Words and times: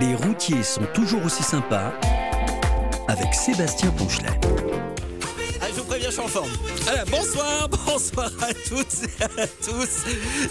Les 0.00 0.14
routiers 0.14 0.62
sont 0.62 0.86
toujours 0.94 1.24
aussi 1.24 1.42
sympas 1.42 1.92
avec 3.08 3.34
Sébastien 3.34 3.90
Ponchelet. 3.90 4.38
Ah, 5.60 5.66
je 5.74 5.80
vous 5.80 5.84
préviens, 5.84 6.08
je 6.08 6.14
suis 6.14 6.22
en 6.22 6.28
forme. 6.28 6.50
Alors, 6.88 7.06
bonsoir, 7.10 7.68
bonsoir 7.86 8.30
à 8.42 8.52
toutes 8.68 9.04
et 9.04 9.24
à 9.24 9.46
tous. 9.46 10.04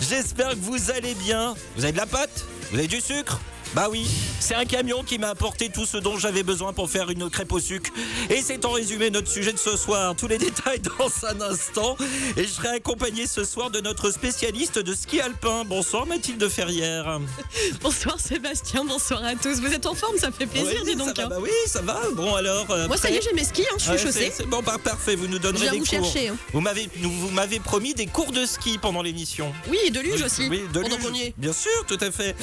J'espère 0.10 0.50
que 0.52 0.56
vous 0.62 0.92
allez 0.92 1.14
bien. 1.16 1.54
Vous 1.76 1.84
avez 1.84 1.94
de 1.94 1.98
la 1.98 2.06
pâte? 2.06 2.46
Vous 2.72 2.78
avez 2.78 2.88
du 2.88 3.02
sucre? 3.02 3.40
Bah 3.76 3.88
oui, 3.92 4.08
c'est 4.40 4.56
un 4.56 4.64
camion 4.64 5.04
qui 5.04 5.18
m'a 5.18 5.28
apporté 5.28 5.68
tout 5.70 5.86
ce 5.86 5.98
dont 5.98 6.18
j'avais 6.18 6.44
besoin 6.44 6.72
pour 6.72 6.90
faire 6.90 7.10
une 7.10 7.30
crêpe 7.30 7.52
au 7.52 7.60
sucre. 7.60 7.92
Et 8.30 8.42
c'est 8.42 8.64
en 8.64 8.72
résumé 8.72 9.10
notre 9.10 9.28
sujet 9.30 9.52
de 9.52 9.58
ce 9.58 9.76
soir. 9.76 10.16
Tous 10.16 10.28
les 10.30 10.38
détails 10.38 10.80
dans 10.98 11.28
un 11.28 11.42
instant. 11.42 11.98
Et 12.38 12.44
je 12.46 12.50
serai 12.50 12.70
accompagné 12.70 13.28
ce 13.28 13.44
soir 13.44 13.70
de 13.72 13.82
notre 13.82 14.12
spécialiste 14.12 14.80
de 14.80 14.94
ski 14.94 15.20
alpin. 15.20 15.66
Bonsoir 15.66 16.06
Mathilde 16.06 16.48
Ferrière. 16.48 17.20
Bonsoir 17.82 18.18
Sébastien, 18.18 18.86
bonsoir 18.86 19.22
à 19.26 19.36
tous. 19.36 19.60
Vous 19.60 19.74
êtes 19.74 19.86
en 19.88 19.94
forme, 19.94 20.18
ça 20.18 20.32
fait 20.32 20.46
plaisir, 20.46 20.80
Oui, 20.86 20.92
dis 20.92 20.96
donc. 20.96 21.08
Ça 21.18 21.24
va, 21.24 21.24
hein. 21.26 21.28
bah 21.32 21.38
oui, 21.42 21.50
ça 21.68 21.82
va. 21.82 22.00
Bon 22.14 22.34
alors. 22.36 22.72
euh, 22.72 22.88
Moi, 22.88 22.96
ça 22.96 23.10
y 23.10 23.16
est, 23.16 23.22
j'ai 23.22 23.34
mes 23.34 23.44
skis, 23.44 23.64
hein, 23.64 23.76
je 23.78 23.84
suis 23.84 23.92
Ouais, 23.92 23.98
chaussée. 23.98 24.32
c'est- 24.34 24.46
bon, 24.46 24.62
bah, 24.62 24.78
parfait. 24.82 25.16
Vous 25.16 25.28
nous 25.28 25.40
donnerez 25.40 25.70
des 25.72 25.80
vous 25.80 25.86
cours. 25.86 26.04
chercher. 26.06 26.30
hein. 26.30 26.38
Vous 26.54 26.62
m'avez, 26.62 26.90
vous 27.02 27.30
m'avez 27.32 27.60
promis 27.60 27.94
des 27.94 28.06
cours 28.08 28.32
de 28.32 28.46
ski 28.46 28.78
pendant 28.78 29.02
l'émission. 29.02 29.52
Oui, 29.70 29.80
et 29.86 29.90
de 29.92 30.00
luge 30.00 30.22
aussi. 30.24 30.48
Oui, 30.50 30.62
de 30.74 30.80
luge. 30.80 31.34
Bien 31.38 31.52
sûr, 31.54 31.86
tout 31.88 31.98
à 32.00 32.10
fait. 32.12 32.36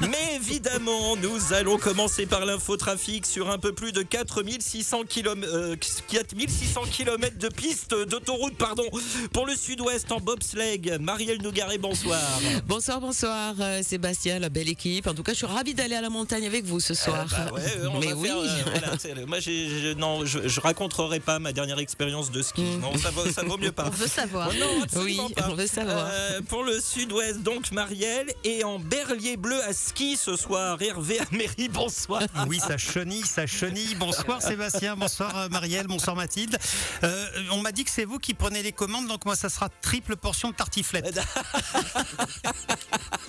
Mais 0.00 0.34
évidemment, 0.36 0.79
nous 0.84 1.52
allons 1.52 1.76
commencer 1.78 2.26
par 2.26 2.44
l'infotrafic 2.46 3.26
sur 3.26 3.50
un 3.50 3.58
peu 3.58 3.72
plus 3.72 3.92
de 3.92 4.02
4600 4.02 5.02
km, 5.08 5.46
euh, 5.52 5.76
4600 6.08 6.82
km 6.90 7.36
de 7.38 7.48
pistes 7.48 7.94
d'autoroute, 8.08 8.56
pardon, 8.56 8.84
pour 9.32 9.46
le 9.46 9.54
sud-ouest 9.54 10.10
en 10.12 10.20
bobsleigh. 10.20 10.98
Marielle 11.00 11.42
Nougaret, 11.42 11.78
bonsoir. 11.78 12.20
Bonsoir, 12.66 13.00
bonsoir 13.00 13.54
euh, 13.60 13.82
Sébastien, 13.82 14.38
la 14.38 14.48
belle 14.48 14.68
équipe. 14.68 15.06
En 15.06 15.14
tout 15.14 15.22
cas, 15.22 15.32
je 15.32 15.38
suis 15.38 15.46
ravie 15.46 15.74
d'aller 15.74 15.96
à 15.96 16.00
la 16.00 16.10
montagne 16.10 16.46
avec 16.46 16.64
vous 16.64 16.80
ce 16.80 16.94
soir. 16.94 17.26
Bah 17.30 17.52
ouais, 17.52 17.60
euh, 17.78 17.88
on 17.92 17.98
Mais 18.00 18.06
va 18.08 18.14
oui. 18.14 18.28
faire, 18.98 19.16
euh, 19.16 19.26
moi, 19.26 19.38
non, 19.96 20.24
je, 20.24 20.48
je 20.48 20.60
raconterai 20.60 21.20
pas 21.20 21.38
ma 21.38 21.52
dernière 21.52 21.78
expérience 21.78 22.30
de 22.30 22.42
ski. 22.42 22.62
Mm. 22.62 22.80
Non, 22.80 22.96
ça 22.96 23.10
vaut, 23.10 23.30
ça 23.30 23.42
vaut 23.42 23.58
mieux 23.58 23.72
pas. 23.72 23.86
On 23.86 23.90
veut 23.90 24.06
savoir. 24.06 24.50
Oh 24.50 24.54
non, 24.58 25.02
Oui, 25.02 25.20
pas. 25.36 25.48
on 25.50 25.54
veut 25.54 25.66
savoir. 25.66 26.08
Euh, 26.10 26.40
pour 26.48 26.62
le 26.64 26.80
sud-ouest, 26.80 27.40
donc 27.40 27.70
Marielle, 27.72 28.32
et 28.44 28.64
en 28.64 28.78
berlier 28.78 29.36
bleu 29.36 29.62
à 29.64 29.72
ski 29.72 30.16
ce 30.16 30.36
soir, 30.36 30.59
Hervé 30.80 31.20
Améry, 31.30 31.68
bonsoir. 31.68 32.22
Oui, 32.46 32.58
ça 32.60 32.76
chenille, 32.76 33.24
ça 33.24 33.46
chenille. 33.46 33.94
Bonsoir 33.94 34.42
Sébastien, 34.42 34.96
bonsoir 34.96 35.36
euh, 35.36 35.48
Marielle, 35.48 35.86
bonsoir 35.86 36.16
Mathilde. 36.16 36.58
Euh, 37.02 37.26
on 37.52 37.58
m'a 37.58 37.72
dit 37.72 37.84
que 37.84 37.90
c'est 37.90 38.04
vous 38.04 38.18
qui 38.18 38.34
prenez 38.34 38.62
les 38.62 38.72
commandes, 38.72 39.06
donc 39.08 39.24
moi 39.24 39.36
ça 39.36 39.48
sera 39.48 39.68
triple 39.68 40.16
portion 40.16 40.50
de 40.50 40.54
tartiflette. 40.54 41.20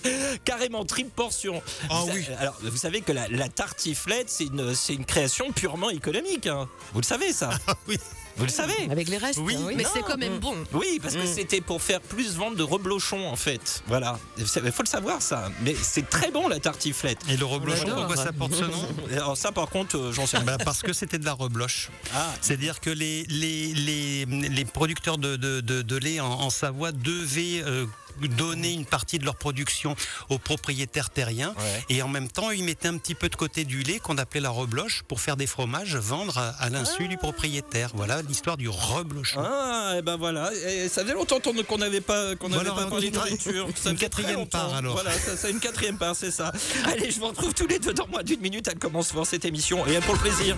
Carrément 0.46 0.86
triple 0.86 1.12
portion. 1.12 1.62
Ah 1.90 2.02
Vous 2.06 2.12
oui. 2.14 2.26
Alors, 2.40 2.58
vous 2.62 2.78
savez 2.78 3.02
que 3.02 3.12
la, 3.12 3.28
la 3.28 3.50
tartiflette, 3.50 4.30
c'est 4.30 4.46
une, 4.46 5.06
création 5.06 5.52
purement 5.52 5.90
économique. 5.90 6.48
hein. 6.48 6.68
Vous 6.94 7.02
le 7.02 7.06
savez, 7.06 7.34
ça 7.34 7.50
oui. 7.88 7.98
Vous 8.42 8.46
le 8.48 8.52
savez 8.52 8.90
Avec 8.92 9.08
les 9.08 9.18
restes. 9.18 9.40
Oui, 9.40 9.56
Mais 9.76 9.84
c'est 9.94 10.02
quand 10.02 10.18
même 10.18 10.40
bon. 10.40 10.56
Oui, 10.74 11.00
parce 11.02 11.16
que 11.16 11.22
Mm. 11.24 11.34
c'était 11.34 11.62
pour 11.62 11.82
faire 11.82 12.02
plus 12.02 12.36
vendre 12.36 12.58
de 12.58 12.64
reblochons, 12.64 13.28
en 13.28 13.36
fait. 13.36 13.84
Voilà. 13.88 14.20
Il 14.38 14.46
faut 14.46 14.84
le 14.84 14.88
savoir, 14.88 15.22
ça. 15.22 15.50
Mais 15.62 15.76
c'est 15.82 16.10
très 16.10 16.32
bon, 16.32 16.48
la 16.48 16.60
tartiflette. 16.60 17.20
Et 17.30 17.38
le 17.38 17.46
reblochon, 17.46 17.88
pourquoi 17.96 18.18
ça 18.18 18.32
porte 18.34 18.54
ce 18.56 18.64
nom 18.64 18.88
Alors, 19.12 19.38
ça, 19.38 19.52
par 19.52 19.70
contre, 19.70 19.98
euh, 19.98 20.12
j'en 20.12 20.26
sais 20.26 20.38
rien. 20.38 20.46
Bah, 20.46 20.58
Parce 20.64 20.82
que 20.82 20.94
c'était 20.94 21.20
de 21.20 21.26
la 21.26 21.34
rebloche. 21.34 21.90
Ah, 22.16 22.34
C'est-à-dire 22.42 22.80
que 22.80 22.90
les, 22.90 23.24
les, 23.30 23.74
les, 23.74 24.26
les 24.26 24.66
producteurs 24.66 25.18
de, 25.18 25.36
de, 25.36 25.62
de- 25.62 25.82
de 25.82 25.98
lait 25.98 26.20
en, 26.20 26.28
en 26.32 26.50
Savoie 26.50 26.92
devaient 26.92 27.62
euh, 27.64 27.86
donner 28.28 28.74
une 28.74 28.86
partie 28.86 29.20
de 29.20 29.26
leur 29.26 29.36
production 29.36 29.96
aux 30.30 30.38
propriétaires 30.38 31.10
terriens. 31.10 31.54
Ouais. 31.58 31.86
Et 31.90 32.02
en 32.02 32.08
même 32.08 32.30
temps, 32.30 32.52
ils 32.52 32.64
mettaient 32.64 32.88
un 32.88 32.98
petit 32.98 33.16
peu 33.16 33.30
de 33.30 33.36
côté 33.36 33.64
du 33.66 33.84
lait 33.84 34.00
qu'on 34.00 34.18
appelait 34.18 34.42
la 34.42 34.50
rebloche 34.50 35.04
pour 35.08 35.22
faire 35.22 35.38
des 35.38 35.48
fromages, 35.48 35.96
vendre 35.96 36.38
à, 36.38 36.50
à 36.50 36.70
l'insu 36.70 37.08
du 37.08 37.18
propriétaire. 37.18 37.92
Voilà 37.94 38.22
l'histoire 38.22 38.58
du 38.58 38.70
reblochon. 38.70 39.42
Ah, 39.44 39.96
et 39.98 40.02
ben 40.02 40.18
voilà. 40.18 40.52
Et 40.54 40.90
ça 40.90 41.04
faisait 41.04 41.14
longtemps 41.14 41.40
qu'on 41.40 41.78
n'avait 41.78 42.02
pas, 42.02 42.36
qu'on 42.36 42.50
n'avait 42.50 42.70
Voilà, 42.70 42.84
pas 42.84 42.90
parlé 42.90 43.10
de 43.10 43.16
nourriture. 43.16 43.68
Ça 43.76 43.92
une 43.92 43.98
quatrième 43.98 44.48
part, 44.48 44.74
alors. 44.74 44.94
Voilà, 44.94 45.12
ça, 45.12 45.38
c'est 45.38 45.52
une 45.52 45.60
quatrième 45.60 45.98
part, 45.98 46.16
c'est 46.16 46.32
ça. 46.32 46.52
Allez, 46.86 47.12
je 47.12 47.20
vous 47.20 47.28
retrouve 47.28 47.54
tous 47.54 47.68
les 47.68 47.80
deux 47.80 47.94
dans 47.94 48.08
moins 48.08 48.24
d'une 48.24 48.42
minute. 48.42 48.68
Elle 48.68 48.80
commence 48.80 49.14
cette 49.26 49.46
émission 49.46 49.86
et 49.88 49.94
elle 49.94 50.04
pour 50.04 50.16
le 50.16 50.20
plaisir. 50.22 50.58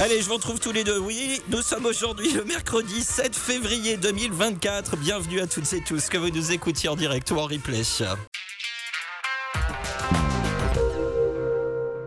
Allez, 0.00 0.22
je 0.22 0.28
vous 0.28 0.34
retrouve 0.34 0.60
tous 0.60 0.70
les 0.70 0.84
deux. 0.84 1.00
Oui, 1.00 1.42
nous 1.48 1.60
sommes 1.60 1.84
aujourd'hui 1.84 2.32
le 2.32 2.44
mercredi 2.44 3.02
7 3.02 3.34
février 3.34 3.96
2024. 3.96 4.96
Bienvenue 4.96 5.40
à 5.40 5.48
toutes 5.48 5.72
et 5.72 5.82
tous 5.82 6.08
que 6.08 6.16
vous 6.16 6.30
nous 6.30 6.52
écoutiez 6.52 6.88
en 6.88 6.94
direct 6.94 7.28
ou 7.32 7.38
en 7.38 7.46
replay. 7.46 7.82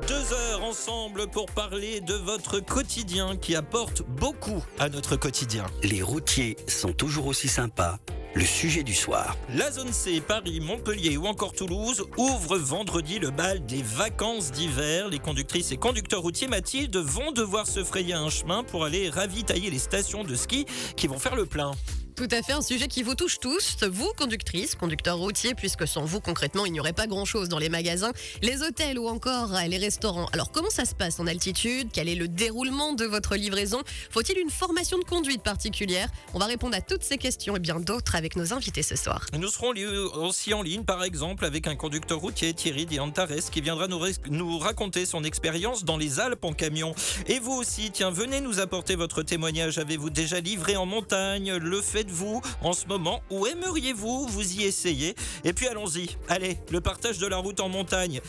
Deux 0.08 0.34
heures 0.34 0.64
ensemble 0.64 1.28
pour 1.28 1.48
parler 1.48 2.00
de 2.00 2.14
votre 2.14 2.62
quotidien 2.62 3.36
qui 3.36 3.58
apporte 3.58 4.04
beaucoup 4.08 4.64
à 4.80 4.88
notre 4.88 5.18
quotidien. 5.18 5.66
Les 5.84 6.02
routiers 6.02 6.56
sont 6.70 6.94
toujours 6.94 7.28
aussi 7.28 7.50
sympas. 7.50 8.00
Le 8.34 8.46
sujet 8.46 8.84
du 8.84 8.94
soir. 8.94 9.36
La 9.54 9.72
zone 9.72 9.92
C, 9.92 10.22
Paris, 10.26 10.62
Montpellier 10.62 11.18
ou 11.18 11.26
encore 11.26 11.52
Toulouse 11.52 12.06
ouvre 12.18 12.58
vendredi 12.58 13.20
le 13.20 13.30
bal 13.30 13.66
des 13.66 13.82
vacances 13.82 14.52
d'hiver. 14.52 15.10
Les 15.10 15.20
conductrices 15.20 15.74
et 15.74 15.78
conducteurs 15.78 16.22
routiers 16.22 16.48
Mathilde 16.48 16.96
vont 16.96 17.34
devoir 17.34 17.68
se 17.68 17.84
frayer 17.84 18.14
un 18.14 18.30
chemin 18.30 18.64
pour 18.64 18.86
aller 18.86 19.10
ravitailler 19.10 19.70
les 19.70 19.80
stations 19.80 20.24
de 20.24 20.36
ski 20.36 20.66
qui 20.96 21.08
vont 21.08 21.20
faire 21.20 21.36
le 21.36 21.46
plein. 21.46 21.72
Tout 22.16 22.28
à 22.32 22.42
fait, 22.42 22.54
un 22.54 22.62
sujet 22.62 22.88
qui 22.88 23.04
vous 23.04 23.16
touche 23.16 23.40
tous, 23.40 23.78
vous, 23.90 24.12
conductrices, 24.18 24.76
conducteurs 24.76 25.18
routiers, 25.18 25.56
puisque 25.56 25.88
sans 25.88 26.04
vous, 26.04 26.20
concrètement, 26.20 26.66
il 26.66 26.74
n'y 26.74 26.80
aurait 26.80 26.94
pas 26.94 27.08
grand-chose 27.08 27.48
dans 27.48 27.58
les 27.58 27.70
magasins, 27.70 28.12
les 28.42 28.62
hôtels 28.64 29.00
ou 29.00 29.08
encore 29.08 29.56
euh, 29.56 29.62
les 29.68 29.78
restaurants. 29.78 30.28
Alors, 30.34 30.52
comment 30.52 30.70
ça 30.70 30.86
se 30.86 30.94
passe 30.94 31.20
en 31.20 31.28
altitude? 31.28 31.90
Quel 31.94 32.10
est 32.10 32.16
le 32.16 32.28
déroulement 32.28 32.94
de 32.94 33.06
votre 33.06 33.36
livraison? 33.36 33.82
Faut-il 34.10 34.38
une 34.38 34.50
formation 34.50 34.98
de 34.98 35.04
conduite 35.04 35.42
particulière? 35.42 36.10
On 36.34 36.40
va 36.40 36.46
répondre 36.46 36.76
à 36.76 36.82
toutes 36.82 37.04
ces 37.04 37.18
questions 37.18 37.56
et 37.56 37.60
bien 37.60 37.80
d'autres 37.80 38.16
avec 38.16 38.36
nos 38.36 38.54
invités 38.54 38.84
ce 38.84 38.96
soir. 38.96 39.26
Nous 39.38 39.48
serons 39.48 39.74
aussi 40.16 40.54
en 40.54 40.62
ligne, 40.62 40.84
par 40.84 41.04
exemple, 41.04 41.46
avec 41.46 41.68
un 41.68 41.76
conducteur 41.76 42.20
routier, 42.20 42.54
Thierry 42.54 42.86
Diantares, 42.86 43.50
qui 43.52 43.62
viendra 43.62 43.88
nous, 43.88 44.02
nous 44.30 44.58
raconter 44.58 45.06
son 45.06 45.24
expérience 45.24 45.86
dans 45.86 45.98
les 45.98 46.20
Alpes 46.20 46.44
en 46.44 46.54
camion. 46.54 46.94
Et 47.28 47.40
vous 47.40 47.54
aussi, 47.54 47.92
tiens, 47.92 48.12
venez 48.12 48.42
nous 48.42 48.60
apporter 48.60 48.96
votre 48.96 49.24
témoignage. 49.24 49.78
Avez-vous 49.78 50.10
déjà 50.10 50.40
livré 50.40 50.76
en 50.76 50.86
montagne 50.86 51.56
Le 51.56 51.82
faites-vous 52.02 52.42
en 52.62 52.74
ce 52.74 52.88
moment? 52.88 53.22
Ou 53.30 53.46
aimeriez-vous 53.46 54.26
vous 54.28 54.54
y 54.54 54.64
essayer? 54.64 55.16
Et 55.44 55.54
puis 55.54 55.68
allons-y. 55.68 56.18
Allez, 56.30 56.58
le 56.72 56.82
partage 56.82 57.20
de 57.20 57.28
la 57.28 57.38
route 57.38 57.60
en 57.60 57.70
montagne. 57.70 58.22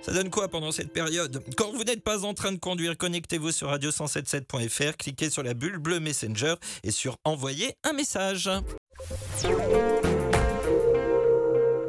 Ça 0.00 0.12
donne 0.12 0.30
quoi 0.30 0.48
pendant 0.48 0.72
cette 0.72 0.92
période? 0.94 1.42
Quand 1.56 1.72
vous 1.72 1.84
n'êtes 1.84 2.02
pas 2.02 2.24
en 2.24 2.32
train 2.32 2.52
de 2.52 2.58
conduire, 2.58 2.96
connectez-vous 2.96 3.52
sur 3.52 3.70
radio177.fr, 3.70 4.96
cliquez 4.96 5.28
sur 5.28 5.42
la 5.42 5.52
bulle 5.52 5.76
bleue 5.76 6.00
Messenger 6.00 6.54
et 6.84 6.90
sur 6.90 7.18
envoyer 7.24 7.74
un 7.84 7.92
message. 7.92 8.48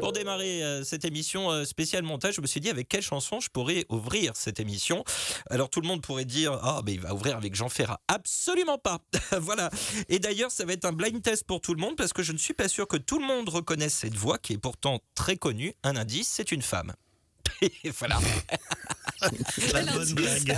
Pour 0.09 0.17
démarrer 0.17 0.63
euh, 0.63 0.83
cette 0.83 1.05
émission 1.05 1.51
euh, 1.51 1.65
spéciale 1.65 2.01
montage, 2.01 2.33
je 2.33 2.41
me 2.41 2.47
suis 2.47 2.59
dit 2.59 2.71
avec 2.71 2.89
quelle 2.89 3.03
chanson 3.03 3.39
je 3.39 3.47
pourrais 3.47 3.85
ouvrir 3.89 4.31
cette 4.35 4.59
émission. 4.59 5.03
Alors 5.51 5.69
tout 5.69 5.81
le 5.81 5.87
monde 5.87 6.01
pourrait 6.01 6.25
dire 6.25 6.53
ah 6.63 6.81
mais 6.83 6.93
il 6.93 6.99
va 6.99 7.13
ouvrir 7.13 7.37
avec 7.37 7.53
Jean 7.53 7.69
Ferrat. 7.69 8.01
Absolument 8.07 8.79
pas. 8.79 9.01
voilà. 9.39 9.69
Et 10.07 10.17
d'ailleurs 10.17 10.49
ça 10.49 10.65
va 10.65 10.73
être 10.73 10.85
un 10.85 10.93
blind 10.93 11.21
test 11.21 11.43
pour 11.43 11.61
tout 11.61 11.75
le 11.75 11.79
monde 11.79 11.95
parce 11.95 12.11
que 12.11 12.23
je 12.23 12.31
ne 12.31 12.39
suis 12.39 12.55
pas 12.55 12.67
sûr 12.67 12.87
que 12.87 12.97
tout 12.97 13.19
le 13.19 13.27
monde 13.27 13.49
reconnaisse 13.49 13.93
cette 13.93 14.15
voix 14.15 14.39
qui 14.39 14.53
est 14.53 14.57
pourtant 14.57 14.99
très 15.13 15.37
connue. 15.37 15.75
Un 15.83 15.95
indice, 15.95 16.27
c'est 16.27 16.51
une 16.51 16.63
femme. 16.63 16.91
Voilà. 17.99 18.17
La 19.73 19.83
bonne 19.93 20.13
blague. 20.13 20.57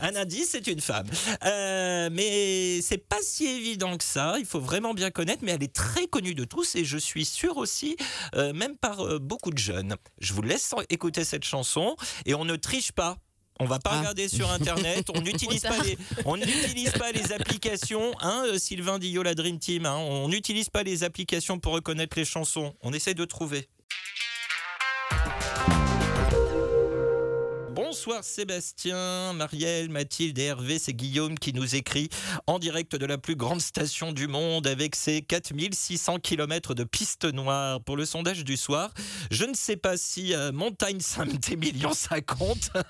Un 0.00 0.14
indice, 0.16 0.50
c'est 0.52 0.66
une 0.66 0.80
femme. 0.80 1.06
Euh, 1.44 2.08
mais 2.12 2.80
c'est 2.82 2.98
pas 2.98 3.18
si 3.22 3.46
évident 3.46 3.96
que 3.96 4.04
ça. 4.04 4.36
Il 4.38 4.46
faut 4.46 4.60
vraiment 4.60 4.94
bien 4.94 5.10
connaître, 5.10 5.42
mais 5.42 5.52
elle 5.52 5.62
est 5.62 5.72
très 5.72 6.06
connue 6.06 6.34
de 6.34 6.44
tous 6.44 6.74
et 6.76 6.84
je 6.84 6.98
suis 6.98 7.24
sûr 7.24 7.56
aussi, 7.56 7.96
euh, 8.34 8.52
même 8.52 8.76
par 8.76 9.00
euh, 9.00 9.18
beaucoup 9.18 9.50
de 9.50 9.58
jeunes. 9.58 9.96
Je 10.20 10.32
vous 10.32 10.42
laisse 10.42 10.74
écouter 10.90 11.24
cette 11.24 11.44
chanson 11.44 11.96
et 12.24 12.34
on 12.34 12.44
ne 12.44 12.56
triche 12.56 12.92
pas. 12.92 13.16
On 13.58 13.64
va 13.64 13.78
pas 13.78 13.92
Ah. 13.94 13.98
regarder 14.00 14.28
sur 14.28 14.50
internet, 14.50 15.06
on 15.14 15.20
n'utilise 15.22 15.62
pas 15.62 15.82
les, 15.82 15.96
on 16.26 16.36
n'utilise 16.36 16.90
pas 16.90 17.10
les 17.12 17.32
applications, 17.32 18.12
hein, 18.20 18.44
euh, 18.48 18.58
Sylvain 18.58 18.98
Dillot, 18.98 19.22
la 19.22 19.34
Dream 19.34 19.58
Team, 19.58 19.86
hein, 19.86 19.96
on 19.96 20.28
n'utilise 20.28 20.68
pas 20.68 20.82
les 20.82 21.04
applications 21.04 21.58
pour 21.58 21.72
reconnaître 21.72 22.18
les 22.18 22.26
chansons. 22.26 22.74
On 22.82 22.92
essaie 22.92 23.14
de 23.14 23.24
trouver. 23.24 23.66
Bonsoir 28.06 28.22
Sébastien, 28.22 29.32
Marielle, 29.32 29.88
Mathilde 29.88 30.38
et 30.38 30.44
Hervé, 30.44 30.78
c'est 30.78 30.92
Guillaume 30.92 31.36
qui 31.36 31.52
nous 31.52 31.74
écrit 31.74 32.08
en 32.46 32.60
direct 32.60 32.94
de 32.94 33.04
la 33.04 33.18
plus 33.18 33.34
grande 33.34 33.60
station 33.60 34.12
du 34.12 34.28
monde 34.28 34.68
avec 34.68 34.94
ses 34.94 35.22
4600 35.22 36.20
km 36.20 36.74
de 36.74 36.84
pistes 36.84 37.24
noires 37.24 37.80
pour 37.80 37.96
le 37.96 38.04
sondage 38.04 38.44
du 38.44 38.56
soir. 38.56 38.94
Je 39.32 39.44
ne 39.44 39.54
sais 39.54 39.74
pas 39.74 39.96
si 39.96 40.34
euh, 40.34 40.52
Montagne 40.52 41.00
Saint-Émilion 41.00 41.94
ça 41.94 42.20
compte. 42.20 42.70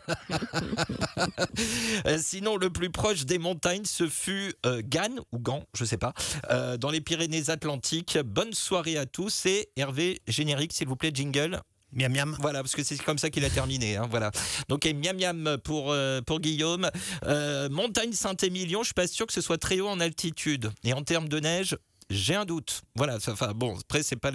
Euh, 2.07 2.19
Sinon, 2.21 2.57
le 2.57 2.71
plus 2.71 2.91
proche 2.91 3.25
des 3.25 3.39
montagnes, 3.39 3.85
ce 3.85 4.09
fut 4.09 4.55
euh, 4.67 4.83
Gannes 4.85 5.21
ou 5.33 5.39
Gand, 5.39 5.65
je 5.75 5.85
sais 5.85 5.97
pas, 5.97 6.13
euh, 6.51 6.77
dans 6.77 6.91
les 6.91 7.01
Pyrénées-Atlantiques. 7.01 8.19
Bonne 8.19 8.53
soirée 8.53 8.99
à 8.99 9.07
tous 9.07 9.47
et 9.47 9.71
Hervé, 9.77 10.21
générique 10.27 10.73
s'il 10.73 10.89
vous 10.89 10.97
plaît, 10.97 11.11
jingle. 11.13 11.63
Miam 11.93 12.13
miam. 12.13 12.37
Voilà, 12.41 12.61
parce 12.63 12.75
que 12.75 12.83
c'est 12.83 13.03
comme 13.03 13.19
ça 13.19 13.31
qu'il 13.31 13.45
a 13.45 13.51
terminé. 13.51 13.97
hein, 13.97 14.07
voilà. 14.11 14.31
Donc, 14.69 14.85
miam 14.85 15.17
miam 15.17 15.57
pour, 15.65 15.93
euh, 15.93 16.21
Guillaume. 16.39 16.91
Euh, 17.25 17.69
montagne 17.69 18.13
Saint-Émilion, 18.13 18.83
je 18.83 18.87
suis 18.87 18.95
pas 18.95 19.07
sûr 19.07 19.27
que 19.27 19.33
ce 19.33 19.41
soit 19.41 19.59
très 19.59 19.81
haut 19.81 19.89
en 19.89 20.01
altitude. 20.01 20.71
Et 20.85 20.93
en 20.93 21.03
termes 21.03 21.29
de 21.29 21.41
neige, 21.41 21.77
j'ai 22.11 22.35
un 22.35 22.45
doute. 22.45 22.83
Voilà, 22.95 23.17
enfin 23.17 23.53
bon, 23.55 23.77
après 23.79 24.03
c'est 24.03 24.17
pas 24.17 24.31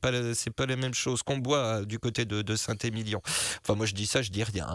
pas 0.00 0.10
pas 0.56 0.66
les 0.66 0.76
mêmes 0.76 0.94
choses 0.94 1.22
qu'on 1.22 1.38
boit 1.38 1.58
euh, 1.58 1.84
du 1.84 1.98
côté 1.98 2.24
de, 2.24 2.56
Saint-Émilion. 2.56 3.20
Enfin 3.62 3.74
moi 3.74 3.86
je 3.86 3.94
dis 3.94 4.06
ça, 4.06 4.22
je 4.22 4.30
dis 4.30 4.44
rien. 4.44 4.74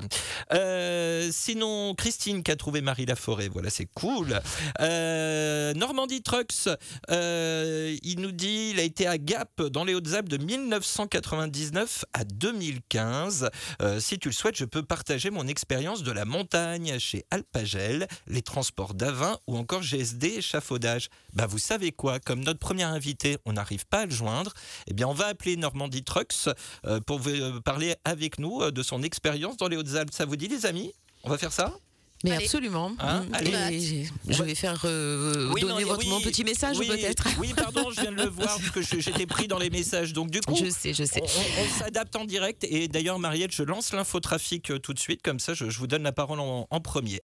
Euh, 0.54 1.30
sinon 1.32 1.94
Christine 1.96 2.44
qui 2.44 2.52
a 2.52 2.56
trouvé 2.56 2.82
Marie 2.82 3.06
Laforêt, 3.06 3.48
voilà 3.48 3.70
c'est 3.70 3.88
cool. 3.94 4.40
Euh, 4.80 5.74
Normandie 5.74 6.22
Trucks, 6.22 6.70
il 7.10 8.16
nous 8.20 8.32
dit 8.32 8.72
il 8.72 8.80
a 8.80 8.84
été 8.84 9.08
à 9.08 9.18
Gap 9.18 9.62
dans 9.62 9.84
les 9.84 9.94
Hautes-Alpes 9.94 10.30
de 10.30 10.38
1999 10.38 12.06
à 12.14 12.24
2015. 12.24 13.50
Euh, 13.82 14.00
si 14.00 14.20
tu 14.20 14.30
le 14.30 14.34
souhaites, 14.34 14.58
je 14.58 14.66
peux 14.66 14.84
partager 14.84 15.30
mon 15.30 15.48
expérience 15.48 16.04
de 16.04 16.12
la 16.12 16.26
montagne 16.26 17.00
chez 17.00 17.26
Alpagel, 17.32 18.08
les 18.28 18.42
transports 18.42 18.94
d'Avin 18.94 19.38
ou 19.48 19.58
encore 19.58 19.82
GSD 19.82 20.38
échafaudage. 20.38 21.10
Bah 21.34 21.48
vous 21.48 21.60
savez 21.60 21.92
quoi, 21.92 22.20
comme 22.20 22.39
notre 22.40 22.60
premier 22.60 22.84
invité, 22.84 23.38
on 23.46 23.54
n'arrive 23.54 23.86
pas 23.88 24.00
à 24.02 24.06
le 24.06 24.12
joindre, 24.12 24.54
eh 24.88 24.94
bien 24.94 25.08
on 25.08 25.14
va 25.14 25.28
appeler 25.28 25.56
Normandie 25.58 26.04
Trucks 26.04 26.50
euh, 26.86 27.00
pour 27.00 27.20
vous, 27.20 27.30
euh, 27.30 27.60
parler 27.62 27.96
avec 28.06 28.40
nous 28.40 28.62
euh, 28.62 28.72
de 28.72 28.84
son 28.84 29.04
expérience 29.04 29.58
dans 29.58 29.68
les 29.68 29.78
Hautes-Alpes. 29.78 30.14
Ça 30.14 30.26
vous 30.26 30.36
dit 30.36 30.48
les 30.48 30.66
amis? 30.66 30.94
On 31.24 31.30
va 31.30 31.38
faire 31.38 31.52
ça? 31.52 31.74
Mais 32.26 32.32
Allez. 32.32 32.44
absolument. 32.46 32.92
Hein, 33.00 33.24
Mm. 33.30 33.34
allez. 33.34 33.52
Et 33.94 34.08
je 34.34 34.44
vais 34.44 34.54
faire 34.56 34.82
euh, 34.84 35.50
Oui, 35.54 35.62
donner 35.62 35.84
non, 35.84 35.88
votre, 35.88 36.00
oui, 36.00 36.10
mon 36.10 36.20
petit 36.20 36.44
message 36.44 36.78
oui, 36.78 36.88
peut-être. 36.88 37.26
Oui, 37.40 37.54
pardon, 37.56 37.92
je 37.92 38.02
viens 38.02 38.12
de 38.12 38.18
le 38.18 38.26
voir 38.30 38.58
parce 38.60 38.72
que 38.72 38.82
j'étais 39.00 39.26
pris 39.26 39.48
dans 39.48 39.58
les 39.58 39.70
messages. 39.70 40.12
Donc 40.12 40.30
du 40.30 40.42
coup, 40.42 40.58
Je 40.62 40.70
sais, 40.70 40.94
je 40.94 41.06
sais. 41.06 41.22
On, 41.24 41.80
s'adapte 41.80 42.18
en 42.18 42.26
direct 42.26 42.66
et 42.66 42.90
d'ailleurs 42.90 43.20
Marielle, 43.20 43.52
je 43.52 43.64
lance 43.64 43.94
l'infotrafic 43.94 44.70
tout 44.84 44.94
de 44.94 45.00
suite, 45.00 45.22
comme 45.22 45.40
ça 45.40 45.54
je, 45.54 45.70
je 45.70 45.80
vous 45.80 45.88
donne 45.88 46.04
la 46.04 46.12
parole 46.12 46.42
en, 46.42 46.68
en 46.70 46.80
premier. 46.82 47.22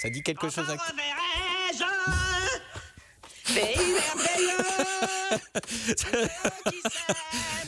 Ça 0.00 0.08
dit 0.08 0.22
quelque 0.22 0.48
chose 0.48 0.64
à... 0.70 0.76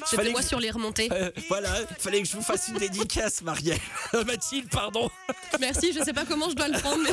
C'était 0.06 0.30
moi 0.30 0.42
sur 0.42 0.60
les 0.60 0.70
remontées. 0.70 1.08
Euh, 1.12 1.30
voilà, 1.48 1.70
fallait 1.98 2.22
que 2.22 2.28
je 2.28 2.36
vous 2.36 2.42
fasse 2.42 2.68
une 2.68 2.78
dédicace, 2.78 3.42
Marielle. 3.42 3.78
Mathilde, 4.26 4.68
pardon. 4.70 5.08
Merci, 5.60 5.92
je 5.92 6.02
sais 6.02 6.12
pas 6.12 6.24
comment 6.24 6.50
je 6.50 6.54
dois 6.54 6.68
le 6.68 6.78
prendre, 6.78 7.02
mais 7.02 7.10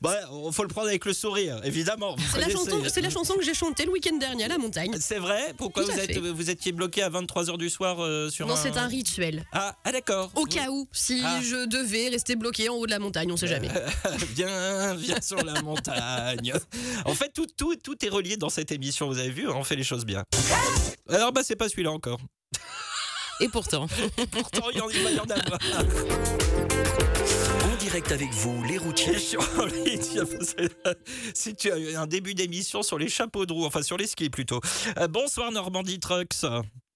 Bah, 0.00 0.16
on- 0.30 0.52
faut 0.52 0.62
le 0.62 0.68
prendre 0.68 0.88
avec 0.88 1.04
le 1.04 1.12
sourire, 1.12 1.60
évidemment. 1.64 2.16
c'est 2.32 2.40
la, 2.40 2.48
chanson, 2.48 2.82
c'est 2.88 3.00
la 3.00 3.10
chanson 3.10 3.34
que 3.34 3.42
j'ai 3.44 3.54
chantée 3.54 3.84
le 3.84 3.90
week-end 3.92 4.16
dernier 4.16 4.44
à 4.44 4.48
la 4.48 4.58
montagne. 4.58 4.94
C'est 5.00 5.18
vrai 5.18 5.52
Pourquoi 5.56 5.84
Tout 5.84 5.90
vous, 5.92 5.98
êtes, 6.50 6.58
étiez 6.58 6.72
bloqué 6.72 7.02
à 7.02 7.10
23h 7.10 7.58
du 7.58 7.68
soir 7.70 8.00
euh, 8.02 8.30
sur 8.30 8.46
Non, 8.46 8.54
un... 8.54 8.56
c'est 8.56 8.76
un 8.76 8.86
rituel. 8.86 9.44
Ah, 9.52 9.74
ah, 9.84 9.92
d'accord. 9.92 10.30
Au 10.36 10.44
cas 10.44 10.68
où, 10.70 10.88
si 10.92 11.20
Ah. 11.24 11.40
je 11.42 11.66
devais 11.66 12.08
rester 12.08 12.36
bloqué 12.36 12.68
en 12.68 12.74
haut 12.74 12.86
de 12.86 12.90
la 12.92 12.98
montagne, 12.98 13.30
on 13.32 13.36
sait 13.36 13.46
jamais. 13.48 13.68
Viens, 14.34 14.94
viens 14.94 15.20
sur 15.20 15.42
la 15.44 15.60
montagne. 15.62 16.52
En 17.04 17.14
fait, 17.14 17.30
tout, 17.34 17.46
tout, 17.56 17.76
tout 17.76 18.04
est 18.04 18.08
relié 18.08 18.36
dans 18.36 18.48
cette 18.50 18.72
émission, 18.72 19.06
vous 19.08 19.18
avez 19.18 19.30
vu, 19.30 19.48
on 19.48 19.64
fait 19.64 19.76
les 19.76 19.84
choses 19.84 20.04
bien. 20.04 20.24
Alors, 21.08 21.32
bah, 21.32 21.42
c'est 21.44 21.56
pas 21.56 21.68
celui-là 21.68 21.90
encore. 21.92 22.20
Et 23.40 23.48
pourtant. 23.48 23.86
Pourtant, 24.30 24.70
il 24.70 24.78
y 24.78 24.80
en, 24.80 24.88
il 24.90 25.02
va 25.02 25.10
y 25.10 25.18
en 25.18 25.24
direct 27.94 28.12
avec 28.12 28.32
vous, 28.32 28.62
les 28.64 28.78
routiers. 28.78 29.16
Les- 29.74 29.98
Si 31.34 31.54
tu 31.54 31.70
as 31.70 32.00
un 32.00 32.06
début 32.06 32.34
d'émission 32.34 32.82
sur 32.82 32.98
les 32.98 33.08
chapeaux 33.08 33.44
de 33.44 33.52
roue, 33.52 33.66
enfin 33.66 33.82
sur 33.82 33.96
les 33.96 34.06
skis 34.06 34.30
plutôt. 34.30 34.60
Euh, 34.98 35.08
bonsoir 35.08 35.50
Normandie 35.52 35.98
Trucks. 36.00 36.44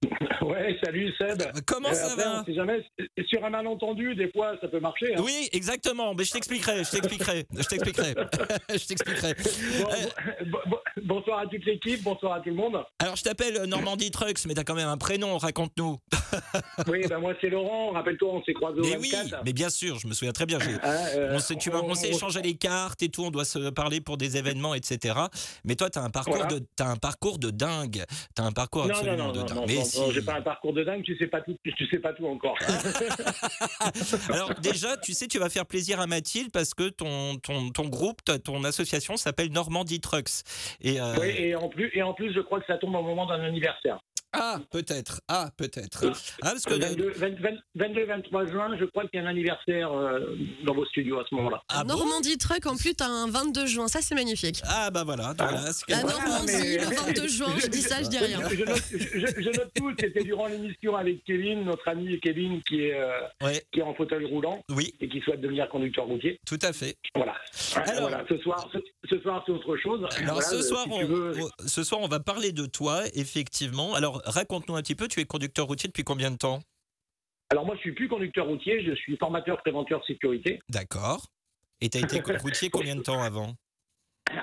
Ouais, 0.43 0.79
salut 0.83 1.13
Seb. 1.19 1.43
Comment 1.67 1.89
Euh, 1.89 1.93
ça 1.95 2.13
après, 2.13 2.25
va 2.25 2.41
on 2.41 2.45
sait 2.45 2.55
jamais, 2.55 2.85
sur 3.27 3.45
un 3.45 3.51
malentendu, 3.51 4.15
des 4.15 4.31
fois, 4.31 4.55
ça 4.61 4.69
peut 4.69 4.81
marcher. 4.81 5.15
hein. 5.15 5.21
Oui, 5.25 5.49
exactement. 5.53 6.15
Mais 6.15 6.25
je 6.25 6.33
t'expliquerai, 6.33 6.85
je 6.85 6.91
t'expliquerai, 6.91 7.45
je 7.57 7.67
t'expliquerai, 7.67 8.15
je 8.71 8.87
t'expliquerai. 8.87 9.35
Bon, 9.81 10.51
bon- 10.51 10.59
bon- 10.71 10.79
bonsoir 11.05 11.41
à 11.41 11.47
toute 11.47 11.65
l'équipe, 11.65 12.03
bonsoir 12.03 12.35
à 12.35 12.41
tout 12.41 12.49
le 12.51 12.55
monde. 12.57 12.79
Alors, 12.99 13.17
je 13.17 13.23
t'appelle 13.23 13.57
euh, 13.57 13.67
Normandie 13.67 14.11
Trucks, 14.11 14.45
mais 14.47 14.55
t'as 14.55 14.65
quand 14.65 14.75
même 14.75 14.89
un 14.89 14.97
prénom, 14.97 15.39
raconte-nous. 15.39 15.99
Oui, 16.87 17.01
ben 17.09 17.19
moi 17.19 17.33
c'est 17.41 17.49
Laurent, 17.49 17.93
rappelle-toi, 17.93 18.29
on 18.31 18.43
s'est 18.45 18.53
croisés 18.53 18.81
au 18.81 18.85
Mais 18.85 18.97
oui, 18.99 19.11
24. 19.11 19.45
mais 19.47 19.53
bien 19.55 19.71
sûr, 19.71 19.99
je 19.99 20.07
me 20.07 20.13
souviens 20.13 20.33
très 20.33 20.45
bien. 20.45 20.59
Hein, 20.61 20.79
euh, 21.17 21.33
On 21.35 21.39
s'est, 21.39 21.57
tu 21.57 21.71
vois, 21.71 21.83
on 21.83 21.95
s'est 21.95 22.11
échangé 22.11 22.43
les 22.43 22.55
cartes 22.55 23.03
et 23.03 23.09
tout, 23.09 23.25
on 23.25 23.31
doit 23.31 23.47
se 23.47 23.71
parler 23.71 24.01
pour 24.03 24.19
des 24.19 24.37
événements, 24.37 24.75
etc. 24.75 25.15
Mais 25.65 25.75
toi, 25.75 25.89
tu 25.89 25.99
as 25.99 26.03
un 26.03 26.11
parcours 26.11 26.37
Voilà. 26.37 26.53
de, 26.53 26.67
t'as 26.77 26.87
un 26.87 26.97
parcours 26.97 27.39
de 27.39 27.51
dingue. 27.51 28.05
Tu 28.37 28.43
as 28.43 28.45
un 28.45 28.53
parcours 28.53 28.85
Non, 28.87 28.91
absolument 28.91 29.17
non, 29.29 29.33
de 29.33 29.39
non, 29.39 29.45
dingue. 29.47 29.57
non, 29.57 29.65
Mais 29.67 29.75
non, 29.77 29.85
si. 29.85 30.01
non, 30.01 30.11
j'ai 30.11 30.21
pas 30.23 30.35
un 30.35 30.43
parcours 30.43 30.75
de 30.75 30.85
dingue, 30.85 31.03
tu 31.03 31.17
sais 31.17 31.27
pas 31.29 31.41
tout, 31.41 31.57
tu 31.65 31.87
sais 31.89 31.99
pas 31.99 32.13
tout 32.13 32.27
encore. 32.27 32.57
Alors 34.31 34.55
déjà, 34.61 34.97
tu 34.99 35.13
sais, 35.15 35.27
tu 35.29 35.39
vas 35.39 35.49
faire 35.49 35.67
plaisir 35.67 36.01
à 36.01 36.07
Mathilde 36.07 36.51
parce 36.53 36.75
que 36.75 36.89
ton, 36.89 37.37
ton, 37.39 37.71
ton 37.71 37.89
groupe, 37.89 38.21
ton 38.45 38.65
association 38.65 39.17
s'appelle 39.17 39.51
Normandie 39.53 40.01
Trucks. 40.01 40.43
Et 40.81 40.88
euh, 40.97 41.15
Oui, 41.21 41.35
et 41.37 41.55
en 41.55 41.69
plus, 41.69 41.91
et 41.93 42.03
en 42.03 42.15
plus, 42.15 42.33
je 42.33 42.41
crois 42.41 42.61
que 42.61 42.67
ça 42.67 42.79
tombe 42.79 42.95
au 42.95 43.03
moment 43.03 43.27
d'un 43.27 43.43
anniversaire. 43.43 43.99
Ah, 44.33 44.59
peut-être, 44.71 45.21
ah, 45.29 45.51
peut-être. 45.57 46.05
Ah, 46.43 46.51
parce 46.53 46.65
que 46.65 46.75
Le 46.75 46.81
22, 46.81 47.11
20 47.13 47.29
20 47.41 47.51
22 47.77 48.05
23 48.07 48.47
juin, 48.47 48.77
je 48.79 48.85
crois 48.85 49.07
qu'il 49.09 49.21
y 49.21 49.23
a 49.23 49.27
un 49.27 49.31
anniversaire 49.31 49.93
euh, 49.93 50.37
dans 50.65 50.75
vos 50.75 50.85
studios 50.87 51.19
à 51.19 51.25
ce 51.29 51.35
moment-là. 51.37 51.63
ah, 51.69 51.83
bon 51.85 51.97
Normandie 51.97 52.37
Truck, 52.39 52.67
en 52.67 52.77
plus, 52.77 52.95
t'as 52.95 53.07
un 53.09 53.29
22 53.31 53.67
juin, 53.67 53.89
ça 53.89 54.01
c'est 54.03 54.15
magnifique. 54.15 54.61
ah 54.65 54.91
bah 54.91 55.05
voilà, 55.05 55.35
voilà. 55.39 55.73
ce 55.73 55.85
que- 55.85 55.93
La 55.93 56.01
Voilà, 56.01 56.19
Normandie, 56.19 56.53
mais- 56.53 56.79
le 56.79 56.85
22 57.07 57.29
juin, 57.29 57.55
je 57.59 57.67
dis 57.69 57.81
ça, 57.83 58.03
je 58.03 58.09
dis 58.09 58.19
rien. 58.19 58.41
Je, 58.49 58.65
note, 58.65 58.83
je- 58.91 59.43
je 59.43 59.49
note 59.59 59.71
tout. 59.75 59.93
C'était 59.99 60.25
durant 60.25 60.47
l'émission 60.47 60.95
avec 60.97 61.25
Kevin, 61.25 61.65
notre 61.65 61.89
ami 61.89 62.19
Kevin, 62.21 62.63
qui 62.63 62.83
est, 62.85 62.95
euh, 62.95 63.09
Ouais, 63.43 63.63
qui 63.73 63.81
est 63.81 63.83
en 63.83 63.95
fauteuil 63.95 64.25
roulant 64.27 64.63
oui, 64.71 64.95
et 65.01 65.09
qui 65.09 65.21
souhaite 65.21 65.41
devenir 65.41 65.69
conducteur 65.69 66.05
routier. 66.07 66.39
tout 66.47 66.59
à 66.63 66.73
fait. 66.73 66.97
Voilà. 67.15 67.35
Alors- 67.77 68.09
voilà. 68.09 68.25
Ce 68.29 68.37
soir, 68.39 68.69
ce, 68.73 68.79
ce 69.09 69.19
soir, 69.21 69.43
c'est 69.47 69.53
autre 69.53 69.77
chose. 69.77 70.01
Alors 70.19 70.35
Voilà, 70.35 70.49
ce 70.49 70.57
euh, 70.57 70.63
soir, 70.63 70.85
si 70.85 70.91
on, 70.93 70.99
tu 70.99 71.05
veux, 71.07 71.33
on- 71.41 71.67
ce 71.69 71.83
soir, 71.83 72.01
on 72.03 72.09
va 72.09 72.21
parler 72.21 72.53
de 72.53 72.67
toi, 72.67 73.03
effectivement. 73.15 73.95
Alors 73.95 74.18
raconte-nous 74.25 74.77
un 74.77 74.83
petit 74.83 74.95
peu. 74.95 75.09
Tu 75.09 75.21
es 75.21 75.25
conducteur 75.25 75.67
routier 75.67 75.89
depuis 75.89 76.05
combien 76.05 76.31
de 76.31 76.37
temps? 76.37 76.61
Alors 77.51 77.65
moi, 77.65 77.75
je 77.77 77.81
suis 77.81 77.93
plus 77.93 78.09
conducteur 78.09 78.47
routier, 78.47 78.85
je 78.85 78.95
suis 78.95 79.17
formateur 79.17 79.59
préventeur 79.63 80.05
sécurité. 80.07 80.61
D'accord. 80.69 81.27
Et 81.81 81.89
tu 81.89 81.99
as 81.99 82.01
été 82.03 82.21
routier 82.43 82.71
combien 82.71 82.97
de 82.97 83.03
temps 83.03 83.23
avant? 83.23 83.55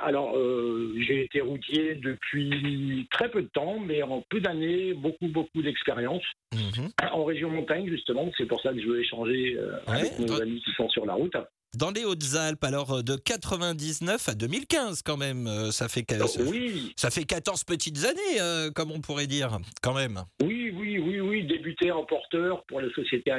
Alors, 0.03 0.35
euh, 0.35 0.95
j'ai 1.05 1.25
été 1.25 1.41
routier 1.41 1.95
depuis 1.95 3.07
très 3.11 3.29
peu 3.29 3.43
de 3.43 3.47
temps, 3.49 3.79
mais 3.79 4.01
en 4.01 4.23
peu 4.29 4.39
d'années, 4.39 4.93
beaucoup, 4.93 5.27
beaucoup 5.27 5.61
d'expérience. 5.61 6.23
Mhm. 6.53 6.89
En 7.11 7.23
région 7.23 7.51
montagne, 7.51 7.87
justement, 7.87 8.31
c'est 8.37 8.47
pour 8.47 8.61
ça 8.61 8.73
que 8.73 8.81
je 8.81 8.87
veux 8.87 8.99
échanger 8.99 9.55
euh, 9.57 9.77
Ouais, 9.87 9.99
avec 9.99 10.19
nos 10.19 10.41
amis 10.41 10.61
qui 10.63 10.71
sont 10.71 10.89
sur 10.89 11.05
la 11.05 11.13
route. 11.13 11.35
Dans 11.77 11.91
les 11.91 12.05
Hautes-Alpes, 12.05 12.63
alors 12.63 12.93
euh, 12.93 13.01
de 13.01 13.15
99 13.15 14.29
à 14.29 14.33
2015 14.35 15.01
quand 15.01 15.17
même, 15.17 15.47
euh, 15.47 15.71
ça 15.71 15.89
fait 15.89 16.03
ça, 16.09 16.41
Oui, 16.43 16.93
ça 16.95 17.09
fait 17.09 17.23
14 17.25 17.63
petites 17.63 18.05
années, 18.05 18.39
euh, 18.41 18.71
comme 18.71 18.91
on 18.91 19.01
pourrait 19.01 19.27
dire, 19.27 19.57
quand 19.81 19.93
même. 19.93 20.21
oui, 20.43 20.71
oui, 20.77 20.99
oui, 20.99 21.19
oui, 21.19 21.43
débuté 21.45 21.91
en 21.91 22.03
porteur 22.05 22.63
pour 22.67 22.81
la 22.81 22.89
société 22.93 23.31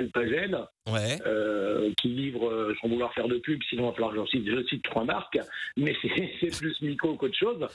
Ouais. 0.89 1.19
euh, 1.27 1.91
qui 2.01 2.09
livre, 2.09 2.73
sans 2.81 2.89
vouloir 2.89 3.13
faire 3.15 3.27
de 3.27 3.39
pub, 3.39 3.61
sinon 3.69 3.93
j'en 4.15 4.27
cite, 4.27 4.47
je 4.47 4.65
cite 4.69 4.85
trois 4.85 5.05
marques, 5.05 5.39
mais 5.77 5.95
c'est 6.41 6.57
plus 6.59 6.81
Mico 6.83 7.15
qu'autre 7.17 7.37
chose. 7.37 7.67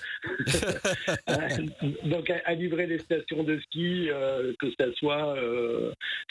Donc 2.06 2.30
à, 2.30 2.36
à 2.46 2.54
livrer 2.54 2.88
des 2.88 3.00
stations 3.00 3.44
de 3.44 3.60
ski, 3.60 4.10
euh, 4.10 4.54
que 4.60 4.68
ce 4.80 4.92
soit 4.94 5.36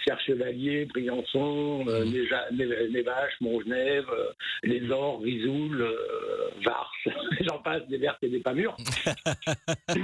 Serre 0.07 0.21
Chevalier, 0.27 0.87
Briançon, 0.87 1.85
les, 1.87 2.29
les- 2.53 2.89
les 2.89 3.03
Vaches, 3.03 3.35
Montgenèvre, 3.41 4.11
euh, 4.13 4.20
les 4.63 4.91
Ors, 4.91 5.21
Risoul, 5.21 5.81
euh, 5.81 6.51
Vars, 6.65 6.93
j'en 7.41 7.59
passe, 7.65 7.87
des 7.89 7.99
vertes 7.99 8.23
et 8.23 8.29
des 8.29 8.41
pas 8.41 8.53
mûres. 8.53 8.77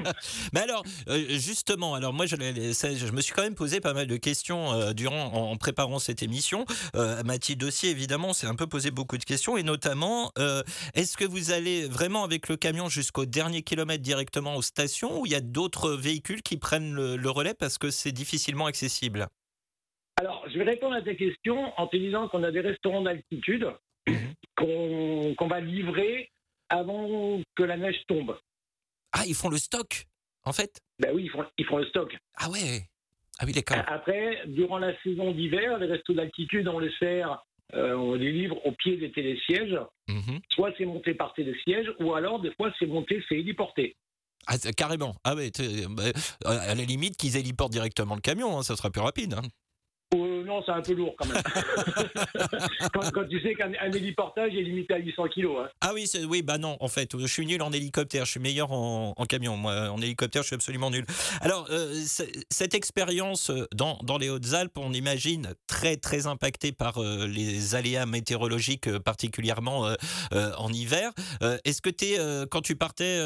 Mais 0.53 0.61
alors, 0.61 0.83
euh, 1.09 1.19
justement, 1.29 1.95
alors 1.95 2.13
moi, 2.13 2.27
je, 2.27 2.37
me 2.37 3.21
suis 3.21 3.35
quand 3.35 3.43
même 3.43 3.55
posé 3.55 3.81
pas 3.81 3.93
mal 3.93 4.07
de 4.07 4.17
questions 4.17 4.73
euh, 4.73 4.93
durant 4.93 5.27
en, 5.33 5.57
préparant 5.57 5.99
cette 5.99 6.23
émission. 6.23 6.65
Euh, 6.95 7.23
Mathilde 7.25 7.63
aussi, 7.65 7.89
évidemment, 7.89 8.33
s'est 8.33 8.47
un 8.47 8.55
peu 8.55 8.67
posé 8.67 8.91
beaucoup 8.91 9.19
de 9.19 9.25
questions, 9.25 9.57
et 9.57 9.63
notamment, 9.63 10.33
euh, 10.39 10.63
est-ce 10.95 11.17
que 11.17 11.25
vous 11.25 11.53
allez 11.53 11.87
vraiment 11.87 12.25
avec 12.25 12.49
le 12.49 12.57
camion 12.57 12.89
jusqu'au 12.89 13.27
dernier 13.27 13.63
kilomètre 13.63 14.03
directement 14.03 14.57
aux 14.57 14.63
stations, 14.63 15.21
ou 15.21 15.27
il 15.27 15.33
y 15.33 15.37
a 15.37 15.41
d'autres 15.41 15.93
véhicules 15.93 16.43
qui 16.43 16.57
prennent 16.57 16.95
le, 16.95 17.17
le 17.17 17.31
relais 17.31 17.55
parce 17.55 17.79
que 17.79 17.91
c'est 17.91 18.13
difficilement 18.13 18.67
accessible? 18.67 19.27
Alors, 20.19 20.45
je 20.49 20.59
vais 20.59 20.65
répondre 20.65 20.95
à 20.95 21.03
ta 21.03 21.15
question 21.15 21.73
en 21.77 21.87
te 21.89 21.97
disant 21.97 22.29
qu'on 22.29 22.43
a 22.43 22.51
des 22.51 22.61
restaurants 22.61 23.03
d'altitude 23.03 23.67
qu'on 24.57 25.35
qu'on 25.37 25.49
va 25.49 25.61
livrer 25.61 26.31
avant 26.69 27.41
que 27.55 27.63
la 27.63 27.77
neige 27.77 28.03
tombe. 28.09 28.39
Ah, 29.13 29.25
ils 29.27 29.35
font 29.35 29.49
le 29.49 29.59
stock, 29.59 30.05
en 30.45 30.53
fait? 30.53 30.81
Ben 30.99 31.13
oui, 31.15 31.25
ils 31.25 31.31
font, 31.31 31.45
ils 31.59 31.65
font 31.65 31.79
le 31.79 31.87
stock. 31.87 32.17
Ah 32.37 32.51
ouais 32.51 32.83
Ah 33.39 33.45
oui, 33.47 33.53
d'accord. 33.53 33.79
Après, 33.87 34.43
durant 34.47 34.79
la 34.79 35.01
saison 35.03 35.33
d'hiver, 35.33 35.79
les 35.79 35.87
restos 35.87 36.15
d'altitude, 36.15 36.67
on 36.69 36.79
les 36.79 36.93
sert, 36.99 37.43
euh, 37.75 37.95
on 37.95 38.15
les 38.15 38.33
livre 38.33 38.65
au 38.67 38.73
pied 38.73 38.97
des 38.97 39.13
télésièges. 39.13 39.79
Mhm. 40.09 40.41
Soit 40.51 40.73
c'est 40.79 40.85
monté 40.87 41.15
par 41.15 41.33
télésiège, 41.35 41.93
ou 42.01 42.15
alors 42.15 42.41
des 42.41 42.53
fois 42.55 42.73
c'est 42.79 42.87
monté, 42.87 43.23
c'est 43.29 43.37
héliporté. 43.39 43.97
Ah, 44.49 44.57
carrément. 44.77 45.17
Ah 45.25 45.35
ouais, 45.35 45.51
t'es- 45.51 45.87
bah, 45.89 46.05
à 46.45 46.75
la 46.75 46.85
limite 46.85 47.17
qu'ils 47.17 47.37
héliportent 47.37 47.73
directement 47.73 48.15
le 48.15 48.21
camion, 48.21 48.57
hein, 48.59 48.63
ça 48.63 48.77
sera 48.77 48.91
plus 48.91 49.01
rapide. 49.03 49.35
hein. 49.35 49.43
Non, 50.47 50.63
c'est 50.65 50.73
un 50.73 50.81
peu 50.81 50.93
lourd 50.95 51.15
quand 51.19 51.27
même. 51.27 51.43
quand, 52.95 53.11
quand 53.13 53.29
tu 53.29 53.41
sais 53.43 53.55
qu'un 53.55 53.73
un 53.81 53.91
héliportage 53.93 54.55
est 54.55 54.63
limité 54.63 54.95
à 54.95 54.99
800 54.99 55.25
kilos. 55.29 55.57
hein. 55.65 55.69
Ah 55.81 55.91
oui, 55.93 56.09
oui, 56.29 56.43
bah 56.43 56.59
non, 56.59 56.77
en 56.81 56.89
fait, 56.89 57.19
je 57.19 57.27
suis 57.27 57.45
nul 57.47 57.61
en 57.63 57.73
hélicoptère, 57.73 58.25
je 58.25 58.31
suis 58.33 58.41
meilleur 58.41 58.71
en, 58.73 59.15
en 59.17 59.25
camion. 59.27 59.57
Moi, 59.57 59.91
en 59.91 60.01
hélicoptère, 60.01 60.43
je 60.43 60.49
suis 60.49 60.55
absolument 60.55 60.91
nul. 60.91 61.05
Alors, 61.41 61.67
euh, 61.71 61.93
cette 62.51 62.75
expérience 62.75 63.51
euh, 63.51 63.67
dans, 63.75 63.99
dans 64.05 64.19
les 64.19 64.31
Hautes-Alpes, 64.31 64.79
on 64.79 64.93
imagine 64.93 65.55
très, 65.67 65.97
très 65.97 66.27
impactée 66.27 66.73
par 66.73 67.03
euh, 67.03 67.27
les 67.27 67.75
aléas 67.75 68.07
météorologiques, 68.07 68.87
euh, 68.89 69.01
particulièrement 69.01 69.89
en 70.33 70.73
hiver. 70.73 71.11
Est-ce 71.65 71.83
que 71.83 71.91
tu 71.91 72.07
quand 72.51 72.61
tu 72.61 72.77
partais 72.77 73.19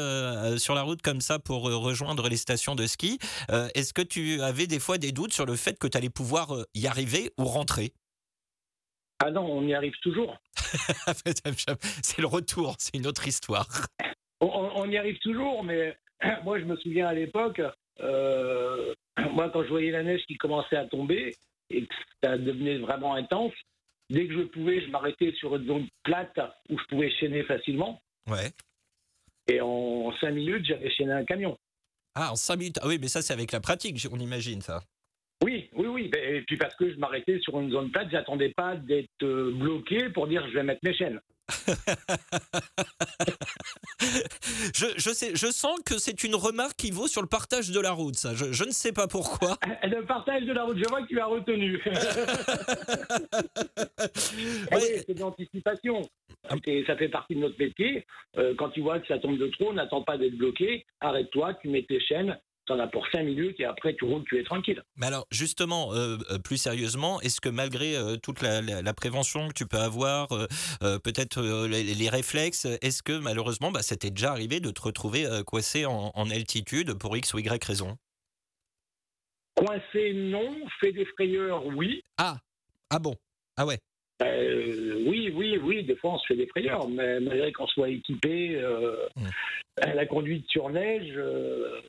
sur 0.57 0.73
la 0.73 0.81
route 0.81 1.01
comme 1.01 1.21
ça 1.21 1.39
pour 1.39 1.63
rejoindre 1.63 2.29
les 2.29 2.37
stations 2.37 2.75
de 2.75 2.87
ski, 2.87 3.19
est-ce 3.75 3.93
que 3.93 4.01
tu 4.01 4.41
avais 4.41 4.67
des 4.67 4.79
fois 4.79 4.97
des 4.97 5.11
doutes 5.11 5.33
sur 5.33 5.45
le 5.45 5.55
fait 5.55 5.77
que 5.77 5.87
tu 5.87 5.97
allais 5.97 6.09
pouvoir 6.09 6.55
y 6.73 6.87
arriver? 6.87 7.10
Ou 7.37 7.45
rentrer 7.45 7.93
Ah 9.19 9.31
non, 9.31 9.45
on 9.45 9.67
y 9.67 9.73
arrive 9.73 9.95
toujours. 10.01 10.37
C'est 12.03 12.21
le 12.21 12.27
retour, 12.27 12.75
c'est 12.79 12.95
une 12.95 13.07
autre 13.07 13.27
histoire. 13.27 13.67
On, 14.39 14.89
y 14.89 14.97
arrive 14.97 15.19
toujours, 15.19 15.63
mais 15.63 15.97
moi 16.43 16.59
je 16.59 16.65
me 16.65 16.75
souviens 16.77 17.07
à 17.07 17.13
l'époque, 17.13 17.61
euh, 17.99 18.93
moi 19.33 19.49
quand 19.51 19.63
je 19.63 19.69
voyais 19.69 19.91
la 19.91 20.03
neige 20.03 20.21
qui 20.27 20.35
commençait 20.35 20.77
à 20.77 20.85
tomber 20.85 21.35
et 21.69 21.85
que 21.85 21.93
ça 22.23 22.37
devenait 22.37 22.79
vraiment 22.79 23.15
intense, 23.15 23.53
dès 24.09 24.27
que 24.27 24.33
je 24.33 24.43
pouvais, 24.43 24.81
je 24.81 24.89
m'arrêtais 24.89 25.33
sur 25.33 25.55
une 25.55 25.67
zone 25.67 25.87
plate 26.03 26.39
où 26.69 26.79
je 26.79 26.85
pouvais 26.85 27.11
chaîner 27.11 27.43
facilement. 27.43 28.01
Ouais. 28.27 28.51
Et 29.47 29.61
en 29.61 30.11
cinq 30.19 30.31
minutes, 30.31 30.65
j'avais 30.65 30.89
chaîné 30.91 31.11
un 31.11 31.25
camion. 31.25 31.57
Ah, 32.15 32.31
en 32.31 32.35
5 32.35 32.55
minutes. 32.57 32.79
Ah 32.81 32.87
oui, 32.87 32.97
mais 32.99 33.07
ça, 33.07 33.21
c'est 33.21 33.33
avec 33.33 33.51
la 33.51 33.61
pratique, 33.61 34.05
on 34.11 34.19
imagine 34.19 34.61
ça. 34.61 34.81
Oui, 35.43 35.69
oui, 35.73 35.87
oui. 35.87 36.11
Et 36.23 36.41
puis 36.41 36.57
parce 36.57 36.75
que 36.75 36.91
je 36.91 36.97
m'arrêtais 36.97 37.39
sur 37.39 37.59
une 37.59 37.71
zone 37.71 37.91
plate, 37.91 38.09
j'attendais 38.11 38.49
pas 38.49 38.75
d'être 38.75 39.23
euh, 39.23 39.51
bloqué 39.55 40.09
pour 40.09 40.27
dire 40.27 40.47
je 40.49 40.53
vais 40.53 40.63
mettre 40.63 40.81
mes 40.83 40.93
chaînes. 40.93 41.19
Je, 44.75 44.85
je, 44.97 45.09
sais, 45.09 45.35
je 45.35 45.47
sens 45.47 45.79
que 45.85 45.97
c'est 45.97 46.23
une 46.23 46.35
remarque 46.35 46.75
qui 46.75 46.91
vaut 46.91 47.07
sur 47.07 47.21
le 47.21 47.27
partage 47.27 47.71
de 47.71 47.79
la 47.79 47.91
route, 47.91 48.15
ça. 48.15 48.33
Je, 48.35 48.51
je 48.51 48.63
ne 48.63 48.71
sais 48.71 48.91
pas 48.91 49.07
pourquoi. 49.07 49.57
Le 49.83 50.05
partage 50.05 50.43
de 50.43 50.53
la 50.53 50.63
route, 50.63 50.77
je 50.77 50.87
vois 50.87 51.01
que 51.03 51.07
tu 51.07 51.19
as 51.19 51.25
retenu. 51.25 51.81
Eh 54.71 54.75
oui, 54.75 55.03
c'est 55.05 55.13
de 55.13 55.19
l'anticipation. 55.19 56.01
Ça 56.87 56.95
fait 56.95 57.09
partie 57.09 57.35
de 57.35 57.39
notre 57.41 57.57
métier. 57.59 58.05
Euh, 58.37 58.55
quand 58.57 58.69
tu 58.69 58.81
vois 58.81 58.99
que 58.99 59.07
ça 59.07 59.19
tombe 59.19 59.37
de 59.37 59.47
trop, 59.47 59.73
n'attends 59.73 60.01
pas 60.01 60.17
d'être 60.17 60.35
bloqué. 60.35 60.85
Arrête-toi, 60.99 61.53
tu 61.55 61.69
mets 61.69 61.83
tes 61.83 61.99
chaînes. 61.99 62.37
T'en 62.67 62.77
as 62.79 62.87
pour 62.87 63.07
5 63.07 63.23
minutes 63.23 63.59
et 63.59 63.65
après 63.65 63.95
tu 63.95 64.05
roules, 64.05 64.23
tu 64.25 64.39
es 64.39 64.43
tranquille. 64.43 64.81
Mais 64.95 65.07
alors, 65.07 65.25
justement, 65.31 65.93
euh, 65.93 66.17
euh, 66.29 66.37
plus 66.37 66.57
sérieusement, 66.57 67.19
est-ce 67.21 67.41
que 67.41 67.49
malgré 67.49 67.95
euh, 67.97 68.17
toute 68.17 68.41
la, 68.41 68.61
la- 68.61 68.81
la 68.83 68.93
prévention 68.93 69.47
que 69.47 69.53
tu 69.53 69.65
peux 69.65 69.79
avoir, 69.79 70.27
euh, 70.31 70.99
peut-être 70.99 71.41
les, 71.67 71.83
les 71.83 72.09
réflexes, 72.09 72.65
est-ce 72.81 73.01
que 73.01 73.17
malheureusement, 73.17 73.71
bah, 73.71 73.81
ça 73.81 73.95
t'est 73.95 74.11
déjà 74.11 74.31
arrivé 74.31 74.59
de 74.59 74.69
te 74.69 74.81
retrouver 74.81 75.25
coincé 75.45 75.85
en, 75.85 76.11
en 76.13 76.29
altitude 76.29 76.93
pour 76.99 77.17
X 77.17 77.33
ou 77.33 77.39
Y 77.39 77.63
raison? 77.65 77.97
Coincé, 79.55 80.13
non. 80.13 80.55
Fait 80.79 80.91
des 80.91 81.05
frayeurs, 81.05 81.65
oui. 81.65 82.03
Ah 82.17 82.99
bon? 82.99 83.15
Ah 83.57 83.65
ouais 83.65 83.79
Euh, 84.21 85.03
oui, 85.07 85.31
oui, 85.33 85.57
oui, 85.57 85.83
des 85.83 85.95
fois 85.95 86.13
on 86.13 86.19
se 86.19 86.25
fait 86.27 86.35
des 86.35 86.47
frayeurs, 86.47 86.87
mais 86.89 87.19
malgré 87.19 87.51
qu'on 87.53 87.67
soit 87.67 87.89
équipé, 87.89 88.55
euh, 88.55 89.07
Mm. 89.15 89.29
la 89.95 90.05
conduite 90.05 90.45
sur 90.49 90.69
neige, 90.69 91.13
euh, 91.15 91.81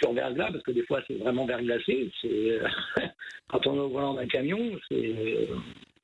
sur 0.00 0.12
verglas, 0.12 0.50
parce 0.52 0.62
que 0.64 0.70
des 0.72 0.84
fois 0.86 1.00
c'est 1.06 1.14
vraiment 1.18 1.46
verglacé, 1.46 2.10
c'est 2.20 2.58
quand 3.48 3.66
on 3.66 3.74
est 3.76 3.80
au 3.80 3.88
volant 3.90 4.14
d'un 4.14 4.26
camion, 4.26 4.58
c'est. 4.88 5.48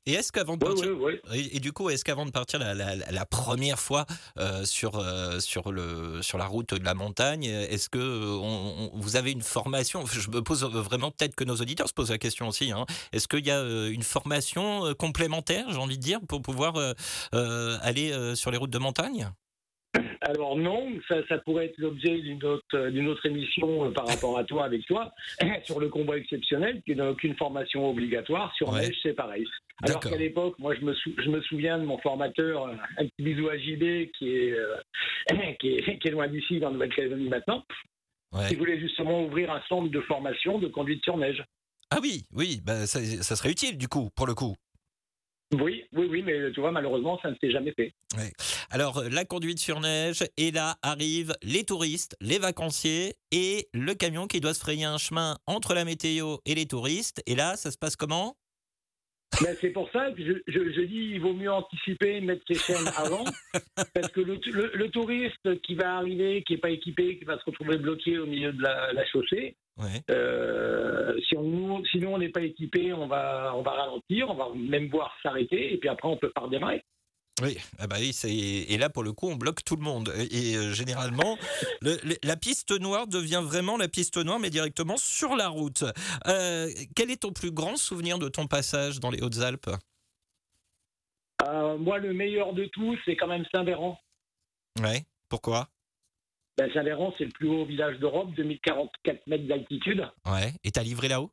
Et 0.06 0.12
est-ce 0.12 0.32
qu'avant 0.32 0.58
de 0.58 0.64
partir. 0.66 0.90
Et, 1.34 1.56
et 1.56 1.60
du 1.60 1.72
coup, 1.72 1.88
est-ce 1.88 2.04
qu'avant 2.04 2.26
de 2.26 2.30
partir 2.30 2.58
la, 2.58 2.74
la- 2.74 3.24
première 3.24 3.78
fois 3.78 4.04
euh, 4.38 4.66
sur, 4.66 4.98
euh, 4.98 5.40
sur, 5.40 5.72
le, 5.72 6.20
sur 6.20 6.36
la 6.36 6.44
route 6.44 6.74
de 6.74 6.84
la 6.84 6.92
montagne, 6.92 7.44
est-ce 7.44 7.88
que 7.88 7.98
euh, 7.98 8.36
on- 8.38 8.90
on- 8.92 8.98
vous 8.98 9.16
avez 9.16 9.32
une 9.32 9.40
formation? 9.40 10.04
Je 10.04 10.28
me 10.30 10.42
pose 10.42 10.62
vraiment, 10.64 11.10
peut-être 11.10 11.34
que 11.34 11.44
nos 11.44 11.56
auditeurs 11.56 11.88
se 11.88 11.94
posent 11.94 12.10
la 12.10 12.18
question 12.18 12.48
aussi. 12.48 12.70
hein. 12.70 12.84
Est-ce 13.14 13.26
qu'il 13.28 13.46
y 13.46 13.50
a 13.50 13.60
euh, 13.60 13.90
une 13.90 14.02
formation 14.02 14.84
euh, 14.84 14.92
complémentaire, 14.92 15.64
j'ai 15.70 15.78
envie 15.78 15.96
de 15.96 16.02
dire, 16.02 16.20
pour 16.28 16.42
pouvoir 16.42 16.76
euh, 16.76 16.92
euh, 17.34 17.78
aller 17.80 18.12
euh, 18.12 18.34
sur 18.34 18.50
les 18.50 18.58
routes 18.58 18.68
de 18.68 18.78
montagne? 18.78 19.30
Alors 20.26 20.56
non, 20.56 20.88
ça, 21.08 21.16
ça 21.28 21.38
pourrait 21.38 21.66
être 21.66 21.78
l'objet 21.78 22.18
d'une 22.20 22.42
autre, 22.44 22.88
d'une 22.88 23.08
autre 23.08 23.24
émission 23.26 23.84
euh, 23.86 23.90
par 23.90 24.06
rapport 24.06 24.38
à 24.38 24.44
toi, 24.44 24.64
avec 24.64 24.84
toi, 24.86 25.12
sur 25.64 25.80
le 25.80 25.88
combat 25.88 26.16
exceptionnel, 26.16 26.82
qui 26.86 26.94
n'a 26.96 27.10
aucune 27.10 27.34
formation 27.36 27.88
obligatoire. 27.90 28.54
Sur 28.56 28.72
Ouais. 28.72 28.80
neige, 28.86 28.96
c'est 29.02 29.12
pareil. 29.12 29.44
Alors 29.82 29.96
D'accord. 29.96 30.12
qu'à 30.12 30.18
l'époque, 30.18 30.58
moi, 30.58 30.74
je 30.74 30.80
me, 30.80 30.94
sou- 30.94 31.14
je 31.18 31.28
me 31.28 31.40
souviens 31.42 31.78
de 31.78 31.84
mon 31.84 31.98
formateur, 31.98 32.66
euh, 32.68 32.74
un 32.98 33.06
petit 33.06 33.22
bisou 33.22 33.48
à 33.48 33.58
JB, 33.58 34.10
qui 34.18 34.30
est, 34.36 34.52
euh, 34.52 34.76
qui 35.60 35.76
est, 35.76 35.98
qui 35.98 36.08
est 36.08 36.12
loin 36.12 36.28
d'ici, 36.28 36.58
dans 36.60 36.70
Nouvelle-Calédonie 36.70 37.28
maintenant, 37.28 37.62
Ouais. 38.32 38.48
qui 38.48 38.56
voulait 38.56 38.80
justement 38.80 39.24
ouvrir 39.24 39.52
un 39.52 39.60
centre 39.68 39.90
de 39.90 40.00
formation 40.00 40.58
de 40.58 40.66
conduite 40.68 41.04
sur 41.04 41.16
neige. 41.16 41.44
Ah 41.90 41.98
oui, 42.02 42.22
oui, 42.32 42.60
bah, 42.64 42.86
ça, 42.86 42.98
ça 43.00 43.36
serait 43.36 43.50
utile 43.52 43.78
du 43.78 43.86
coup, 43.86 44.08
pour 44.16 44.26
le 44.26 44.34
coup. 44.34 44.56
Oui, 45.52 45.84
oui, 45.92 46.06
oui, 46.10 46.22
mais 46.22 46.50
tu 46.52 46.60
vois, 46.60 46.72
malheureusement, 46.72 47.18
ça 47.22 47.30
ne 47.30 47.36
s'est 47.40 47.50
jamais 47.50 47.72
fait. 47.72 47.94
Alors, 48.70 49.04
la 49.10 49.24
conduite 49.24 49.58
sur 49.58 49.80
neige, 49.80 50.24
et 50.36 50.50
là 50.50 50.76
arrivent 50.82 51.34
les 51.42 51.64
touristes, 51.64 52.16
les 52.20 52.38
vacanciers 52.38 53.14
et 53.30 53.68
le 53.72 53.94
camion 53.94 54.26
qui 54.26 54.40
doit 54.40 54.54
se 54.54 54.60
frayer 54.60 54.84
un 54.84 54.98
chemin 54.98 55.38
entre 55.46 55.74
la 55.74 55.84
météo 55.84 56.38
et 56.44 56.54
les 56.54 56.66
touristes. 56.66 57.22
Et 57.26 57.34
là, 57.34 57.56
ça 57.56 57.70
se 57.70 57.78
passe 57.78 57.94
comment? 57.94 58.36
Ben, 59.40 59.56
c'est 59.60 59.70
pour 59.70 59.90
ça 59.90 60.10
que 60.12 60.22
je, 60.24 60.32
je- 60.46 60.72
je 60.72 60.80
dis 60.82 61.10
il 61.14 61.20
vaut 61.20 61.32
mieux 61.34 61.50
anticiper, 61.50 62.20
mettre 62.20 62.42
ses 62.48 62.54
chaînes 62.54 62.88
avant, 62.96 63.24
parce 63.94 64.08
que 64.12 64.20
le, 64.20 64.38
le- 64.52 64.70
le 64.74 64.88
touriste 64.90 65.60
qui 65.62 65.74
va 65.74 65.96
arriver, 65.96 66.42
qui 66.46 66.54
n'est 66.54 66.58
pas 66.60 66.70
équipé, 66.70 67.18
qui 67.18 67.24
va 67.24 67.38
se 67.38 67.44
retrouver 67.44 67.76
bloqué 67.78 68.18
au 68.18 68.26
milieu 68.26 68.52
de 68.52 68.62
la, 68.62 68.92
la 68.92 69.04
chaussée, 69.06 69.56
Ouais. 69.76 70.00
euh, 70.12 71.18
si, 71.28 71.36
on, 71.36 71.42
nous- 71.42 71.84
si 71.86 71.98
nous 71.98 72.10
on 72.10 72.18
n'est 72.18 72.28
pas 72.28 72.42
équipé, 72.42 72.92
on 72.92 73.08
va, 73.08 73.52
on 73.56 73.62
va 73.62 73.72
ralentir, 73.72 74.30
on 74.30 74.34
va 74.34 74.48
même 74.54 74.86
voir 74.88 75.12
s'arrêter, 75.22 75.74
et 75.74 75.78
puis 75.78 75.88
après 75.88 76.06
on 76.08 76.16
peut 76.16 76.30
pas 76.30 76.42
redémarrer. 76.42 76.82
Oui, 77.42 77.58
ah 77.80 77.88
bah 77.88 77.96
oui, 77.98 78.12
c'est- 78.12 78.32
et 78.32 78.78
là 78.78 78.88
pour 78.88 79.02
le 79.02 79.12
coup 79.12 79.28
on 79.28 79.34
bloque 79.34 79.64
tout 79.64 79.74
le 79.74 79.82
monde. 79.82 80.12
Et, 80.30 80.56
euh, 80.56 80.72
généralement, 80.72 81.36
le- 81.82 81.98
le- 82.04 82.16
la 82.22 82.36
piste 82.36 82.70
noire 82.80 83.08
devient 83.08 83.42
vraiment 83.44 83.76
la 83.76 83.88
piste 83.88 84.18
noire, 84.18 84.38
mais 84.38 84.50
directement 84.50 84.96
sur 84.96 85.34
la 85.34 85.48
route. 85.48 85.82
Euh, 86.28 86.70
quel 86.94 87.10
est 87.10 87.22
ton 87.22 87.32
plus 87.32 87.50
grand 87.50 87.76
souvenir 87.76 88.18
de 88.20 88.28
ton 88.28 88.46
passage 88.46 89.00
dans 89.00 89.10
les 89.10 89.20
Hautes-Alpes? 89.20 89.68
Euh, 91.42 91.76
moi, 91.76 91.98
le 91.98 92.12
meilleur 92.14 92.52
de 92.54 92.66
tout, 92.66 92.96
c'est 93.04 93.16
quand 93.16 93.26
même 93.26 93.44
Saint-Véran. 93.52 93.98
Ouais, 94.80 95.04
pourquoi? 95.28 95.68
Ben, 96.56 96.72
Saint-Véran, 96.72 97.12
c'est 97.18 97.24
le 97.24 97.30
plus 97.32 97.48
haut 97.48 97.64
village 97.66 97.98
d'Europe, 97.98 98.32
2044 98.36 99.26
mètres 99.26 99.46
d'altitude. 99.48 100.08
Ouais, 100.24 100.52
et 100.62 100.70
t'as 100.70 100.84
livré 100.84 101.08
là-haut? 101.08 101.30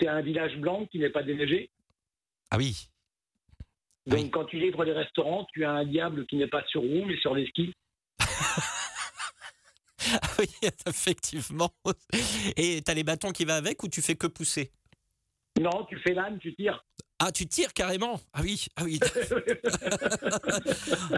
C'est 0.00 0.06
un 0.08 0.22
village 0.22 0.56
blanc 0.58 0.86
qui 0.86 1.00
n'est 1.00 1.10
pas 1.10 1.24
déneigé. 1.24 1.70
Ah 2.50 2.56
oui, 2.56 2.88
Donc, 4.06 4.30
quand 4.32 4.44
tu 4.46 4.58
livres 4.58 4.84
les 4.84 4.92
restaurants, 4.92 5.46
tu 5.52 5.64
as 5.64 5.70
un 5.70 5.84
diable 5.84 6.26
qui 6.26 6.36
n'est 6.36 6.48
pas 6.48 6.64
sur 6.66 6.80
roue, 6.80 7.04
mais 7.06 7.16
sur 7.18 7.34
les 7.34 7.46
skis. 7.46 7.72
Ah 10.20 10.28
oui, 10.38 10.46
effectivement. 10.86 11.70
Et 12.56 12.82
t'as 12.82 12.94
les 12.94 13.04
bâtons 13.04 13.30
qui 13.30 13.44
va 13.44 13.56
avec 13.56 13.82
ou 13.82 13.88
tu 13.88 14.02
fais 14.02 14.16
que 14.16 14.26
pousser? 14.26 14.72
Non, 15.60 15.86
tu 15.88 15.98
fais 16.00 16.14
l'âne, 16.14 16.38
tu 16.38 16.54
tires. 16.54 16.84
Ah, 17.18 17.30
tu 17.30 17.46
tires 17.46 17.72
carrément? 17.72 18.20
Ah 18.32 18.40
oui, 18.42 18.66
ah 18.76 18.82
oui. 18.82 18.98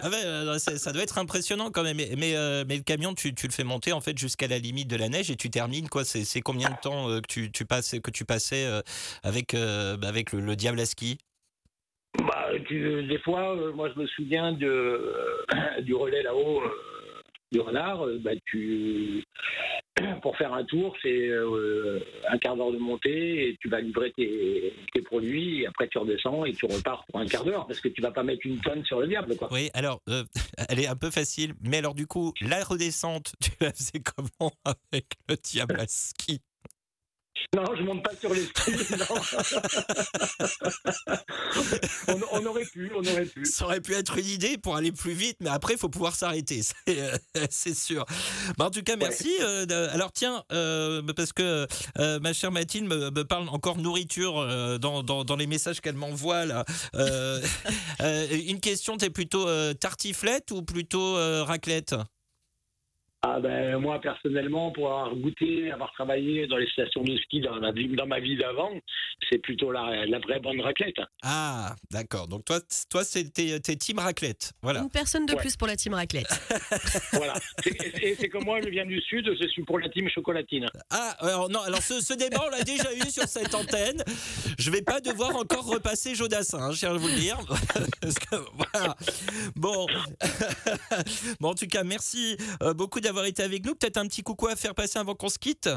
ah 0.02 0.10
ouais, 0.10 0.24
euh, 0.24 0.58
ça 0.58 0.92
doit 0.92 1.02
être 1.02 1.16
impressionnant 1.16 1.70
quand 1.70 1.82
même. 1.82 1.96
Mais, 1.96 2.12
mais, 2.18 2.36
euh, 2.36 2.64
mais 2.68 2.76
le 2.76 2.82
camion, 2.82 3.14
tu, 3.14 3.34
tu 3.34 3.46
le 3.46 3.52
fais 3.52 3.64
monter 3.64 3.92
en 3.92 4.02
fait 4.02 4.18
jusqu'à 4.18 4.46
la 4.46 4.58
limite 4.58 4.88
de 4.88 4.96
la 4.96 5.08
neige 5.08 5.30
et 5.30 5.36
tu 5.36 5.48
termines 5.48 5.88
quoi 5.88 6.04
C'est 6.04 6.42
combien 6.42 6.68
de 6.68 6.76
temps 6.82 7.08
euh, 7.08 7.20
que 7.22 7.26
tu, 7.26 7.50
tu 7.50 7.64
passes 7.64 7.94
que 8.02 8.10
tu 8.10 8.26
passais 8.26 8.68
avec 9.22 9.54
euh, 9.54 9.96
bah, 9.96 10.08
avec 10.08 10.32
le, 10.32 10.40
le 10.40 10.56
diable 10.56 10.78
à 10.78 10.84
ski? 10.84 11.16
Bah, 12.18 12.49
tu- 12.66 13.02
des 13.04 13.18
fois, 13.18 13.56
euh, 13.56 13.73
moi, 13.73 13.90
je 13.94 14.00
me 14.00 14.06
souviens 14.06 14.52
de, 14.52 14.66
euh, 14.66 15.44
du 15.83 15.94
relais 15.94 16.23
là-haut, 16.23 16.62
euh, 16.62 16.68
du 17.52 17.61
renard. 17.61 18.06
bah, 18.21 18.30
tu, 18.47 19.25
pour 20.23 20.37
faire 20.37 20.52
un 20.52 20.64
tour, 20.64 20.97
c'est 21.02 21.30
un 22.28 22.38
quart 22.38 22.56
d'heure 22.56 22.73
de 22.73 22.78
montée 22.78 23.49
et 23.49 23.56
tu 23.61 23.68
vas 23.68 23.80
livrer 23.80 24.12
tes, 24.16 24.73
tes 24.92 25.02
produits 25.02 25.62
et 25.62 25.66
après 25.66 25.87
tu 25.88 25.99
redescends 25.99 26.44
et 26.44 26.52
tu 26.52 26.66
repars 26.66 27.04
pour 27.06 27.21
un 27.21 27.26
quart 27.26 27.44
d'heure 27.44 27.66
parce 27.66 27.80
que 27.80 27.88
tu 27.88 28.00
vas 28.00 28.11
pas 28.11 28.23
mettre 28.25 28.44
une 28.44 28.61
tonne 28.61 28.85
sur 28.85 29.00
le 29.00 29.06
diable, 29.06 29.37
quoi. 29.37 29.49
Oui, 29.52 29.71
alors 29.75 30.00
elle 30.68 30.80
est 30.80 30.87
un 30.88 30.97
peu 30.97 31.11
facile, 31.11 31.54
mais 31.61 31.78
alors 31.78 31.94
du 31.94 32.06
coup 32.06 32.33
la 32.40 32.62
redescente, 32.64 33.35
tu 33.40 33.50
la 33.61 33.71
faisais 33.73 34.00
comment 34.00 34.52
avec 34.92 35.06
le 35.28 35.37
diable 35.37 35.78
à 35.78 35.87
ski? 35.87 36.40
Non, 37.54 37.64
je 37.76 37.82
monte 37.82 38.02
pas 38.02 38.14
sur 38.20 38.32
les 38.32 38.44
skis. 38.46 38.72
non. 38.98 39.06
on, 42.08 42.20
on 42.32 42.46
aurait 42.46 42.64
pu, 42.64 42.90
on 42.94 43.00
aurait 43.04 43.26
pu. 43.26 43.44
Ça 43.44 43.64
aurait 43.64 43.80
pu 43.80 43.94
être 43.94 44.18
une 44.18 44.26
idée 44.26 44.58
pour 44.58 44.76
aller 44.76 44.92
plus 44.92 45.12
vite, 45.12 45.36
mais 45.40 45.50
après, 45.50 45.74
il 45.74 45.78
faut 45.78 45.88
pouvoir 45.88 46.14
s'arrêter, 46.14 46.62
c'est 46.86 47.00
euh, 47.00 47.16
c'est 47.50 47.74
sûr. 47.76 48.04
Bah, 48.58 48.66
en 48.66 48.70
tout 48.70 48.82
cas, 48.82 48.96
merci. 48.96 49.30
euh, 49.40 49.88
alors, 49.92 50.12
tiens, 50.12 50.44
euh, 50.52 51.02
parce 51.16 51.32
que 51.32 51.66
ma 52.20 52.32
chère 52.32 52.52
Mathilde 52.52 52.86
me, 52.86 53.10
me 53.10 53.24
parle 53.24 53.48
encore 53.48 53.78
nourriture 53.78 54.78
dans, 54.78 55.02
dans- 55.02 55.24
dans 55.24 55.36
les 55.36 55.46
messages 55.46 55.80
qu'elle 55.80 55.96
m'envoie, 55.96 56.44
là. 56.46 56.64
Une 58.30 58.60
question, 58.60 58.96
t'es 58.96 59.10
plutôt 59.10 59.46
tartiflette 59.74 60.50
ou 60.50 60.62
plutôt 60.62 61.14
raclette? 61.44 61.94
Ah 63.26 63.40
ben 63.40 63.78
moi 63.78 64.00
personnellement, 64.02 64.70
pour 64.70 64.88
avoir 64.88 65.14
goûté, 65.16 65.70
avoir 65.72 65.90
travaillé 65.92 66.46
dans 66.46 66.58
les 66.58 66.66
stations 66.68 67.02
de 67.02 67.16
ski 67.16 67.40
dans 67.40 67.54
ma 67.58 67.72
vie, 67.72 67.88
dans 67.88 68.06
ma 68.06 68.20
vie 68.20 68.36
d'avant, 68.36 68.70
c'est 69.30 69.38
plutôt 69.38 69.72
la, 69.72 70.04
la 70.04 70.18
vraie 70.18 70.40
bonne 70.40 70.60
raclette. 70.60 70.96
Ah, 71.22 71.74
d'accord. 71.90 72.28
Donc, 72.28 72.44
toi, 72.44 72.58
toi 72.90 73.02
c'est 73.02 73.32
t'es 73.32 73.76
team 73.76 73.98
raclette. 73.98 74.52
Voilà. 74.62 74.80
Une 74.80 74.90
personne 74.90 75.24
de 75.24 75.32
Ouais. 75.32 75.38
plus 75.40 75.56
pour 75.56 75.66
la 75.66 75.74
team 75.76 75.94
raclette. 75.94 76.28
Voilà. 77.14 77.34
Et 78.02 78.14
c'est 78.14 78.28
comme 78.28 78.44
moi, 78.44 78.60
je 78.62 78.68
viens 78.68 78.84
du 78.84 79.00
sud, 79.00 79.26
je 79.40 79.48
suis 79.48 79.64
pour 79.64 79.78
la 79.78 79.88
team 79.88 80.06
chocolatine. 80.10 80.66
Ah, 80.90 81.16
alors 81.20 81.48
non, 81.48 81.60
alors 81.60 81.80
ce, 81.82 82.00
ce 82.02 82.12
débat, 82.12 82.42
on 82.46 82.50
l'a 82.50 82.62
déjà 82.62 82.92
eu 82.94 83.10
sur 83.10 83.24
cette 83.24 83.54
antenne. 83.54 84.02
Je 84.58 84.70
vais 84.70 84.82
pas 84.82 85.00
devoir 85.00 85.34
encore 85.36 85.64
repasser 85.66 86.14
Jodassin, 86.14 86.58
hein, 86.58 86.72
je 86.72 86.80
tiens 86.80 86.90
à 86.90 86.98
vous 86.98 87.08
le 87.08 87.14
dire. 87.14 87.38
Parce 88.02 88.14
que, 88.18 88.36
voilà. 88.52 88.94
Bon. 89.56 89.86
bon, 91.40 91.48
en 91.50 91.54
tout 91.54 91.66
cas, 91.66 91.84
merci 91.84 92.36
euh, 92.62 92.74
beaucoup 92.74 93.00
d'avoir 93.00 93.13
été 93.25 93.42
avec 93.42 93.64
nous. 93.64 93.75
Peut-être 93.75 93.99
un 93.99 94.06
petit 94.06 94.23
coucou 94.23 94.49
à 94.49 94.56
faire 94.56 94.75
passer 94.75 94.99
avant 94.99 95.14
qu'on 95.14 95.28
se 95.28 95.38
quitte. 95.38 95.68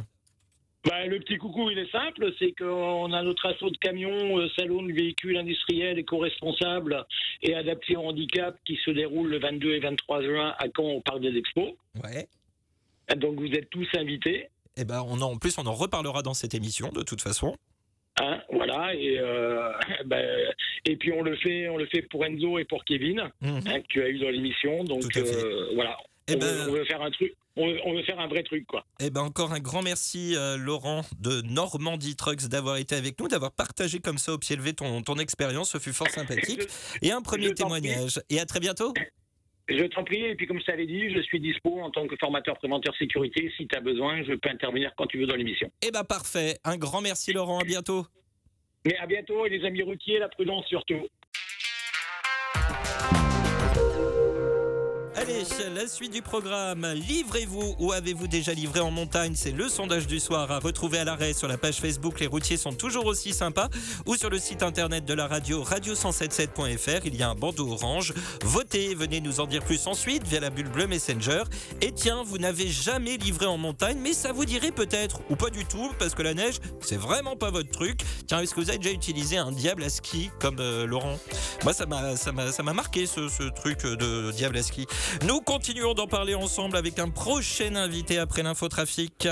Ben, 0.87 1.09
le 1.09 1.19
petit 1.19 1.37
coucou, 1.37 1.69
il 1.69 1.77
est 1.79 1.91
simple, 1.91 2.31
c'est 2.39 2.53
qu'on 2.53 3.11
a 3.11 3.21
notre 3.21 3.45
assaut 3.47 3.69
de 3.69 3.77
camions, 3.77 4.37
euh, 4.39 4.47
salon 4.57 4.83
de 4.83 4.93
véhicules 4.93 5.35
industriels 5.37 5.99
éco-responsables 5.99 7.03
et 7.41 7.55
adaptés 7.55 7.97
au 7.97 8.01
handicap 8.03 8.57
qui 8.65 8.77
se 8.85 8.91
déroule 8.91 9.27
le 9.29 9.39
22 9.39 9.73
et 9.73 9.79
23 9.79 10.21
juin 10.23 10.55
à 10.57 10.65
Caen 10.75 10.91
au 10.93 11.01
Parc 11.01 11.19
des 11.19 11.35
Expos. 11.37 11.73
Ouais. 12.03 12.27
Donc 13.17 13.39
vous 13.39 13.47
êtes 13.51 13.69
tous 13.69 13.87
invités. 13.97 14.47
Et 14.77 14.85
ben, 14.85 15.03
on 15.07 15.21
en, 15.21 15.33
en 15.33 15.37
plus, 15.37 15.57
on 15.57 15.65
en 15.65 15.73
reparlera 15.73 16.21
dans 16.21 16.33
cette 16.35 16.53
émission, 16.53 16.89
de 16.89 17.01
toute 17.03 17.21
façon. 17.21 17.55
Hein, 18.21 18.41
voilà, 18.51 18.93
et, 18.95 19.17
euh, 19.19 19.71
ben, 20.05 20.25
et 20.85 20.95
puis 20.95 21.11
on 21.11 21.21
le 21.21 21.35
fait, 21.37 21.67
on 21.69 21.77
le 21.77 21.85
fait 21.87 22.01
pour 22.03 22.23
Enzo 22.25 22.59
et 22.59 22.65
pour 22.65 22.85
Kevin, 22.85 23.29
Mhm. 23.41 23.61
hein, 23.67 23.81
que 23.81 23.87
tu 23.89 24.01
as 24.03 24.09
eu 24.09 24.19
dans 24.19 24.29
l'émission. 24.29 24.83
Donc 24.85 25.03
euh, 25.17 25.69
voilà, 25.75 25.97
Eh 26.27 26.35
on, 26.35 26.39
ben- 26.39 26.45
veut, 26.45 26.69
on 26.69 26.73
veut 26.73 26.85
faire 26.85 27.01
un 27.01 27.11
truc, 27.11 27.33
on 27.55 27.67
veut, 27.67 27.79
on 27.85 27.93
veut 27.95 28.03
faire 28.03 28.19
un 28.19 28.27
vrai 28.27 28.43
truc 28.43 28.65
quoi. 28.67 28.85
Eh 28.99 29.09
ben 29.09 29.21
encore 29.21 29.53
un 29.53 29.59
grand 29.59 29.81
merci 29.81 30.35
euh, 30.35 30.57
Laurent 30.57 31.03
de 31.19 31.41
Normandie 31.41 32.15
Trucks 32.15 32.47
d'avoir 32.47 32.77
été 32.77 32.95
avec 32.95 33.19
nous, 33.19 33.27
d'avoir 33.27 33.51
partagé 33.51 33.99
comme 33.99 34.17
ça 34.17 34.33
au 34.33 34.37
pied 34.37 34.55
levé 34.55 34.73
ton, 34.73 35.01
ton 35.01 35.15
expérience, 35.15 35.71
ce 35.71 35.77
fut 35.77 35.93
fort 35.93 36.09
sympathique. 36.11 36.67
Et 37.01 37.11
un 37.11 37.21
premier 37.21 37.53
témoignage. 37.53 38.19
Et 38.29 38.39
à 38.39 38.45
très 38.45 38.59
bientôt. 38.59 38.93
Je 39.69 39.83
t'en 39.83 40.05
prie, 40.05 40.23
et 40.23 40.35
puis 40.35 40.47
comme 40.47 40.59
je 40.59 40.65
t'avais 40.65 40.85
dit, 40.85 41.13
je 41.13 41.19
suis 41.21 41.41
dispo 41.41 41.81
en 41.81 41.91
tant 41.91 42.07
que 42.07 42.15
formateur 42.15 42.57
préventeur 42.57 42.95
sécurité. 42.95 43.51
Si 43.57 43.67
tu 43.67 43.75
as 43.75 43.81
besoin, 43.81 44.23
je 44.23 44.33
peux 44.33 44.49
intervenir 44.49 44.93
quand 44.97 45.07
tu 45.07 45.19
veux 45.19 45.27
dans 45.27 45.35
l'émission. 45.35 45.69
Eh 45.85 45.91
ben 45.91 46.05
parfait. 46.05 46.57
Un 46.63 46.77
grand 46.77 47.01
merci 47.01 47.33
Laurent, 47.33 47.59
à 47.59 47.65
bientôt. 47.65 48.05
Mais 48.85 48.95
à 48.97 49.05
bientôt, 49.05 49.45
et 49.45 49.49
les 49.49 49.65
amis 49.65 49.81
routiers, 49.81 50.19
la 50.19 50.29
prudence 50.29 50.65
surtout. 50.67 51.05
La 55.27 55.87
suite 55.87 56.13
du 56.13 56.21
programme. 56.21 56.87
Livrez-vous 56.93 57.75
ou 57.79 57.91
avez-vous 57.91 58.27
déjà 58.27 58.53
livré 58.53 58.79
en 58.79 58.91
montagne? 58.91 59.33
C'est 59.35 59.51
le 59.51 59.67
sondage 59.67 60.07
du 60.07 60.21
soir 60.21 60.49
à 60.51 60.59
retrouver 60.59 60.99
à 60.99 61.03
l'arrêt 61.03 61.33
sur 61.33 61.49
la 61.49 61.57
page 61.57 61.81
Facebook. 61.81 62.21
Les 62.21 62.27
routiers 62.27 62.55
sont 62.55 62.71
toujours 62.71 63.05
aussi 63.07 63.33
sympas 63.33 63.67
ou 64.05 64.15
sur 64.15 64.29
le 64.29 64.39
site 64.39 64.63
internet 64.63 65.03
de 65.03 65.13
la 65.13 65.27
radio 65.27 65.65
radio177.fr. 65.65 67.01
Il 67.03 67.15
y 67.15 67.23
a 67.23 67.29
un 67.29 67.35
bandeau 67.35 67.69
orange. 67.73 68.13
Votez, 68.43 68.95
venez 68.95 69.19
nous 69.19 69.41
en 69.41 69.47
dire 69.47 69.63
plus 69.63 69.85
ensuite 69.87 70.25
via 70.25 70.39
la 70.39 70.49
bulle 70.49 70.69
bleue 70.69 70.87
Messenger. 70.87 71.43
Et 71.81 71.91
tiens, 71.91 72.23
vous 72.25 72.37
n'avez 72.37 72.69
jamais 72.69 73.17
livré 73.17 73.47
en 73.47 73.57
montagne, 73.57 73.97
mais 74.01 74.13
ça 74.13 74.31
vous 74.31 74.45
dirait 74.45 74.71
peut-être 74.71 75.19
ou 75.29 75.35
pas 75.35 75.49
du 75.49 75.65
tout 75.65 75.91
parce 75.99 76.15
que 76.15 76.21
la 76.21 76.35
neige, 76.35 76.59
c'est 76.79 76.99
vraiment 76.99 77.35
pas 77.35 77.51
votre 77.51 77.69
truc. 77.69 77.99
Tiens, 78.27 78.39
est-ce 78.39 78.55
que 78.55 78.61
vous 78.61 78.69
avez 78.69 78.79
déjà 78.79 78.93
utilisé 78.93 79.35
un 79.35 79.51
diable 79.51 79.83
à 79.83 79.89
ski 79.89 80.31
comme 80.39 80.59
euh, 80.59 80.85
Laurent? 80.85 81.19
Moi, 81.63 81.73
ça 81.73 81.85
m'a 81.85 82.73
marqué 82.73 83.05
ce 83.07 83.49
truc 83.49 83.83
de 83.83 84.31
diable 84.31 84.55
à 84.57 84.63
ski. 84.63 84.87
Nous 85.25 85.41
continuons 85.41 85.93
d'en 85.93 86.07
parler 86.07 86.35
ensemble 86.35 86.77
avec 86.77 86.99
un 86.99 87.09
prochain 87.09 87.75
invité 87.75 88.17
après 88.17 88.43
l'infotrafic. 88.43 89.27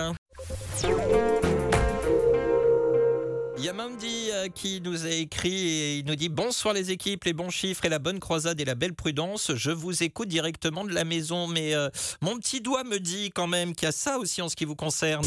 Il 3.58 3.64
y 3.64 3.70
a 3.70 3.74
Mandy 3.74 4.30
euh, 4.32 4.48
qui 4.54 4.82
nous 4.82 5.06
a 5.06 5.10
écrit 5.10 5.68
et 5.68 5.98
il 6.00 6.06
nous 6.06 6.16
dit 6.16 6.30
bonsoir 6.30 6.74
les 6.74 6.92
équipes, 6.92 7.24
les 7.24 7.34
bons 7.34 7.50
chiffres 7.50 7.86
et 7.86 7.90
la 7.90 8.00
bonne 8.00 8.20
croisade 8.20 8.60
et 8.60 8.66
la 8.66 8.76
belle 8.76 8.94
prudence. 8.94 9.54
Je 9.56 9.72
vous 9.72 10.04
écoute 10.04 10.28
directement 10.28 10.84
de 10.84 10.94
la 10.94 11.04
maison, 11.04 11.48
mais 11.48 11.74
euh, 11.74 11.90
mon 12.22 12.38
petit 12.38 12.62
doigt 12.62 12.84
me 12.84 13.00
dit 13.00 13.32
quand 13.34 13.48
même 13.48 13.74
qu'il 13.74 13.86
y 13.86 13.90
a 13.90 13.92
ça 13.92 14.18
aussi 14.18 14.42
en 14.42 14.50
ce 14.50 14.56
qui 14.56 14.66
vous 14.66 14.76
concerne. 14.76 15.26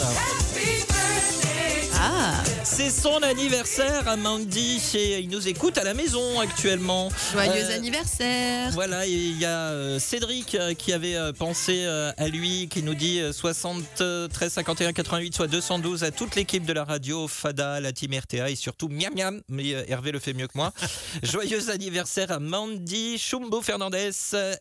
Ah, 2.01 2.43
C'est 2.63 2.91
son 2.91 3.23
anniversaire 3.23 4.07
à 4.09 4.17
Mandy 4.17 4.81
et 4.95 5.19
il 5.19 5.29
nous 5.31 5.49
écoute 5.49 5.79
à 5.79 5.85
la 5.85 5.95
maison 5.95 6.39
actuellement. 6.39 7.09
joyeux 7.33 7.65
Euh, 7.71 7.75
anniversaire. 7.75 8.71
Voilà, 8.73 9.07
et 9.07 9.11
il 9.11 9.39
y 9.39 9.45
a 9.45 9.71
euh, 9.71 9.99
Cédric 9.99 10.55
euh, 10.55 10.75
qui 10.75 10.93
avait 10.93 11.17
pensé 11.37 11.87
à 11.87 12.29
lui, 12.29 12.69
qui 12.69 12.83
nous 12.83 12.95
dit 12.95 13.21
euh, 13.21 13.33
73 13.33 14.53
51 14.53 14.93
88 14.93 15.35
soit 15.35 15.49
212 15.49 16.05
à 16.05 16.11
toute 16.11 16.37
l'équipe 16.37 16.65
de 16.65 16.73
la 16.73 16.85
radio, 16.85 17.27
Fada, 17.27 17.81
la 17.81 17.93
team 17.93 18.13
RTA 18.15 18.49
et 18.51 18.55
surtout 18.57 18.89
miam 18.89 19.13
miam, 19.17 19.41
mais 19.49 19.71
Hervé 19.89 20.13
le 20.13 20.21
fait 20.21 20.35
mieux 20.35 20.47
que 20.47 20.57
moi. 20.57 20.73
Joyeux 21.25 21.71
anniversaire 21.71 22.31
à 22.31 22.39
Mandy 22.39 23.19
Chumbo 23.19 23.61
Fernandez 23.61 24.11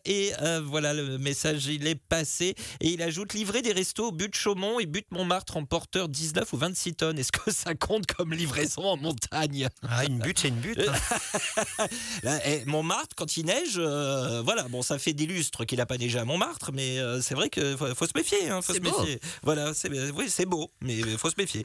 et 0.04 0.32
euh, 0.42 0.60
voilà 0.64 0.92
le 0.92 1.18
message 1.18 1.66
il 1.66 1.86
est 1.86 1.94
passé 2.08 2.54
et 2.80 2.88
il 2.88 3.02
ajoute 3.02 3.34
livrer 3.34 3.62
des 3.62 3.72
restos 3.72 4.08
au 4.08 4.12
but 4.12 4.34
Chaumont 4.34 4.80
et 4.80 4.86
but 4.86 5.06
Montmartre 5.12 5.56
en 5.56 5.64
porteur 5.64 6.08
19 6.08 6.52
ou 6.52 6.56
26 6.56 6.94
tonnes. 6.94 7.18
Est-ce 7.28 7.42
que 7.44 7.50
ça 7.52 7.74
compte 7.74 8.06
comme 8.06 8.32
livraison 8.32 8.84
en 8.84 8.96
montagne 8.96 9.68
Ah, 9.86 10.04
une 10.06 10.18
butte, 10.18 10.38
c'est 10.38 10.48
une 10.48 10.54
butte. 10.60 10.80
hein. 11.78 11.86
Là, 12.22 12.38
eh, 12.46 12.64
Montmartre, 12.64 13.14
quand 13.16 13.36
il 13.36 13.44
neige, 13.46 13.74
euh, 13.76 14.40
voilà, 14.42 14.62
bon, 14.68 14.80
ça 14.82 14.98
fait 14.98 15.12
des 15.12 15.26
lustres 15.26 15.66
qu'il 15.66 15.76
n'a 15.78 15.84
pas 15.86 15.98
neigé 15.98 16.18
à 16.18 16.24
Montmartre, 16.24 16.70
mais 16.72 16.98
euh, 16.98 17.20
c'est 17.20 17.34
vrai 17.34 17.50
qu'il 17.50 17.76
faut, 17.76 17.94
faut 17.94 18.06
se 18.06 18.12
méfier. 18.14 18.48
Hein, 18.48 18.62
faut 18.62 18.72
C'est 18.72 18.78
se 18.78 18.82
beau. 18.90 18.98
méfier. 19.00 19.20
Voilà, 19.42 19.74
c'est, 19.74 19.90
oui, 20.12 20.26
c'est 20.28 20.46
beau, 20.46 20.70
mais 20.80 20.96
il 20.96 21.18
faut 21.18 21.28
se 21.30 21.34
méfier. 21.36 21.64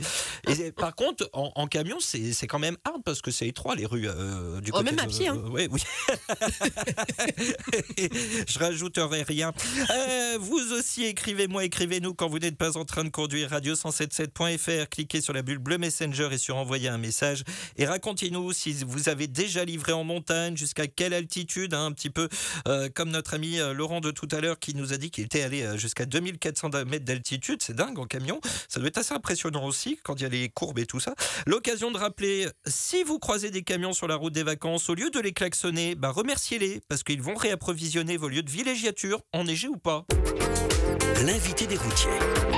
Et 0.50 0.72
par 0.74 0.96
contre, 0.96 1.30
en, 1.34 1.52
en 1.56 1.68
camion, 1.68 1.98
c'est, 2.02 2.34
c'est 2.34 2.48
quand 2.48 2.60
même 2.60 2.76
hard 2.84 3.02
parce 3.06 3.22
que 3.22 3.32
c'est 3.32 3.48
étroit 3.48 3.76
les 3.76 3.86
rues 3.86 4.08
euh, 4.10 4.60
du 4.60 4.72
Oh, 4.74 4.78
côté 4.80 4.92
même 4.92 5.00
à 5.00 5.08
pied, 5.08 5.28
hein. 5.30 5.38
euh, 5.38 5.50
ouais, 5.50 5.70
oui. 5.72 5.82
Je 8.48 8.60
rajouterai 8.60 9.24
rien. 9.24 9.54
Euh, 9.92 10.38
vous 10.42 10.74
aussi, 10.74 11.06
écrivez-moi, 11.06 11.64
écrivez-nous 11.66 12.14
quand 12.14 12.28
vous 12.28 12.40
n'êtes 12.40 12.58
pas 12.58 12.76
en 12.78 12.84
train 12.86 13.04
de 13.06 13.10
conduire. 13.10 13.50
Radio177.fr, 13.50 14.90
cliquez 14.90 15.22
sur 15.22 15.34
la 15.34 15.42
bulle 15.42 15.53
bleue 15.60 15.78
Messenger 15.78 16.30
et 16.32 16.38
sur 16.38 16.56
envoyer 16.56 16.90
un 16.90 16.98
message. 16.98 17.44
Et 17.78 17.86
racontez-nous 17.86 18.54
si 18.54 18.74
vous 18.86 19.10
avez 19.10 19.28
déjà 19.28 19.66
livré 19.66 19.92
en 19.92 20.04
montagne, 20.04 20.56
jusqu'à 20.58 20.88
quelle 20.88 21.14
altitude, 21.14 21.74
hein, 21.74 21.86
un 21.86 21.92
petit 21.92 22.10
peu 22.10 22.30
euh, 22.68 22.90
comme 22.94 23.10
notre 23.10 23.34
ami 23.34 23.60
euh, 23.60 23.74
Laurent 23.74 24.02
de 24.02 24.12
tout 24.12 24.28
à 24.32 24.42
l'heure 24.42 24.60
qui 24.60 24.76
nous 24.76 24.94
a 24.94 24.98
dit 24.98 25.12
qu'il 25.12 25.24
était 25.26 25.44
allé 25.44 25.64
euh, 25.64 25.78
jusqu'à 25.78 26.06
2400 26.06 26.70
mètres 26.86 27.06
d'altitude. 27.06 27.62
C'est 27.62 27.76
dingue 27.76 28.00
en 28.00 28.06
camion. 28.06 28.40
Ça 28.68 28.80
doit 28.80 28.88
être 28.88 28.98
assez 28.98 29.14
impressionnant 29.14 29.66
aussi 29.66 30.00
quand 30.04 30.16
il 30.16 30.24
y 30.24 30.26
a 30.26 30.30
les 30.30 30.50
courbes 30.50 30.80
et 30.80 30.86
tout 30.86 31.00
ça. 31.00 31.16
L'occasion 31.46 31.92
de 31.92 31.98
rappeler, 31.98 32.48
si 32.66 33.04
vous 33.04 33.20
croisez 33.20 33.52
des 33.52 33.64
camions 33.64 33.94
sur 33.94 34.08
la 34.08 34.16
route 34.16 34.34
des 34.34 34.44
vacances, 34.44 34.90
au 34.90 34.96
lieu 34.96 35.10
de 35.10 35.20
les 35.20 35.34
klaxonner, 35.34 35.96
bah 35.96 36.12
remerciez-les 36.12 36.82
parce 36.88 37.04
qu'ils 37.04 37.22
vont 37.22 37.36
réapprovisionner 37.36 38.18
vos 38.18 38.30
lieux 38.30 38.44
de 38.44 38.52
villégiature, 38.52 39.22
enneigés 39.34 39.68
ou 39.68 39.78
pas. 39.78 40.06
L'invité 41.26 41.68
des 41.68 41.78
routiers. 41.78 42.53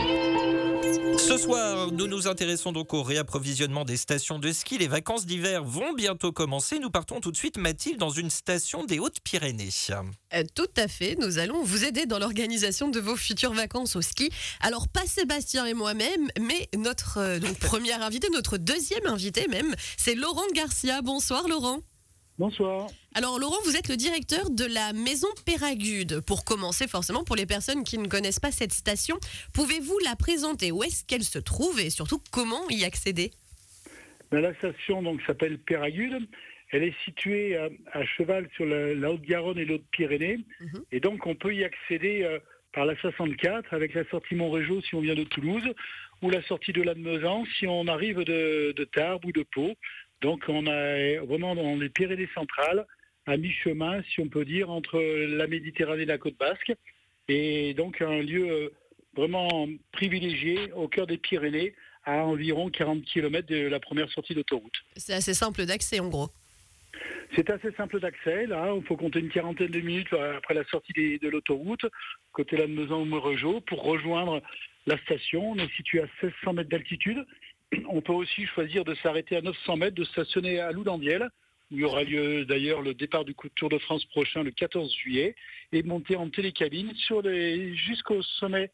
Ce 1.27 1.37
soir, 1.37 1.91
nous 1.91 2.05
nous 2.05 2.27
intéressons 2.27 2.71
donc 2.71 2.93
au 2.93 3.01
réapprovisionnement 3.01 3.83
des 3.83 3.97
stations 3.97 4.37
de 4.37 4.51
ski. 4.51 4.77
Les 4.77 4.87
vacances 4.87 5.25
d'hiver 5.25 5.63
vont 5.63 5.93
bientôt 5.93 6.31
commencer. 6.31 6.77
Nous 6.77 6.91
partons 6.91 7.19
tout 7.19 7.31
de 7.31 7.35
suite, 7.35 7.57
Mathilde, 7.57 7.97
dans 7.97 8.11
une 8.11 8.29
station 8.29 8.83
des 8.83 8.99
Hautes-Pyrénées. 8.99 9.71
Euh, 10.35 10.43
tout 10.53 10.69
à 10.77 10.87
fait, 10.87 11.17
nous 11.19 11.39
allons 11.39 11.63
vous 11.63 11.83
aider 11.83 12.05
dans 12.05 12.19
l'organisation 12.19 12.89
de 12.89 12.99
vos 12.99 13.15
futures 13.15 13.53
vacances 13.53 13.95
au 13.95 14.03
ski. 14.03 14.29
Alors 14.61 14.87
pas 14.87 15.07
Sébastien 15.07 15.65
et 15.65 15.73
moi-même, 15.73 16.29
mais 16.39 16.69
notre 16.77 17.17
euh, 17.17 17.39
premier 17.59 17.93
invité, 17.93 18.27
notre 18.31 18.57
deuxième 18.57 19.07
invité 19.07 19.47
même, 19.47 19.73
c'est 19.97 20.13
Laurent 20.13 20.45
Garcia. 20.53 21.01
Bonsoir 21.01 21.47
Laurent. 21.47 21.79
Bonsoir. 22.37 22.87
Alors 23.13 23.39
Laurent, 23.39 23.55
vous 23.63 23.77
êtes 23.77 23.87
le 23.87 23.95
directeur 23.95 24.49
de 24.49 24.65
la 24.65 24.91
maison 24.91 25.29
Péragude. 25.45 26.19
Pour 26.19 26.43
commencer 26.43 26.85
forcément, 26.85 27.23
pour 27.23 27.37
les 27.37 27.45
personnes 27.45 27.85
qui 27.85 27.97
ne 27.97 28.07
connaissent 28.07 28.41
pas 28.41 28.51
cette 28.51 28.73
station, 28.73 29.15
pouvez-vous 29.53 29.97
la 30.03 30.17
présenter? 30.17 30.73
Où 30.73 30.83
est-ce 30.83 31.05
qu'elle 31.05 31.23
se 31.23 31.39
trouve 31.39 31.79
et 31.79 31.89
surtout 31.89 32.19
comment 32.31 32.69
y 32.69 32.83
accéder? 32.83 33.31
Ben, 34.31 34.41
la 34.41 34.53
station 34.55 35.01
donc 35.01 35.21
s'appelle 35.25 35.59
Péragude. 35.59 36.27
Elle 36.71 36.83
est 36.83 36.95
située 37.05 37.55
à, 37.55 37.69
à 37.93 38.03
cheval 38.05 38.49
sur 38.55 38.65
la, 38.65 38.93
la 38.93 39.11
Haute-Garonne 39.11 39.57
et 39.57 39.65
l'Haute-Pyrénées. 39.65 40.39
Mhm. 40.59 40.83
Et 40.91 40.99
donc 40.99 41.25
on 41.25 41.35
peut 41.35 41.55
y 41.55 41.63
accéder 41.63 42.23
euh, 42.23 42.39
par 42.73 42.85
la 42.85 42.97
64 42.97 43.73
avec 43.73 43.93
la 43.93 44.03
sortie 44.09 44.35
Montrégeau 44.35 44.81
si 44.81 44.93
on 44.93 44.99
vient 44.99 45.15
de 45.15 45.23
Toulouse 45.23 45.63
ou 46.21 46.29
la 46.29 46.41
sortie 46.43 46.73
de 46.73 46.81
Lannemezan 46.81 47.45
si 47.57 47.65
on 47.65 47.87
arrive 47.87 48.19
de, 48.19 48.73
de 48.75 48.83
Tarbes 48.83 49.23
ou 49.23 49.31
de 49.31 49.43
Pau. 49.53 49.73
Donc 50.25 50.43
on 50.47 50.65
est 50.65 51.17
vraiment 51.17 51.53
dans 51.53 51.75
les 51.75 51.89
Pyrénées 51.89 52.27
centrales, 52.33 52.87
à 53.27 53.37
mi-chemin, 53.37 54.01
si 54.09 54.21
on 54.21 54.27
peut 54.27 54.43
dire, 54.43 54.71
entre 54.71 54.99
la 54.99 55.45
Méditerranée 55.45 56.01
et 56.01 56.07
la 56.07 56.17
côte 56.17 56.35
basque. 56.39 56.73
Et 57.27 57.75
donc 57.75 58.01
un 58.01 58.23
lieu 58.23 58.49
euh, 58.49 58.69
vraiment 59.15 59.67
privilégié 59.91 60.71
au 60.73 60.87
cœur 60.87 61.05
des 61.05 61.17
Pyrénées, 61.17 61.75
à 62.05 62.25
environ 62.25 62.71
40 62.71 63.03
km 63.03 63.47
de 63.47 63.67
la 63.67 63.79
première 63.79 64.09
sortie 64.09 64.33
d'autoroute. 64.33 64.73
C'est 64.95 65.13
assez 65.13 65.35
simple 65.35 65.63
d'accès 65.65 65.99
en 65.99 66.09
gros. 66.09 66.31
C'est 67.35 67.51
assez 67.51 67.71
simple 67.73 67.99
d'accès. 67.99 68.47
Là, 68.47 68.73
il 68.75 68.83
faut 68.83 68.97
compter 68.97 69.19
une 69.19 69.29
quarantaine 69.29 69.71
de 69.71 69.79
minutes 69.79 70.13
après 70.13 70.55
la 70.55 70.63
sortie 70.65 71.19
de 71.19 71.29
l'autoroute, 71.29 71.85
côté 72.31 72.57
Lannemezan 72.57 73.01
ou 73.01 73.05
Morejo, 73.05 73.61
pour 73.61 73.83
rejoindre 73.83 74.41
la 74.87 74.97
station. 75.03 75.51
On 75.51 75.57
est 75.57 75.71
situé 75.75 75.99
à 75.99 76.07
1600 76.23 76.53
mètres 76.53 76.69
d'altitude. 76.69 77.25
On 77.89 78.01
peut 78.01 78.13
aussi 78.13 78.45
choisir 78.45 78.83
de 78.85 78.95
s'arrêter 78.95 79.37
à 79.37 79.41
900 79.41 79.77
mètres, 79.77 79.95
de 79.95 80.03
stationner 80.03 80.59
à 80.59 80.71
Loudandiel, 80.71 81.29
où 81.71 81.75
il 81.75 81.79
y 81.79 81.83
aura 81.83 82.03
lieu 82.03 82.45
d'ailleurs 82.45 82.81
le 82.81 82.93
départ 82.93 83.25
du 83.25 83.35
Tour 83.55 83.69
de 83.69 83.77
France 83.79 84.05
prochain 84.05 84.43
le 84.43 84.51
14 84.51 84.93
juillet, 84.95 85.35
et 85.71 85.83
monter 85.83 86.15
en 86.15 86.29
télécabine 86.29 86.93
jusqu'au 87.75 88.21
sommet 88.39 88.71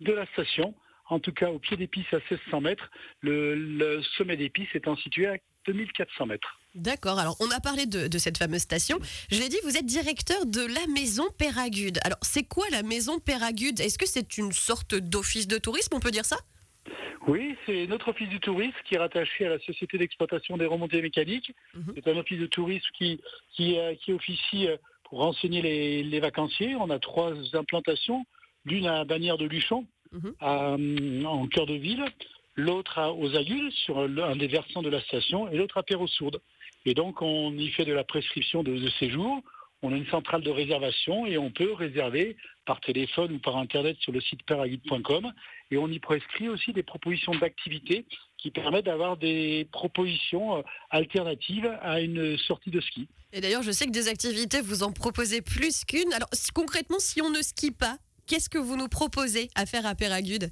de 0.00 0.12
la 0.12 0.26
station. 0.26 0.74
En 1.08 1.20
tout 1.20 1.32
cas, 1.32 1.50
au 1.50 1.58
pied 1.58 1.76
des 1.76 1.86
pistes 1.86 2.14
à 2.14 2.18
1600 2.18 2.60
mètres, 2.60 2.90
le, 3.20 4.00
sommet 4.16 4.36
des 4.36 4.48
pistes 4.48 4.74
étant 4.74 4.96
situé 4.96 5.26
à 5.26 5.36
2400 5.66 6.26
mètres. 6.26 6.58
D'accord, 6.74 7.18
alors 7.18 7.36
on 7.40 7.50
a 7.50 7.60
parlé 7.60 7.86
de, 7.86 8.08
de 8.08 8.18
cette 8.18 8.38
fameuse 8.38 8.62
station. 8.62 8.98
Je 9.30 9.38
l'ai 9.38 9.48
dit, 9.48 9.58
vous 9.64 9.76
êtes 9.76 9.86
directeur 9.86 10.44
de 10.44 10.60
la 10.60 10.86
maison 10.92 11.24
Péragude. 11.38 12.00
Alors 12.04 12.18
c'est 12.22 12.42
quoi 12.42 12.66
la 12.70 12.82
maison 12.82 13.20
Péragude? 13.20 13.80
Est-ce 13.80 13.98
que 13.98 14.06
c'est 14.08 14.38
une 14.38 14.52
sorte 14.52 14.94
d'office 14.94 15.46
de 15.46 15.58
tourisme, 15.58 15.94
on 15.94 16.00
peut 16.00 16.10
dire 16.10 16.24
ça? 16.24 16.36
Oui, 17.26 17.56
c'est 17.66 17.86
notre 17.86 18.08
office 18.08 18.28
du 18.28 18.40
tourisme 18.40 18.76
qui 18.84 18.94
est 18.94 18.98
rattaché 18.98 19.46
à 19.46 19.50
la 19.50 19.58
société 19.60 19.96
d'exploitation 19.98 20.56
des 20.56 20.66
remontées 20.66 21.00
mécaniques. 21.02 21.52
Mhm. 21.74 21.94
C'est 21.94 22.08
un 22.08 22.16
office 22.18 22.38
de 22.38 22.46
tourisme 22.46 22.86
qui, 22.96 23.20
qui, 23.52 23.78
euh, 23.78 23.94
qui 23.94 24.12
officie 24.12 24.68
euh, 24.68 24.76
pour 25.04 25.18
renseigner 25.20 25.62
les, 25.62 26.02
les 26.02 26.20
vacanciers. 26.20 26.76
On 26.76 26.90
a 26.90 26.98
trois 26.98 27.32
implantations, 27.54 28.24
l'une 28.64 28.86
à 28.86 29.04
Bagnères 29.04 29.38
de 29.38 29.46
Luchon, 29.46 29.86
Mhm. 30.12 30.34
à, 30.40 30.74
hum, 30.74 31.26
en 31.26 31.46
cœur 31.48 31.66
de 31.66 31.74
ville, 31.74 32.04
l'autre 32.54 32.98
à- 33.00 33.12
aux 33.12 33.34
Agules, 33.34 33.72
sur 33.72 33.98
un 33.98 34.36
des 34.36 34.46
versants 34.46 34.82
de 34.82 34.88
la 34.88 35.00
station, 35.00 35.48
et 35.50 35.56
l'autre 35.56 35.76
à 35.78 35.82
Perros-Sourde. 35.82 36.40
Et 36.86 36.94
donc 36.94 37.20
on 37.20 37.52
y 37.58 37.68
fait 37.70 37.84
de 37.84 37.92
la 37.92 38.04
prescription 38.04 38.62
de, 38.62 38.76
de 38.76 38.88
séjour. 38.90 39.40
On 39.82 39.92
a 39.92 39.96
une 39.96 40.06
centrale 40.06 40.42
de 40.42 40.50
réservation 40.50 41.26
et 41.26 41.36
on 41.36 41.50
peut 41.50 41.72
réserver 41.72 42.36
par 42.64 42.80
téléphone 42.80 43.32
ou 43.32 43.38
par 43.38 43.56
internet 43.56 43.96
sur 44.00 44.12
le 44.12 44.20
site 44.20 44.42
peraguide.com 44.44 45.32
et 45.74 45.78
on 45.78 45.88
y 45.88 45.98
prescrit 45.98 46.48
aussi 46.48 46.72
des 46.72 46.82
propositions 46.84 47.34
d'activités 47.34 48.06
qui 48.38 48.50
permettent 48.50 48.84
d'avoir 48.86 49.16
des 49.16 49.66
propositions 49.72 50.58
euh, 50.58 50.62
alternatives 50.90 51.66
à 51.82 52.00
une 52.00 52.36
sortie 52.38 52.70
de 52.70 52.80
ski. 52.80 53.08
Et 53.32 53.40
d'ailleurs, 53.40 53.62
je 53.62 53.72
sais 53.72 53.86
que 53.86 53.90
des 53.90 54.08
activités, 54.08 54.60
vous 54.60 54.82
en 54.84 54.92
proposez 54.92 55.42
plus 55.42 55.84
qu'une. 55.84 56.12
Alors 56.12 56.28
concrètement, 56.54 56.98
si 57.00 57.20
on 57.22 57.30
ne 57.30 57.42
skie 57.42 57.72
pas, 57.72 57.98
qu'est-ce 58.26 58.48
que 58.48 58.58
vous 58.58 58.76
nous 58.76 58.88
proposez 58.88 59.48
à 59.56 59.66
faire 59.66 59.84
à 59.86 59.94
Péragude 59.94 60.50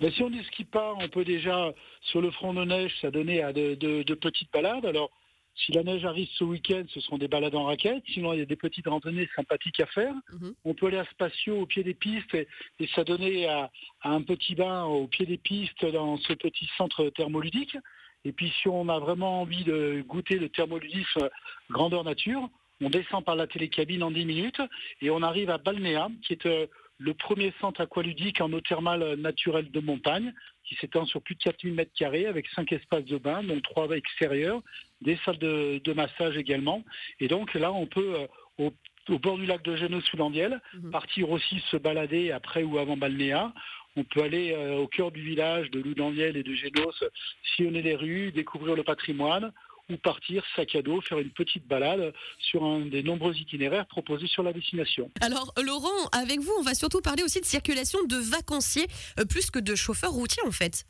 Mais 0.00 0.10
si 0.10 0.22
on 0.22 0.30
ne 0.30 0.42
skie 0.42 0.64
pas, 0.64 0.94
on 0.98 1.08
peut 1.08 1.24
déjà, 1.24 1.72
sur 2.10 2.20
le 2.20 2.30
front 2.32 2.52
de 2.54 2.64
neige, 2.64 2.92
ça 3.00 3.10
donner 3.10 3.42
à 3.42 3.52
de, 3.52 3.74
de- 3.76 4.02
de 4.02 4.14
petites 4.14 4.52
balades. 4.52 4.84
Alors, 4.86 5.10
si 5.54 5.72
la 5.72 5.82
neige 5.82 6.04
arrive 6.04 6.28
ce 6.34 6.44
week-end, 6.44 6.84
ce 6.88 7.00
seront 7.00 7.18
des 7.18 7.28
balades 7.28 7.54
en 7.54 7.64
raquette. 7.64 8.02
Sinon, 8.12 8.32
il 8.32 8.38
y 8.38 8.42
a 8.42 8.46
des 8.46 8.56
petites 8.56 8.86
randonnées 8.86 9.28
sympathiques 9.36 9.80
à 9.80 9.86
faire. 9.86 10.14
Mhm. 10.32 10.54
On 10.64 10.74
peut 10.74 10.86
aller 10.86 10.98
à 10.98 11.04
Spatio, 11.04 11.60
au 11.60 11.66
pied 11.66 11.82
des 11.82 11.94
pistes, 11.94 12.34
et, 12.34 12.48
et 12.80 12.86
s'adonner 12.88 13.48
à, 13.48 13.70
à 14.00 14.10
un 14.10 14.22
petit 14.22 14.54
bain 14.54 14.84
au 14.84 15.06
pied 15.06 15.26
des 15.26 15.38
pistes 15.38 15.84
dans 15.84 16.16
ce 16.18 16.32
petit 16.32 16.68
centre 16.76 17.08
thermoludique. 17.10 17.76
Et 18.24 18.32
puis, 18.32 18.52
si 18.60 18.68
on 18.68 18.88
a 18.88 18.98
vraiment 18.98 19.42
envie 19.42 19.64
de 19.64 20.02
goûter 20.06 20.38
le 20.38 20.48
thermoludisme 20.48 21.28
grandeur 21.70 22.04
nature, 22.04 22.48
on 22.80 22.90
descend 22.90 23.24
par 23.24 23.36
la 23.36 23.46
télécabine 23.46 24.02
en 24.02 24.10
10 24.10 24.24
minutes 24.24 24.62
et 25.00 25.10
on 25.10 25.22
arrive 25.22 25.50
à 25.50 25.58
Balnéa, 25.58 26.08
qui 26.26 26.32
est 26.32 26.46
euh, 26.46 26.66
le 26.98 27.14
premier 27.14 27.52
centre 27.60 27.80
aqualudique 27.80 28.40
en 28.40 28.52
eau 28.52 28.60
thermale 28.60 29.16
naturelle 29.16 29.70
de 29.70 29.80
montagne, 29.80 30.32
qui 30.64 30.76
s'étend 30.76 31.04
sur 31.04 31.20
plus 31.22 31.34
de 31.34 31.42
4000 31.42 31.74
mètres 31.74 31.92
carrés 31.96 32.26
avec 32.26 32.48
cinq 32.48 32.72
espaces 32.72 33.04
de 33.04 33.18
bain, 33.18 33.42
dont 33.42 33.60
trois 33.60 33.90
extérieurs, 33.90 34.62
des 35.02 35.18
salles 35.24 35.38
de, 35.38 35.80
de 35.82 35.92
massage 35.92 36.36
également. 36.36 36.82
Et 37.20 37.28
donc 37.28 37.54
là, 37.54 37.72
on 37.72 37.86
peut, 37.86 38.14
euh, 38.16 38.26
au, 38.58 38.72
au 39.08 39.18
bord 39.18 39.36
du 39.36 39.46
lac 39.46 39.62
de 39.64 39.76
Génos 39.76 40.00
sous 40.02 40.16
l'Andiel, 40.16 40.60
Mhm. 40.74 40.90
partir 40.90 41.30
aussi 41.30 41.62
se 41.70 41.76
balader 41.76 42.30
après 42.32 42.62
ou 42.62 42.78
avant 42.78 42.96
Balnéa. 42.96 43.52
On 43.96 44.04
peut 44.04 44.22
aller 44.22 44.52
euh, 44.52 44.76
au 44.78 44.86
cœur 44.86 45.10
du 45.10 45.20
village 45.22 45.70
de 45.70 45.80
Loudandiel 45.80 46.36
et 46.36 46.42
de 46.42 46.54
Génos, 46.54 46.94
sillonner 47.56 47.82
les 47.82 47.94
rues, 47.94 48.32
découvrir 48.32 48.74
le 48.74 48.82
patrimoine, 48.84 49.52
ou 49.90 49.96
partir 49.96 50.42
sac 50.56 50.74
à 50.76 50.80
dos, 50.80 51.00
faire 51.02 51.18
une 51.18 51.30
petite 51.30 51.66
balade 51.66 52.14
sur 52.38 52.64
un 52.64 52.86
des 52.86 53.02
nombreux 53.02 53.34
itinéraires 53.36 53.84
proposés 53.86 54.28
sur 54.28 54.42
la 54.44 54.52
destination. 54.54 55.10
Alors 55.20 55.52
Laurent, 55.62 56.08
avec 56.12 56.38
vous, 56.40 56.52
on 56.58 56.62
va 56.62 56.74
surtout 56.74 57.00
parler 57.02 57.22
aussi 57.24 57.40
de 57.40 57.44
circulation 57.44 57.98
de 58.04 58.16
vacanciers, 58.16 58.86
euh, 59.18 59.24
plus 59.26 59.50
que 59.50 59.58
de 59.58 59.74
chauffeurs 59.74 60.12
routiers 60.12 60.42
en 60.46 60.52
fait. 60.52 60.84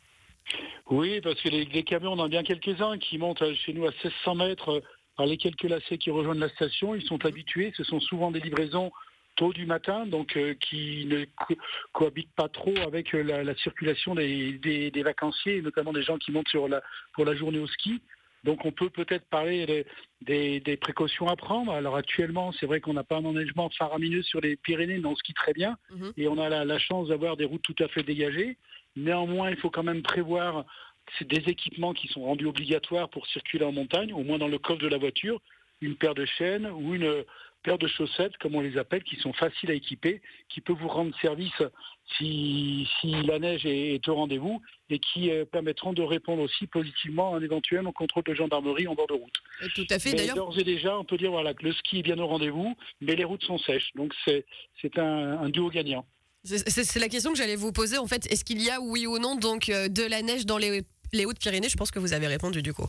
Oui, 0.91 1.21
parce 1.21 1.41
que 1.41 1.49
les, 1.49 1.65
les 1.65 1.83
camions, 1.83 2.13
on 2.13 2.19
en 2.19 2.25
a 2.25 2.29
bien 2.29 2.43
quelques-uns 2.43 2.99
qui 2.99 3.19
montent 3.19 3.43
chez 3.55 3.73
nous 3.73 3.87
à 3.87 3.91
1600 3.91 4.35
mètres 4.35 4.69
euh, 4.71 4.81
par 5.17 5.27
les 5.27 5.37
quelques 5.37 5.63
lacets 5.65 5.99
qui 5.99 6.11
rejoignent 6.11 6.41
la 6.41 6.49
station. 6.51 6.95
Ils 6.95 7.03
sont 7.07 7.25
habitués, 7.25 7.73
ce 7.77 7.85
sont 7.85 8.01
souvent 8.01 8.31
des 8.31 8.41
livraisons 8.41 8.91
tôt 9.37 9.53
du 9.53 9.65
matin, 9.65 10.07
donc 10.07 10.37
euh, 10.37 10.55
qui 10.55 11.07
ne 11.07 11.25
co- 11.25 11.57
cohabitent 11.93 12.35
pas 12.37 12.49
trop 12.49 12.75
avec 12.87 13.15
euh, 13.15 13.23
la, 13.23 13.43
la 13.45 13.55
circulation 13.57 14.15
des, 14.15 14.53
des- 14.59 14.91
des 14.91 15.03
vacanciers, 15.03 15.63
notamment 15.63 15.93
des 15.93 16.03
gens 16.03 16.19
qui 16.19 16.33
montent 16.33 16.49
sur 16.49 16.69
la, 16.69 16.83
pour 17.15 17.25
la 17.25 17.35
journée 17.35 17.59
au 17.59 17.67
ski. 17.67 18.03
Donc 18.45 18.65
on 18.67 18.73
peut 18.73 18.91
peut-être 18.91 19.25
parler 19.31 19.65
des, 19.67 19.87
des- 20.21 20.61
des 20.61 20.77
précautions 20.77 21.29
à 21.29 21.37
prendre. 21.37 21.73
Alors 21.73 21.97
actuellement, 21.97 22.53
c'est 22.53 22.67
vrai 22.67 22.81
qu'on 22.81 22.93
n'a 22.93 23.05
pas 23.05 23.17
un 23.19 23.25
enneigement 23.25 23.71
faramineux 23.71 24.23
sur 24.23 24.41
les 24.43 24.57
Pyrénées, 24.57 24.99
mais 24.99 25.07
on 25.07 25.17
skie 25.17 25.33
très 25.33 25.55
bien. 25.55 25.79
Mhm. 25.91 26.13
Et 26.19 26.29
on 26.29 26.37
a 26.39 26.49
la, 26.51 26.65
la 26.67 26.79
chance 26.79 27.09
d'avoir 27.09 27.37
des 27.39 27.45
routes 27.47 27.63
tout 27.63 27.77
à 27.83 27.89
fait 27.89 28.03
dégagées. 28.03 28.59
Néanmoins, 28.97 29.51
il 29.51 29.57
faut 29.57 29.71
quand 29.71 29.83
même 29.83 30.03
prévoir 30.03 30.65
des 31.21 31.51
équipements 31.51 31.95
qui 31.95 32.09
sont 32.09 32.23
rendus 32.23 32.47
obligatoires 32.47 33.09
pour 33.09 33.27
circuler 33.27 33.65
en 33.65 33.73
montagne, 33.73 34.13
au 34.13 34.23
moins 34.23 34.39
dans 34.39 34.49
le 34.49 34.59
coffre 34.59 34.81
de 34.81 34.89
la 34.89 34.99
voiture, 34.99 35.41
une 35.81 35.97
paire 35.97 36.15
de 36.15 36.25
chaînes 36.25 36.67
ou 36.67 36.95
une 36.95 37.25
paire 37.63 37.79
de 37.79 37.87
chaussettes, 37.87 38.37
comme 38.39 38.55
on 38.55 38.61
les 38.61 38.77
appelle, 38.77 39.03
qui 39.05 39.17
sont 39.17 39.33
faciles 39.33 39.71
à 39.71 39.75
équiper, 39.75 40.21
qui 40.49 40.61
peut 40.61 40.73
vous 40.73 40.89
rendre 40.89 41.17
service 41.21 41.63
si, 42.17 42.89
si 43.01 43.11
la 43.23 43.39
neige 43.39 43.65
est, 43.65 43.95
est 43.95 44.09
au 44.09 44.15
rendez-vous 44.15 44.61
et 44.91 44.99
qui 44.99 45.31
euh, 45.31 45.45
permettront 45.45 45.93
de 45.93 46.03
répondre 46.03 46.43
aussi 46.43 46.67
positivement 46.67 47.35
à 47.35 47.39
un 47.39 47.43
éventuel 47.43 47.85
contrôle 47.95 48.25
de 48.25 48.35
gendarmerie 48.35 48.87
en 48.89 48.95
bord 48.95 49.07
de 49.07 49.15
route. 49.15 49.35
Euh, 49.63 49.69
Tout 49.75 49.87
à 49.91 49.99
fait. 49.99 50.13
D'ailleurs, 50.13 50.37
d'ores 50.37 50.59
et 50.59 50.65
déjà, 50.65 50.99
on 50.99 51.05
peut 51.05 51.17
dire 51.17 51.31
voilà, 51.31 51.55
que 51.55 51.65
le 51.65 51.73
ski 51.73 52.01
est 52.01 52.03
bien 52.03 52.19
au 52.19 52.27
rendez-vous, 52.27 52.77
mais 53.01 53.15
les 53.15 53.25
routes 53.25 53.45
sont 53.45 53.59
sèches. 53.59 53.93
Donc 53.95 54.15
c'est 54.25 54.45
c'est 54.81 54.99
un, 54.99 55.39
un 55.39 55.49
duo 55.49 55.71
gagnant. 55.71 56.05
C'est 56.45 56.99
la 56.99 57.09
question 57.09 57.33
que 57.33 57.39
j'allais 57.39 57.57
vous 57.57 57.73
poser 57.73 57.99
en 57.99 58.07
fait. 58.07 58.31
Est-ce 58.33 58.45
qu'il 58.45 58.61
y 58.63 58.71
a 58.71 58.81
oui 58.81 59.07
ou 59.07 59.19
non 59.19 59.37
donc 59.37 59.69
euh, 59.69 59.89
de 59.89 60.03
la 60.03 60.23
neige 60.23 60.47
dans 60.47 60.59
les, 60.59 60.83
les 61.13 61.25
Hautes-Pyrénées? 61.25 61.69
Je 61.69 61.77
pense 61.77 61.91
que 61.91 61.99
vous 61.99 62.13
avez 62.13 62.27
répondu 62.27 62.63
du 62.63 62.73
coup. 62.73 62.87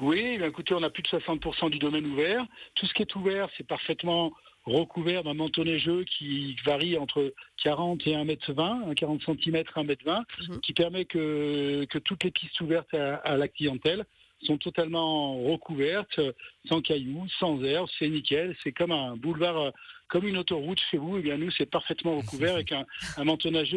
Oui, 0.00 0.36
eh 0.40 0.44
écoutez, 0.44 0.74
on 0.74 0.82
a 0.82 0.90
plus 0.90 1.02
de 1.02 1.08
60% 1.08 1.70
du 1.70 1.78
domaine 1.78 2.04
ouvert. 2.06 2.44
Tout 2.74 2.86
ce 2.86 2.92
qui 2.92 3.02
est 3.02 3.14
ouvert, 3.16 3.48
c'est 3.56 3.66
parfaitement 3.66 4.32
recouvert 4.66 5.22
d'un 5.22 5.32
manteau 5.34 5.64
neigeux 5.64 6.04
qui 6.04 6.56
varie 6.66 6.98
entre 6.98 7.32
40 7.62 8.04
et 8.06 8.14
1m20, 8.16 8.94
40 8.94 9.22
cm, 9.24 9.62
1m20, 9.76 10.24
Mhm. 10.48 10.60
qui 10.60 10.72
permet 10.72 11.04
que, 11.04 11.86
que 11.88 11.98
toutes 11.98 12.24
les 12.24 12.30
pistes 12.32 12.60
ouvertes 12.60 12.92
à, 12.92 13.14
à 13.16 13.36
la 13.36 13.46
clientèle 13.48 14.04
sont 14.42 14.58
totalement 14.58 15.40
recouvertes, 15.44 16.20
sans 16.68 16.82
cailloux, 16.82 17.24
sans 17.38 17.62
herbe, 17.64 17.88
c'est 17.98 18.08
nickel, 18.08 18.54
c'est 18.62 18.72
comme 18.72 18.92
un 18.92 19.16
boulevard, 19.16 19.72
comme 20.08 20.26
une 20.26 20.36
autoroute 20.36 20.80
chez 20.90 20.98
vous, 20.98 21.16
et 21.18 21.22
bien 21.22 21.36
nous 21.36 21.50
c'est 21.50 21.66
parfaitement 21.66 22.16
recouvert 22.18 22.54
avec 22.54 22.72
un, 22.72 22.84
un 23.16 23.24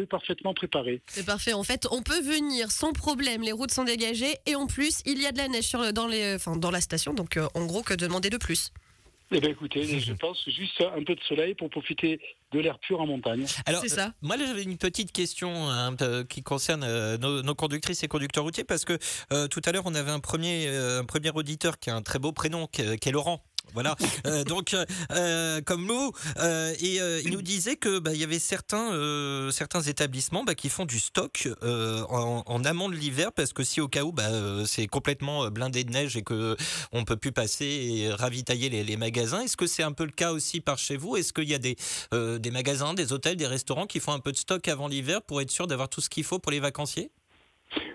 parfaitement 0.08 0.54
préparé. 0.54 1.00
C'est 1.06 1.26
parfait. 1.26 1.52
En 1.52 1.62
fait, 1.64 1.86
on 1.90 2.02
peut 2.02 2.20
venir 2.20 2.70
sans 2.70 2.92
problème. 2.92 3.42
Les 3.42 3.52
routes 3.52 3.70
sont 3.72 3.84
dégagées 3.84 4.36
et 4.46 4.54
en 4.54 4.66
plus, 4.66 5.00
il 5.06 5.20
y 5.20 5.26
a 5.26 5.32
de 5.32 5.38
la 5.38 5.48
neige 5.48 5.64
sur 5.64 5.80
le- 5.80 5.92
dans, 5.92 6.06
les, 6.06 6.34
enfin, 6.34 6.56
dans 6.56 6.70
la 6.70 6.80
station. 6.80 7.14
Donc, 7.14 7.36
euh, 7.36 7.48
en 7.54 7.66
gros, 7.66 7.82
que 7.82 7.94
demander 7.94 8.30
de 8.30 8.36
plus? 8.36 8.72
Eh 9.32 9.40
bien 9.40 9.50
écoutez, 9.50 10.00
je 10.00 10.12
pense 10.12 10.42
juste 10.48 10.80
un 10.80 11.04
peu 11.04 11.14
de 11.14 11.20
soleil 11.22 11.54
pour 11.54 11.70
profiter 11.70 12.20
de 12.50 12.58
l'air 12.58 12.80
pur 12.80 13.00
en 13.00 13.06
montagne. 13.06 13.46
Alors, 13.64 13.80
C'est 13.80 13.88
ça. 13.88 14.12
Moi, 14.22 14.36
là, 14.36 14.44
j'avais 14.44 14.64
une 14.64 14.76
petite 14.76 15.12
question 15.12 15.70
hein, 15.70 15.94
euh, 16.00 16.24
qui 16.24 16.42
concerne 16.42 16.82
euh, 16.82 17.16
nos, 17.16 17.40
nos 17.40 17.54
conductrices 17.54 18.02
et 18.02 18.08
conducteurs 18.08 18.42
routiers 18.42 18.64
parce 18.64 18.84
que 18.84 18.98
euh, 19.32 19.46
tout 19.46 19.60
à 19.66 19.70
l'heure, 19.70 19.84
on 19.86 19.94
avait 19.94 20.10
un 20.10 20.18
premier, 20.18 20.66
euh, 20.66 20.98
un 21.00 21.04
premier 21.04 21.30
auditeur 21.30 21.78
qui 21.78 21.90
a 21.90 21.94
un 21.94 22.02
très 22.02 22.18
beau 22.18 22.32
prénom, 22.32 22.66
qui 22.66 22.82
est 22.82 23.12
Laurent. 23.12 23.40
Voilà, 23.74 23.96
Euh, 24.26 24.44
donc 24.44 24.74
euh, 25.12 25.60
comme 25.62 25.86
nous, 25.86 26.12
euh, 26.38 26.74
et 26.80 27.00
euh, 27.00 27.20
il 27.24 27.30
nous 27.32 27.42
disait 27.42 27.76
que 27.76 27.98
bah, 27.98 28.14
y 28.14 28.24
avait 28.24 28.38
certains 28.38 28.92
euh, 28.92 29.50
certains 29.50 29.82
établissements 29.82 30.44
bah, 30.44 30.54
qui 30.54 30.68
font 30.68 30.84
du 30.84 31.00
stock 31.00 31.48
euh, 31.62 32.02
en, 32.08 32.64
amont 32.64 32.88
de 32.88 32.94
l'hiver 32.94 33.32
parce 33.32 33.52
que 33.52 33.64
si 33.64 33.80
au 33.80 33.88
cas 33.88 34.02
où 34.02 34.12
bah, 34.12 34.28
euh, 34.30 34.64
c'est 34.66 34.86
complètement 34.86 35.44
euh, 35.44 35.50
blindé 35.50 35.84
de 35.84 35.90
neige 35.90 36.16
et 36.16 36.22
que 36.22 36.56
on 36.92 37.04
peut 37.04 37.16
plus 37.16 37.32
passer 37.32 37.64
et 37.64 38.10
ravitailler 38.12 38.68
les, 38.68 38.96
magasins, 38.96 39.42
est-ce 39.42 39.56
que 39.56 39.66
c'est 39.66 39.82
un 39.82 39.92
peu 39.92 40.04
le 40.04 40.10
cas 40.10 40.32
aussi 40.32 40.60
par 40.60 40.78
chez 40.78 40.96
vous? 40.96 41.16
Est-ce 41.16 41.32
qu'il 41.32 41.48
y 41.48 41.54
a 41.54 41.58
des 41.58 41.76
euh, 42.12 42.38
des 42.38 42.50
magasins, 42.50 42.94
des 42.94 43.12
hôtels, 43.12 43.36
des 43.36 43.46
restaurants 43.46 43.86
qui 43.86 44.00
font 44.00 44.12
un 44.12 44.20
peu 44.20 44.32
de 44.32 44.36
stock 44.36 44.66
avant 44.68 44.88
l'hiver 44.88 45.22
pour 45.22 45.40
être 45.40 45.50
sûr 45.50 45.66
d'avoir 45.66 45.88
tout 45.88 46.00
ce 46.00 46.10
qu'il 46.10 46.24
faut 46.24 46.38
pour 46.38 46.52
les 46.52 46.60
vacanciers? 46.60 47.10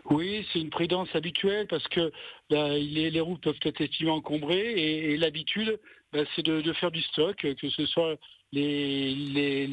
Oui, 0.09 0.45
c'est 0.51 0.59
une 0.59 0.69
prudence 0.69 1.13
habituelle 1.15 1.67
parce 1.67 1.87
que 1.87 2.11
bah, 2.49 2.69
les, 2.69 3.19
routes 3.19 3.41
peuvent 3.41 3.55
être 3.61 3.81
effectivement 3.81 4.15
encombrées 4.15 4.73
et, 5.11 5.17
l'habitude, 5.17 5.79
bah, 6.13 6.21
c'est 6.35 6.45
de, 6.45 6.73
faire 6.73 6.91
du 6.91 7.01
stock, 7.01 7.35
que 7.37 7.69
ce 7.69 7.85
soit 7.85 8.15
les, 8.51 9.13
les, 9.13 9.67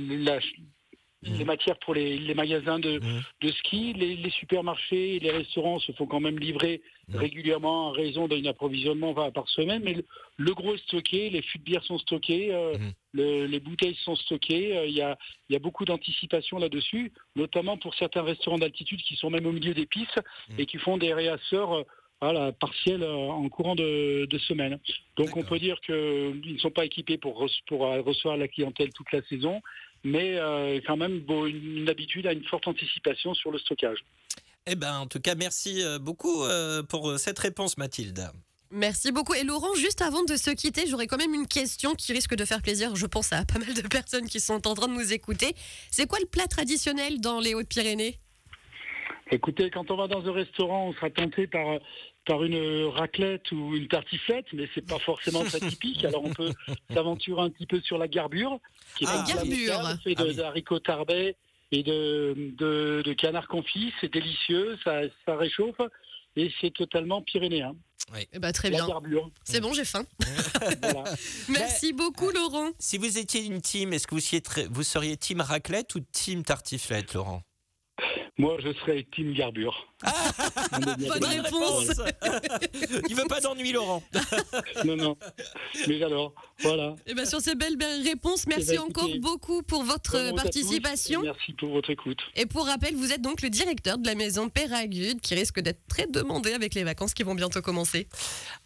les 1.25 1.45
matières 1.45 1.79
pour 1.79 1.95
les, 1.95 2.19
les 2.19 2.35
magasins 2.35 2.79
de, 2.79 2.99
Mhm. 3.01 3.23
de 3.43 3.49
ski, 3.53 3.93
les, 3.93 4.17
les 4.17 4.31
supermarchés, 4.31 5.19
les 5.21 5.31
restaurants 5.31 5.79
se 5.79 5.93
font 5.93 6.07
quand 6.07 6.21
même 6.21 6.39
livrer 6.39 6.83
Mhm. 7.09 7.17
régulièrement 7.21 7.89
en 7.89 7.91
raison 7.93 8.27
d'un 8.29 8.45
approvisionnement 8.47 9.15
par 9.31 9.49
semaine, 9.49 9.83
mais 9.85 9.95
le, 9.95 10.05
le 10.37 10.55
gros 10.55 10.75
est 10.75 10.83
stocké, 10.83 11.31
les 11.31 11.43
fûts 11.43 11.59
de 11.59 11.65
bière 11.65 11.85
sont 11.85 11.99
stockés, 11.99 12.53
euh, 12.53 12.77
le- 13.13 13.47
les 13.47 13.61
bouteilles 13.61 13.97
sont 14.05 14.17
stockées, 14.17 14.77
euh, 14.77 14.87
il 14.87 14.95
y, 14.95 15.03
a, 15.03 15.17
y 15.51 15.57
a 15.57 15.59
beaucoup 15.59 15.85
d'anticipation 15.85 16.59
là-dessus, 16.59 17.13
notamment 17.37 17.77
pour 17.77 17.95
certains 17.95 18.23
restaurants 18.23 18.59
d'altitude 18.59 19.01
qui 19.03 19.17
sont 19.17 19.31
même 19.31 19.47
au 19.47 19.53
milieu 19.53 19.75
des 19.75 19.87
pistes 19.87 20.21
et 20.59 20.67
qui 20.67 20.79
font 20.79 20.97
des 20.99 21.13
réasseurs 21.15 21.73
euh, 21.73 21.83
voilà, 22.21 22.53
partiels 22.53 23.03
euh, 23.03 23.15
en 23.17 23.49
courant 23.49 23.75
de, 23.75 24.27
de 24.31 24.39
semaine. 24.39 24.79
Donc 25.17 25.37
on 25.37 25.43
peut 25.43 25.59
dire 25.59 25.81
qu'ils 25.81 26.41
ne 26.55 26.59
sont 26.59 26.71
pas 26.71 26.85
équipés 26.85 27.19
pour, 27.19 27.45
pour 27.67 27.81
recevoir 27.81 28.37
la 28.37 28.49
clientèle 28.49 28.93
toute 28.93 29.11
la 29.13 29.23
saison, 29.23 29.61
mais 30.05 30.37
euh, 30.39 30.81
quand 30.87 30.97
même 30.97 31.21
bon, 31.21 31.47
une, 31.47 31.79
une 31.79 31.89
habitude 31.89 32.27
à 32.27 32.33
une 32.33 32.45
forte 32.45 32.67
anticipation 32.67 33.35
sur 33.35 33.51
le 33.51 33.59
stockage. 33.59 33.99
Eh 34.67 34.77
ben, 34.77 34.99
en 35.01 35.07
tout 35.07 35.21
cas, 35.21 35.35
merci 35.35 35.83
euh, 35.83 35.99
beaucoup 35.99 36.45
euh, 36.45 36.83
pour 36.83 37.19
cette 37.19 37.39
réponse, 37.39 37.79
Mathilde. 37.79 38.31
Merci 38.71 39.13
beaucoup. 39.13 39.35
Et 39.35 39.45
Laurent, 39.45 39.75
juste 39.75 40.01
avant 40.01 40.25
de 40.25 40.37
se 40.37 40.51
quitter, 40.51 40.87
j'aurais 40.87 41.07
quand 41.07 41.19
même 41.19 41.35
une 41.35 41.47
question 41.47 41.95
qui 41.95 42.13
risque 42.13 42.35
de 42.35 42.45
faire 42.45 42.63
plaisir, 42.63 42.97
je 42.97 43.07
pense, 43.07 43.33
à 43.33 43.45
pas 43.45 43.59
mal 43.59 43.75
de 43.75 43.87
personnes 43.87 44.27
qui 44.27 44.41
sont 44.41 44.67
en 44.67 44.75
train 44.75 44.89
de 44.89 44.95
nous 44.95 45.13
écouter. 45.13 45.55
C'est 45.91 46.07
quoi 46.07 46.19
le 46.21 46.27
plat 46.27 46.47
traditionnel 46.47 47.21
dans 47.21 47.39
les 47.39 47.55
Hautes-Pyrénées? 47.55 48.19
Écoutez, 49.31 49.71
quand 49.71 49.91
on 49.91 49.97
va 49.97 50.09
dans 50.09 50.27
un 50.27 50.33
restaurant, 50.33 50.89
on 50.89 50.93
sera 50.95 51.11
tenté 51.11 51.47
par, 51.47 51.81
par 52.25 52.45
une 52.45 52.87
raclette 52.87 53.51
ou 53.53 53.75
une 53.75 53.89
tartiflette, 53.89 54.47
mais 54.53 54.69
c'est 54.75 54.87
pas 54.87 54.99
forcément 55.01 55.43
très 55.45 55.61
typique. 55.61 56.05
Alors 56.05 56.25
on 56.25 56.31
peut 56.33 56.53
s'aventurer 56.95 57.43
un 57.43 57.51
petit 57.51 57.67
peu 57.67 57.81
sur 57.81 57.99
la 57.99 58.09
garbure, 58.09 58.59
qui 58.97 59.05
est 59.05 59.09
Ah, 59.11 59.25
garbure. 59.27 59.99
fait 60.05 60.15
Ah 60.17 60.23
de- 60.23 60.29
oui. 60.29 60.35
d'haricots 60.37 60.79
tarbais 60.81 61.37
et 61.73 61.83
de, 61.83 62.35
de, 62.59 63.03
de 63.05 63.13
canard 63.15 63.49
confit. 63.49 63.93
C'est 64.01 64.13
délicieux, 64.13 64.79
ça, 64.85 65.01
ça 65.27 65.37
réchauffe 65.37 65.81
et 66.37 66.53
c'est 66.61 66.73
totalement 66.73 67.23
pyrénéen. 67.23 67.75
Eh 68.33 68.39
ben, 68.39 68.53
Très 68.53 68.69
La 68.69 68.79
bien. 68.79 68.89
garbure, 68.89 69.31
C'est 69.45 69.61
bon, 69.61 69.73
j'ai 69.73 69.85
faim. 69.85 70.05
voilà. 70.83 71.05
Merci 71.49 71.93
beaucoup, 71.93 72.31
Laurent. 72.31 72.71
Si 72.79 72.99
vous 72.99 73.17
étiez 73.19 73.45
une 73.45 73.61
team, 73.63 73.93
est-ce 73.93 74.07
que 74.07 74.15
vous 74.15 74.21
seriez, 74.21 74.43
vous 74.71 74.83
seriez 74.83 75.17
team 75.17 75.41
raclette 75.41 75.95
ou 75.95 76.01
team 76.13 76.43
tartiflette, 76.45 77.15
Laurent? 77.15 77.43
Moi, 78.39 78.57
je 78.65 78.73
serais 78.73 79.07
team 79.15 79.35
garbure. 79.35 79.87
Bien 80.81 80.97
Bonne 81.09 81.25
réponse. 81.25 81.87
Il 83.09 83.15
veut 83.15 83.27
pas 83.29 83.41
d'ennui, 83.41 83.73
Laurent. 83.73 84.03
Non, 84.85 84.97
non. 84.97 85.17
Mais 85.87 86.03
alors, 86.03 86.33
voilà. 86.61 86.97
Eh 87.07 87.15
ben, 87.15 87.25
sur 87.27 87.41
ces 87.41 87.55
belles, 87.55 87.77
belles 87.77 88.03
réponses, 88.03 88.47
merci 88.47 88.79
encore 88.79 89.09
beaucoup 89.21 89.63
pour 89.63 89.85
votre 89.85 90.35
participation. 90.35 91.23
et 91.23 91.27
Merci 91.27 91.53
pour 91.53 91.71
votre 91.71 91.91
écoute. 91.91 92.19
Et 92.35 92.47
pour 92.47 92.67
rappel, 92.67 92.97
vous 92.97 93.13
êtes 93.13 93.23
donc 93.23 93.43
le 93.43 93.51
directeur 93.51 93.99
de 93.99 94.07
la 94.07 94.15
maison 94.15 94.49
Péragude 94.49 95.21
qui 95.21 95.35
risque 95.35 95.61
d'être 95.61 95.81
très 95.89 96.07
demandé 96.07 96.53
avec 96.53 96.75
les 96.75 96.85
vacances 96.85 97.15
qui 97.15 97.23
vont 97.23 97.35
bientôt 97.35 97.63
commencer. 97.63 98.09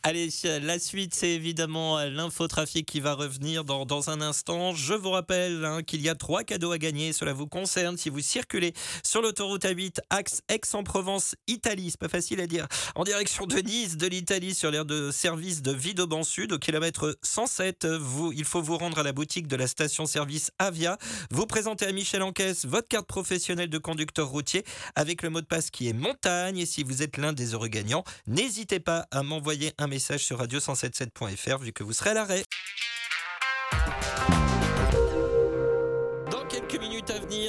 Allez, 0.02 0.28
la 0.62 0.78
suite, 0.78 1.14
c'est 1.14 1.30
évidemment 1.30 2.02
l'infotrafic 2.04 2.86
qui 2.86 3.00
va 3.00 3.14
revenir 3.14 3.64
dans, 3.64 3.84
dans 3.84 4.08
un 4.08 4.20
instant. 4.20 4.74
Je 4.74 4.94
vous 4.94 5.10
rappelle 5.10 5.64
hein, 5.64 5.82
qu'il 5.82 6.00
y 6.00 6.08
a 6.08 6.14
trois 6.14 6.44
cadeaux 6.44 6.72
à 6.72 6.78
gagner. 6.78 7.12
Cela 7.12 7.32
vous 7.32 7.46
concerne 7.46 7.96
si 7.96 8.08
vous 8.08 8.20
circulez 8.20 8.72
sur 9.02 9.20
l'autoroute 9.26 9.64
A8, 9.64 9.98
axe 10.08 10.42
Aix-en-Provence, 10.48 11.34
Italie. 11.48 11.90
C'est 11.90 11.98
pas 11.98 12.08
facile 12.08 12.40
à 12.40 12.46
dire. 12.46 12.68
En 12.94 13.02
direction 13.02 13.44
de 13.44 13.56
Nice, 13.56 13.96
de 13.96 14.06
l'Italie, 14.06 14.54
sur 14.54 14.70
l'aire 14.70 14.84
de 14.84 15.10
service 15.10 15.62
de 15.62 15.72
Vidauban 15.72 16.22
Sud, 16.22 16.52
au 16.52 16.58
kilomètre 16.58 17.18
107. 17.22 17.86
Vous, 17.86 18.30
il 18.32 18.44
faut 18.44 18.62
vous 18.62 18.78
rendre 18.78 19.00
à 19.00 19.02
la 19.02 19.12
boutique 19.12 19.48
de 19.48 19.56
la 19.56 19.66
station-service 19.66 20.52
Avia. 20.60 20.96
Vous 21.32 21.44
présentez 21.44 21.86
à 21.86 21.92
Michel 21.92 22.22
Encaisse 22.22 22.66
votre 22.66 22.86
carte 22.86 23.08
professionnelle 23.08 23.68
de 23.68 23.78
conducteur 23.78 24.28
routier 24.28 24.64
avec 24.94 25.22
le 25.22 25.30
mot 25.30 25.40
de 25.40 25.46
passe 25.46 25.72
qui 25.72 25.88
est 25.88 25.92
montagne. 25.92 26.58
Et 26.58 26.66
si 26.66 26.84
vous 26.84 27.02
êtes 27.02 27.16
l'un 27.16 27.32
des 27.32 27.54
heureux 27.54 27.66
gagnants, 27.66 28.04
n'hésitez 28.28 28.78
pas 28.78 29.08
à 29.10 29.24
m'envoyer 29.24 29.72
un 29.78 29.88
message 29.88 30.20
sur 30.24 30.40
radio177.fr 30.40 31.58
vu 31.58 31.72
que 31.72 31.82
vous 31.82 31.92
serez 31.92 32.10
à 32.10 32.14
l'arrêt. 32.14 32.44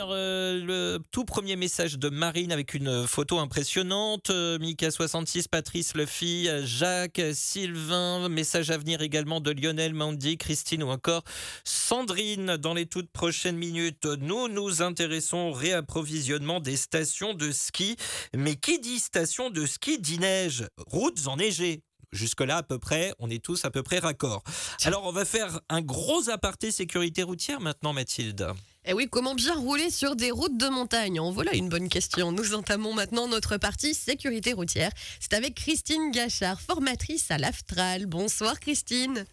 Euh, 0.01 0.63
le 0.63 0.99
tout 1.12 1.25
premier 1.25 1.55
message 1.55 1.97
de 1.97 2.10
Marine 2.10 2.51
avec 2.51 2.73
une 2.73 3.07
photo 3.07 3.39
impressionnante. 3.39 4.29
Euh, 4.29 4.60
Mika 4.60 4.91
66, 4.91 5.47
Patrice 5.47 5.93
euh, 5.95 6.65
Jacques, 6.65 7.21
Sylvain. 7.33 8.29
Message 8.29 8.69
à 8.69 8.77
venir 8.77 9.01
également 9.01 9.39
de 9.39 9.51
Lionel, 9.51 9.93
Mandy, 9.93 10.38
Christine 10.38 10.83
ou 10.83 10.89
encore 10.89 11.23
Sandrine. 11.63 12.57
Dans 12.57 12.73
les 12.73 12.86
toutes 12.86 13.10
prochaines 13.12 13.57
minutes, 13.57 14.05
nous 14.05 14.47
nous 14.47 14.81
intéressons 14.81 15.38
au 15.38 15.51
réapprovisionnement 15.51 16.60
des 16.60 16.77
stations 16.77 17.33
de 17.33 17.51
ski. 17.51 17.95
Mais 18.36 18.55
qui 18.55 18.79
dit 18.79 18.99
station 18.99 19.49
de 19.49 19.65
ski 19.65 19.99
dit 19.99 20.19
neige, 20.19 20.67
routes 20.88 21.27
enneigées. 21.27 21.81
Jusque-là, 22.12 22.57
à 22.57 22.63
peu 22.63 22.79
près, 22.79 23.13
on 23.19 23.29
est 23.29 23.43
tous 23.43 23.65
à 23.65 23.71
peu 23.71 23.83
près 23.83 23.99
raccord. 23.99 24.43
Alors, 24.86 25.05
on 25.05 25.12
va 25.12 25.25
faire 25.25 25.60
un 25.69 25.81
gros 25.81 26.29
aparté 26.29 26.71
sécurité 26.71 27.23
routière 27.23 27.60
maintenant, 27.60 27.93
Mathilde. 27.93 28.53
Et 28.88 28.91
Eh 28.91 28.93
oui, 28.93 29.10
comment 29.12 29.36
bien 29.36 29.54
rouler 29.54 29.89
sur 29.89 30.15
des 30.15 30.32
routes 30.32 30.56
de 30.56 30.69
montagne 30.69 31.19
En 31.19 31.30
voilà 31.30 31.54
une 31.54 31.67
bonne 31.67 31.89
question. 31.89 32.32
Nous 32.32 32.56
entamons 32.56 32.93
maintenant 32.93 33.28
notre 33.28 33.58
partie 33.58 33.93
sécurité 33.93 34.54
routière. 34.54 34.91
C'est 35.19 35.34
avec 35.34 35.56
Christine 35.56 36.10
Gachard, 36.10 36.62
formatrice 36.62 37.30
à 37.30 37.38
l'AFTRAL. 37.38 38.06
Bonsoir 38.06 38.62
Christine. 38.62 39.26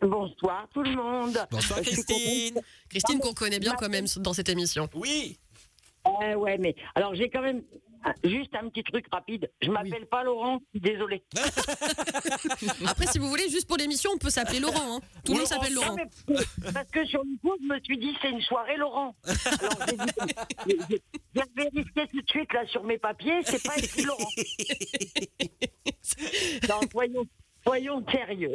Bonsoir 0.00 0.66
tout 0.74 0.82
le 0.82 0.96
monde. 0.96 1.38
Bonsoir 1.48 1.80
Christine. 1.82 2.60
Christine 2.90 3.20
qu'on 3.20 3.34
connaît 3.34 3.60
bien 3.60 3.76
quand 3.78 3.88
même 3.88 4.06
dans 4.16 4.32
cette 4.32 4.48
émission. 4.48 4.88
Oui. 4.94 5.38
Euh, 6.04 6.34
ouais, 6.34 6.58
mais 6.58 6.74
alors 6.96 7.14
j'ai 7.14 7.30
quand 7.30 7.42
même 7.42 7.62
juste 8.24 8.54
un 8.54 8.68
petit 8.68 8.82
truc 8.82 9.06
rapide. 9.12 9.50
Je 9.62 9.70
m'appelle 9.70 10.06
pas 10.06 10.24
Laurent, 10.24 10.60
désolé. 10.74 11.22
Après, 12.86 13.06
si 13.06 13.18
vous 13.18 13.28
voulez, 13.28 13.48
juste 13.48 13.66
pour 13.66 13.76
l'émission, 13.76 14.10
on 14.14 14.18
peut 14.18 14.30
s'appeler 14.30 14.60
Laurent. 14.60 14.96
hein. 14.96 15.00
Tout 15.24 15.32
le 15.32 15.38
monde 15.38 15.46
s'appelle 15.46 15.74
Laurent. 15.74 15.96
Parce 16.72 16.90
que 16.90 17.04
sur 17.06 17.22
le 17.24 17.38
coup, 17.40 17.54
je 17.60 17.66
me 17.66 17.80
suis 17.80 17.98
dit 17.98 18.14
c'est 18.20 18.30
une 18.30 18.40
soirée 18.42 18.76
Laurent. 18.76 19.14
Alors 19.26 19.86
j'ai 19.88 19.96
vérifié 21.56 22.06
tout 22.10 22.20
de 22.22 22.28
suite 22.28 22.52
là 22.52 22.66
sur 22.66 22.84
mes 22.84 22.98
papiers, 22.98 23.40
c'est 23.44 23.62
pas 23.62 23.76
écrit 23.78 24.02
Laurent. 24.02 24.28
Non, 26.68 26.80
soyons, 26.92 27.24
soyons 27.66 28.04
sérieux. 28.10 28.52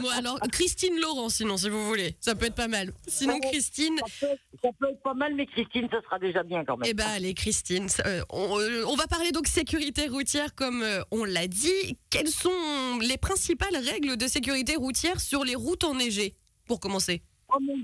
Bon, 0.00 0.08
alors, 0.16 0.38
Christine 0.50 0.98
Laurent, 1.00 1.28
sinon, 1.28 1.56
si 1.56 1.68
vous 1.68 1.84
voulez. 1.86 2.16
Ça 2.20 2.34
peut 2.34 2.46
être 2.46 2.54
pas 2.54 2.68
mal. 2.68 2.92
Sinon, 3.06 3.38
Christine, 3.40 3.96
Ça 3.98 4.26
peut, 4.26 4.36
ça 4.62 4.68
peut 4.78 4.90
être 4.90 5.02
pas 5.02 5.14
mal, 5.14 5.34
mais 5.34 5.46
Christine, 5.46 5.88
ça 5.90 6.00
sera 6.02 6.18
déjà 6.18 6.42
bien 6.42 6.64
quand 6.64 6.76
même. 6.76 6.88
Eh 6.88 6.94
ben 6.94 7.06
allez 7.08 7.34
Christine, 7.34 7.88
ça, 7.88 8.02
euh, 8.06 8.22
on, 8.30 8.58
euh, 8.58 8.84
on 8.86 8.94
va 8.96 9.06
parler 9.06 9.32
donc 9.32 9.46
sécurité 9.46 10.08
routière 10.08 10.54
comme 10.54 10.82
euh, 10.82 11.02
on 11.10 11.24
l'a 11.24 11.46
dit. 11.46 11.96
Quelles 12.10 12.28
sont 12.28 12.98
les 13.00 13.16
principales 13.18 13.76
règles 13.76 14.16
de 14.16 14.26
sécurité 14.26 14.76
routière 14.76 15.20
sur 15.20 15.44
les 15.44 15.54
routes 15.54 15.84
enneigées 15.84 16.34
Pour 16.66 16.80
commencer, 16.80 17.22
Oh 17.54 17.58
mon, 17.60 17.76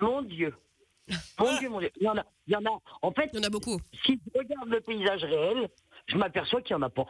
mon 0.00 0.22
Dieu. 0.22 0.54
Mon 1.38 1.58
Dieu, 1.58 1.68
mon 1.68 1.80
Dieu. 1.80 1.90
Il 2.00 2.04
y 2.04 2.08
en 2.08 2.16
a. 2.16 2.24
Il 2.46 2.52
y 2.52 2.56
en 2.56 2.64
a. 2.64 2.80
En 3.02 3.12
fait, 3.12 3.28
il 3.32 3.36
y 3.36 3.40
en 3.40 3.46
a 3.46 3.50
beaucoup. 3.50 3.78
si 4.04 4.18
je 4.34 4.38
regarde 4.38 4.68
le 4.68 4.80
paysage 4.80 5.22
réel, 5.24 5.68
je 6.06 6.16
m'aperçois 6.16 6.60
qu'il 6.62 6.74
n'y 6.76 6.82
en 6.82 6.86
a 6.86 6.90
pas. 6.90 7.06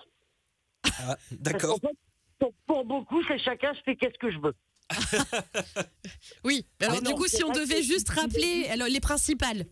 Ah, 0.84 1.16
D'accord. 1.30 1.78
fait, 1.80 1.88
pour, 2.42 2.52
pour 2.66 2.85
beaucoup, 2.85 3.22
c'est 3.28 3.38
chacun, 3.38 3.72
je 3.74 3.81
fais 3.85 3.96
qu'est-ce 3.96 4.18
que 4.18 4.31
je 4.31 4.38
veux. 4.38 4.55
Oui, 6.44 6.66
alors 6.81 6.94
Mais 6.96 7.00
du 7.00 7.11
non, 7.12 7.16
coup, 7.16 7.26
si 7.26 7.42
on 7.44 7.52
devait 7.52 7.83
juste 7.83 8.11
rappeler 8.11 8.66
alors, 8.70 8.88
les 8.88 9.00
principales. 9.00 9.64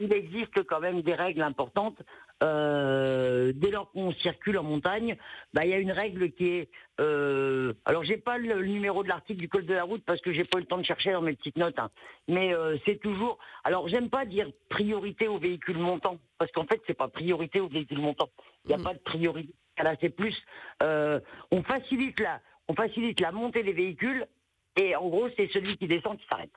Il 0.00 0.12
existe 0.12 0.62
quand 0.64 0.80
même 0.80 1.02
des 1.02 1.14
règles 1.14 1.42
importantes. 1.42 1.98
Euh, 2.42 3.52
dès 3.54 3.70
lors 3.70 3.90
qu'on 3.92 4.10
circule 4.14 4.58
en 4.58 4.64
montagne, 4.64 5.16
bah, 5.54 5.64
il 5.64 5.70
y 5.70 5.74
a 5.74 5.78
une 5.78 5.92
règle 5.92 6.32
qui 6.32 6.46
est. 6.48 6.70
Euh, 7.00 7.72
alors, 7.84 8.02
j'ai 8.02 8.16
pas 8.16 8.36
le, 8.38 8.60
le 8.60 8.66
numéro 8.66 9.04
de 9.04 9.08
l'article 9.08 9.38
du 9.38 9.48
code 9.48 9.66
de 9.66 9.74
la 9.74 9.84
route 9.84 10.02
parce 10.04 10.20
que 10.20 10.32
j'ai 10.32 10.44
pas 10.44 10.58
eu 10.58 10.62
le 10.62 10.66
temps 10.66 10.78
de 10.78 10.84
chercher 10.84 11.12
dans 11.12 11.22
mes 11.22 11.34
petites 11.34 11.56
notes. 11.56 11.78
hein. 11.78 11.90
Mais 12.26 12.52
euh, 12.52 12.76
c'est 12.84 13.00
toujours. 13.00 13.38
Alors, 13.62 13.86
j'aime 13.88 14.10
pas 14.10 14.24
dire 14.24 14.48
priorité 14.70 15.28
aux 15.28 15.38
véhicules 15.38 15.78
montants 15.78 16.18
parce 16.38 16.50
qu'en 16.50 16.64
fait, 16.66 16.80
c'est 16.86 16.94
pas 16.98 17.08
priorité 17.08 17.60
aux 17.60 17.68
véhicules 17.68 18.00
montants. 18.00 18.30
Il 18.64 18.68
n'y 18.68 18.74
a 18.74 18.78
Mm. 18.78 18.82
pas 18.82 18.94
de 18.94 18.98
priorité. 19.00 19.54
C'est 20.00 20.10
plus. 20.10 20.36
euh, 20.82 21.20
on 21.50 21.62
facilite 21.62 22.18
la, 22.20 22.40
on 22.68 22.74
facilite 22.74 23.20
la 23.20 23.32
montée 23.32 23.62
des 23.62 23.72
véhicules 23.72 24.26
et 24.76 24.96
en 24.96 25.08
gros, 25.08 25.28
c'est 25.36 25.50
celui 25.52 25.76
qui 25.76 25.86
descend 25.86 26.18
qui 26.18 26.26
s'arrête. 26.28 26.50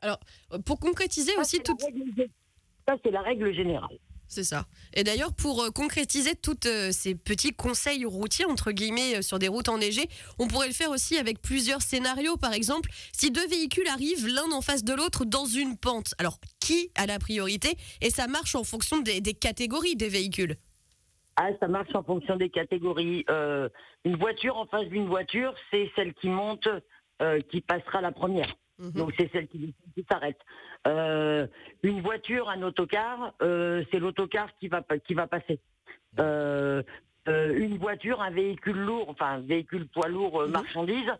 Alors, 0.00 0.20
euh, 0.52 0.58
pour 0.60 0.78
concrétiser 0.78 1.32
Ça, 1.32 1.40
aussi 1.40 1.56
c'est 1.56 1.62
tout. 1.64 1.76
la 1.80 1.86
règle 1.86 2.30
Ça, 2.86 2.94
c'est 3.02 3.10
la 3.10 3.22
règle 3.22 3.52
générale. 3.52 3.98
C'est 4.30 4.44
ça. 4.44 4.66
Et 4.92 5.04
d'ailleurs, 5.04 5.34
pour 5.34 5.62
euh, 5.62 5.70
concrétiser 5.70 6.36
tous 6.36 6.58
ces 6.92 7.14
petits 7.14 7.52
conseils 7.54 8.04
routiers, 8.04 8.44
entre 8.44 8.72
guillemets, 8.72 9.16
euh, 9.16 9.22
sur 9.22 9.38
des 9.38 9.48
routes 9.48 9.70
enneigées, 9.70 10.06
on 10.38 10.46
pourrait 10.46 10.68
le 10.68 10.74
faire 10.74 10.90
aussi 10.90 11.16
avec 11.16 11.40
plusieurs 11.40 11.80
scénarios. 11.82 12.36
Par 12.36 12.52
exemple, 12.52 12.90
si 13.12 13.30
deux 13.30 13.48
véhicules 13.48 13.88
arrivent 13.88 14.28
l'un 14.28 14.52
en 14.52 14.60
face 14.60 14.84
de 14.84 14.92
l'autre 14.92 15.24
dans 15.24 15.46
une 15.46 15.76
pente, 15.78 16.14
alors 16.18 16.38
qui 16.60 16.90
a 16.94 17.06
la 17.06 17.18
priorité? 17.18 17.76
Et 18.02 18.10
ça 18.10 18.26
marche 18.28 18.54
en 18.54 18.64
fonction 18.64 19.00
des, 19.00 19.20
des 19.22 19.34
catégories 19.34 19.96
des 19.96 20.10
véhicules. 20.10 20.56
Ah, 21.40 21.50
ça 21.60 21.68
marche 21.68 21.94
en 21.94 22.02
fonction 22.02 22.34
des 22.36 22.50
catégories. 22.50 23.24
Euh, 23.30 23.68
une 24.04 24.16
voiture 24.16 24.56
en 24.56 24.66
face 24.66 24.86
d'une 24.88 25.06
voiture, 25.06 25.54
c'est 25.70 25.88
celle 25.94 26.12
qui 26.14 26.28
monte, 26.28 26.68
euh, 27.22 27.40
qui 27.42 27.60
passera 27.60 28.00
la 28.00 28.10
première. 28.10 28.52
Mhm. 28.80 28.90
Donc 28.92 29.12
c'est 29.16 29.30
celle 29.30 29.46
qui, 29.46 29.72
qui 29.94 30.04
s'arrête. 30.10 30.40
Euh, 30.88 31.46
une 31.84 32.00
voiture, 32.00 32.50
un 32.50 32.62
autocar, 32.62 33.34
c'est 33.40 34.00
l'autocar 34.00 34.48
qui 34.58 34.66
va 34.66 34.82
qui 35.06 35.14
va 35.14 35.28
passer. 35.28 35.60
Une 36.18 37.78
voiture, 37.78 38.20
un 38.20 38.30
véhicule 38.30 38.78
lourd, 38.78 39.08
enfin 39.10 39.34
un 39.34 39.40
véhicule 39.40 39.86
poids 39.86 40.08
lourd 40.08 40.42
Mhm. 40.42 40.50
marchandise, 40.50 41.12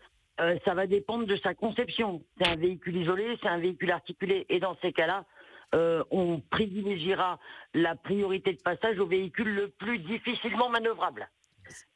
ça 0.64 0.74
va 0.74 0.87
dépendre 0.88 1.26
de 1.26 1.37
sa 1.37 1.54
conception. 1.54 2.22
C'est 2.38 2.48
un 2.48 2.57
véhicule 2.57 2.96
isolé, 2.96 3.38
c'est 3.40 3.48
un 3.48 3.59
véhicule 3.59 3.92
articulé, 3.92 4.46
et 4.48 4.59
dans 4.59 4.76
ces 4.83 4.92
cas-là, 4.92 5.24
euh, 5.74 6.02
on 6.11 6.40
privilégiera 6.40 7.38
la 7.74 7.94
priorité 7.94 8.52
de 8.52 8.61
passage 8.61 8.98
au 8.98 9.07
véhicule 9.07 9.54
le 9.54 9.68
plus 9.68 9.98
difficilement 9.98 10.68
manœuvrable. 10.68 11.28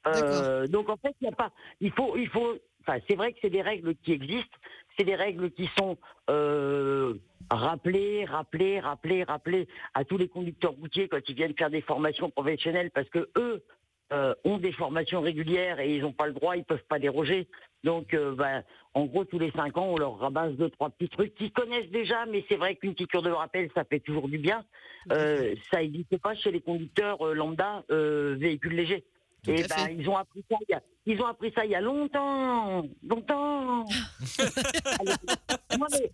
Euh, 0.06 0.66
donc 0.66 0.88
en 0.88 0.96
fait, 0.96 1.14
il 1.20 1.24
y 1.24 1.28
a 1.28 1.35
pas, 1.35 1.50
il 1.80 1.92
faut, 1.92 2.16
il 2.16 2.28
faut, 2.28 2.58
enfin 2.80 2.98
c'est 3.08 3.16
vrai 3.16 3.32
que 3.32 3.38
c'est 3.40 3.50
des 3.50 3.62
règles 3.62 3.94
qui 3.96 4.12
existent, 4.12 4.58
c'est 4.96 5.04
des 5.04 5.14
règles 5.14 5.50
qui 5.50 5.70
sont 5.78 5.96
euh, 6.28 7.14
rappelées, 7.50 8.24
rappelées, 8.26 8.80
rappelées, 8.80 9.24
rappelées 9.24 9.68
à 9.94 10.04
tous 10.04 10.18
les 10.18 10.28
conducteurs 10.28 10.72
routiers 10.72 11.08
quand 11.08 11.26
ils 11.26 11.35
viennent 11.35 11.56
faire 11.56 11.70
des 11.70 11.80
formations 11.80 12.30
professionnelles 12.30 12.90
parce 12.90 13.08
que 13.08 13.30
eux 13.38 13.64
euh, 14.12 14.35
ont 14.44 14.59
des 14.59 14.72
formations 14.72 15.20
régulières 15.20 15.81
et 15.81 15.96
ils 15.96 16.03
n'ont 16.03 16.12
pas 16.12 16.27
le 16.27 16.33
droit, 16.35 16.57
ils 16.57 16.64
peuvent 16.64 16.85
pas 16.88 16.98
déroger. 16.98 17.48
Donc, 17.83 18.14
euh, 18.14 18.35
ben, 18.35 18.62
en 18.94 19.07
gros, 19.07 19.25
tous 19.25 19.38
les 19.38 19.51
cinq 19.53 19.77
ans, 19.79 19.87
on 19.90 19.96
leur 19.96 20.18
rabasse 20.18 20.53
deux, 20.53 20.70
trois 20.70 20.90
petits 20.90 21.09
trucs 21.09 21.35
qu'ils 21.35 21.51
connaissent 21.53 21.90
déjà, 21.90 22.27
mais 22.27 22.44
c'est 22.48 22.57
vrai 22.57 22.77
qu'une 22.77 22.94
piqûre 22.94 23.22
de 23.22 23.31
rappel, 23.31 23.70
ça 23.75 23.85
fait 23.85 24.01
toujours 24.01 24.29
du 24.29 24.38
bien. 24.38 24.64
Euh, 25.12 25.55
ça 25.72 25.81
n'existe 25.81 26.18
pas 26.18 26.35
chez 26.35 26.51
les 26.53 26.61
conducteurs 26.61 27.25
lambda 27.35 27.83
véhicules 27.88 28.75
légers. 28.77 29.05
Tout 29.44 29.51
Et 29.51 29.64
à 29.64 29.66
ben, 29.66 29.75
fait. 29.87 29.94
ils 29.98 30.09
ont 30.09 30.16
appris 30.16 30.44
ça. 30.48 30.57
Il 30.68 30.72
y 30.72 30.75
a, 30.75 30.83
ils 31.07 31.20
ont 31.20 31.27
appris 31.27 31.51
ça 31.53 31.64
il 31.64 31.72
y 31.72 31.75
a 31.75 31.81
longtemps, 31.81 32.85
longtemps. 33.03 33.85
Alors, 35.01 35.16
moi, 35.79 35.88
mais- 35.90 36.11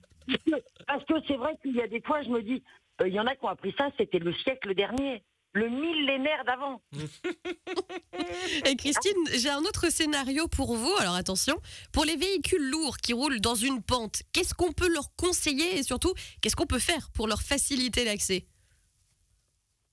parce 0.86 1.04
que- 1.04 1.20
c'est 1.26 1.36
vrai 1.36 1.54
qu'il 1.62 1.74
y 1.76 1.82
a 1.82 1.88
des 1.88 2.00
fois, 2.00 2.22
je 2.22 2.30
me 2.30 2.40
dis, 2.42 2.62
il 3.04 3.12
y 3.12 3.20
en 3.20 3.26
a 3.26 3.34
qui 3.34 3.44
ont 3.44 3.48
appris 3.48 3.74
ça, 3.76 3.90
c'était 3.98 4.18
le 4.18 4.32
siècle 4.32 4.74
dernier, 4.74 5.22
le 5.58 5.68
millénaire 5.68 6.44
d'avant. 6.44 6.80
Et 8.66 8.76
Christine, 8.76 9.18
j'ai 9.34 9.50
un 9.50 9.60
autre 9.60 9.90
scénario 9.90 10.48
pour 10.48 10.74
vous. 10.74 10.92
Alors 11.00 11.14
attention, 11.14 11.56
pour 11.92 12.04
les 12.04 12.16
véhicules 12.16 12.70
lourds 12.70 12.98
qui 12.98 13.12
roulent 13.12 13.40
dans 13.40 13.54
une 13.54 13.82
pente, 13.82 14.22
qu'est-ce 14.32 14.54
qu'on 14.54 14.72
peut 14.72 14.92
leur 14.92 15.14
conseiller 15.16 15.78
et 15.78 15.82
surtout, 15.82 16.14
qu'est-ce 16.40 16.56
qu'on 16.56 16.66
peut 16.66 16.78
faire 16.78 17.10
pour 17.14 17.26
leur 17.26 17.42
faciliter 17.42 18.04
l'accès? 18.04 18.44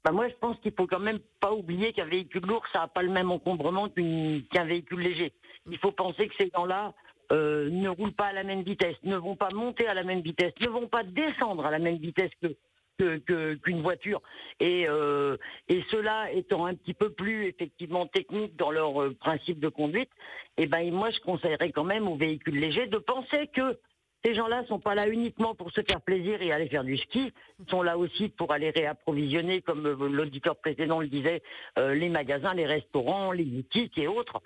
Bah, 0.03 0.11
moi, 0.11 0.29
je 0.29 0.35
pense 0.35 0.55
qu'il 0.59 0.71
faut 0.77 0.85
quand 0.85 0.99
même 0.99 1.19
pas 1.39 1.51
oublier 1.51 1.91
qu'un 1.91 2.05
véhicule 2.05 2.45
lourd, 2.45 2.63
ça 2.71 2.81
n'a 2.81 2.87
pas 2.87 3.01
le 3.01 3.09
même 3.09 3.31
encombrement 3.31 3.89
qu'un 3.89 4.65
véhicule 4.65 4.99
léger. 4.99 5.33
Il 5.69 5.79
faut 5.79 5.91
penser 5.91 6.27
que 6.27 6.35
ces 6.37 6.51
gens-là 6.53 6.93
euh, 7.31 7.71
ne 7.71 7.89
roulent 7.89 8.13
pas 8.13 8.27
à 8.27 8.33
la 8.33 8.43
même 8.43 8.61
vitesse, 8.61 8.95
ne 9.03 9.17
vont 9.17 9.35
pas 9.35 9.49
monter 9.49 9.87
à 9.87 9.95
la 9.95 10.03
même 10.03 10.21
vitesse, 10.21 10.53
ne 10.61 10.67
vont 10.67 10.87
pas 10.87 11.01
descendre 11.01 11.65
à 11.65 11.71
la 11.71 11.79
même 11.79 11.97
vitesse 11.97 12.29
que 12.39 12.55
que- 12.97 13.17
que- 13.17 13.55
qu'une 13.55 13.81
voiture. 13.81 14.21
Et, 14.59 14.85
euh, 14.87 15.37
et 15.67 15.83
ceux-là 15.91 16.31
étant 16.31 16.65
un 16.65 16.75
petit 16.75 16.93
peu 16.93 17.11
plus 17.11 17.45
effectivement 17.45 18.05
techniques 18.07 18.55
dans 18.55 18.71
leur 18.71 19.01
euh, 19.01 19.13
principe 19.13 19.59
de 19.59 19.69
conduite, 19.69 20.09
et 20.57 20.67
ben 20.67 20.91
moi 20.91 21.09
je 21.11 21.19
conseillerais 21.19 21.71
quand 21.71 21.83
même 21.83 22.07
aux 22.07 22.15
véhicules 22.15 22.59
légers 22.59 22.87
de 22.87 22.97
penser 22.97 23.47
que 23.53 23.77
ces 24.23 24.33
gens-là 24.33 24.65
sont 24.65 24.79
pas 24.79 24.95
là 24.95 25.07
uniquement 25.07 25.53
pour 25.53 25.69
se 25.71 25.81
faire 25.81 26.01
plaisir 26.01 26.41
et 26.41 26.51
aller 26.51 26.67
faire 26.67 26.83
du 26.83 26.97
ski, 26.97 27.31
ils 27.59 27.69
sont 27.69 27.83
là 27.83 27.95
aussi 27.95 28.29
pour 28.29 28.51
aller 28.51 28.71
réapprovisionner, 28.71 29.61
comme 29.61 29.85
euh, 29.85 30.09
l'auditeur 30.09 30.55
précédent 30.55 30.99
le 30.99 31.07
disait, 31.07 31.43
euh, 31.77 31.93
les 31.93 32.09
magasins, 32.09 32.55
les 32.55 32.65
restaurants, 32.65 33.31
les 33.31 33.43
boutiques 33.43 33.95
et 33.99 34.07
autres. 34.07 34.41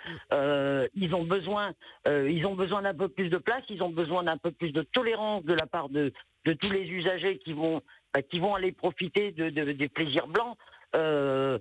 Ils 0.95 1.15
ont 1.15 1.23
besoin, 1.23 1.71
ils 2.05 2.45
ont 2.45 2.55
besoin 2.55 2.81
d'un 2.81 2.93
peu 2.93 3.07
plus 3.07 3.29
de 3.29 3.37
place, 3.37 3.63
ils 3.69 3.81
ont 3.81 3.89
besoin 3.89 4.23
d'un 4.23 4.37
peu 4.37 4.51
plus 4.51 4.71
de 4.73 4.81
tolérance 4.81 5.45
de 5.45 5.53
la 5.53 5.65
part 5.65 5.87
de, 5.87 6.11
de 6.45 6.53
tous 6.53 6.71
les 6.71 6.85
usagers 6.89 7.37
qui 7.37 7.53
vont, 7.53 7.81
bah, 8.13 8.21
qui 8.21 8.39
vont 8.39 8.55
aller 8.55 8.71
profiter 8.71 9.31
de, 9.31 9.49
de- 9.49 9.71
des 9.73 9.89
plaisirs 9.89 10.27
blancs. 10.27 10.57
Euh, 10.95 11.59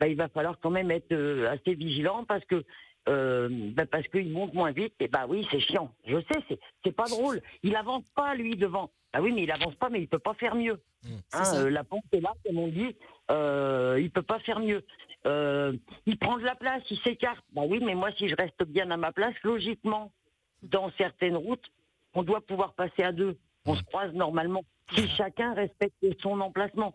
bah, 0.00 0.08
il 0.08 0.16
va 0.16 0.28
falloir 0.28 0.58
quand 0.60 0.70
même 0.70 0.90
être 0.90 1.12
euh, 1.12 1.50
assez 1.50 1.74
vigilant 1.74 2.24
parce 2.24 2.44
que 2.44 2.64
euh, 3.08 3.48
bah, 3.72 3.86
parce 3.86 4.06
qu'il 4.08 4.30
monte 4.30 4.54
moins 4.54 4.70
vite. 4.72 4.94
Et 5.00 5.08
bah 5.08 5.26
oui, 5.28 5.46
c'est 5.50 5.60
chiant. 5.60 5.92
Je 6.06 6.18
sais, 6.18 6.40
c'est 6.48 6.58
c'est 6.84 6.92
pas 6.92 7.06
drôle. 7.06 7.40
Il 7.62 7.74
avance 7.76 8.04
pas 8.14 8.34
lui 8.34 8.56
devant. 8.56 8.90
Ah 9.12 9.20
oui, 9.20 9.32
mais 9.32 9.42
il 9.42 9.50
avance 9.50 9.74
pas, 9.74 9.88
mais 9.90 10.00
il 10.00 10.08
peut 10.08 10.18
pas 10.18 10.34
faire 10.34 10.54
mieux. 10.54 10.80
C'est 11.02 11.10
Hein, 11.36 11.54
euh, 11.56 11.70
la 11.70 11.84
pente 11.84 12.04
est 12.12 12.20
là, 12.20 12.32
comme 12.46 12.58
on 12.58 12.68
dit. 12.68 12.96
Euh, 13.30 13.98
il 14.00 14.10
peut 14.10 14.22
pas 14.22 14.38
faire 14.40 14.60
mieux. 14.60 14.84
Il 16.06 16.18
prend 16.18 16.38
de 16.38 16.44
la 16.44 16.54
place, 16.54 16.82
il 16.90 16.98
s'écarte. 17.00 17.44
Bah 17.52 17.62
oui, 17.66 17.80
mais 17.84 17.94
moi, 17.94 18.10
si 18.12 18.28
je 18.28 18.34
reste 18.36 18.62
bien 18.64 18.90
à 18.90 18.96
ma 18.96 19.12
place, 19.12 19.34
logiquement, 19.42 20.12
dans 20.62 20.90
certaines 20.98 21.36
routes, 21.36 21.64
on 22.14 22.22
doit 22.22 22.40
pouvoir 22.40 22.72
passer 22.74 23.02
à 23.02 23.12
deux. 23.12 23.36
On 23.66 23.76
se 23.76 23.82
croise 23.84 24.12
normalement. 24.12 24.62
Si 24.94 25.08
chacun 25.16 25.54
respecte 25.54 25.94
son 26.20 26.40
emplacement, 26.40 26.94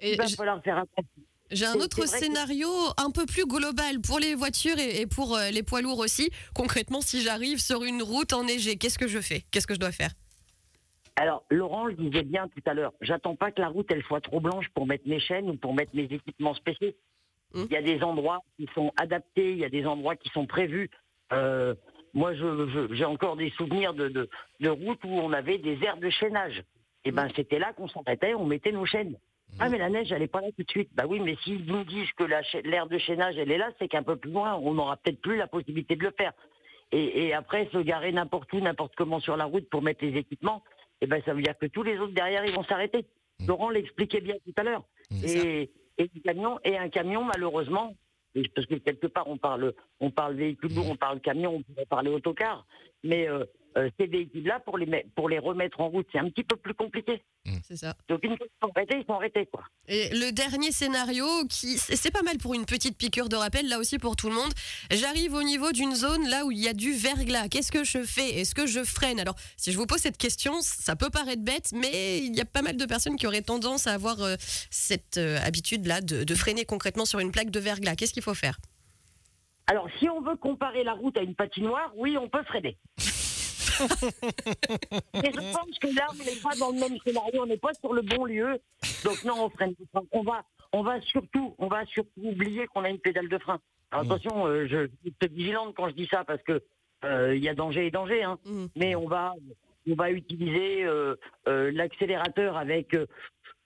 Et 0.00 0.12
il 0.12 0.16
va 0.16 0.26
falloir 0.28 0.62
faire 0.62 0.78
attention. 0.78 1.22
J'ai 1.50 1.66
un 1.66 1.74
autre 1.74 2.00
que- 2.00 2.06
scénario 2.08 2.68
un 2.96 3.10
peu 3.10 3.26
plus 3.26 3.46
global 3.46 4.00
pour 4.00 4.18
les 4.18 4.34
voitures 4.34 4.78
et, 4.78 5.02
et 5.02 5.06
pour 5.06 5.36
euh, 5.36 5.50
les 5.50 5.62
poids 5.62 5.82
lourds 5.82 5.98
aussi. 5.98 6.30
Concrètement, 6.54 7.00
si 7.00 7.20
j'arrive 7.20 7.58
sur 7.60 7.84
une 7.84 8.02
route 8.02 8.32
enneigée, 8.32 8.76
qu'est-ce 8.76 8.98
que 8.98 9.06
je 9.06 9.20
fais? 9.20 9.44
Qu'est-ce 9.50 9.66
que 9.66 9.74
je 9.74 9.78
dois 9.78 9.92
faire? 9.92 10.10
Alors, 11.16 11.44
Laurent 11.50 11.86
le 11.86 11.94
disait 11.94 12.24
bien 12.24 12.48
tout 12.48 12.62
à 12.66 12.74
l'heure, 12.74 12.92
j'attends 13.00 13.36
pas 13.36 13.52
que 13.52 13.60
la 13.60 13.68
route 13.68 13.86
elle 13.90 14.02
soit 14.02 14.20
trop 14.20 14.40
blanche 14.40 14.66
pour 14.74 14.84
mettre 14.86 15.06
mes 15.06 15.20
chaînes 15.20 15.48
ou 15.48 15.56
pour 15.56 15.72
mettre 15.72 15.94
mes 15.94 16.04
équipements 16.04 16.54
spéciaux. 16.54 16.90
Il 17.54 17.70
y 17.70 17.76
a 17.76 17.82
des 17.82 18.02
endroits 18.02 18.40
qui 18.56 18.68
sont 18.74 18.90
adaptés, 18.96 19.52
il 19.52 19.58
y 19.58 19.64
a 19.64 19.68
des 19.68 19.86
endroits 19.86 20.16
qui 20.16 20.28
sont 20.30 20.44
prévus. 20.44 20.90
Euh, 21.32 21.72
moi, 22.14 22.32
je- 22.34 22.88
j'ai 22.92 23.04
encore 23.04 23.36
des 23.36 23.50
souvenirs 23.50 23.92
de, 23.94 24.08
de, 24.08 24.28
de 24.60 24.68
routes 24.70 25.02
où 25.04 25.10
on 25.10 25.32
avait 25.32 25.58
des 25.58 25.82
aires 25.84 25.96
de 25.98 26.08
chaînage. 26.10 26.62
Et 27.04 27.10
ben, 27.12 27.28
c'était 27.36 27.58
là 27.58 27.72
qu'on 27.74 27.88
s'arrêtait, 27.88 28.34
on 28.34 28.46
mettait 28.46 28.72
nos 28.72 28.86
chaînes. 28.86 29.16
Ah, 29.60 29.68
mais 29.68 29.78
la 29.78 29.90
neige, 29.90 30.10
elle 30.10 30.22
est 30.22 30.26
pas 30.26 30.40
là 30.40 30.48
tout 30.56 30.64
de 30.64 30.70
suite. 30.70 30.88
Bah 30.94 31.04
oui, 31.06 31.20
mais 31.20 31.36
s'ils 31.44 31.64
nous 31.66 31.84
disent 31.84 32.10
que 32.16 32.24
la 32.24 32.40
l'aire 32.64 32.86
de 32.88 32.98
chaînage, 32.98 33.36
elle 33.36 33.52
est 33.52 33.58
là, 33.58 33.70
c'est 33.78 33.88
qu'un 33.88 34.02
peu 34.02 34.16
plus 34.16 34.30
loin, 34.32 34.54
on 34.54 34.74
n'aura 34.74 34.96
peut-être 34.96 35.20
plus 35.20 35.36
la 35.36 35.46
possibilité 35.46 35.96
de 35.96 36.02
le 36.02 36.10
faire. 36.16 36.32
Et, 36.92 37.26
et 37.26 37.34
après, 37.34 37.68
se 37.72 37.78
garer 37.78 38.10
n'importe 38.12 38.52
où, 38.52 38.60
n'importe 38.60 38.94
comment 38.96 39.20
sur 39.20 39.36
la 39.36 39.44
route 39.44 39.68
pour 39.68 39.82
mettre 39.82 40.04
les 40.04 40.16
équipements, 40.16 40.62
eh 41.00 41.06
ben, 41.06 41.20
ça 41.24 41.34
veut 41.34 41.42
dire 41.42 41.56
que 41.58 41.66
tous 41.66 41.82
les 41.82 41.98
autres 41.98 42.14
derrière, 42.14 42.44
ils 42.46 42.54
vont 42.54 42.64
s'arrêter. 42.64 43.04
Laurent 43.46 43.70
l'expliquait 43.70 44.20
bien 44.20 44.34
tout 44.44 44.52
à 44.56 44.62
l'heure. 44.62 44.84
Et, 45.24 45.70
et, 45.98 46.04
un 46.16 46.20
camion, 46.24 46.58
et 46.64 46.76
un 46.78 46.88
camion, 46.88 47.22
malheureusement, 47.24 47.90
et 47.90 47.96
parce 48.54 48.66
que 48.66 48.74
quelque 48.76 49.06
part, 49.06 49.28
on 49.28 49.38
parle, 49.38 49.72
on 50.00 50.10
parle 50.10 50.34
véhicule 50.34 50.74
lourd, 50.74 50.90
on 50.90 50.96
parle 50.96 51.20
camion, 51.20 51.56
on 51.56 51.62
pourrait 51.62 51.86
parler 51.86 52.10
autocar, 52.10 52.66
mais 53.02 53.28
euh, 53.28 53.44
euh, 53.76 53.90
ces 53.98 54.06
véhicules-là, 54.06 54.60
pour 54.60 54.78
les, 54.78 55.04
pour 55.16 55.28
les 55.28 55.38
remettre 55.38 55.80
en 55.80 55.88
route, 55.88 56.06
c'est 56.12 56.18
un 56.18 56.30
petit 56.30 56.44
peu 56.44 56.56
plus 56.56 56.74
compliqué. 56.74 57.22
C'est 57.66 57.76
ça. 57.76 57.94
Donc, 58.08 58.22
une 58.22 58.36
fois 58.36 58.46
qu'ils 58.46 58.58
sont 58.62 58.72
arrêtés, 58.74 58.96
ils 59.00 59.06
sont 59.06 59.14
arrêtés, 59.14 59.46
quoi. 59.46 59.64
Et 59.88 60.10
le 60.10 60.30
dernier 60.32 60.70
scénario, 60.70 61.26
qui 61.48 61.78
c'est 61.78 61.96
c'est 61.96 62.10
pas 62.10 62.22
mal 62.22 62.36
pour 62.36 62.52
une 62.52 62.66
petite 62.66 62.98
piqûre 62.98 63.30
de 63.30 63.36
rappel, 63.36 63.66
là 63.68 63.78
aussi 63.78 63.98
pour 63.98 64.14
tout 64.14 64.28
le 64.28 64.34
monde. 64.34 64.52
J'arrive 64.90 65.32
au 65.32 65.42
niveau 65.42 65.72
d'une 65.72 65.94
zone 65.94 66.28
là 66.28 66.44
où 66.44 66.50
il 66.50 66.58
y 66.58 66.68
a 66.68 66.74
du 66.74 66.92
verglas. 66.92 67.48
Qu'est-ce 67.48 67.72
que 67.72 67.82
je 67.82 68.02
fais? 68.02 68.40
Est-ce 68.40 68.54
que 68.54 68.66
je 68.66 68.84
freine? 68.84 69.18
Alors, 69.18 69.34
si 69.56 69.72
je 69.72 69.78
vous 69.78 69.86
pose 69.86 69.98
cette 69.98 70.18
question, 70.18 70.52
ça 70.60 70.96
peut 70.96 71.10
paraître 71.10 71.42
bête, 71.42 71.70
mais 71.72 72.18
il 72.18 72.36
y 72.36 72.40
a 72.40 72.44
pas 72.44 72.62
mal 72.62 72.76
de 72.76 72.84
personnes 72.84 73.16
qui 73.16 73.26
auraient 73.26 73.42
tendance 73.42 73.86
à 73.86 73.92
avoir 73.92 74.20
euh, 74.20 74.36
cette 74.70 75.16
euh, 75.16 75.38
habitude-là 75.42 76.02
de, 76.02 76.24
de 76.24 76.34
freiner 76.34 76.66
concrètement 76.66 77.06
sur 77.06 77.18
une 77.18 77.32
plaque 77.32 77.50
de 77.50 77.60
verglas. 77.60 77.96
Qu'est-ce 77.96 78.12
qu'il 78.12 78.22
faut 78.22 78.34
faire? 78.34 78.58
Alors, 79.66 79.88
si 79.98 80.08
on 80.10 80.20
veut 80.20 80.36
comparer 80.36 80.84
la 80.84 80.92
route 80.92 81.16
à 81.16 81.22
une 81.22 81.34
patinoire, 81.34 81.90
oui, 81.96 82.18
on 82.18 82.28
peut 82.28 82.42
freiner. 82.44 82.76
Mais 85.14 85.32
je 85.32 85.52
pense 85.52 85.78
que 85.80 85.94
là, 85.94 86.06
on 86.10 86.24
n'est 86.24 86.40
pas 86.42 86.56
dans 86.58 86.70
le 86.70 86.80
même 86.80 86.98
scénario, 87.04 87.42
on 87.42 87.46
n'est 87.46 87.56
pas 87.56 87.74
sur 87.74 87.92
le 87.92 88.02
bon 88.02 88.24
lieu. 88.24 88.58
Donc 89.04 89.24
non, 89.24 89.44
on 89.44 89.50
freine. 89.50 89.74
On 90.12 90.22
va, 90.22 90.44
on 90.72 90.82
va 90.82 91.00
surtout, 91.00 91.54
on 91.58 91.68
va 91.68 91.84
surtout 91.86 92.10
oublier 92.22 92.66
qu'on 92.66 92.84
a 92.84 92.90
une 92.90 92.98
pédale 92.98 93.28
de 93.28 93.38
frein. 93.38 93.60
Alors, 93.90 94.04
attention, 94.04 94.46
euh, 94.46 94.66
je 94.66 94.88
suis 95.02 95.14
vigilante 95.30 95.74
quand 95.76 95.88
je 95.88 95.94
dis 95.94 96.08
ça 96.10 96.24
parce 96.24 96.42
que 96.42 96.62
euh, 97.04 97.36
il 97.36 97.42
y 97.42 97.48
a 97.48 97.54
danger 97.54 97.86
et 97.86 97.90
danger. 97.90 98.24
Hein. 98.24 98.38
Mhm. 98.44 98.68
Mais 98.76 98.94
on 98.96 99.06
va, 99.06 99.34
on 99.88 99.94
va 99.94 100.10
utiliser 100.10 100.84
euh, 100.84 101.16
l'accélérateur 101.46 102.56
avec. 102.56 102.96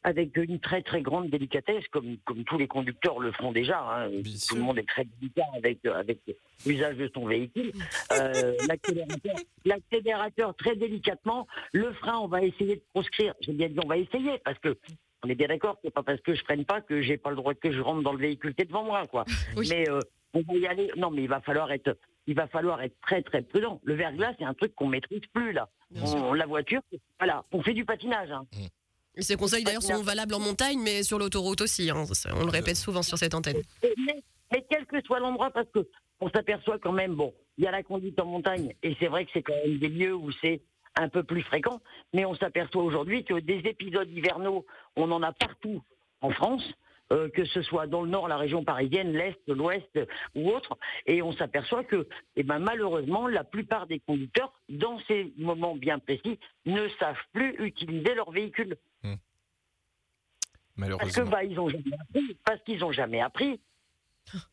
Euh, 0.04 0.08
avec 0.08 0.36
une 0.36 0.58
très 0.60 0.82
très 0.82 1.02
grande 1.02 1.28
délicatesse, 1.30 1.84
comme, 1.90 2.16
comme 2.24 2.44
tous 2.44 2.58
les 2.58 2.66
conducteurs 2.68 3.18
le 3.20 3.32
font 3.32 3.52
déjà. 3.52 3.80
hein. 3.80 4.10
Tout 4.22 4.30
sûr. 4.30 4.56
le 4.56 4.62
monde 4.62 4.78
est 4.78 4.88
très 4.88 5.04
délicat 5.04 5.44
avec, 5.56 5.84
avec 5.86 6.18
l'usage 6.66 6.96
de 6.96 7.10
son 7.14 7.26
véhicule. 7.26 7.72
Euh, 8.12 8.56
l'accélérateur, 9.64 10.54
très 10.56 10.74
délicatement, 10.76 11.46
le 11.72 11.92
frein, 11.94 12.18
on 12.18 12.26
va 12.28 12.42
essayer 12.42 12.76
de 12.76 12.82
proscrire. 12.92 13.34
J'ai 13.40 13.52
bien 13.52 13.68
dit 13.68 13.78
on 13.84 13.88
va 13.88 13.96
essayer 13.98 14.38
parce 14.44 14.58
que 14.58 14.76
On 15.24 15.28
est 15.28 15.34
bien 15.34 15.48
d'accord, 15.48 15.76
c'est 15.84 15.92
pas 15.92 16.02
parce 16.02 16.20
que 16.20 16.34
je 16.34 16.42
freine 16.44 16.64
pas 16.64 16.80
que 16.80 17.02
j'ai 17.02 17.16
pas 17.18 17.30
le 17.30 17.36
droit 17.36 17.52
que 17.54 17.70
je 17.72 17.80
rentre 17.80 18.02
dans 18.02 18.12
le 18.12 18.18
véhicule 18.18 18.54
qui 18.54 18.62
est 18.62 18.66
devant 18.66 18.84
moi, 18.84 19.06
quoi. 19.06 19.24
Oui. 19.56 19.66
Mais 19.70 19.88
euh, 19.90 20.00
on 20.32 20.40
va 20.42 20.54
y 20.54 20.66
aller. 20.66 20.90
Non, 20.96 21.10
mais 21.10 21.22
il 21.22 21.28
va 21.28 21.40
falloir 21.40 21.70
être, 21.72 21.96
il 22.26 22.34
va 22.34 22.46
falloir 22.46 22.80
être 22.82 22.96
très 23.02 23.22
très 23.22 23.42
prudent. 23.42 23.80
Le 23.84 23.94
verglas, 23.94 24.32
c'est 24.38 24.44
un 24.44 24.54
truc 24.54 24.74
qu'on 24.74 24.86
maîtrise 24.88 25.22
plus 25.32 25.52
là. 25.52 25.68
On- 25.96 26.32
la 26.34 26.46
voiture, 26.46 26.80
voilà, 27.18 27.44
on 27.52 27.62
fait 27.62 27.74
du 27.74 27.84
patinage. 27.84 28.30
hein. 28.30 28.46
Et 29.18 29.22
Ces 29.22 29.36
conseils 29.36 29.64
d'ailleurs 29.64 29.82
sont 29.82 30.00
valables 30.02 30.34
en 30.34 30.38
montagne, 30.38 30.78
mais 30.80 31.02
sur 31.02 31.18
l'autoroute 31.18 31.60
aussi. 31.60 31.90
hein. 31.90 32.04
On 32.34 32.44
le 32.44 32.50
répète 32.50 32.76
souvent 32.76 33.02
sur 33.02 33.18
cette 33.18 33.34
antenne. 33.34 33.60
Mais, 33.82 34.22
mais 34.52 34.64
quel 34.70 34.86
que 34.86 35.02
soit 35.02 35.18
l'endroit, 35.18 35.50
parce 35.50 35.68
que 35.74 35.88
on 36.20 36.30
s'aperçoit 36.30 36.78
quand 36.78 36.92
même, 36.92 37.14
bon, 37.14 37.34
il 37.58 37.64
y 37.64 37.66
a 37.66 37.72
la 37.72 37.82
conduite 37.82 38.18
en 38.20 38.26
montagne, 38.26 38.74
et 38.82 38.96
c'est 39.00 39.08
vrai 39.08 39.24
que 39.24 39.30
c'est 39.34 39.42
quand 39.42 39.54
même 39.64 39.78
des 39.78 39.88
lieux 39.88 40.14
où 40.14 40.30
c'est 40.40 40.62
un 40.96 41.08
peu 41.08 41.22
plus 41.24 41.42
fréquent, 41.42 41.80
mais 42.12 42.24
on 42.24 42.34
s'aperçoit 42.34 42.82
aujourd'hui 42.82 43.24
que 43.24 43.34
des 43.40 43.58
épisodes 43.64 44.08
hivernaux, 44.10 44.64
on 44.96 45.10
en 45.10 45.22
a 45.22 45.32
partout 45.32 45.82
en 46.20 46.30
France. 46.30 46.62
Euh, 47.12 47.28
que 47.30 47.44
ce 47.44 47.62
soit 47.62 47.86
dans 47.86 48.02
le 48.02 48.10
nord, 48.10 48.28
la 48.28 48.36
région 48.36 48.64
parisienne, 48.64 49.12
l'est, 49.12 49.40
l'ouest 49.48 49.98
ou 50.34 50.50
autre, 50.50 50.76
et 51.06 51.22
on 51.22 51.32
s'aperçoit 51.32 51.84
que, 51.84 52.06
eh 52.36 52.42
ben, 52.42 52.58
malheureusement, 52.58 53.26
la 53.28 53.44
plupart 53.44 53.86
des 53.86 54.00
conducteurs, 54.00 54.52
dans 54.68 54.98
ces 55.08 55.32
moments 55.38 55.76
bien 55.76 55.98
précis, 55.98 56.38
ne 56.66 56.88
savent 57.00 57.16
plus 57.32 57.54
utiliser 57.64 58.14
leur 58.14 58.30
véhicule. 58.30 58.76
Parce 60.78 61.12
que 61.12 61.20
Malheureusement. 61.22 61.30
bah, 61.30 61.44
ils 61.44 61.58
ont 61.58 61.68
jamais 61.68 61.94
appris, 61.98 62.36
parce 62.44 62.62
qu'ils 62.62 62.84
ont 62.84 62.92
jamais 62.92 63.20
appris. 63.20 63.60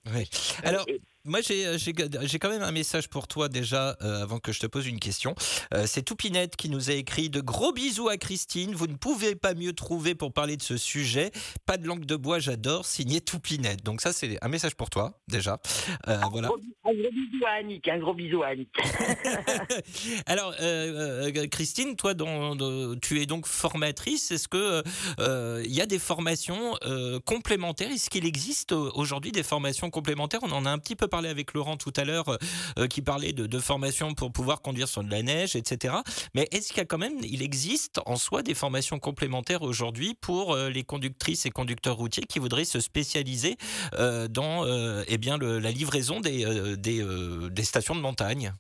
Ouais. 0.07 0.23
Alors, 0.63 0.85
moi, 1.25 1.41
j'ai 1.41 1.77
j'ai- 1.77 1.93
quand 2.39 2.49
même 2.49 2.61
un 2.63 2.71
message 2.71 3.07
pour 3.09 3.27
toi 3.27 3.49
déjà, 3.49 3.97
euh, 4.01 4.21
avant 4.23 4.39
que 4.39 4.51
je 4.51 4.59
te 4.59 4.67
pose 4.67 4.87
une 4.87 4.99
question. 4.99 5.35
Euh, 5.73 5.83
C'est 5.87 6.03
Toupinette 6.03 6.55
qui 6.55 6.69
nous 6.69 6.89
a 6.89 6.93
écrit 6.93 7.29
de 7.29 7.41
gros 7.41 7.71
bisous 7.73 8.09
à 8.09 8.17
Christine. 8.17 8.73
Vous 8.75 8.87
ne 8.87 8.95
pouvez 8.95 9.35
pas 9.35 9.53
mieux 9.53 9.73
trouver 9.73 10.13
pour 10.15 10.31
parler 10.33 10.57
de 10.57 10.61
ce 10.63 10.77
sujet. 10.77 11.31
Pas 11.65 11.77
de 11.77 11.87
langue 11.87 12.05
de 12.05 12.15
bois, 12.15 12.39
j'adore. 12.39 12.85
Signé 12.85 13.21
Toupinette. 13.21 13.83
Donc 13.83 14.01
ça, 14.01 14.13
c'est 14.13 14.37
un 14.43 14.47
message 14.47 14.75
pour 14.75 14.89
toi 14.89 15.19
déjà. 15.27 15.59
Euh, 16.07 16.19
voilà. 16.31 16.47
Gros- 16.49 16.59
Un 16.87 16.93
gros 16.93 17.09
bisou 17.11 17.45
à 17.47 17.51
Annick, 17.59 17.87
un 17.87 17.97
gros 17.97 18.13
bisou 18.13 18.43
à 18.43 18.47
Annick. 18.47 18.69
Alors, 20.27 20.53
euh, 20.61 21.31
euh, 21.35 21.47
Christine, 21.47 21.95
toi, 21.95 22.13
dans- 22.13 22.55
dans- 22.55 22.95
tu 22.99 23.21
es 23.21 23.25
donc 23.25 23.47
formatrice. 23.47 24.31
Est-ce 24.31 24.47
que 24.47 24.83
euh, 25.19 25.63
il 25.65 25.73
y 25.73 25.81
a 25.81 25.85
des 25.85 25.99
formations 25.99 26.75
euh, 26.85 27.19
complémentaires? 27.25 27.89
Est-ce 27.91 28.09
qu'il 28.09 28.25
existe 28.25 28.71
euh, 28.73 28.91
aujourd'hui 28.93 29.31
des 29.31 29.43
formations 29.43 29.89
complémentaires? 29.89 30.41
On 30.43 30.51
en 30.51 30.65
a 30.65 30.69
un 30.69 30.77
petit 30.77 30.95
peu 30.95 31.07
parlé 31.07 31.14
avec 31.23 31.53
Laurent 31.53 31.77
tout 31.77 31.93
à 31.95 32.03
l'heure, 32.03 32.37
euh, 32.77 32.87
qui 32.87 33.01
parlait 33.01 33.31
de, 33.31 33.45
de 33.45 33.59
formations 33.59 34.13
pour 34.13 34.31
pouvoir 34.31 34.61
conduire 34.61 34.87
sur 34.87 35.03
de 35.03 35.11
la 35.11 35.21
neige, 35.21 35.55
etc. 35.55 35.95
Mais 36.33 36.47
est-ce 36.51 36.69
qu'il 36.69 36.77
y 36.77 36.81
a 36.81 36.85
quand 36.85 36.97
même, 36.97 37.17
il 37.23 37.41
existe 37.41 38.01
en 38.05 38.17
soi 38.17 38.41
des 38.43 38.53
formations 38.53 38.99
complémentaires 38.99 39.61
aujourd'hui 39.61 40.15
pour 40.19 40.53
euh, 40.53 40.69
les 40.69 40.83
conductrices 40.83 41.45
et 41.45 41.51
conducteurs 41.51 41.95
routiers 41.95 42.23
qui 42.23 42.39
voudraient 42.39 42.65
se 42.65 42.79
spécialiser 42.79 43.55
euh, 43.93 44.27
dans 44.27 44.65
euh, 44.65 45.03
eh 45.07 45.17
bien, 45.17 45.37
la 45.37 45.71
livraison 45.71 46.19
des, 46.19 46.45
euh, 46.45 46.75
euh, 46.87 47.63
stations 47.63 47.95
de 47.95 48.01
montagne? 48.01 48.51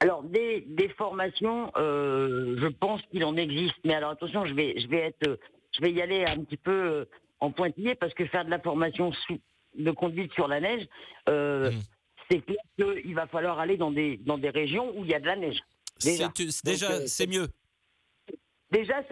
Alors, 0.00 0.22
des, 0.22 0.64
formations, 0.96 1.70
euh, 1.76 2.56
je 2.58 2.66
pense 2.68 3.02
qu'il 3.10 3.24
en 3.24 3.36
existe. 3.36 3.74
Mais 3.84 3.94
alors, 3.94 4.10
attention, 4.10 4.46
je 4.46 4.54
vais, 4.54 4.80
je 4.80 4.88
vais 4.88 4.98
être, 5.08 5.28
euh, 5.28 5.36
je 5.72 5.82
vais 5.82 5.92
y 5.92 6.00
aller 6.00 6.24
un 6.24 6.42
petit 6.42 6.56
peu 6.56 6.70
euh, 6.72 7.04
en 7.40 7.50
pointillé 7.50 7.94
parce 7.94 8.14
que 8.14 8.24
faire 8.26 8.44
de 8.46 8.50
la 8.50 8.58
formation 8.60 9.12
sous- 9.12 9.40
de 9.78 9.90
conduite 9.90 10.32
sur 10.34 10.48
la 10.48 10.60
neige, 10.60 10.86
euh, 11.28 11.70
Mm. 11.70 11.80
c'est 12.30 12.40
clair 12.44 12.58
qu'il 13.02 13.14
va 13.14 13.26
falloir 13.26 13.58
aller 13.58 13.76
dans 13.76 13.90
des, 13.90 14.16
dans 14.18 14.38
des 14.38 14.50
régions 14.50 14.92
où 14.96 15.04
il 15.04 15.10
y 15.10 15.14
a 15.14 15.20
de 15.20 15.26
la 15.26 15.36
neige. 15.36 15.58
Déjà. 16.02 16.30
C'est- 16.34 16.64
déjà, 16.64 16.90
euh, 16.92 17.06
c'est 17.06 17.26
mieux. 17.26 17.48
Déjà, 18.70 19.02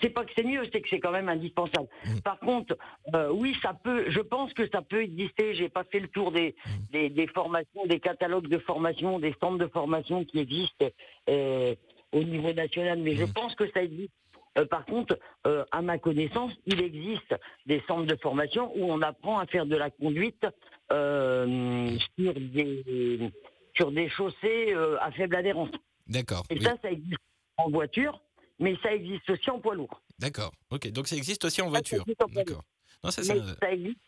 c'est- 0.00 0.08
pas 0.10 0.24
que 0.24 0.32
c'est 0.34 0.42
mieux, 0.42 0.62
c'est 0.72 0.80
que 0.80 0.88
c'est 0.88 0.98
quand 0.98 1.12
même 1.12 1.28
indispensable. 1.28 1.86
Mm. 2.04 2.20
Par 2.22 2.38
contre, 2.40 2.76
euh, 3.14 3.30
oui, 3.30 3.56
ça 3.62 3.72
peut. 3.72 4.10
Je 4.10 4.18
pense 4.20 4.52
que 4.54 4.68
ça 4.70 4.82
peut 4.82 5.02
exister. 5.02 5.54
J'ai 5.54 5.68
pas 5.68 5.84
fait 5.84 6.00
le 6.00 6.08
tour 6.08 6.32
des, 6.32 6.56
Mm. 6.66 6.70
des, 6.92 7.10
des 7.10 7.26
formations, 7.28 7.86
des 7.86 8.00
catalogues 8.00 8.48
de 8.48 8.58
formation, 8.58 9.20
des 9.20 9.32
centres 9.40 9.58
de 9.58 9.68
formation 9.68 10.24
qui 10.24 10.40
existent 10.40 10.86
euh, 11.28 11.74
au 12.12 12.24
niveau 12.24 12.52
national, 12.52 12.98
mais 12.98 13.14
je 13.14 13.24
pense 13.24 13.54
que 13.54 13.70
ça 13.70 13.82
existe. 13.84 14.12
Euh, 14.56 14.66
par 14.66 14.84
contre, 14.86 15.18
euh, 15.46 15.64
à 15.72 15.82
ma 15.82 15.98
connaissance, 15.98 16.52
il 16.66 16.80
existe 16.80 17.34
des 17.66 17.82
centres 17.88 18.06
de 18.06 18.16
formation 18.16 18.70
où 18.76 18.84
on 18.90 19.02
apprend 19.02 19.38
à 19.38 19.46
faire 19.46 19.66
de 19.66 19.76
la 19.76 19.90
conduite 19.90 20.46
euh, 20.92 21.96
sur 22.18 22.34
des 22.34 23.30
sur 23.76 23.90
des 23.90 24.08
chaussées 24.08 24.72
à 25.00 25.10
faible 25.10 25.34
adhérence. 25.34 25.70
D'accord. 26.06 26.44
Et 26.50 26.54
oui. 26.54 26.62
ça, 26.64 26.76
ça 26.80 26.92
existe 26.92 27.18
en 27.56 27.70
voiture, 27.70 28.20
mais 28.60 28.76
ça 28.82 28.94
existe 28.94 29.28
aussi 29.30 29.50
en 29.50 29.58
poids 29.58 29.74
lourd. 29.74 30.00
D'accord. 30.20 30.52
Ok. 30.70 30.90
Donc 30.92 31.08
ça 31.08 31.16
existe 31.16 31.44
aussi 31.44 31.60
en 31.60 31.68
voiture. 31.70 32.04
D'accord. 32.32 32.62
Non, 33.02 33.10
ça, 33.10 33.22
ça- 33.24 33.34
existe. 33.72 34.04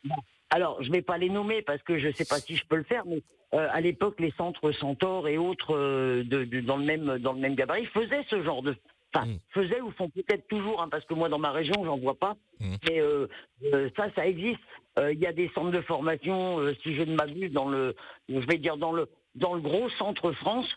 Alors, 0.50 0.80
je 0.82 0.88
ne 0.88 0.94
vais 0.94 1.02
pas 1.02 1.18
les 1.18 1.28
nommer 1.28 1.62
parce 1.62 1.82
que 1.82 1.98
je 1.98 2.06
ne 2.06 2.12
sais 2.12 2.24
pas 2.24 2.38
si 2.38 2.54
je 2.56 2.64
peux 2.66 2.76
le 2.76 2.84
faire, 2.84 3.04
mais 3.04 3.20
euh, 3.54 3.66
à 3.72 3.80
l'époque, 3.80 4.20
les 4.20 4.30
centres 4.38 4.70
Centaure 4.70 5.26
et 5.26 5.36
autres 5.38 5.74
euh, 5.74 6.22
de, 6.22 6.44
de- 6.44 6.60
dans, 6.60 6.76
le 6.76 6.84
même, 6.84 7.18
dans 7.18 7.32
le 7.32 7.40
même 7.40 7.56
gabarit 7.56 7.86
faisaient 7.86 8.24
ce 8.30 8.42
genre 8.44 8.62
de. 8.62 8.76
Enfin, 9.16 9.26
Mm. 9.26 9.38
faisaient 9.50 9.80
ou 9.80 9.90
font 9.92 10.08
peut-être 10.10 10.46
toujours, 10.48 10.80
hein, 10.82 10.88
parce 10.90 11.04
que 11.04 11.14
moi, 11.14 11.28
dans 11.28 11.38
ma 11.38 11.50
région, 11.52 11.74
j'en 11.84 11.98
vois 11.98 12.14
pas. 12.18 12.36
Mm. 12.60 12.74
Mais 12.88 13.00
euh, 13.00 13.26
euh, 13.72 13.88
ça, 13.96 14.06
ça 14.14 14.26
existe. 14.26 14.60
Euh, 14.98 15.12
Il 15.12 15.18
y 15.20 15.26
a 15.26 15.32
des 15.32 15.50
centres 15.54 15.70
de 15.72 15.80
formation, 15.82 16.58
si 16.82 16.94
je 16.94 17.02
ne 17.02 17.14
m'abuse, 17.14 17.52
dans 17.52 17.68
le, 17.68 17.94
je 18.28 18.38
vais 18.46 18.58
dire 18.58 18.76
dans 18.76 18.92
le, 18.92 19.08
dans 19.34 19.54
le 19.54 19.60
gros 19.60 19.88
centre 19.98 20.32
France. 20.32 20.68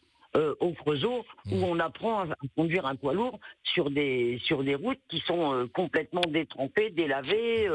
au 0.60 0.74
Creusot, 0.74 1.26
où 1.52 1.56
Mm. 1.56 1.64
on 1.64 1.80
apprend 1.80 2.20
à 2.20 2.24
à 2.26 2.36
conduire 2.56 2.86
un 2.86 2.96
poids 2.96 3.14
lourd 3.16 3.40
sur 3.64 3.90
des 3.90 4.40
sur 4.44 4.64
des 4.64 4.76
routes 4.76 5.00
qui 5.10 5.20
sont 5.26 5.68
complètement 5.74 6.22
détrempées, 6.28 6.92
délavées, 6.92 7.68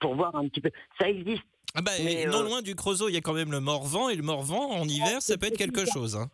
pour 0.00 0.16
voir 0.16 0.34
un 0.34 0.48
petit 0.48 0.60
peu. 0.60 0.70
Ça 1.00 1.08
existe. 1.08 1.44
Ah 1.76 1.82
bah, 1.82 1.92
Mais, 2.02 2.26
non 2.26 2.42
loin 2.42 2.62
du 2.62 2.74
Creusot, 2.74 3.08
il 3.10 3.14
y 3.14 3.16
a 3.16 3.20
quand 3.20 3.32
même 3.32 3.52
le 3.52 3.60
Morvan 3.60 4.08
et 4.08 4.16
le 4.16 4.24
Morvan 4.24 4.70
en 4.72 4.88
hiver, 4.88 5.22
ça 5.22 5.38
peut 5.38 5.46
être 5.46 5.56
quelque 5.56 5.84
chose. 5.86 6.16
hein. 6.16 6.28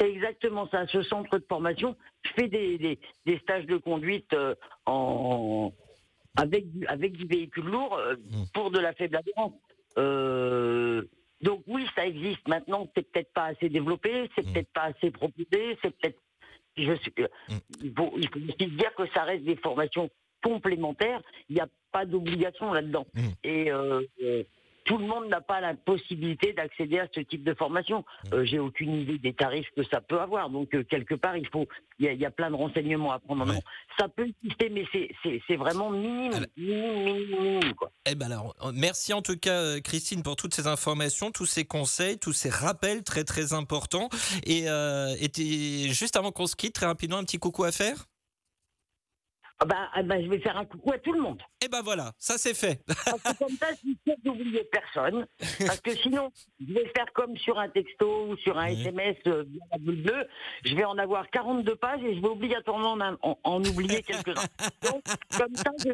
C'est 0.00 0.10
exactement 0.10 0.66
ça. 0.68 0.86
Ce 0.86 1.02
centre 1.02 1.38
de 1.38 1.44
formation 1.48 1.94
fait 2.36 2.48
des, 2.48 2.78
des, 2.78 2.98
des 3.26 3.38
stages 3.40 3.66
de 3.66 3.76
conduite 3.76 4.32
euh, 4.32 4.54
en, 4.86 5.72
avec, 6.36 6.70
du, 6.72 6.86
avec 6.86 7.12
du 7.12 7.26
véhicule 7.26 7.64
lourd 7.66 7.94
euh, 7.96 8.16
Mm. 8.16 8.44
pour 8.54 8.70
de 8.70 8.78
la 8.78 8.92
faible 8.94 9.16
adhérence. 9.16 9.52
Euh, 9.98 11.02
donc 11.42 11.62
oui, 11.66 11.84
ça 11.94 12.06
existe. 12.06 12.46
Maintenant, 12.48 12.88
c'est 12.94 13.10
peut-être 13.10 13.32
pas 13.32 13.46
assez 13.46 13.68
développé, 13.68 14.30
c'est 14.34 14.46
Mm. 14.46 14.52
peut-être 14.52 14.72
pas 14.72 14.82
assez 14.84 15.10
proposé, 15.10 15.76
c'est 15.82 15.90
peut-être. 15.98 16.18
Je 16.76 16.94
suis, 16.94 17.12
euh, 17.18 17.26
Mm. 17.48 17.54
il, 17.82 17.92
faut, 17.94 18.12
il 18.16 18.28
faut 18.28 18.38
aussi 18.38 18.70
dire 18.70 18.94
que 18.94 19.06
ça 19.12 19.24
reste 19.24 19.44
des 19.44 19.56
formations 19.56 20.08
complémentaires. 20.42 21.20
Il 21.50 21.56
n'y 21.56 21.60
a 21.60 21.68
pas 21.92 22.06
d'obligation 22.06 22.72
là-dedans. 22.72 23.06
Et 23.44 23.70
tout 24.84 24.98
le 24.98 25.06
monde 25.06 25.28
n'a 25.28 25.40
pas 25.40 25.60
la 25.60 25.74
possibilité 25.74 26.52
d'accéder 26.52 26.98
à 26.98 27.06
ce 27.14 27.20
type 27.20 27.44
de 27.44 27.54
formation. 27.54 28.04
Euh, 28.32 28.44
J'ai 28.44 28.58
aucune 28.58 28.94
idée 28.94 29.18
des 29.18 29.32
tarifs 29.34 29.68
que 29.76 29.82
ça 29.84 30.00
peut 30.00 30.20
avoir. 30.20 30.50
Donc 30.50 30.74
euh, 30.74 30.82
quelque 30.84 31.14
part, 31.14 31.36
il 31.36 31.46
faut, 31.48 31.66
il 31.98 32.06
y, 32.06 32.08
a- 32.08 32.12
il 32.12 32.20
y 32.20 32.24
a 32.26 32.30
plein 32.30 32.50
de 32.50 32.56
renseignements 32.56 33.12
à 33.12 33.18
prendre 33.18 33.44
en 33.44 33.48
Ouais. 33.50 33.60
Ça 33.98 34.08
peut 34.08 34.26
exister, 34.42 34.70
mais 34.70 34.84
c'est- 34.92 35.56
vraiment 35.56 35.90
minime, 35.90 36.32
Alors- 36.32 36.46
minime, 36.56 37.04
minime, 37.04 37.40
minime, 37.42 37.74
quoi. 37.74 37.90
Eh 38.06 38.14
ben 38.14 38.26
alors, 38.32 38.54
merci 38.72 39.12
en 39.12 39.20
tout 39.22 39.36
cas 39.36 39.52
euh, 39.60 39.80
Christine 39.80 40.22
pour 40.22 40.36
toutes 40.36 40.54
ces 40.54 40.66
informations, 40.66 41.30
tous 41.30 41.46
ces 41.46 41.64
conseils, 41.64 42.18
tous 42.18 42.32
ces 42.32 42.48
rappels 42.50 43.02
très 43.04 43.24
très 43.24 43.52
importants. 43.52 44.08
Et, 44.44 44.68
euh, 44.68 45.14
et 45.20 45.88
juste 45.90 46.16
avant 46.16 46.32
qu'on 46.32 46.46
se 46.46 46.56
quitte, 46.56 46.74
très 46.74 46.86
rapidement, 46.86 47.18
un 47.18 47.24
petit 47.24 47.38
coucou 47.38 47.64
à 47.64 47.72
faire? 47.72 48.06
Ah 49.62 49.66
bah, 49.66 49.90
ah 49.92 50.02
bah, 50.02 50.22
je 50.22 50.26
vais 50.28 50.38
faire 50.40 50.56
un 50.56 50.64
coucou 50.64 50.90
à 50.92 50.98
tout 50.98 51.12
le 51.12 51.20
monde. 51.20 51.42
Eh 51.62 51.68
ben 51.68 51.82
voilà, 51.82 52.12
ça 52.18 52.38
c'est 52.38 52.54
fait. 52.54 52.82
Parce 52.86 53.22
que 53.22 53.38
comme 53.44 53.56
ça, 53.58 53.66
je 53.72 53.76
suis 53.76 53.98
sûr 54.06 54.14
d'oublier 54.24 54.64
personne. 54.72 55.26
Parce 55.66 55.80
que 55.82 55.94
sinon, 55.96 56.30
je 56.66 56.72
vais 56.72 56.90
faire 56.96 57.06
comme 57.14 57.36
sur 57.36 57.58
un 57.58 57.68
texto 57.68 58.28
ou 58.28 58.36
sur 58.38 58.56
un 58.58 58.70
Oui. 58.72 58.80
SMS 58.80 59.16
euh, 59.26 59.44
via 59.46 59.60
la 59.70 59.78
boule 59.78 60.02
bleue. 60.02 60.26
Je 60.64 60.74
vais 60.74 60.84
en 60.84 60.96
avoir 60.96 61.28
42 61.30 61.76
pages 61.76 62.02
et 62.02 62.16
je 62.16 62.20
vais 62.22 62.28
obligatoirement 62.28 62.92
en, 62.92 63.16
en- 63.22 63.38
en 63.44 63.62
oublier 63.64 64.02
quelques-uns. 64.02 64.46
Donc, 64.90 65.02
comme 65.36 65.54
ça, 65.54 65.70
je, 65.84 65.90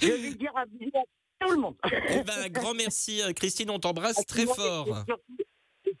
je 0.00 0.12
vais 0.12 0.34
dire 0.34 0.52
à 0.56 0.64
tout 1.40 1.50
le 1.50 1.56
monde. 1.56 1.74
Eh 1.90 2.22
ben 2.22 2.34
un 2.44 2.48
grand 2.48 2.74
merci 2.74 3.20
euh, 3.20 3.32
Christine, 3.32 3.68
on 3.70 3.80
t'embrasse 3.80 4.24
très 4.26 4.46
fort. 4.46 4.86
Et 4.86 4.92
surtout, 5.08 5.22
et 5.40 5.46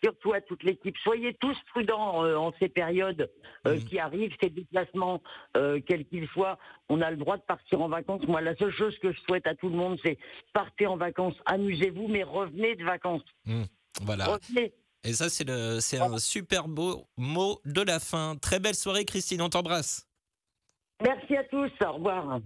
surtout 0.04 0.34
à 0.34 0.40
toute 0.40 0.62
l'équipe. 0.62 0.96
Soyez 1.02 1.34
tous 1.34 1.56
prudents 1.70 2.24
euh, 2.24 2.36
en 2.36 2.52
ces 2.60 2.68
périodes 2.68 3.30
euh, 3.66 3.80
qui 3.88 3.98
arrivent, 3.98 4.34
ces 4.42 4.50
déplacements, 4.50 5.22
euh, 5.56 5.80
quels 5.86 6.04
qu'ils 6.06 6.28
soient. 6.28 6.58
On 6.88 7.00
a 7.00 7.10
le 7.10 7.16
droit 7.16 7.38
de 7.38 7.42
partir 7.42 7.80
en 7.80 7.88
vacances. 7.88 8.22
Moi, 8.28 8.42
la 8.42 8.54
seule 8.56 8.72
chose 8.72 8.96
que 8.98 9.12
je 9.12 9.20
souhaite 9.20 9.46
à 9.46 9.54
tout 9.54 9.68
le 9.68 9.76
monde, 9.76 9.98
c'est 10.04 10.18
partez 10.52 10.86
en 10.86 10.96
vacances, 10.96 11.34
amusez-vous, 11.46 12.08
mais 12.08 12.22
revenez 12.22 12.76
de 12.76 12.84
vacances. 12.84 13.24
Voilà. 14.02 14.26
Revenez. 14.26 14.74
Et 15.06 15.12
ça 15.12 15.28
c'est 15.28 15.98
un 16.00 16.18
super 16.18 16.66
beau 16.66 17.06
mot 17.16 17.60
de 17.64 17.82
la 17.82 18.00
fin. 18.00 18.36
Très 18.40 18.58
belle 18.58 18.74
soirée 18.74 19.04
Christine, 19.04 19.42
on 19.42 19.50
t'embrasse. 19.50 20.08
Merci 21.02 21.36
à 21.36 21.44
tous. 21.44 21.70
Au 21.84 21.92
revoir. 21.92 22.40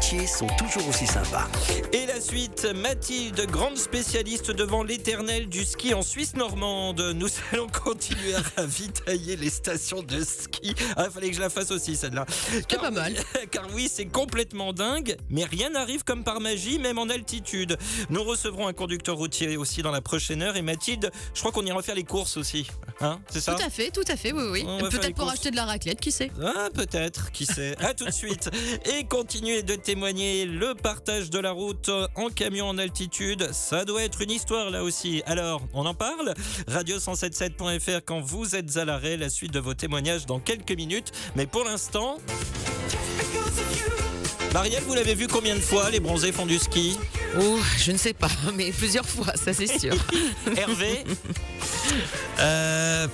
Sont 0.00 0.46
toujours 0.58 0.88
aussi 0.88 1.06
sympas. 1.06 1.46
Et 1.92 2.06
la 2.06 2.20
suite, 2.20 2.66
Mathilde, 2.74 3.46
grande 3.48 3.76
spécialiste 3.76 4.50
devant 4.50 4.82
l'éternel 4.82 5.48
du 5.48 5.64
ski 5.64 5.94
en 5.94 6.02
Suisse 6.02 6.34
normande. 6.34 7.00
Nous 7.14 7.28
allons 7.52 7.68
continuer 7.68 8.34
à 8.34 8.40
ravitailler 8.56 9.36
les 9.36 9.50
stations 9.50 10.02
de 10.02 10.24
ski. 10.24 10.74
Ah, 10.96 11.04
il 11.06 11.12
fallait 11.12 11.28
que 11.28 11.36
je 11.36 11.40
la 11.40 11.50
fasse 11.50 11.70
aussi 11.70 11.94
celle-là. 11.96 12.24
C'est 12.50 12.80
pas 12.80 12.90
mal. 12.90 13.14
Car 13.52 13.66
oui, 13.74 13.88
c'est 13.92 14.06
complètement 14.06 14.72
dingue, 14.72 15.16
mais 15.28 15.44
rien 15.44 15.70
n'arrive 15.70 16.02
comme 16.02 16.24
par 16.24 16.40
magie, 16.40 16.78
même 16.78 16.98
en 16.98 17.08
altitude. 17.08 17.76
Nous 18.08 18.24
recevrons 18.24 18.66
un 18.66 18.72
conducteur 18.72 19.16
routier 19.16 19.56
aussi 19.56 19.82
dans 19.82 19.92
la 19.92 20.00
prochaine 20.00 20.42
heure. 20.42 20.56
Et 20.56 20.62
Mathilde, 20.62 21.12
je 21.34 21.40
crois 21.40 21.52
qu'on 21.52 21.64
ira 21.66 21.82
faire 21.82 21.94
les 21.94 22.04
courses 22.04 22.36
aussi. 22.36 22.66
Hein, 23.00 23.20
c'est 23.30 23.40
ça 23.40 23.54
Tout 23.54 23.62
à 23.62 23.70
fait, 23.70 23.90
tout 23.90 24.04
à 24.08 24.16
fait, 24.16 24.32
oui, 24.32 24.44
oui. 24.50 24.64
Peut-être 24.90 25.14
pour 25.14 25.26
courses. 25.26 25.34
acheter 25.34 25.50
de 25.50 25.56
la 25.56 25.66
raclette, 25.66 26.00
qui 26.00 26.10
sait 26.10 26.30
Ah, 26.42 26.68
peut-être, 26.74 27.30
qui 27.30 27.46
sait. 27.46 27.76
À 27.78 27.94
tout 27.94 28.06
de 28.06 28.10
suite. 28.10 28.50
Et 28.96 29.04
continuez 29.04 29.62
de 29.62 29.74
témoigner 29.90 30.46
le 30.46 30.76
partage 30.76 31.30
de 31.30 31.40
la 31.40 31.50
route 31.50 31.90
en 32.14 32.28
camion 32.28 32.68
en 32.68 32.78
altitude. 32.78 33.48
Ça 33.50 33.84
doit 33.84 34.04
être 34.04 34.22
une 34.22 34.30
histoire 34.30 34.70
là 34.70 34.84
aussi. 34.84 35.20
Alors, 35.26 35.62
on 35.74 35.84
en 35.84 35.94
parle 35.94 36.32
Radio177.fr 36.68 38.02
quand 38.06 38.20
vous 38.20 38.54
êtes 38.54 38.76
à 38.76 38.84
l'arrêt. 38.84 39.16
La 39.16 39.28
suite 39.28 39.52
de 39.52 39.58
vos 39.58 39.74
témoignages 39.74 40.26
dans 40.26 40.38
quelques 40.38 40.70
minutes. 40.70 41.10
Mais 41.34 41.46
pour 41.46 41.64
l'instant. 41.64 42.18
Marielle, 44.54 44.84
vous 44.86 44.94
l'avez 44.94 45.16
vu 45.16 45.26
combien 45.26 45.56
de 45.56 45.60
fois 45.60 45.90
les 45.90 45.98
bronzés 45.98 46.30
font 46.30 46.46
du 46.46 46.60
ski? 46.60 46.96
Oh, 47.40 47.58
je 47.76 47.90
ne 47.90 47.96
sais 47.96 48.14
pas, 48.14 48.30
mais 48.54 48.70
plusieurs 48.70 49.08
fois, 49.08 49.32
ça 49.34 49.52
c'est 49.52 49.78
sûr. 49.78 49.96
Hervé? 50.56 51.02
Euh, 52.38 53.06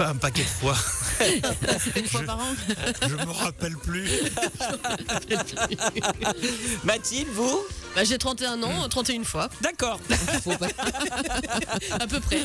un 0.00 0.14
paquet 0.16 0.42
de 0.42 0.48
fois. 0.48 0.76
Une 1.96 2.06
fois 2.06 2.22
par 2.22 2.38
an 2.38 2.54
Je 3.02 3.14
me 3.14 3.32
rappelle 3.32 3.76
plus. 3.76 4.08
Mathilde, 6.84 7.28
vous 7.32 7.60
bah, 7.94 8.04
J'ai 8.04 8.18
31 8.18 8.62
ans, 8.62 8.88
31 8.88 9.24
fois, 9.24 9.48
D'accord. 9.60 10.00
à 11.90 12.06
peu 12.06 12.20
près. 12.20 12.40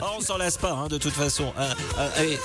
Oh, 0.00 0.06
on 0.18 0.20
s'en 0.20 0.36
lasse 0.36 0.58
pas, 0.58 0.72
hein, 0.72 0.88
de 0.88 0.98
toute 0.98 1.12
façon. 1.14 1.52
Ah, 1.56 1.74
ah, 1.98 2.08
allez. 2.16 2.38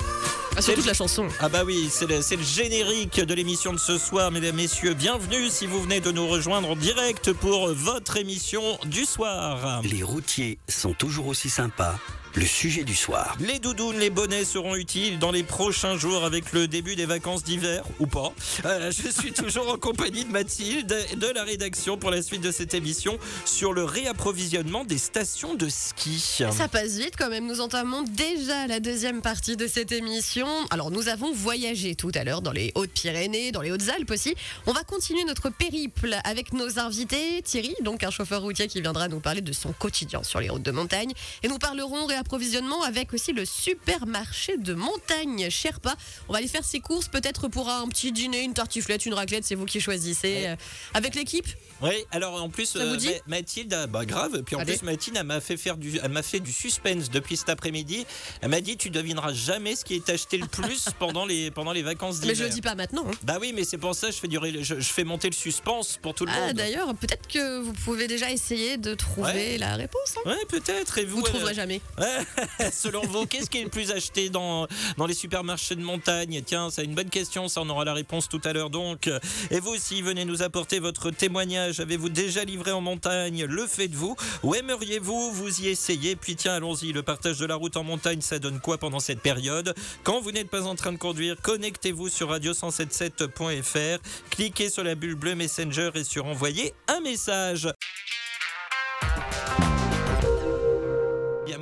Ah, 0.56 0.62
surtout 0.62 0.82
la 0.86 0.94
chanson. 0.94 1.28
Ah 1.40 1.48
bah 1.48 1.62
oui, 1.64 1.88
c'est 1.90 2.06
le, 2.06 2.22
c'est 2.22 2.36
le 2.36 2.42
générique 2.42 3.20
de 3.20 3.34
l'émission 3.34 3.72
de 3.72 3.78
ce 3.78 3.98
soir, 3.98 4.30
mesdames, 4.30 4.56
messieurs. 4.56 4.94
Bienvenue 4.94 5.48
si 5.48 5.66
vous 5.66 5.80
venez 5.82 6.00
de 6.00 6.10
nous 6.10 6.26
rejoindre 6.26 6.70
en 6.70 6.76
direct 6.76 7.32
pour 7.32 7.72
votre 7.72 8.16
émission 8.16 8.78
du 8.84 9.04
soir. 9.04 9.82
Les 9.84 10.02
routiers 10.02 10.58
sont 10.68 10.92
toujours 10.92 11.28
aussi 11.28 11.50
sympas. 11.50 11.94
Le 12.36 12.46
sujet 12.46 12.84
du 12.84 12.94
soir. 12.94 13.36
Les 13.40 13.58
doudounes, 13.58 13.98
les 13.98 14.08
bonnets 14.08 14.44
seront 14.44 14.76
utiles 14.76 15.18
dans 15.18 15.32
les 15.32 15.42
prochains 15.42 15.98
jours 15.98 16.22
avec 16.22 16.52
le 16.52 16.68
début 16.68 16.94
des 16.94 17.04
vacances 17.04 17.42
d'hiver, 17.42 17.82
ou 17.98 18.06
pas. 18.06 18.32
Euh, 18.64 18.92
je 18.92 19.08
suis 19.08 19.32
toujours 19.32 19.68
en 19.68 19.76
compagnie 19.76 20.24
de 20.24 20.30
Mathilde 20.30 20.94
de 21.16 21.26
la 21.26 21.42
rédaction 21.42 21.96
pour 21.96 22.12
la 22.12 22.22
suite 22.22 22.40
de 22.40 22.52
cette 22.52 22.72
émission 22.72 23.18
sur 23.44 23.72
le 23.72 23.82
réapprovisionnement 23.82 24.84
des 24.84 24.98
stations 24.98 25.54
de 25.54 25.68
ski. 25.68 26.20
Ça 26.52 26.68
passe 26.68 26.98
vite 26.98 27.14
quand 27.18 27.30
même, 27.30 27.48
nous 27.48 27.60
entamons 27.60 28.02
déjà 28.02 28.68
la 28.68 28.78
deuxième 28.78 29.22
partie 29.22 29.56
de 29.56 29.66
cette 29.66 29.90
émission. 29.90 30.46
Alors 30.70 30.92
nous 30.92 31.08
avons 31.08 31.32
voyagé 31.32 31.96
tout 31.96 32.12
à 32.14 32.22
l'heure 32.22 32.42
dans 32.42 32.52
les 32.52 32.70
Hautes-Pyrénées, 32.76 33.50
dans 33.50 33.62
les 33.62 33.72
Hautes-Alpes 33.72 34.10
aussi. 34.10 34.36
On 34.68 34.72
va 34.72 34.84
continuer 34.84 35.24
notre 35.24 35.50
périple 35.50 36.16
avec 36.22 36.52
nos 36.52 36.78
invités. 36.78 37.42
Thierry, 37.42 37.74
donc 37.82 38.04
un 38.04 38.10
chauffeur 38.10 38.42
routier 38.42 38.68
qui 38.68 38.80
viendra 38.80 39.08
nous 39.08 39.20
parler 39.20 39.40
de 39.40 39.52
son 39.52 39.72
quotidien 39.72 40.22
sur 40.22 40.38
les 40.38 40.48
routes 40.48 40.62
de 40.62 40.70
montagne. 40.70 41.12
Et 41.42 41.48
nous 41.48 41.58
parlerons 41.58 42.06
réapprovisionnement 42.20 42.82
avec 42.82 43.14
aussi 43.14 43.32
le 43.32 43.44
supermarché 43.44 44.58
de 44.58 44.74
montagne 44.74 45.48
Sherpa. 45.48 45.94
On 46.28 46.32
va 46.32 46.38
aller 46.38 46.48
faire 46.48 46.64
ses 46.64 46.80
courses 46.80 47.08
peut-être 47.08 47.48
pour 47.48 47.70
un 47.70 47.88
petit 47.88 48.12
dîner, 48.12 48.42
une 48.42 48.52
tartiflette, 48.52 49.06
une 49.06 49.14
raclette, 49.14 49.44
c'est 49.44 49.54
vous 49.54 49.64
qui 49.64 49.80
choisissez. 49.80 50.46
Euh, 50.46 50.56
Avec 50.94 51.14
l'équipe 51.14 51.46
Oui, 51.82 51.92
alors 52.10 52.42
en 52.42 52.48
plus, 52.48 52.74
Ma- 52.76 52.84
Mathilde, 53.26 53.72
ah, 53.74 53.86
bah 53.86 54.04
grave. 54.04 54.42
Puis 54.44 54.56
en 54.56 54.60
Allez. 54.60 54.74
plus, 54.76 54.82
Mathilde, 54.84 55.16
elle 55.18 55.26
m'a 55.26 55.40
fait 55.40 55.56
faire 55.56 55.76
du, 55.76 55.98
elle 56.02 56.10
m'a 56.10 56.22
fait 56.22 56.40
du 56.40 56.52
suspense 56.52 57.10
depuis 57.10 57.36
cet 57.36 57.48
après-midi. 57.48 58.06
Elle 58.42 58.50
m'a 58.50 58.60
dit, 58.60 58.76
tu 58.76 58.90
devineras 58.90 59.32
jamais 59.32 59.74
ce 59.76 59.84
qui 59.84 59.94
est 59.94 60.08
acheté 60.10 60.36
le 60.38 60.46
plus 60.46 60.86
pendant 60.98 61.24
les 61.26 61.50
pendant 61.50 61.72
les 61.72 61.82
vacances 61.82 62.16
Mais 62.20 62.28
d'hiver. 62.32 62.36
je 62.36 62.42
le 62.44 62.50
dis 62.50 62.60
pas 62.62 62.74
maintenant. 62.74 63.04
hein. 63.08 63.14
Bah 63.22 63.38
oui, 63.40 63.52
mais 63.54 63.64
c'est 63.64 63.78
pour 63.78 63.94
ça 63.94 64.08
que 64.08 64.14
je 64.14 64.18
fais 64.18 64.28
durer, 64.28 64.62
je, 64.62 64.78
je 64.80 64.92
fais 64.92 65.04
monter 65.04 65.28
le 65.30 65.34
suspense 65.34 65.98
pour 66.02 66.14
tout 66.14 66.24
le 66.26 66.32
Ah 66.34 66.40
monde. 66.48 66.56
d'ailleurs, 66.56 66.94
peut-être 66.94 67.26
que 67.28 67.60
vous 67.60 67.72
pouvez 67.72 68.06
déjà 68.08 68.30
essayer 68.30 68.76
de 68.76 68.94
trouver 68.94 69.30
Ouais. 69.30 69.58
la 69.58 69.76
réponse. 69.76 70.14
hein. 70.24 70.30
Ouais, 70.30 70.44
peut-être. 70.48 70.98
Et 70.98 71.04
vous, 71.04 71.18
Vous 71.20 71.24
euh, 71.26 71.28
trouverez 71.28 71.54
jamais. 71.54 71.80
Ouais, 71.98 72.70
Selon 72.72 73.02
vous, 73.06 73.26
qu'est-ce 73.26 73.48
qui 73.50 73.58
est 73.58 73.64
le 73.64 73.70
plus 73.70 73.90
acheté 73.90 74.28
dans, 74.30 74.66
dans 74.96 75.06
les 75.06 75.14
supermarchés 75.14 75.76
de 75.76 75.82
montagne? 75.82 76.42
Tiens, 76.44 76.68
c'est 76.70 76.84
une 76.84 76.94
bonne 76.94 77.10
question, 77.10 77.48
ça 77.48 77.60
on 77.62 77.68
aura 77.70 77.84
la 77.84 77.94
réponse 77.94 78.28
tout 78.28 78.40
à 78.44 78.52
l'heure 78.52 78.70
donc. 78.70 79.08
Et 79.50 79.60
vous 79.60 79.70
aussi, 79.70 80.02
venez 80.02 80.24
nous 80.24 80.42
apporter 80.42 80.78
votre 80.80 81.10
témoignage. 81.10 81.69
Avez-vous 81.78 82.08
déjà 82.08 82.42
livré 82.44 82.72
en 82.72 82.80
montagne 82.80 83.44
Le 83.44 83.66
faites-vous. 83.66 84.16
Ou 84.42 84.54
aimeriez-vous 84.54 85.30
vous 85.30 85.60
y 85.60 85.68
essayer? 85.68 86.16
Puis 86.16 86.34
tiens, 86.34 86.54
allons-y, 86.54 86.92
le 86.92 87.02
partage 87.02 87.38
de 87.38 87.46
la 87.46 87.54
route 87.54 87.76
en 87.76 87.84
montagne, 87.84 88.20
ça 88.22 88.40
donne 88.40 88.58
quoi 88.58 88.78
pendant 88.78 88.98
cette 88.98 89.20
période? 89.20 89.74
Quand 90.02 90.20
vous 90.20 90.32
n'êtes 90.32 90.50
pas 90.50 90.66
en 90.66 90.74
train 90.74 90.92
de 90.92 90.98
conduire, 90.98 91.36
connectez-vous 91.40 92.08
sur 92.08 92.32
radio177.fr, 92.32 94.02
cliquez 94.30 94.70
sur 94.70 94.82
la 94.82 94.94
bulle 94.94 95.14
bleue 95.14 95.34
Messenger 95.34 95.90
et 95.94 96.04
sur 96.04 96.26
envoyer 96.26 96.74
un 96.88 97.00
message. 97.00 97.68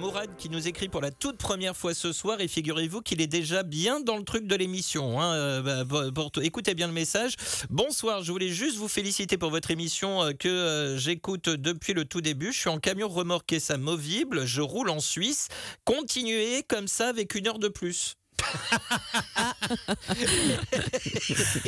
Mourad 0.09 0.31
qui 0.39 0.49
nous 0.49 0.67
écrit 0.67 0.89
pour 0.89 1.03
la 1.03 1.11
toute 1.11 1.37
première 1.37 1.77
fois 1.77 1.93
ce 1.93 2.15
soir 2.15 2.41
et 2.41 2.49
figurez-vous 2.49 3.03
qu'il 3.03 3.21
est 3.21 3.27
déjà 3.27 3.63
bien 3.63 4.01
dans 4.01 4.17
le 4.17 4.25
truc 4.25 4.47
de 4.47 4.57
l'émission. 4.57 5.21
hein. 5.21 5.35
Euh, 5.35 5.85
bah, 5.85 6.31
écoutez 6.41 6.75
bien 6.75 6.87
le 6.87 6.95
message. 6.95 7.35
Bonsoir, 7.69 8.23
je 8.23 8.33
voulais 8.33 8.49
juste 8.49 8.79
vous 8.79 8.89
féliciter 8.89 9.37
pour 9.37 9.51
votre 9.51 9.71
émission 9.71 10.23
euh, 10.23 10.33
que 10.33 10.49
euh, 10.49 10.97
j'écoute 10.97 11.51
depuis 11.51 11.93
le 11.93 12.07
tout 12.07 12.23
début. 12.23 12.55
Je 12.55 12.59
suis 12.59 12.71
en 12.71 12.79
camion 12.79 13.07
remorqué 13.07 13.59
movible, 13.79 14.47
je 14.47 14.63
roule 14.63 14.89
en 14.89 15.01
Suisse. 15.01 15.49
Continuez 15.85 16.63
comme 16.67 16.89
ça 16.89 17.09
avec 17.09 17.35
une 17.35 17.47
heure 17.47 17.59
de 17.59 17.69
plus. 17.69 18.15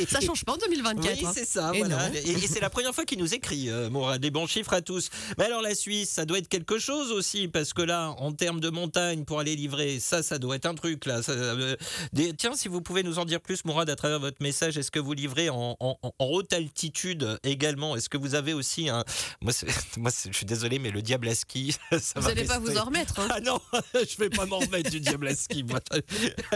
Ça 0.07 0.19
change 0.21 0.43
pas 0.45 0.53
en 0.53 0.57
2024. 0.57 1.17
Oui, 1.17 1.25
hein. 1.25 1.31
c'est 1.33 1.45
ça. 1.47 1.71
Et 1.73 1.79
voilà. 1.79 2.09
non. 2.09 2.15
Et, 2.15 2.31
et 2.31 2.47
c'est 2.47 2.59
la 2.59 2.69
première 2.69 2.93
fois 2.93 3.05
qu'il 3.05 3.19
nous 3.19 3.33
écrit, 3.33 3.69
euh, 3.69 3.89
Mourad. 3.89 4.21
Des 4.21 4.31
bons 4.31 4.47
chiffres 4.47 4.73
à 4.73 4.81
tous. 4.81 5.09
Mais 5.37 5.45
alors, 5.45 5.61
la 5.61 5.75
Suisse, 5.75 6.09
ça 6.09 6.25
doit 6.25 6.37
être 6.37 6.47
quelque 6.47 6.79
chose 6.79 7.11
aussi, 7.11 7.47
parce 7.47 7.73
que 7.73 7.81
là, 7.81 8.09
en 8.17 8.31
termes 8.33 8.59
de 8.59 8.69
montagne, 8.69 9.23
pour 9.25 9.39
aller 9.39 9.55
livrer, 9.55 9.99
ça, 9.99 10.23
ça 10.23 10.37
doit 10.39 10.55
être 10.55 10.65
un 10.65 10.75
truc, 10.75 11.05
là. 11.05 11.21
Ça, 11.23 11.31
euh, 11.33 11.75
des- 12.13 12.33
tiens, 12.33 12.53
si 12.55 12.67
vous 12.67 12.81
pouvez 12.81 13.03
nous 13.03 13.19
en 13.19 13.25
dire 13.25 13.41
plus, 13.41 13.63
Mourad, 13.65 13.89
à 13.89 13.95
travers 13.95 14.19
votre 14.19 14.41
message, 14.41 14.77
est-ce 14.77 14.91
que 14.91 14.99
vous 14.99 15.13
livrez 15.13 15.49
en, 15.49 15.75
en- 15.79 15.97
en 16.01 16.13
haute 16.25 16.53
altitude 16.53 17.39
également? 17.43 17.95
Est-ce 17.95 18.09
que 18.09 18.17
vous 18.17 18.35
avez 18.35 18.53
aussi 18.53 18.89
un. 18.89 19.03
Moi, 19.41 19.53
je 20.27 20.31
suis 20.33 20.45
désolé, 20.45 20.79
mais 20.79 20.91
le 20.91 21.01
diable 21.01 21.27
à 21.27 21.35
ski, 21.35 21.75
ça 21.99 22.19
Vous 22.19 22.27
n'allez 22.27 22.45
pas 22.45 22.59
vous 22.59 22.77
en 22.77 22.85
remettre. 22.85 23.19
hein. 23.19 23.27
ah 23.31 23.39
non, 23.41 23.59
je 23.93 24.17
vais 24.17 24.29
pas 24.29 24.45
m'en 24.45 24.59
remettre 24.59 24.89
du 24.89 24.99
diable 24.99 25.27
à 25.27 25.35
ski. 25.35 25.63
moi. 25.63 25.79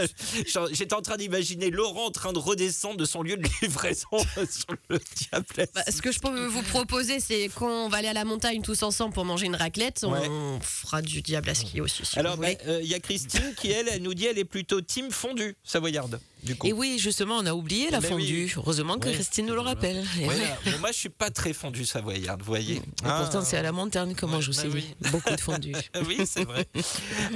J'étais 0.72 0.94
en 0.94 1.02
train 1.02 1.16
d'imaginer 1.16 1.70
Laurent 1.70 2.06
en 2.06 2.10
train 2.10 2.32
de 2.32 2.38
redescendre 2.38 2.96
de 2.96 3.04
son 3.04 3.22
lieu 3.22 3.36
de 3.36 3.48
livraison 3.62 4.06
sur 4.50 4.74
le 4.88 4.98
diable 5.16 5.68
Bah, 5.74 5.82
ce 5.90 6.02
que 6.02 6.12
je 6.12 6.18
peux 6.18 6.46
vous 6.46 6.62
proposer, 6.62 7.20
c'est 7.20 7.50
quand 7.54 7.68
on 7.86 7.88
va 7.88 7.98
aller 7.98 8.08
à 8.08 8.12
la 8.12 8.24
montagne 8.24 8.62
tous 8.62 8.82
ensemble 8.82 9.14
pour 9.14 9.24
manger 9.24 9.46
une 9.46 9.56
raclette, 9.56 10.00
on 10.04 10.12
Ouais. 10.12 10.28
fera 10.62 11.02
du 11.02 11.22
diable 11.22 11.50
à 11.50 11.54
ski 11.54 11.80
aussi. 11.80 12.04
Si 12.06 12.18
Alors, 12.18 12.36
bah, 12.36 12.48
euh, 12.66 12.80
il 12.82 12.88
y 12.88 12.94
a 12.94 13.00
Christine 13.00 13.54
qui, 13.56 13.70
elle, 13.70 13.88
elle 13.88 14.02
nous 14.02 14.14
dit 14.14 14.26
elle 14.26 14.38
est 14.38 14.44
plutôt 14.44 14.80
team 14.80 15.10
fondue 15.10 15.56
savoyarde. 15.64 16.20
Du 16.42 16.54
coup. 16.54 16.66
Et 16.68 16.72
oui, 16.72 16.96
justement, 17.00 17.38
on 17.38 17.46
a 17.46 17.54
oublié 17.54 17.90
la 17.90 17.98
Mais 18.00 18.06
oui. 18.12 18.12
fondue. 18.12 18.52
Heureusement 18.56 18.98
que 18.98 19.08
Oui. 19.08 19.14
Christine 19.14 19.46
nous 19.46 19.54
le 19.54 19.60
rappelle. 19.62 20.04
Oui. 20.18 20.26
bon, 20.66 20.78
moi, 20.78 20.92
je 20.92 20.96
suis 20.98 21.08
pas 21.08 21.30
très 21.30 21.52
fondue 21.52 21.84
savoyarde, 21.84 22.40
vous 22.40 22.46
voyez. 22.46 22.80
Pourtant, 23.02 23.42
c'est 23.42 23.56
à 23.56 23.62
la 23.62 23.72
montagne 23.72 24.14
qu'on 24.14 24.26
Ouais, 24.26 24.32
mange 24.34 24.50
bah. 24.50 25.10
Beaucoup 25.10 25.34
de 25.34 25.40
fondue. 25.40 25.72
Ah 25.94 26.00
Oui, 26.06 26.18
c'est 26.24 26.44
vrai. 26.44 26.66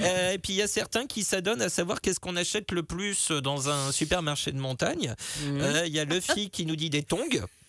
Euh, 0.03 0.33
et 0.33 0.39
puis 0.39 0.53
il 0.53 0.57
y 0.57 0.63
a 0.63 0.69
certains 0.69 1.07
qui 1.07 1.25
s'adonnent 1.25 1.63
à 1.63 1.69
savoir 1.69 2.01
qu'est-ce 2.01 2.21
qu'on 2.21 2.37
achète 2.37 2.60
le 2.73 2.83
plus 2.83 3.31
dans 3.31 3.69
un 3.69 3.93
supermarché 3.93 4.53
de 4.53 4.59
montagne. 4.59 5.15
Mhm. 5.45 5.61
Euh, 5.61 5.87
Il 5.87 5.93
y 5.95 5.99
a 6.01 6.05
Luffy 6.05 6.51
qui 6.51 6.67
nous 6.67 6.77
dit 6.77 6.91
des 6.91 7.03
tongs, 7.03 7.19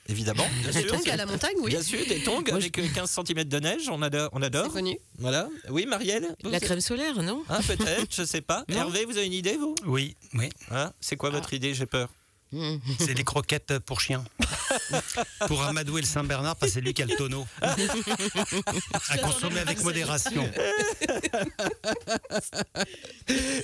évidemment. 0.08 0.48
Bien 0.62 0.72
Des 0.72 0.82
sûr, 0.82 0.92
tongs 0.92 1.02
c'est- 1.04 1.12
à 1.12 1.16
la 1.18 1.26
montagne, 1.26 1.56
oui. 1.60 1.72
Bien 1.72 1.82
sûr, 1.82 2.00
des 2.08 2.24
tongs 2.24 2.42
Moi, 2.48 2.56
avec 2.56 2.78
euh, 2.80 2.88
15 2.94 3.10
cm 3.26 3.44
de 3.46 3.60
neige, 3.60 3.90
on 3.90 4.02
adore. 4.02 4.30
On 4.34 4.40
C'est 4.40 4.46
adore. 4.46 4.72
connu. 4.72 4.98
Voilà. 5.20 5.48
Oui, 5.70 5.86
Marielle 5.86 6.36
La 6.44 6.60
crème 6.60 6.82
solaire, 6.82 7.22
non? 7.24 7.44
Ah, 7.50 7.60
peut-être, 7.66 8.14
je 8.16 8.24
sais 8.24 8.42
pas. 8.42 8.64
Non. 8.70 8.78
Hervé, 8.78 9.06
vous 9.06 9.18
avez 9.18 9.26
une 9.28 9.34
idée, 9.34 9.58
vous? 9.58 9.76
Oui, 9.86 10.16
oui. 10.34 10.50
Hein 10.72 10.92
C'est 11.02 11.16
quoi 11.18 11.30
votre 11.30 11.54
idée? 11.54 11.74
J'ai 11.74 11.86
peur. 11.86 12.10
C'est 13.00 13.14
les 13.14 13.24
croquettes 13.24 13.80
pour 13.80 14.02
chiens. 14.02 14.24
pour 15.48 15.64
amadouer 15.64 16.02
le 16.02 16.08
Saint-Bernard, 16.08 16.56
parce 16.56 16.72
que 16.72 16.76
c'est 16.76 16.82
lui 16.82 16.94
qui 16.94 17.02
a 17.02 17.06
le 17.06 17.16
tonneau. 17.16 17.46
à 17.62 19.18
consommer 19.18 19.60
avec 19.60 19.84
modération. 19.84 20.50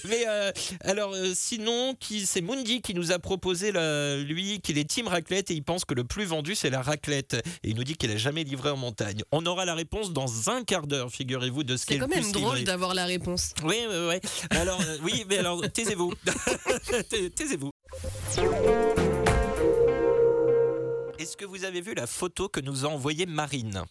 Mais 0.06 0.26
euh, 0.28 0.52
alors, 0.82 1.14
euh, 1.14 1.34
sinon, 1.36 1.96
qui, 2.00 2.26
c'est 2.26 2.42
Mundi 2.42 2.82
qui 2.82 2.94
nous 2.94 3.12
a 3.12 3.20
proposé, 3.20 3.72
la- 3.72 4.18
lui, 4.18 4.60
qu'il 4.62 4.78
est 4.78 4.86
team 4.90 5.08
raclette 5.08 5.52
et 5.52 5.54
il 5.54 5.64
pense 5.64 5.86
que 5.86 5.94
le 5.94 6.04
plus 6.04 6.26
vendu, 6.26 6.56
c'est 6.56 6.70
la 6.70 6.82
raclette. 6.82 7.34
Et 7.64 7.70
il 7.70 7.76
nous 7.76 7.84
dit 7.84 7.96
qu'il 7.96 8.12
a 8.12 8.18
jamais 8.18 8.44
livré 8.44 8.70
en 8.70 8.78
montagne. 8.78 9.22
On 9.32 9.46
aura 9.46 9.66
la 9.66 9.76
réponse 9.76 10.14
dans 10.14 10.50
un 10.50 10.64
quart 10.64 10.88
d'heure, 10.88 11.12
figurez-vous, 11.12 11.64
de 11.64 11.76
ce 11.78 11.86
qui 11.86 11.94
C'est 11.94 11.96
est 11.96 12.00
quand 12.00 12.08
le 12.08 12.16
même 12.16 12.24
plus 12.24 12.32
drôle 12.42 12.64
d'avoir 12.64 12.94
la 12.94 13.06
réponse. 13.06 13.54
Oui, 13.64 13.78
oui, 13.90 13.96
oui. 14.10 14.30
Alors, 14.52 14.80
euh, 14.82 14.98
oui, 15.04 15.26
mais 15.30 15.38
alors, 15.40 15.62
taisez-vous. 15.72 16.14
Tais- 17.10 17.30
Taisez-vous. 17.32 17.72
Est-ce 21.20 21.36
que 21.36 21.46
vous 21.46 21.64
avez 21.64 21.82
vu 21.82 21.94
la 21.94 22.08
photo 22.08 22.50
que 22.50 22.60
nous 22.60 22.86
a 22.86 22.90
envoyée 22.90 23.26
Marine? 23.26 23.84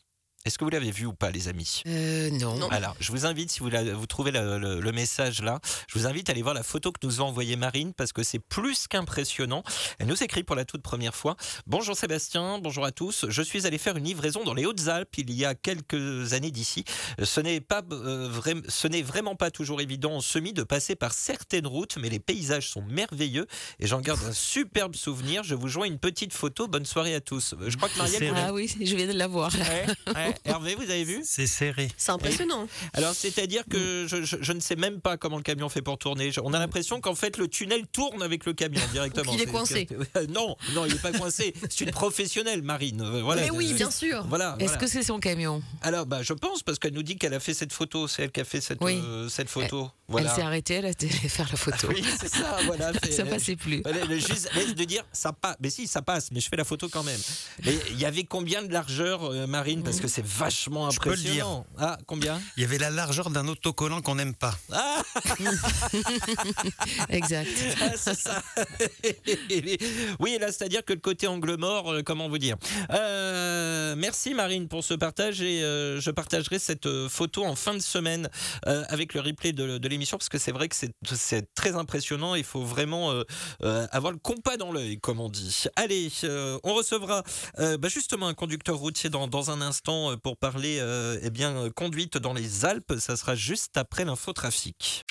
Est-ce 0.47 0.59
que 0.59 0.64
vous 0.64 0.70
l'avez 0.70 0.90
vu 0.92 1.07
ou 1.07 1.12
pas, 1.12 1.30
les 1.30 1.49
amis? 1.49 1.82
Euh, 1.86 2.30
non. 2.30 2.68
Alors, 2.70 2.94
je 3.01 3.11
vous 3.11 3.26
invite, 3.26 3.51
si 3.51 3.61
vous, 3.61 3.68
la- 3.68 3.82
vous 3.94 4.07
trouvez 4.07 4.30
la- 4.30 4.59
le, 4.59 4.80
le 4.80 4.92
message 4.92 5.42
là, 5.42 5.59
je 5.88 5.99
vous 5.99 6.07
invite 6.07 6.28
à 6.28 6.32
aller 6.32 6.42
voir 6.42 6.55
la 6.55 6.62
photo 6.62 6.92
que 6.92 7.05
nous 7.05 7.20
a 7.20 7.24
envoyée 7.24 7.57
Marine 7.57 7.92
parce 7.92 8.12
que 8.12 8.22
c'est 8.22 8.38
plus 8.38 8.86
qu'impressionnant. 8.86 9.64
Elle 9.99 10.07
nous 10.07 10.22
écrit 10.22 10.44
pour 10.44 10.55
la 10.57 10.64
toute 10.64 10.82
première 10.82 11.14
fois 11.14 11.36
Bonjour 11.66 11.97
Sébastien, 11.97 12.59
bonjour 12.61 12.84
à 12.84 12.92
tous. 12.92 13.26
Je 13.28 13.42
suis 13.42 13.66
allé 13.66 13.76
faire 13.78 13.97
une 13.97 14.05
livraison 14.05 14.44
dans 14.44 14.55
les 14.55 14.66
Hautes-Alpes 14.66 15.18
il 15.18 15.32
y 15.32 15.44
a 15.44 15.55
quelques 15.55 16.32
années 16.32 16.51
d'ici. 16.53 16.84
Ce 17.22 17.40
n'est 17.40 17.61
pas 17.61 17.82
euh, 17.90 18.28
vrai- 18.30 18.55
ce 18.68 18.86
n'est 18.88 19.03
vraiment 19.03 19.34
pas 19.34 19.51
toujours 19.51 19.80
évident 19.80 20.12
en 20.12 20.20
semi 20.20 20.53
de 20.53 20.62
passer 20.62 20.94
par 20.94 21.12
certaines 21.12 21.66
routes, 21.66 21.97
mais 21.97 22.09
les 22.09 22.20
paysages 22.20 22.68
sont 22.68 22.82
merveilleux 22.82 23.47
et 23.80 23.86
j'en 23.88 24.01
garde 24.01 24.20
un 24.24 24.32
superbe 24.32 24.94
souvenir. 24.94 25.42
Je 25.42 25.55
vous 25.57 25.68
joins 25.68 25.86
une 25.86 25.99
petite 25.99 26.32
photo. 26.32 26.68
Bonne 26.68 26.86
soirée 26.86 27.14
à 27.16 27.20
tous. 27.20 27.55
Je 27.66 27.76
crois 27.76 27.88
que 27.88 27.99
Marielle. 27.99 28.32
Ah 28.36 28.53
oui, 28.53 28.72
je 28.80 28.94
viens 28.94 29.07
de 29.09 29.12
la 29.12 29.26
voir. 29.26 29.53
Ouais, 29.55 29.86
ouais. 30.14 30.34
Hervé, 30.45 30.74
vous 30.74 30.82
avez 30.91 31.05
vu? 31.05 31.22
C'est 31.24 31.47
serré. 31.47 31.89
C'est 31.97 32.12
impressionnant. 32.12 32.66
Alors, 32.93 33.14
c'est-à-dire 33.14 33.64
que 33.70 34.07
je, 34.09 34.22
je- 34.22 34.37
je 34.41 34.53
ne 34.53 34.61
sais 34.61 34.76
même 34.76 35.01
pas 35.01 35.16
comment 35.16 35.37
le 35.37 35.43
camion 35.43 35.68
fait 35.68 35.82
pour 35.82 35.99
tourner. 35.99 36.30
On 36.43 36.53
a 36.55 36.59
l'impression 36.59 37.01
qu'en 37.01 37.14
fait, 37.14 37.37
le 37.37 37.49
tunnel 37.49 37.87
tourne 37.87 38.22
avec 38.22 38.47
le 38.47 38.53
camion 38.53 38.80
directement. 38.93 39.32
Qu'il 39.32 39.41
est 39.43 39.47
coincé. 39.47 39.89
Non, 40.28 40.57
non, 40.74 40.87
il 40.87 40.93
n'est 40.93 40.99
pas 40.99 41.12
coincé. 41.12 41.55
C'est 41.70 41.84
une 41.84 41.91
professionnelle, 41.91 42.62
Marine. 42.62 43.01
Euh, 43.01 43.22
Voilà. 43.22 43.43
Mais 43.43 43.51
oui, 43.51 43.72
bien 43.74 43.91
sûr. 43.91 44.24
Voilà. 44.28 44.57
Est-ce 44.59 44.66
voilà. 44.72 44.78
que 44.78 44.87
c'est 44.87 45.03
son 45.03 45.18
camion? 45.18 45.62
Alors, 45.82 46.07
bah, 46.07 46.22
je 46.22 46.32
pense, 46.32 46.62
parce 46.62 46.78
qu'elle 46.78 46.95
nous 46.95 47.03
dit 47.03 47.16
qu'elle 47.16 47.34
a 47.34 47.41
fait 47.41 47.55
cette 47.55 47.72
photo. 47.72 48.09
C'est 48.09 48.22
elle 48.24 48.30
qui 48.32 48.41
a 48.41 48.45
fait 48.45 48.61
cette, 48.61 48.78
Oui. 48.82 49.01
euh, 49.05 49.28
cette 49.28 49.49
photo. 49.49 49.91
Voilà. 50.09 50.30
Elle 50.30 50.37
s'est 50.37 50.43
arrêtée, 50.43 50.74
elle 50.74 50.87
a 50.87 50.91
été 50.91 51.09
faire 51.09 51.49
la 51.51 51.57
photo. 51.57 51.89
Oui, 51.89 52.05
c'est 52.20 52.28
ça, 52.28 52.59
voilà. 52.66 52.93
Ça 53.11 53.24
passait 53.24 53.57
plus. 53.57 53.82
Est 53.84 54.20
juste 54.20 54.74
de 54.76 54.84
dire 54.84 55.05
ça 55.12 55.32
passe. 55.32 55.57
Mais 55.61 55.70
si, 55.70 55.87
ça 55.89 56.03
passe, 56.03 56.30
mais 56.30 56.41
je 56.41 56.49
fais 56.49 56.57
la 56.57 56.64
photo 56.64 56.89
quand 56.89 57.03
même. 57.03 57.20
Mais 57.64 57.76
il 57.91 57.99
y 58.01 58.05
avait 58.05 58.24
combien 58.24 58.62
de 58.62 58.72
largeur, 58.72 59.24
euh, 59.24 59.47
Marine? 59.47 59.82
Parce 59.82 60.01
que 60.01 60.09
c'est 60.09 60.26
vachement 60.27 60.91
Je 60.91 60.99
peux 61.01 61.11
le 61.11 61.16
dire. 61.16 61.47
impressionnant. 61.47 61.66
Ah, 61.79 61.99
combien? 62.07 62.41
Il 62.57 62.62
y 62.62 62.64
avait 62.64 62.79
la 62.79 62.91
largeur 62.91 63.31
d'un 63.31 63.49
autocollant 63.49 64.03
qu'on 64.03 64.16
n'aime 64.16 64.35
pas. 64.35 64.55
Ah 64.72 65.03
Exact. 67.09 67.49
Ah, 67.81 67.91
c'est 67.97 68.14
ça. 68.18 68.43
oui, 70.20 70.39
là, 70.41 70.49
c'est-à-dire 70.53 70.85
que 70.85 70.93
le 70.93 71.01
côté 71.01 71.27
angle 71.27 71.57
mort, 71.57 71.93
euh, 71.93 72.03
comment 72.03 72.29
vous 72.29 72.39
dire? 72.39 72.57
Euh, 72.91 73.95
Merci 73.97 74.35
Marine 74.35 74.68
pour 74.68 74.85
ce 74.85 74.95
partage 74.95 75.41
et 75.43 75.62
euh, 75.62 76.01
je 76.01 76.11
partagerai 76.11 76.59
cette 76.59 76.89
photo 77.09 77.45
en 77.45 77.55
fin 77.57 77.74
de 77.74 77.79
semaine 77.81 78.29
euh, 78.66 78.85
avec 78.89 79.14
le 79.14 79.20
replay 79.20 79.53
de, 79.53 79.79
de 79.79 79.89
l'émission 79.89 80.18
parce 80.18 80.29
que 80.29 80.39
c'est 80.39 80.53
vrai 80.53 80.68
que 80.68 80.77
c'est- 80.77 80.93
c'est 81.14 81.55
très 81.55 81.74
impressionnant. 81.77 82.35
Il 82.35 82.45
faut 82.45 82.62
vraiment 82.64 83.12
euh, 83.12 83.22
euh, 83.62 83.87
avoir 83.93 84.12
le 84.12 84.18
compas 84.18 84.57
dans 84.57 84.72
l'œil, 84.72 84.99
comme 84.99 85.20
on 85.20 85.29
dit. 85.29 85.64
Allez, 85.77 86.11
euh, 86.24 86.59
on 86.64 86.74
recevra 86.74 87.22
euh, 87.59 87.77
bah, 87.79 87.89
justement 87.89 88.27
un 88.29 88.35
conducteur 88.35 88.77
routier 88.77 89.11
dans, 89.11 89.29
dans 89.29 89.51
un 89.51 89.61
instant 89.61 90.16
pour 90.17 90.37
parler 90.37 90.79
euh, 90.81 91.19
eh 91.23 91.31
bien, 91.31 91.71
conduite 91.71 92.19
dans 92.19 92.33
les 92.33 92.64
Alpes. 92.64 92.95
Ça 92.99 93.17
sera 93.17 93.35
juste 93.35 93.77
après 93.77 94.05
l'infotrafic. 94.05 95.05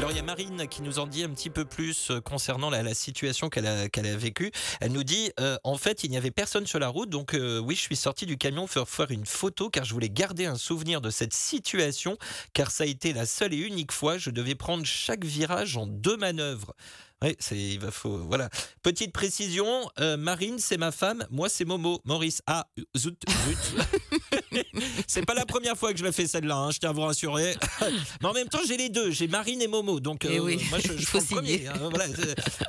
Alors 0.00 0.12
il 0.12 0.16
y 0.16 0.20
a 0.20 0.22
Marine 0.22 0.66
qui 0.66 0.80
nous 0.80 0.98
en 0.98 1.06
dit 1.06 1.24
un 1.24 1.28
petit 1.28 1.50
peu 1.50 1.66
plus 1.66 2.10
euh, 2.10 2.20
concernant 2.22 2.70
la, 2.70 2.94
situation 2.94 3.50
qu'elle 3.50 3.66
a, 3.66 4.16
vécue. 4.16 4.50
Elle 4.80 4.92
nous 4.92 5.04
dit 5.04 5.30
euh, 5.38 5.58
en 5.62 5.76
fait 5.76 6.04
il 6.04 6.10
n'y 6.10 6.16
avait 6.16 6.30
personne 6.30 6.66
sur 6.66 6.78
la 6.78 6.88
route 6.88 7.10
donc 7.10 7.34
euh, 7.34 7.58
oui 7.58 7.74
je 7.74 7.82
suis 7.82 7.96
sorti 7.96 8.24
du 8.24 8.38
camion 8.38 8.66
pour 8.66 8.88
faire 8.88 9.10
une 9.10 9.26
photo 9.26 9.68
car 9.68 9.84
je 9.84 9.92
voulais 9.92 10.08
garder 10.08 10.46
un 10.46 10.54
souvenir 10.54 11.02
de 11.02 11.10
cette 11.10 11.34
situation 11.34 12.16
car 12.54 12.70
ça 12.70 12.84
a 12.84 12.86
été 12.86 13.12
la 13.12 13.26
seule 13.26 13.52
et 13.52 13.58
unique 13.58 13.92
fois 13.92 14.16
je 14.16 14.30
devais 14.30 14.54
prendre 14.54 14.86
chaque 14.86 15.24
virage 15.24 15.76
en 15.76 15.86
deux 15.86 16.16
manœuvres. 16.16 16.74
Oui, 17.22 17.36
c'est 17.38 17.56
il 17.58 17.78
va 17.78 17.90
faut 17.90 18.16
voilà. 18.16 18.48
Petite 18.82 19.12
précision, 19.12 19.90
euh, 20.00 20.16
Marine 20.16 20.58
c'est 20.58 20.78
ma 20.78 20.90
femme, 20.90 21.26
moi 21.30 21.48
c'est 21.50 21.66
Momo, 21.66 22.00
Maurice. 22.06 22.40
Ah 22.46 22.66
zut 22.96 23.22
zut. 23.46 24.62
c'est 25.06 25.26
pas 25.26 25.34
la 25.34 25.44
première 25.44 25.76
fois 25.76 25.92
que 25.92 25.98
je 25.98 26.04
le 26.04 26.12
fais 26.12 26.26
celle-là, 26.26 26.56
hein, 26.56 26.70
je 26.70 26.78
tiens 26.78 26.90
à 26.90 26.92
vous 26.92 27.02
rassurer. 27.02 27.54
Mais 28.22 28.28
en 28.28 28.32
même 28.32 28.48
temps 28.48 28.60
j'ai 28.66 28.78
les 28.78 28.88
deux, 28.88 29.10
j'ai 29.10 29.28
Marine 29.28 29.60
et 29.60 29.68
Momo, 29.68 30.00
donc 30.00 30.24
Eh 30.24 30.38
euh, 30.38 30.42
oui, 30.42 30.60
moi 30.70 30.78
je, 30.78 30.96
je 30.96 31.06
prends 31.06 31.18
le 31.18 31.24
premier. 31.26 31.66
hein, 31.68 31.74
voilà, 31.90 32.06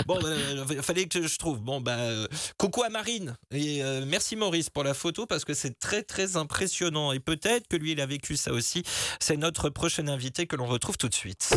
bon, 0.05 0.19
euh, 0.25 0.65
il 0.69 0.81
fallait 0.81 1.05
que 1.05 1.25
je 1.25 1.37
trouve. 1.37 1.61
Bon 1.61 1.79
bah 1.79 1.95
euh, 1.99 2.27
coucou 2.57 2.83
à 2.83 2.89
Marine 2.89 3.37
et 3.51 3.81
euh, 3.83 4.03
merci 4.05 4.35
Maurice 4.35 4.69
pour 4.69 4.83
la 4.83 4.93
photo 4.93 5.25
parce 5.25 5.45
que 5.45 5.53
c'est 5.53 5.79
très 5.79 6.03
très 6.03 6.35
impressionnant 6.35 7.13
et 7.13 7.19
peut-être 7.21 7.67
que 7.69 7.77
lui 7.77 7.93
il 7.93 8.01
a 8.01 8.05
vécu 8.05 8.35
ça 8.35 8.51
aussi. 8.51 8.83
C'est 9.21 9.37
notre 9.37 9.69
prochain 9.69 10.07
invité 10.09 10.45
que 10.45 10.57
l'on 10.57 10.65
retrouve 10.65 10.97
tout 10.97 11.07
de 11.07 11.15
suite. 11.15 11.51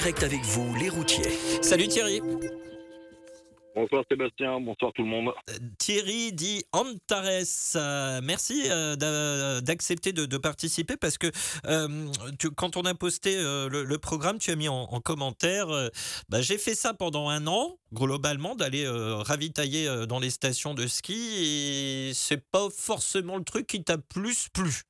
Direct 0.00 0.22
avec 0.22 0.40
vous, 0.44 0.74
les 0.76 0.88
routiers. 0.88 1.30
Salut 1.60 1.86
Thierry. 1.86 2.22
Bonsoir 3.74 4.02
Sébastien, 4.10 4.58
bonsoir 4.58 4.92
tout 4.94 5.02
le 5.02 5.08
monde. 5.10 5.28
Thierry 5.76 6.32
dit 6.32 6.64
Antares. 6.72 7.76
Euh, 7.76 8.20
merci 8.24 8.62
euh, 8.70 8.96
d'a- 8.96 9.60
d'accepter 9.60 10.12
de, 10.14 10.24
de 10.24 10.38
participer 10.38 10.96
parce 10.96 11.18
que 11.18 11.26
euh, 11.66 12.06
tu- 12.38 12.50
quand 12.50 12.78
on 12.78 12.82
a 12.86 12.94
posté 12.94 13.36
euh, 13.36 13.68
le, 13.68 13.84
le 13.84 13.98
programme, 13.98 14.38
tu 14.38 14.50
as 14.50 14.56
mis 14.56 14.68
en, 14.68 14.84
en 14.90 15.00
commentaire 15.00 15.68
euh, 15.68 15.88
bah, 16.30 16.40
j'ai 16.40 16.56
fait 16.56 16.74
ça 16.74 16.94
pendant 16.94 17.28
un 17.28 17.46
an, 17.46 17.76
globalement, 17.92 18.54
d'aller 18.54 18.86
euh, 18.86 19.16
ravitailler 19.16 19.86
euh, 19.86 20.06
dans 20.06 20.18
les 20.18 20.30
stations 20.30 20.72
de 20.72 20.86
ski 20.86 21.12
et 22.08 22.12
c'est 22.14 22.42
pas 22.50 22.68
forcément 22.74 23.36
le 23.36 23.44
truc 23.44 23.66
qui 23.66 23.84
t'a 23.84 23.98
plus 23.98 24.48
plu. 24.54 24.80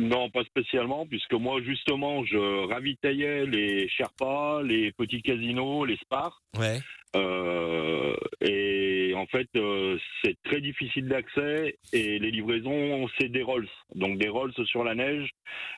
Non, 0.00 0.30
pas 0.30 0.44
spécialement, 0.44 1.06
puisque 1.06 1.34
moi 1.34 1.60
justement 1.62 2.24
je 2.24 2.66
ravitaillais 2.68 3.46
les 3.46 3.88
Sherpas, 3.88 4.62
les 4.62 4.92
petits 4.92 5.22
casinos, 5.22 5.84
les 5.84 5.96
spars. 5.98 6.40
Ouais. 6.58 6.80
Euh, 7.16 8.14
et 8.40 9.12
en 9.16 9.26
fait, 9.26 9.48
euh, 9.56 9.98
c'est 10.24 10.36
très 10.44 10.60
difficile 10.60 11.08
d'accès 11.08 11.76
et 11.92 12.18
les 12.20 12.30
livraisons, 12.30 13.08
c'est 13.18 13.28
des 13.28 13.42
Rolls. 13.42 13.68
Donc 13.94 14.18
des 14.18 14.28
Rolls 14.28 14.52
sur 14.66 14.84
la 14.84 14.94
neige. 14.94 15.28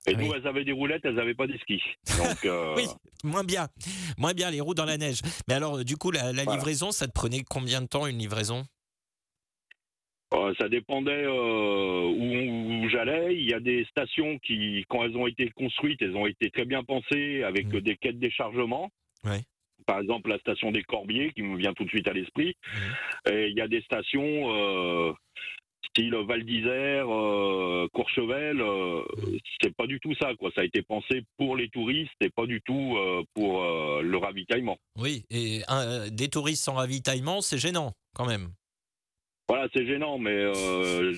Et 0.06 0.12
Ah 0.14 0.18
Oui. 0.18 0.26
nous, 0.28 0.34
elles 0.34 0.46
avaient 0.46 0.64
des 0.64 0.72
roulettes, 0.72 1.02
elles 1.04 1.14
n'avaient 1.14 1.34
pas 1.34 1.46
des 1.46 1.58
skis. 1.58 1.82
Donc, 2.18 2.44
euh, 2.44 2.74
Oui, 2.76 2.84
moins 3.24 3.44
bien. 3.44 3.66
Moins 4.18 4.34
bien 4.34 4.50
les 4.50 4.60
roues 4.60 4.74
dans 4.74 4.84
la 4.84 4.98
neige. 4.98 5.20
Mais 5.48 5.54
alors, 5.54 5.82
du 5.84 5.96
coup, 5.96 6.10
la, 6.10 6.32
la 6.32 6.44
Voilà. 6.44 6.58
livraison, 6.58 6.90
ça 6.92 7.06
te 7.06 7.12
prenait 7.12 7.42
combien 7.48 7.80
de 7.80 7.86
temps 7.86 8.06
une 8.06 8.18
livraison? 8.18 8.64
Euh, 10.34 10.54
ça 10.60 10.68
dépendait 10.68 11.24
euh, 11.24 12.04
où, 12.06 12.84
où 12.84 12.88
j'allais. 12.88 13.34
Il 13.36 13.48
y 13.48 13.54
a 13.54 13.60
des 13.60 13.84
stations 13.86 14.38
qui, 14.38 14.84
quand 14.88 15.04
elles 15.04 15.16
ont 15.16 15.26
été 15.26 15.48
construites, 15.50 16.00
elles 16.02 16.16
ont 16.16 16.26
été 16.26 16.50
très 16.50 16.64
bien 16.64 16.82
pensées 16.84 17.42
avec 17.42 17.66
Mhm. 17.66 17.80
des 17.80 17.96
de 18.02 18.10
déchargement. 18.18 18.90
Ouais. 19.24 19.42
Par 19.86 19.98
exemple, 20.00 20.30
la 20.30 20.38
station 20.38 20.70
des 20.70 20.82
Corbiers, 20.84 21.32
qui 21.32 21.42
me 21.42 21.56
vient 21.58 21.74
tout 21.74 21.84
de 21.84 21.88
suite 21.88 22.06
à 22.08 22.12
l'esprit. 22.12 22.54
Et 23.30 23.48
il 23.48 23.56
y 23.56 23.60
a 23.60 23.66
des 23.68 23.82
stations 23.82 24.22
euh, 24.54 25.12
style 25.88 26.14
Val 26.26 26.44
d'Isère, 26.44 27.06
euh, 27.12 27.88
Courchevel. 27.92 28.60
euh, 28.60 29.02
c'est 29.60 29.74
pas 29.74 29.86
du 29.86 29.98
tout 30.00 30.14
ça, 30.20 30.34
quoi. 30.38 30.50
Ça 30.54 30.60
a 30.62 30.64
été 30.64 30.82
pensé 30.82 31.22
pour 31.36 31.56
les 31.56 31.68
touristes 31.68 32.12
et 32.20 32.30
pas 32.30 32.46
du 32.46 32.60
tout 32.62 32.96
pour 33.34 33.60
le 34.02 34.16
ravitaillement. 34.16 34.78
Oui, 34.96 35.24
et 35.30 35.62
un- 35.68 36.08
des 36.08 36.28
touristes 36.28 36.64
sans 36.64 36.74
ravitaillement, 36.74 37.40
c'est 37.40 37.58
gênant 37.58 37.92
quand 38.14 38.26
même. 38.26 38.48
Voilà, 39.52 39.68
c'est 39.74 39.84
gênant, 39.84 40.16
mais 40.16 40.30
euh, 40.34 41.12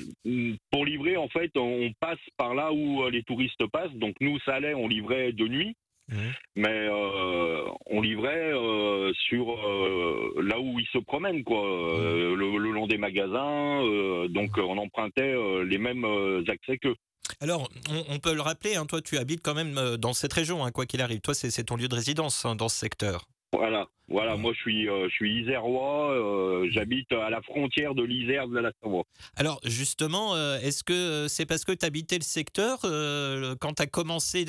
pour 0.73 0.85
livrer, 0.85 1.17
en 1.17 1.29
fait, 1.29 1.53
on 1.57 1.93
passe 2.01 2.19
par 2.37 2.53
là 2.53 2.73
où 2.73 3.05
euh, 3.05 3.09
les 3.09 3.23
touristes 3.23 3.65
passent. 3.73 3.95
Donc 3.95 4.17
nous, 4.21 4.41
ça 4.45 4.55
allait, 4.57 4.75
on 4.75 4.89
livrait 4.89 5.31
de 5.31 5.47
nuit, 5.47 5.77
Mhm. 6.09 6.33
mais 6.57 6.69
euh, 6.91 7.63
on 7.87 8.01
livrait 8.03 8.53
euh, 8.53 9.13
sur 9.29 9.53
euh, 9.53 10.35
là 10.43 10.59
où 10.59 10.81
ils 10.81 10.89
se 10.93 10.99
promènent, 10.99 11.45
quoi, 11.45 11.65
euh, 11.65 12.35
le, 12.35 12.59
le 12.59 12.73
long 12.73 12.89
des 12.89 12.99
magasins. 12.99 13.83
donc 14.31 14.59
on 14.59 14.79
empruntait 14.79 15.37
les 15.65 15.79
mêmes 15.79 16.05
accès 16.49 16.77
qu'eux. 16.79 16.97
Alors, 17.41 17.71
on, 17.89 18.15
on 18.15 18.19
peut 18.19 18.35
le 18.35 18.41
rappeler, 18.41 18.75
hein, 18.75 18.85
toi, 18.85 19.01
tu 19.01 19.17
habites 19.17 19.43
quand 19.45 19.55
même 19.55 19.97
dans 19.99 20.13
cette 20.13 20.33
région, 20.33 20.65
hein, 20.65 20.73
quoi 20.73 20.87
qu'il 20.87 21.01
arrive. 21.03 21.21
Toi, 21.21 21.35
c'est 21.35 21.51
c'est 21.53 21.65
ton 21.65 21.77
lieu 21.77 21.87
de 21.89 21.95
résidence 21.95 22.45
hein, 22.45 22.57
dans 22.57 22.69
ce 22.69 22.79
secteur. 22.81 23.29
Voilà, 23.57 23.87
voilà. 24.09 24.37
Moi, 24.37 24.53
je 24.53 24.59
suis, 24.59 24.89
euh, 24.89 25.09
je 25.09 25.15
suis 25.15 25.43
isérois. 25.43 26.11
euh, 26.11 26.69
J'habite 26.73 27.13
à 27.13 27.31
la 27.31 27.41
frontière 27.41 27.95
de 27.95 28.03
l'Isère 28.03 28.49
de 28.49 28.59
la 28.59 28.73
Savoie. 28.83 29.05
Alors, 29.37 29.61
justement, 29.65 30.35
euh, 30.35 30.59
est-ce 30.59 30.83
que 30.83 31.29
c'est 31.29 31.47
parce 31.47 31.65
que 31.65 31.71
tu 31.71 31.87
habitais 31.87 32.19
le 32.19 32.25
secteur 32.25 32.81
quand 32.81 33.75
tu 33.75 33.83
as 33.83 33.87
commencé 33.87 34.45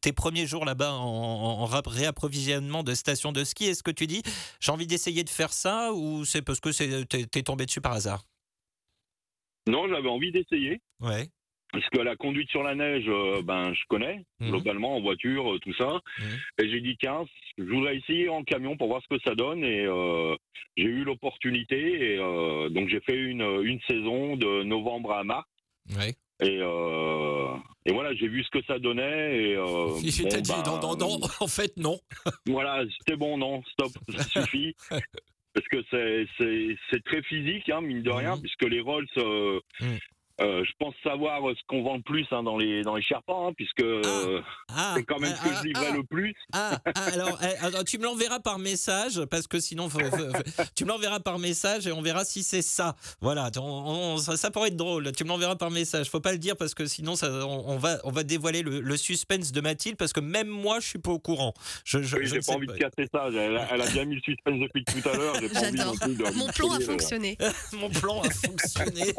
tes 0.00 0.12
premiers 0.12 0.46
jours 0.46 0.64
là-bas 0.64 0.92
en, 0.92 1.66
réapprovisionnement 1.66 2.82
de 2.82 2.94
stations 2.94 3.32
de 3.32 3.44
ski 3.44 3.66
Est-ce 3.66 3.82
que 3.82 3.90
tu 3.90 4.06
dis 4.06 4.22
j'ai 4.60 4.72
envie 4.72 4.86
d'essayer 4.86 5.22
de 5.22 5.28
faire 5.30 5.52
ça 5.52 5.92
ou 5.92 6.24
c'est 6.24 6.42
parce 6.42 6.60
que 6.60 6.70
t'es 7.04 7.26
t'es 7.26 7.42
tombé 7.42 7.66
dessus 7.66 7.82
par 7.82 7.92
hasard? 7.92 8.24
Non, 9.68 9.88
j'avais 9.88 10.08
envie 10.08 10.32
d'essayer. 10.32 10.80
Ouais. 11.00 11.28
Parce 11.80 11.88
que 11.90 11.98
la 12.00 12.16
conduite 12.16 12.50
sur 12.50 12.62
la 12.62 12.74
neige, 12.74 13.04
euh, 13.08 13.42
ben, 13.42 13.72
je 13.74 13.80
connais, 13.88 14.24
Mhm. 14.40 14.50
globalement, 14.50 14.96
en 14.96 15.00
voiture, 15.00 15.54
euh, 15.54 15.58
tout 15.58 15.74
ça. 15.74 16.00
Mhm. 16.18 16.38
Et 16.64 16.68
j'ai 16.70 16.80
dit, 16.80 16.96
tiens, 16.98 17.24
je 17.58 17.64
voudrais 17.64 17.96
essayer 17.96 18.28
en 18.28 18.42
camion 18.44 18.76
pour 18.76 18.88
voir 18.88 19.02
ce 19.02 19.14
que 19.14 19.20
ça 19.24 19.34
donne. 19.34 19.62
Et 19.64 19.84
euh, 19.86 20.34
j'ai 20.76 20.84
eu 20.84 21.04
l'opportunité. 21.04 22.14
Et 22.14 22.16
donc, 22.70 22.88
j'ai 22.88 23.00
fait 23.00 23.16
une, 23.16 23.42
une 23.62 23.80
saison 23.88 24.36
de 24.36 24.62
novembre 24.62 25.12
à 25.12 25.24
mars. 25.24 25.46
Ouais. 25.96 26.14
Et, 26.42 26.56
et 27.86 27.92
voilà, 27.92 28.14
j'ai 28.14 28.28
vu 28.28 28.42
ce 28.44 28.50
que 28.50 28.62
ça 28.66 28.78
donnait. 28.78 29.50
Et, 29.50 29.56
bon, 29.56 29.98
dit 30.00 30.22
bah, 30.22 30.62
non, 30.66 30.80
non, 30.80 30.96
non, 30.96 31.18
en 31.40 31.46
fait, 31.48 31.76
non. 31.76 31.98
Voilà, 32.46 32.84
c'était 32.98 33.16
bon, 33.16 33.38
non, 33.38 33.62
stop, 33.72 33.92
ça 34.16 34.42
suffit. 34.42 34.74
Parce 35.54 35.66
que 35.68 35.82
c'est- 35.90 37.04
très 37.04 37.22
physique, 37.22 37.68
hein, 37.70 37.80
mine 37.80 38.02
de 38.02 38.10
rien, 38.10 38.36
Mhm. 38.36 38.42
puisque 38.42 38.64
les 38.64 38.80
Rolls, 38.80 39.06
euh. 39.16 39.60
Euh, 40.40 40.64
je 40.64 40.72
pense 40.78 40.94
savoir 41.02 41.40
ce 41.56 41.60
qu'on 41.66 41.82
vend 41.82 41.96
le 41.96 42.02
plus 42.02 42.26
hein, 42.30 42.42
dans 42.42 42.56
les 42.58 42.82
dans 42.82 42.94
les 42.96 43.02
Sherpas, 43.02 43.46
hein, 43.48 43.52
puisque 43.56 43.80
euh, 43.82 44.40
Ah, 44.68 44.94
c'est 44.96 45.04
quand 45.04 45.18
même 45.18 45.34
ce 45.34 45.42
que 45.42 45.48
ah, 45.50 45.58
je 45.62 45.66
livrais 45.66 45.86
ah, 45.90 45.96
le 45.96 46.02
plus. 46.04 46.34
Ah, 46.52 46.78
ah, 46.94 47.00
alors, 47.12 47.38
eh, 47.42 47.64
alors, 47.64 47.84
tu 47.84 47.98
me 47.98 48.04
l'enverras 48.04 48.40
par 48.40 48.58
message 48.58 49.24
parce 49.30 49.46
que 49.46 49.58
sinon 49.60 49.88
faut- 49.88 49.98
faut- 50.00 50.16
faut- 50.16 50.62
tu 50.74 50.84
me 50.84 50.90
l'enverras 50.90 51.20
par 51.20 51.38
message 51.38 51.86
et 51.86 51.92
on 51.92 52.02
verra 52.02 52.24
si 52.24 52.42
c'est 52.42 52.62
ça. 52.62 52.96
Voilà, 53.20 53.50
on- 53.56 53.60
on- 53.60 54.16
ça, 54.18 54.36
ça 54.36 54.50
pourrait 54.50 54.68
être 54.68 54.76
drôle. 54.76 55.10
Tu 55.12 55.24
me 55.24 55.28
l'enverras 55.30 55.56
par 55.56 55.70
message. 55.70 56.10
Faut 56.10 56.20
pas 56.20 56.32
le 56.32 56.38
dire 56.38 56.56
parce 56.56 56.74
que 56.74 56.86
sinon 56.86 57.16
ça, 57.16 57.30
on, 57.46 57.64
on 57.70 57.76
va 57.78 57.98
on 58.04 58.10
va 58.10 58.22
dévoiler 58.22 58.62
le, 58.62 58.80
le 58.80 58.96
suspense 58.96 59.52
de 59.52 59.60
Mathilde 59.60 59.96
parce 59.96 60.12
que 60.12 60.20
même 60.20 60.48
moi 60.48 60.80
je 60.80 60.86
suis 60.88 60.98
pas 60.98 61.12
au 61.12 61.18
courant. 61.18 61.54
Je, 61.84 62.02
je, 62.02 62.16
Oui, 62.16 62.26
je 62.26 62.34
j'ai 62.34 62.40
pas 62.40 62.52
envie 62.52 62.66
de 62.66 62.72
casser 62.74 63.08
ça. 63.12 63.28
Elle 63.32 63.56
a, 63.56 63.68
elle 63.72 63.80
a 63.82 63.86
bien 63.86 64.04
mis 64.04 64.16
le 64.16 64.20
suspense 64.20 64.58
depuis 64.60 64.84
tout 64.84 65.08
à 65.08 65.16
l'heure. 65.16 65.34
J'ai 65.40 65.48
pas 65.48 65.60
envie 65.60 66.14
de- 66.16 66.24
Mon 66.36 66.48
plan 66.48 66.72
a 66.72 66.80
fonctionné. 66.80 67.38
Mon 67.72 67.88
plan 67.90 68.20
a 68.22 68.30
fonctionné. 68.30 69.14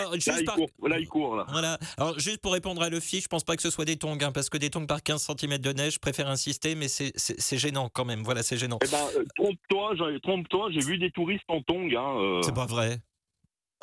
Alors 0.00 0.12
Là, 0.12 0.18
juste 0.18 0.38
il 0.40 0.44
par- 0.44 0.56
court, 0.56 0.70
là, 0.88 0.98
il 0.98 1.08
court, 1.08 1.36
là. 1.36 1.46
Voilà. 1.50 1.78
Alors, 1.96 2.18
juste 2.18 2.38
pour 2.38 2.52
répondre 2.52 2.82
à 2.82 2.88
Luffy, 2.88 3.20
je 3.20 3.28
pense 3.28 3.44
pas 3.44 3.56
que 3.56 3.62
ce 3.62 3.70
soit 3.70 3.84
des 3.84 3.96
tongs, 3.96 4.18
hein, 4.20 4.32
parce 4.32 4.48
que 4.50 4.58
des 4.58 4.70
tongs 4.70 4.86
par 4.86 5.02
15 5.02 5.22
cm 5.26 5.58
de 5.58 5.72
neige, 5.72 5.94
je 5.94 5.98
préfère 5.98 6.28
insister, 6.28 6.74
mais 6.74 6.88
c'est- 6.88 7.12
gênant 7.58 7.88
quand 7.92 8.04
même. 8.04 8.22
Voilà, 8.22 8.42
c'est 8.42 8.56
gênant. 8.56 8.78
Eh 8.84 8.88
ben, 8.88 8.98
euh, 9.16 9.24
trompe-toi, 9.36 9.94
j'ai- 9.96 10.20
trompe-toi, 10.20 10.70
j'ai 10.72 10.80
vu 10.80 10.98
des 10.98 11.10
touristes 11.10 11.44
en 11.48 11.60
tongs. 11.62 11.90
Hein, 11.96 12.16
euh. 12.20 12.42
C'est 12.42 12.54
pas 12.54 12.66
vrai. 12.66 12.98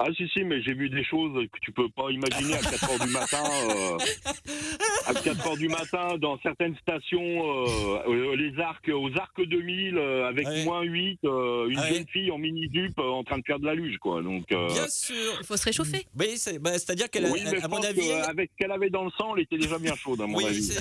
Ah 0.01 0.07
si 0.15 0.27
si, 0.29 0.43
mais 0.45 0.61
j'ai 0.61 0.73
vu 0.73 0.89
des 0.89 1.03
choses 1.03 1.33
que 1.51 1.59
tu 1.61 1.73
peux 1.73 1.89
pas 1.89 2.09
imaginer 2.09 2.53
à 2.53 2.59
4 2.59 2.89
heures 2.89 3.05
du 3.05 3.11
matin. 3.11 3.43
euh, 3.69 3.97
à 5.07 5.13
4 5.13 5.47
heures 5.47 5.57
du 5.57 5.67
matin, 5.67 6.17
dans 6.17 6.39
certaines 6.41 6.75
stations, 6.77 7.19
euh, 7.21 7.99
euh, 8.07 8.35
les 8.37 8.57
arcs, 8.61 8.89
aux 8.93 9.09
arcs 9.17 9.41
2000, 9.45 9.97
euh, 9.97 10.27
avec 10.29 10.47
Ouais. 10.47 10.63
moins 10.63 10.83
8, 10.83 11.19
euh, 11.25 11.67
une 11.69 11.77
Ouais. 11.79 11.93
jeune 11.93 12.07
fille 12.07 12.31
en 12.31 12.37
mini-jupe 12.37 12.97
euh, 12.97 13.09
en 13.09 13.23
train 13.25 13.37
de 13.39 13.43
faire 13.45 13.59
de 13.59 13.65
la 13.65 13.73
luge, 13.75 13.97
quoi. 13.97 14.21
Donc, 14.21 14.49
euh, 14.53 14.67
Bien 14.69 14.87
sûr. 14.87 15.15
Il 15.41 15.45
faut 15.45 15.57
se 15.57 15.65
réchauffer. 15.65 16.05
Oui, 16.17 16.37
c'est- 16.37 16.59
bah, 16.59 16.71
qu'elle, 17.11 17.25
oui, 17.25 17.41
à 17.41 17.55
je 17.59 17.61
mon 17.67 17.75
pense 17.77 17.85
avis, 17.85 18.01
ce 18.01 18.45
qu'elle 18.57 18.71
avait 18.71 18.89
dans 18.89 19.03
le 19.03 19.11
sang, 19.17 19.35
elle 19.35 19.43
était 19.43 19.57
déjà 19.57 19.77
bien 19.79 19.95
chaude, 19.95 20.21
à 20.21 20.27
mon 20.27 20.37
oui, 20.37 20.45
avis. 20.45 20.63
c'est- 20.63 20.75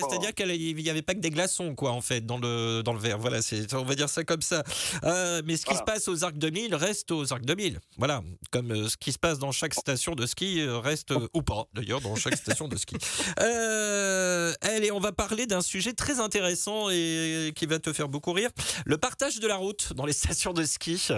pas- 0.00 0.08
c'est-à-dire 0.08 0.34
qu'il 0.34 0.74
n'y 0.76 0.88
avait 0.90 1.02
pas 1.02 1.14
que 1.14 1.20
des 1.20 1.30
glaçons, 1.30 1.74
quoi, 1.74 1.90
en 1.92 2.00
fait, 2.00 2.24
dans 2.24 2.38
le, 2.38 2.82
dans 2.82 2.92
le 2.94 2.98
verre. 2.98 3.18
Voilà, 3.18 3.42
c'est, 3.42 3.72
on 3.74 3.84
va 3.84 3.94
dire 3.94 4.08
ça 4.08 4.24
comme 4.24 4.40
ça. 4.42 4.62
Euh, 5.04 5.42
mais 5.44 5.56
ce 5.56 5.66
qui 5.66 5.74
Voilà. 5.74 5.80
se 5.80 5.84
passe 5.84 6.08
aux 6.08 6.24
Arcs 6.24 6.38
2000 6.38 6.74
reste 6.74 7.10
aux 7.10 7.30
Arcs 7.32 7.44
2000. 7.44 7.78
Voilà, 7.98 8.22
comme 8.54 8.70
euh, 8.70 8.88
ce 8.88 8.96
qui 8.96 9.10
se 9.10 9.18
passe 9.18 9.40
dans 9.40 9.50
chaque 9.50 9.74
station 9.74 10.14
de 10.14 10.26
ski 10.26 10.60
euh, 10.60 10.78
reste, 10.78 11.10
euh, 11.10 11.26
ou 11.34 11.42
pas, 11.42 11.64
d'ailleurs, 11.74 12.00
dans 12.00 12.14
chaque 12.14 12.36
station 12.36 12.68
de 12.68 12.76
ski. 12.76 12.96
Euh, 13.40 14.52
allez, 14.60 14.92
on 14.92 15.00
va 15.00 15.12
parler 15.12 15.46
d'un 15.46 15.60
sujet 15.60 15.92
très 15.92 16.20
intéressant 16.20 16.88
et 16.90 17.52
qui 17.56 17.66
va 17.66 17.78
te 17.78 17.92
faire 17.92 18.08
beaucoup 18.08 18.32
rire. 18.32 18.50
Le 18.86 18.96
partage 18.96 19.40
de 19.40 19.48
la 19.48 19.56
route 19.56 19.92
dans 19.94 20.06
les 20.06 20.12
stations 20.12 20.52
de 20.52 20.62
ski. 20.62 21.04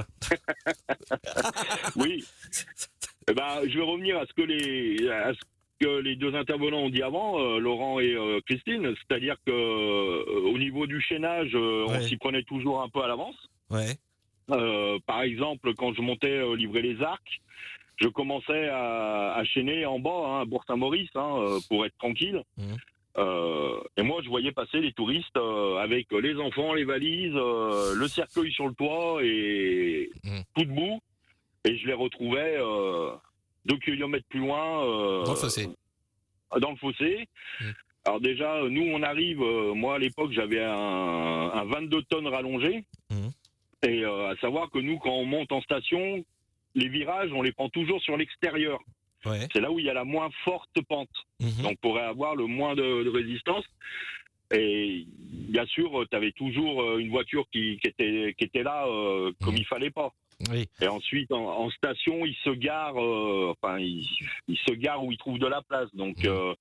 Oui. 1.97 2.25
Eh 3.29 3.35
ben, 3.35 3.69
je 3.69 3.79
vais 3.79 3.85
revenir 3.85 4.19
à 4.19 4.27
ce 4.27 4.33
que 4.33 4.43
les, 4.43 5.09
à 5.11 5.33
ce 5.35 5.41
que 5.81 6.01
les 6.01 6.17
deux 6.17 6.35
intervenants 6.35 6.79
ont 6.79 6.91
dit 6.91 7.03
avant, 7.03 7.39
euh, 7.39 7.59
Laurent 7.59 8.01
et 8.01 8.15
euh, 8.15 8.41
Christine, 8.47 8.95
c'est-à-dire 8.97 9.37
que 9.47 9.53
euh, 9.53 10.51
au 10.53 10.59
niveau 10.59 10.87
du 10.87 11.01
chaînage, 11.03 11.51
euh, 11.55 11.87
on 11.89 12.01
s'y 12.01 12.17
prenait 12.17 12.45
toujours 12.45 12.83
un 12.83 12.89
peu 12.89 13.03
à 13.03 13.09
l'avance. 13.09 13.37
Ouais. 13.71 13.99
Euh, 14.51 14.99
par 15.07 15.23
exemple, 15.23 15.75
quand 15.75 15.93
je 15.95 16.03
montais 16.03 16.31
euh, 16.39 16.55
livrer 16.57 16.83
les 16.83 17.03
arcs, 17.03 17.41
je 17.97 18.09
commençais 18.09 18.69
à, 18.69 19.35
à 19.35 19.45
chaîner 19.45 19.87
en 19.87 19.99
bas, 19.99 20.11
hein, 20.27 20.41
à 20.43 20.45
Bourg-Saint-Maurice, 20.45 21.11
hein, 21.15 21.37
euh, 21.39 21.59
pour 21.69 21.85
être 21.87 21.97
tranquille. 21.99 22.43
Euh, 23.19 23.79
et 23.97 24.03
moi, 24.03 24.21
je 24.23 24.29
voyais 24.29 24.53
passer 24.53 24.81
les 24.81 24.93
touristes 24.93 25.37
euh, 25.39 25.77
avec 25.79 26.13
les 26.13 26.37
enfants, 26.37 26.75
les 26.75 26.85
valises, 26.85 27.33
euh, 27.35 27.95
le 27.95 28.09
cercueil 28.09 28.53
sur 28.53 28.69
le 28.69 28.75
toit 28.75 29.21
et 29.25 30.11
Mhm. 30.25 30.43
tout 30.55 30.65
debout. 30.65 31.01
Et 31.65 31.77
je 31.79 31.87
les 31.87 31.95
retrouvais 31.95 32.59
deux 33.65 33.79
kilomètres 33.79 34.27
plus 34.29 34.39
loin. 34.41 34.85
Dans 35.25 35.31
le 35.33 35.37
fossé. 35.37 35.67
Dans 36.61 36.71
le 36.71 36.77
fossé. 36.77 37.27
Mhm. 37.61 37.75
Alors 38.05 38.21
déjà, 38.21 38.61
nous, 38.69 38.83
on 38.93 39.03
arrive. 39.03 39.41
moi, 39.75 39.97
à 39.97 39.99
l'époque, 39.99 40.31
j'avais 40.33 40.63
un, 40.63 40.71
un 41.55 41.65
22 41.65 42.03
tonnes 42.03 42.29
rallongé. 42.29 42.85
Mhm. 43.11 43.31
Et 43.83 44.05
euh, 44.05 44.29
à 44.31 44.37
savoir 44.37 44.71
que 44.71 44.79
nous, 44.79 44.99
quand 44.99 45.13
on 45.13 45.25
monte 45.27 45.53
en 45.53 45.61
station, 45.63 46.25
les 46.75 46.89
virages, 46.89 47.31
on 47.33 47.43
les 47.43 47.53
prend 47.53 47.69
toujours 47.69 48.01
sur 48.03 48.17
l'extérieur. 48.17 48.79
Ouais. 49.25 49.47
C'est 49.53 49.61
là 49.61 49.71
où 49.71 49.79
il 49.79 49.87
y 49.87 49.91
a 49.91 49.95
la 49.95 50.05
moins 50.05 50.31
forte 50.45 50.81
pente. 50.89 51.09
Mhm. 51.41 51.63
Donc, 51.63 51.79
pour 51.81 51.99
avoir 51.99 52.37
le 52.37 52.47
moins 52.47 52.75
de, 52.75 53.03
de 53.05 53.11
résistance. 53.11 53.65
Et 54.55 55.05
bien 55.09 55.67
sûr, 55.67 56.05
tu 56.11 56.17
avais 56.17 56.33
toujours 56.33 56.81
euh, 56.83 56.99
une 56.99 57.11
voiture 57.11 57.47
qui, 57.53 57.79
qui 57.83 57.89
était, 57.89 58.35
qui 58.39 58.45
était 58.45 58.63
là 58.63 58.87
euh, 58.87 59.33
comme 59.43 59.55
Mhm. 59.55 59.61
il 59.61 59.67
fallait 59.67 59.91
pas. 59.91 60.13
Oui. 60.51 60.69
Et 60.81 60.87
ensuite, 60.87 61.33
en, 61.33 61.45
en 61.65 61.71
station, 61.71 62.25
il 62.27 62.35
se 62.45 62.51
gare, 62.51 62.97
euh, 63.03 63.53
enfin, 63.57 63.79
il, 63.79 64.07
il 64.49 64.57
se 64.59 64.73
gare 64.75 65.03
où 65.03 65.11
il 65.11 65.19
trouve 65.19 65.39
de 65.39 65.47
la 65.47 65.63
place. 65.63 65.89
Donc, 65.95 66.19
Mhm. 66.19 66.27
euh, 66.31 66.55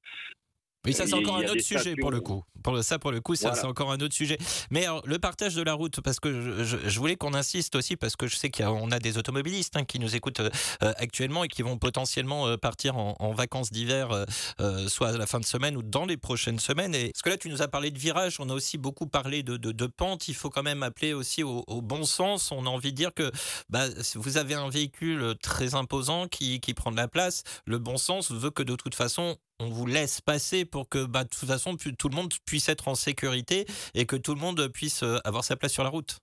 Oui, 0.85 0.93
ça 0.93 1.07
c'est 1.07 1.13
encore 1.13 1.37
un 1.37 1.43
autre 1.45 1.61
sujet 1.61 1.95
pour 1.95 2.11
le 2.11 2.21
coup. 2.21 2.43
Pour 2.63 2.73
le, 2.73 2.81
ça 2.81 2.97
pour 2.97 3.11
le 3.11 3.21
coup, 3.21 3.35
ça 3.35 3.49
Voilà. 3.49 3.61
c'est 3.61 3.67
encore 3.67 3.91
un 3.91 3.99
autre 3.99 4.15
sujet. 4.15 4.39
Mais 4.71 4.85
alors, 4.85 5.03
le 5.05 5.19
partage 5.19 5.53
de 5.53 5.61
la 5.61 5.73
route, 5.73 6.01
parce 6.01 6.19
que 6.19 6.63
je, 6.63 6.99
voulais 6.99 7.15
qu'on 7.15 7.35
insiste 7.35 7.75
aussi, 7.75 7.95
parce 7.95 8.15
que 8.15 8.25
je 8.25 8.35
sais 8.35 8.49
qu'on 8.49 8.91
a, 8.91 8.97
des 8.97 9.19
automobilistes 9.19 9.77
hein, 9.77 9.83
qui 9.83 9.99
nous 9.99 10.15
écoutent 10.15 10.39
euh, 10.39 10.49
euh, 10.81 10.91
actuellement 10.97 11.43
et 11.43 11.47
qui 11.47 11.61
vont 11.61 11.77
potentiellement 11.77 12.47
euh, 12.47 12.57
partir 12.57 12.97
en, 12.97 13.15
en 13.19 13.33
vacances 13.33 13.71
d'hiver, 13.71 14.25
euh, 14.59 14.87
soit 14.87 15.09
à 15.09 15.17
la 15.17 15.27
fin 15.27 15.39
de 15.39 15.45
semaine 15.45 15.77
ou 15.77 15.83
dans 15.83 16.05
les 16.05 16.17
prochaines 16.17 16.57
semaines. 16.59 16.95
Et, 16.95 17.11
parce 17.11 17.21
que 17.21 17.29
là, 17.29 17.37
tu 17.37 17.49
nous 17.49 17.61
as 17.61 17.67
parlé 17.67 17.91
de 17.91 17.99
virage, 17.99 18.39
on 18.39 18.49
a 18.49 18.53
aussi 18.53 18.79
beaucoup 18.79 19.05
parlé 19.05 19.43
de, 19.43 19.57
de, 19.57 19.71
de 19.71 19.85
pente. 19.85 20.27
Il 20.27 20.33
faut 20.33 20.49
quand 20.49 20.63
même 20.63 20.81
appeler 20.81 21.13
aussi 21.13 21.43
au, 21.43 21.63
au 21.67 21.83
bon 21.83 22.03
sens. 22.03 22.51
On 22.51 22.65
a 22.65 22.69
envie 22.69 22.91
de 22.91 22.97
dire 22.97 23.13
que 23.13 23.31
bah, 23.69 23.85
vous 24.15 24.37
avez 24.37 24.55
un 24.55 24.69
véhicule 24.69 25.35
très 25.41 25.75
imposant 25.75 26.27
qui, 26.27 26.59
qui 26.59 26.73
prend 26.73 26.91
de 26.91 26.97
la 26.97 27.07
place. 27.07 27.43
Le 27.65 27.77
bon 27.77 27.97
sens 27.97 28.31
veut 28.31 28.49
que 28.49 28.63
de 28.63 28.75
toute 28.75 28.95
façon, 28.95 29.37
on 29.59 29.69
vous 29.69 29.85
laisse 29.85 30.21
passer 30.21 30.65
pour 30.65 30.89
que 30.89 31.05
bah, 31.05 31.23
de 31.23 31.29
toute 31.29 31.47
façon 31.47 31.75
tout 31.75 32.09
le 32.09 32.15
monde 32.15 32.33
puisse 32.45 32.69
être 32.69 32.87
en 32.87 32.95
sécurité 32.95 33.65
et 33.93 34.05
que 34.05 34.15
tout 34.15 34.33
le 34.33 34.41
monde 34.41 34.67
puisse 34.73 35.03
euh, 35.03 35.17
avoir 35.23 35.43
sa 35.43 35.55
place 35.55 35.73
sur 35.73 35.83
la 35.83 35.89
route. 35.89 36.17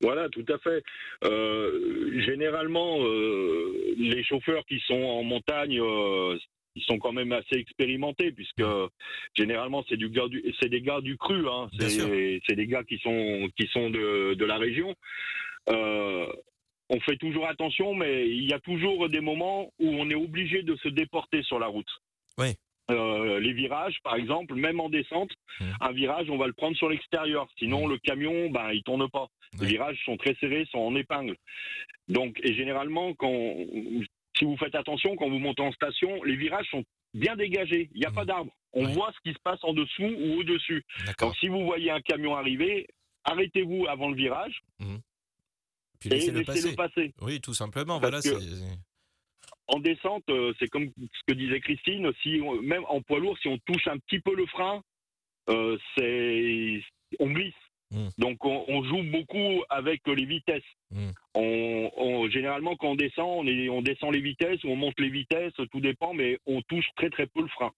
Voilà, 0.00 0.28
tout 0.28 0.44
à 0.48 0.58
fait. 0.58 0.82
Euh, 1.24 2.22
généralement, 2.24 3.04
euh, 3.04 3.94
les 3.96 4.22
chauffeurs 4.22 4.64
qui 4.66 4.80
sont 4.86 4.94
en 4.94 5.24
montagne, 5.24 5.80
euh, 5.80 6.38
ils 6.76 6.84
sont 6.84 6.98
quand 6.98 7.12
même 7.12 7.32
assez 7.32 7.56
expérimentés, 7.56 8.30
puisque 8.30 8.62
généralement 9.34 9.84
c'est 9.88 9.96
du 9.96 10.08
des 10.08 10.82
gars 10.82 11.00
du 11.00 11.16
cru, 11.16 11.48
hein. 11.48 11.68
C'est 11.76 12.40
c'est 12.46 12.54
des 12.54 12.66
gars 12.68 12.84
qui 12.84 12.98
sont 12.98 13.48
qui 13.58 13.66
sont 13.72 13.90
de, 13.90 14.34
de 14.34 14.44
la 14.44 14.58
région. 14.58 14.94
On 16.90 17.00
fait 17.00 17.16
toujours 17.16 17.46
attention, 17.46 17.94
mais 17.94 18.28
il 18.28 18.44
y 18.48 18.52
a 18.54 18.60
toujours 18.60 19.08
des 19.08 19.20
moments 19.20 19.70
où 19.78 19.88
on 19.88 20.08
est 20.10 20.14
obligé 20.14 20.62
de 20.62 20.74
se 20.76 20.88
déporter 20.88 21.42
sur 21.42 21.58
la 21.58 21.66
route. 21.66 21.90
Oui. 22.38 22.54
Euh, 22.90 23.38
les 23.40 23.52
virages, 23.52 23.98
par 24.02 24.14
exemple, 24.16 24.54
même 24.54 24.80
en 24.80 24.88
descente, 24.88 25.30
Mhm. 25.60 25.74
un 25.82 25.92
virage, 25.92 26.30
on 26.30 26.38
va 26.38 26.46
le 26.46 26.54
prendre 26.54 26.76
sur 26.76 26.88
l'extérieur. 26.88 27.46
Sinon, 27.58 27.86
le 27.86 27.98
camion, 27.98 28.48
ben, 28.50 28.70
il 28.72 28.82
tourne 28.82 29.08
pas. 29.10 29.26
Les 29.60 29.66
virages 29.66 29.98
sont 30.06 30.16
très 30.16 30.34
serrés, 30.36 30.66
sont 30.70 30.78
en 30.78 30.94
épingle. 30.96 31.36
Donc, 32.08 32.38
et 32.42 32.54
généralement, 32.54 33.12
quand, 33.14 33.54
si 34.38 34.44
vous 34.46 34.56
faites 34.56 34.74
attention, 34.74 35.16
quand 35.16 35.28
vous 35.28 35.38
montez 35.38 35.62
en 35.62 35.72
station, 35.72 36.22
les 36.24 36.36
virages 36.36 36.68
sont 36.70 36.84
bien 37.12 37.36
dégagés. 37.36 37.90
Il 37.94 38.00
n'y 38.00 38.06
a 38.06 38.10
pas 38.10 38.24
d'arbre. 38.24 38.52
On 38.72 38.86
Ouais. 38.86 38.92
voit 38.92 39.12
ce 39.12 39.20
qui 39.28 39.34
se 39.34 39.40
passe 39.42 39.62
en 39.64 39.74
dessous 39.74 40.04
ou 40.04 40.40
au-dessus. 40.40 40.82
Donc, 41.20 41.36
si 41.36 41.48
vous 41.48 41.64
voyez 41.66 41.90
un 41.90 42.00
camion 42.00 42.36
arriver, 42.36 42.86
arrêtez-vous 43.24 43.86
avant 43.88 44.08
le 44.08 44.16
virage 44.16 44.60
Puis 46.00 46.10
et 46.10 46.14
laissez-le 46.14 46.44
passer. 46.44 46.74
passer. 46.76 47.14
Oui, 47.20 47.40
tout 47.40 47.54
simplement. 47.54 48.00
Parce 48.00 48.26
Voilà, 48.26 48.38
En 49.66 49.80
descente, 49.80 50.24
euh, 50.30 50.54
c'est 50.58 50.68
comme 50.68 50.88
ce 50.96 51.20
que 51.26 51.34
disait 51.34 51.60
Christine, 51.60 52.10
si 52.22 52.40
on- 52.42 52.62
même 52.62 52.84
en 52.88 53.02
poids 53.02 53.18
lourd, 53.18 53.36
si 53.38 53.48
on 53.48 53.58
touche 53.58 53.86
un 53.86 53.98
petit 53.98 54.20
peu 54.20 54.34
le 54.34 54.46
frein, 54.46 54.82
euh, 55.50 55.76
c'est 55.96 56.82
on 57.20 57.30
glisse. 57.30 57.54
Mm. 57.90 58.08
Donc 58.18 58.44
on, 58.44 58.64
on 58.68 58.82
joue 58.84 59.02
beaucoup 59.10 59.62
avec 59.70 60.06
les 60.06 60.24
vitesses. 60.24 60.62
Mm. 60.90 61.10
On, 61.34 61.90
on- 61.96 62.28
généralement 62.30 62.76
quand 62.76 62.88
on 62.90 62.94
descend, 62.96 63.26
on, 63.26 63.46
est, 63.46 63.68
on 63.68 63.82
descend 63.82 64.12
les 64.14 64.20
vitesses 64.20 64.62
ou 64.64 64.68
on 64.68 64.76
monte 64.76 64.98
les 65.00 65.10
vitesses, 65.10 65.52
tout 65.70 65.80
dépend, 65.80 66.14
mais 66.14 66.38
on 66.46 66.62
touche 66.62 66.86
très 66.96 67.10
très 67.10 67.26
peu 67.26 67.42
le 67.42 67.48
frein 67.48 67.72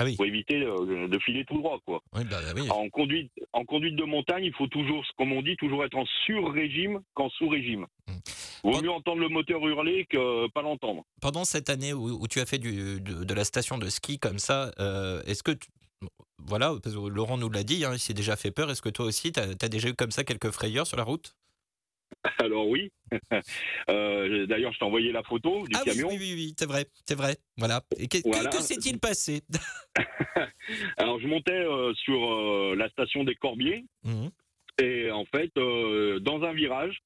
Ah 0.00 0.04
oui. 0.04 0.16
pour 0.16 0.24
éviter 0.24 0.56
euh, 0.62 1.08
de 1.08 1.18
filer 1.18 1.44
tout 1.44 1.58
droit. 1.58 1.78
Quoi. 1.84 2.00
Oui, 2.14 2.22
bah, 2.30 2.38
oui. 2.56 2.68
En 2.70 2.88
conduite, 2.88 3.30
en 3.52 3.64
conduite 3.64 3.96
de 3.96 4.04
montagne, 4.04 4.44
il 4.44 4.54
faut 4.54 4.66
toujours, 4.66 5.04
comme 5.18 5.32
on 5.32 5.42
dit, 5.42 5.56
toujours 5.56 5.84
être 5.84 5.96
en 5.96 6.06
sur-régime 6.26 7.00
qu'en 7.14 7.28
sous-régime. 7.30 7.86
Mm. 8.08 8.12
Vaut 8.64 8.82
mieux 8.82 8.90
entendre 8.90 9.20
le 9.20 9.28
moteur 9.28 9.66
hurler 9.66 10.06
que 10.08 10.48
pas 10.48 10.62
l'entendre. 10.62 11.02
Pendant 11.20 11.44
cette 11.44 11.70
année 11.70 11.92
où, 11.92 12.08
où 12.22 12.28
tu 12.28 12.40
as 12.40 12.46
fait 12.46 12.58
du, 12.58 13.00
de, 13.00 13.24
de 13.24 13.34
la 13.34 13.44
station 13.44 13.78
de 13.78 13.88
ski 13.88 14.18
comme 14.18 14.38
ça, 14.38 14.70
euh, 14.80 15.22
est-ce 15.26 15.42
que. 15.42 15.52
tu- 15.52 15.68
Voilà, 16.46 16.74
parce 16.82 16.94
que 16.96 17.08
Laurent 17.08 17.36
nous 17.38 17.50
l'a 17.50 17.62
dit, 17.62 17.84
hein, 17.84 17.92
il 17.92 17.98
s'est 17.98 18.14
déjà 18.14 18.36
fait 18.36 18.50
peur. 18.50 18.70
Est-ce 18.70 18.80
que 18.82 18.88
toi 18.88 19.04
aussi, 19.06 19.32
tu 19.32 19.40
as, 19.40 19.68
déjà 19.68 19.88
eu 19.90 19.94
comme 19.94 20.10
ça 20.10 20.24
quelques 20.24 20.50
frayeurs 20.50 20.86
sur 20.86 20.96
la 20.96 21.04
route? 21.04 21.34
Alors 22.38 22.68
oui. 22.68 22.90
Euh, 23.90 24.46
D'ailleurs, 24.46 24.72
je 24.72 24.78
t'ai 24.78 24.84
envoyé 24.84 25.10
la 25.12 25.22
photo 25.24 25.66
du 25.66 25.74
Ah 25.74 25.82
oui, 25.84 25.92
camion. 25.92 26.08
oui, 26.10 26.16
oui, 26.20 26.32
oui, 26.36 26.54
c'est 26.58 26.66
vrai, 26.66 26.86
c'est 27.06 27.16
vrai. 27.16 27.36
Voilà. 27.56 27.82
Et 27.98 28.06
que, 28.06 28.18
que- 28.18 28.28
Voilà. 28.28 28.50
que 28.50 28.60
s'est-il 28.62 29.00
passé 29.00 29.42
Alors, 30.96 31.18
je 31.20 31.26
montais 31.26 31.52
euh, 31.52 31.92
sur 31.94 32.32
euh, 32.32 32.74
la 32.76 32.88
station 32.90 33.24
des 33.24 33.34
Corbiers 33.34 33.84
Mhm. 34.04 34.30
et 34.80 35.10
en 35.10 35.24
fait, 35.24 35.50
dans 35.54 36.42
un 36.42 36.52
virage, 36.52 37.00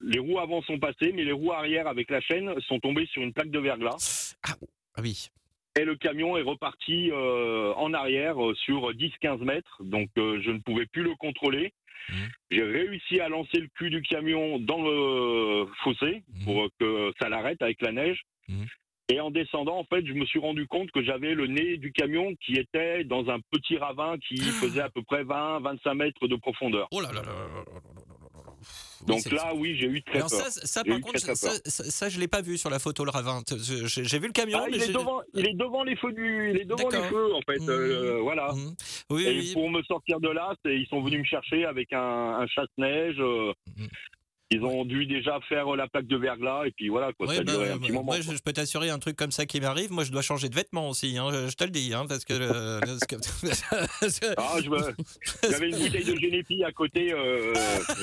les 0.00 0.18
roues 0.18 0.38
avant 0.38 0.60
sont 0.62 0.78
passées, 0.78 1.12
mais 1.14 1.24
les 1.24 1.32
roues 1.32 1.52
arrière 1.52 1.86
avec 1.86 2.10
la 2.10 2.20
chaîne 2.20 2.52
sont 2.62 2.78
tombées 2.80 3.06
sur 3.06 3.22
une 3.22 3.32
plaque 3.32 3.50
de 3.50 3.58
verglas 3.58 4.34
Ah 4.44 5.00
oui. 5.02 5.28
Et 5.78 5.84
le 5.84 5.96
camion 5.96 6.36
est 6.36 6.42
reparti 6.42 7.10
euh, 7.12 7.72
en 7.74 7.92
arrière 7.94 8.42
euh, 8.44 8.54
sur 8.54 8.90
10-15 8.92 9.44
mètres. 9.44 9.80
Donc, 9.84 10.08
euh, 10.18 10.40
je 10.42 10.50
ne 10.50 10.58
pouvais 10.58 10.86
plus 10.86 11.02
le 11.02 11.14
contrôler. 11.14 11.72
Mhm. 12.10 12.28
J'ai 12.50 12.62
réussi 12.62 13.20
à 13.20 13.28
lancer 13.28 13.60
le 13.60 13.68
cul 13.76 13.90
du 13.90 14.02
camion 14.02 14.58
dans 14.58 14.82
le 14.82 15.66
fossé 15.84 16.22
Mhm. 16.28 16.44
pour 16.44 16.68
que 16.80 17.12
ça 17.20 17.28
l'arrête 17.28 17.62
avec 17.62 17.80
la 17.82 17.92
neige. 17.92 18.22
Mhm. 18.48 18.66
Et 19.10 19.20
en 19.20 19.30
descendant, 19.30 19.78
en 19.78 19.84
fait, 19.84 20.04
je 20.04 20.12
me 20.12 20.26
suis 20.26 20.38
rendu 20.38 20.66
compte 20.66 20.90
que 20.90 21.02
j'avais 21.02 21.34
le 21.34 21.46
nez 21.46 21.78
du 21.78 21.92
camion 21.92 22.34
qui 22.44 22.54
était 22.56 23.04
dans 23.04 23.30
un 23.30 23.38
petit 23.50 23.78
ravin 23.78 24.18
qui 24.18 24.36
faisait 24.36 24.82
à 24.82 24.90
peu 24.90 25.02
près 25.02 25.24
20-25 25.24 25.94
mètres 25.94 26.28
de 26.28 26.36
profondeur. 26.36 26.88
Oh 26.92 27.00
là 27.00 27.08
là 27.12 27.22
là 27.22 27.32
Oui, 29.06 29.06
Donc 29.22 29.32
là, 29.32 29.52
oui, 29.54 29.76
j'ai 29.78 29.86
eu 29.86 30.02
très 30.02 30.16
Alors 30.16 30.28
peur. 30.30 30.40
ça, 30.40 30.50
ça 30.50 30.82
par 30.84 31.00
contre, 31.00 31.18
ça, 31.20 31.34
ça, 31.36 31.50
ça, 31.84 32.08
je 32.08 32.18
l'ai 32.18 32.26
pas 32.28 32.42
vu 32.42 32.58
sur 32.58 32.68
la 32.70 32.78
photo 32.78 33.04
le 33.04 33.10
ravin. 33.10 33.42
J'ai 33.48 34.18
vu 34.18 34.26
le 34.26 34.32
camion, 34.32 34.58
Ah, 34.62 34.66
mais 34.70 34.76
il, 34.76 34.82
est 34.82 34.88
devant, 34.92 35.20
il 35.34 35.46
est 35.46 35.54
devant 35.54 35.84
les 35.84 35.94
feux 35.96 36.12
du, 36.12 36.50
il 36.50 36.60
est 36.60 36.64
devant 36.64 36.88
les 36.88 37.02
feux 37.08 37.32
en 37.34 37.40
fait. 37.42 37.58
Mhm. 37.60 37.68
euh, 37.70 38.18
voilà. 38.22 38.52
Mhm. 38.52 38.74
Oui, 39.10 39.24
Et 39.26 39.38
oui. 39.38 39.50
pour 39.52 39.70
me 39.70 39.82
sortir 39.82 40.18
de 40.20 40.28
là, 40.30 40.54
ils 40.64 40.86
sont 40.88 41.00
venus 41.02 41.20
me 41.20 41.24
chercher 41.24 41.64
avec 41.64 41.92
un, 41.92 42.40
un 42.40 42.46
chasse-neige. 42.48 43.16
euh, 43.20 43.52
Mhm. 43.76 43.88
Ils 44.50 44.62
ont 44.64 44.86
dû 44.86 45.04
déjà 45.04 45.38
faire 45.46 45.66
la 45.76 45.88
plaque 45.88 46.06
de 46.06 46.16
verglas 46.16 46.64
et 46.66 46.70
puis 46.70 46.88
voilà 46.88 47.12
quoi. 47.12 47.26
Ouais, 47.28 47.34
ça 47.34 47.40
a 47.42 47.44
bah, 47.44 47.52
duré 47.52 47.68
un 47.70 47.74
bah, 47.76 47.80
petit 47.82 47.92
moment. 47.92 48.04
moi, 48.04 48.20
je, 48.22 48.32
je 48.34 48.42
peux 48.42 48.52
t'assurer 48.54 48.88
un 48.88 48.98
truc 48.98 49.14
comme 49.14 49.30
ça 49.30 49.44
qui 49.44 49.60
m'arrive. 49.60 49.92
Moi, 49.92 50.04
je 50.04 50.10
dois 50.10 50.22
changer 50.22 50.48
de 50.48 50.54
vêtements 50.54 50.88
aussi. 50.88 51.18
hein, 51.18 51.28
je, 51.32 51.48
je 51.50 51.54
te 51.56 51.64
le 51.64 51.70
dis, 51.70 51.92
hein, 51.92 52.06
parce 52.08 52.24
que. 52.24 52.32
euh, 52.32 52.80
Ah, 54.38 54.56
je 54.62 54.68
me- 54.70 54.94
J'avais 55.50 55.68
une 55.70 55.76
bouteille 55.78 56.04
de 56.04 56.16
Génépi 56.18 56.64
à 56.64 56.72
côté 56.72 57.12
euh, 57.12 57.52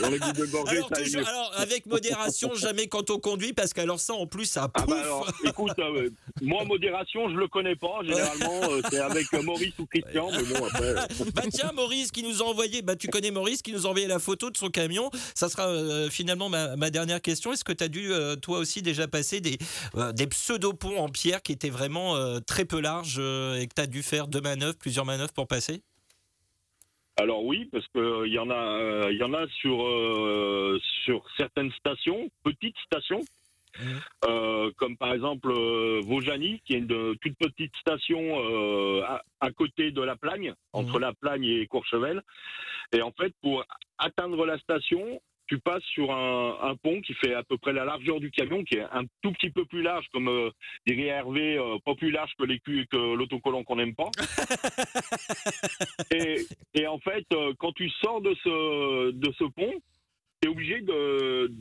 dans 0.01 0.09
les 0.09 0.19
de 0.19 0.45
gorgée, 0.51 0.77
alors, 0.77 0.89
ça 0.89 1.01
toujours- 1.03 1.27
alors, 1.27 1.51
avec 1.57 1.85
modération, 1.85 2.53
jamais 2.55 2.87
quand 2.87 3.09
on 3.09 3.19
conduit, 3.19 3.53
parce 3.53 3.73
qu'alors 3.73 3.99
ça, 3.99 4.13
en 4.13 4.27
plus, 4.27 4.45
ça 4.45 4.69
Ah 4.73 4.81
pouf. 4.81 4.89
bah 4.89 5.01
alors, 5.01 5.27
écoute, 5.43 5.71
euh, 5.79 6.09
moi 6.41 6.63
modération, 6.65 7.29
je 7.29 7.35
le 7.35 7.47
connais 7.47 7.75
pas. 7.75 7.99
Généralement, 8.03 8.61
euh, 8.71 8.81
c'est 8.89 8.99
avec 8.99 9.25
euh, 9.33 9.41
Maurice 9.41 9.73
ou 9.79 9.85
Christian, 9.85 10.29
mais 10.31 10.43
bon 10.43 10.65
après. 10.65 10.83
euh, 10.89 11.05
Bah 11.33 11.41
tiens, 11.51 11.71
Maurice 11.73 12.11
qui 12.11 12.23
nous 12.23 12.41
a 12.41 12.45
envoyé, 12.45 12.81
bah 12.81 12.95
tu 12.95 13.07
connais 13.07 13.31
Maurice 13.31 13.61
qui 13.61 13.71
nous 13.71 13.85
a 13.85 13.89
envoyé 13.89 14.07
la 14.07 14.19
photo 14.19 14.49
de 14.51 14.57
son 14.57 14.69
camion. 14.69 15.09
Ça 15.33 15.49
sera 15.49 15.67
euh, 15.69 16.09
finalement 16.35 16.49
ma, 16.49 16.75
ma 16.75 16.89
dernière 16.89 17.21
question. 17.21 17.53
Est-ce 17.53 17.63
que 17.63 17.71
tu 17.71 17.83
as 17.83 17.87
dû 17.87 18.11
euh, 18.11 18.35
toi 18.35 18.59
aussi 18.59 18.81
déjà 18.81 19.07
passer 19.07 19.39
des, 19.39 19.57
euh, 19.95 20.11
des 20.11 20.27
pseudo-ponts 20.27 20.97
en 20.97 21.07
pierre 21.09 21.41
qui 21.41 21.53
étaient 21.53 21.69
vraiment 21.69 22.15
euh, 22.15 22.39
très 22.39 22.65
peu 22.65 22.81
larges 22.81 23.19
et 23.19 23.67
que 23.67 23.73
tu 23.75 23.81
as 23.81 23.87
dû 23.87 24.03
faire 24.03 24.27
deux 24.27 24.41
manœuvres, 24.41 24.77
plusieurs 24.77 25.05
manœuvres 25.05 25.33
pour 25.33 25.47
passer? 25.47 25.81
Alors 27.17 27.45
oui, 27.45 27.69
parce 27.71 27.85
que 27.93 28.25
il 28.27 28.33
y 28.33 28.39
en 28.39 28.49
a, 28.49 29.09
il 29.09 29.17
y 29.17 29.23
en 29.23 29.33
a 29.33 29.47
sur 29.61 29.77
sur 31.05 31.23
certaines 31.37 31.71
stations, 31.79 32.29
petites 32.43 32.75
stations, 32.85 33.21
euh, 34.27 34.69
comme 34.75 34.97
par 34.97 35.13
exemple 35.13 35.49
euh, 35.49 36.01
Vaujany, 36.03 36.59
qui 36.65 36.73
est 36.73 36.79
une 36.79 36.87
de- 36.87 37.17
toute 37.21 37.37
petite 37.37 37.73
station 37.77 38.19
euh, 38.19 39.01
à, 39.03 39.21
à 39.39 39.51
côté 39.51 39.91
de 39.91 40.01
la 40.01 40.17
Plagne, 40.17 40.53
entre 40.73 40.95
Mhm. 40.95 41.01
la 41.01 41.13
Plagne 41.13 41.45
et 41.45 41.65
Courchevel. 41.67 42.21
Et 42.91 43.01
en 43.01 43.11
fait, 43.13 43.33
pour 43.41 43.63
atteindre 43.97 44.45
la 44.45 44.57
station, 44.59 45.21
tu 45.47 45.59
passes 45.59 45.83
sur 45.83 46.11
un, 46.11 46.57
un 46.61 46.75
pont 46.75 47.01
qui 47.01 47.13
fait 47.13 47.33
à 47.33 47.43
peu 47.43 47.57
près 47.57 47.73
la 47.73 47.85
largeur 47.85 48.19
du 48.19 48.31
camion, 48.31 48.63
qui 48.63 48.75
est 48.75 48.81
un 48.91 49.03
tout 49.21 49.31
petit 49.33 49.49
peu 49.49 49.65
plus 49.65 49.81
large, 49.81 50.05
comme 50.11 50.27
euh, 50.27 50.49
dirait 50.87 51.07
Hervé, 51.07 51.57
euh, 51.57 51.77
pas 51.85 51.95
plus 51.95 52.11
large 52.11 52.31
que 52.37 52.45
les 52.45 52.59
culs 52.59 52.87
que 52.87 52.97
l'autocollant 52.97 53.63
qu'on 53.63 53.75
n'aime 53.75 53.95
pas. 53.95 54.09
et, 56.11 56.45
et 56.73 56.87
en 56.87 56.99
fait, 56.99 57.25
euh, 57.33 57.53
quand 57.59 57.73
tu 57.73 57.89
sors 57.89 58.21
de 58.21 58.33
ce, 58.43 59.11
de 59.11 59.31
ce 59.33 59.43
pont, 59.43 59.73
tu 60.41 60.47
es 60.47 60.51
obligé 60.51 60.81
de. 60.81 61.51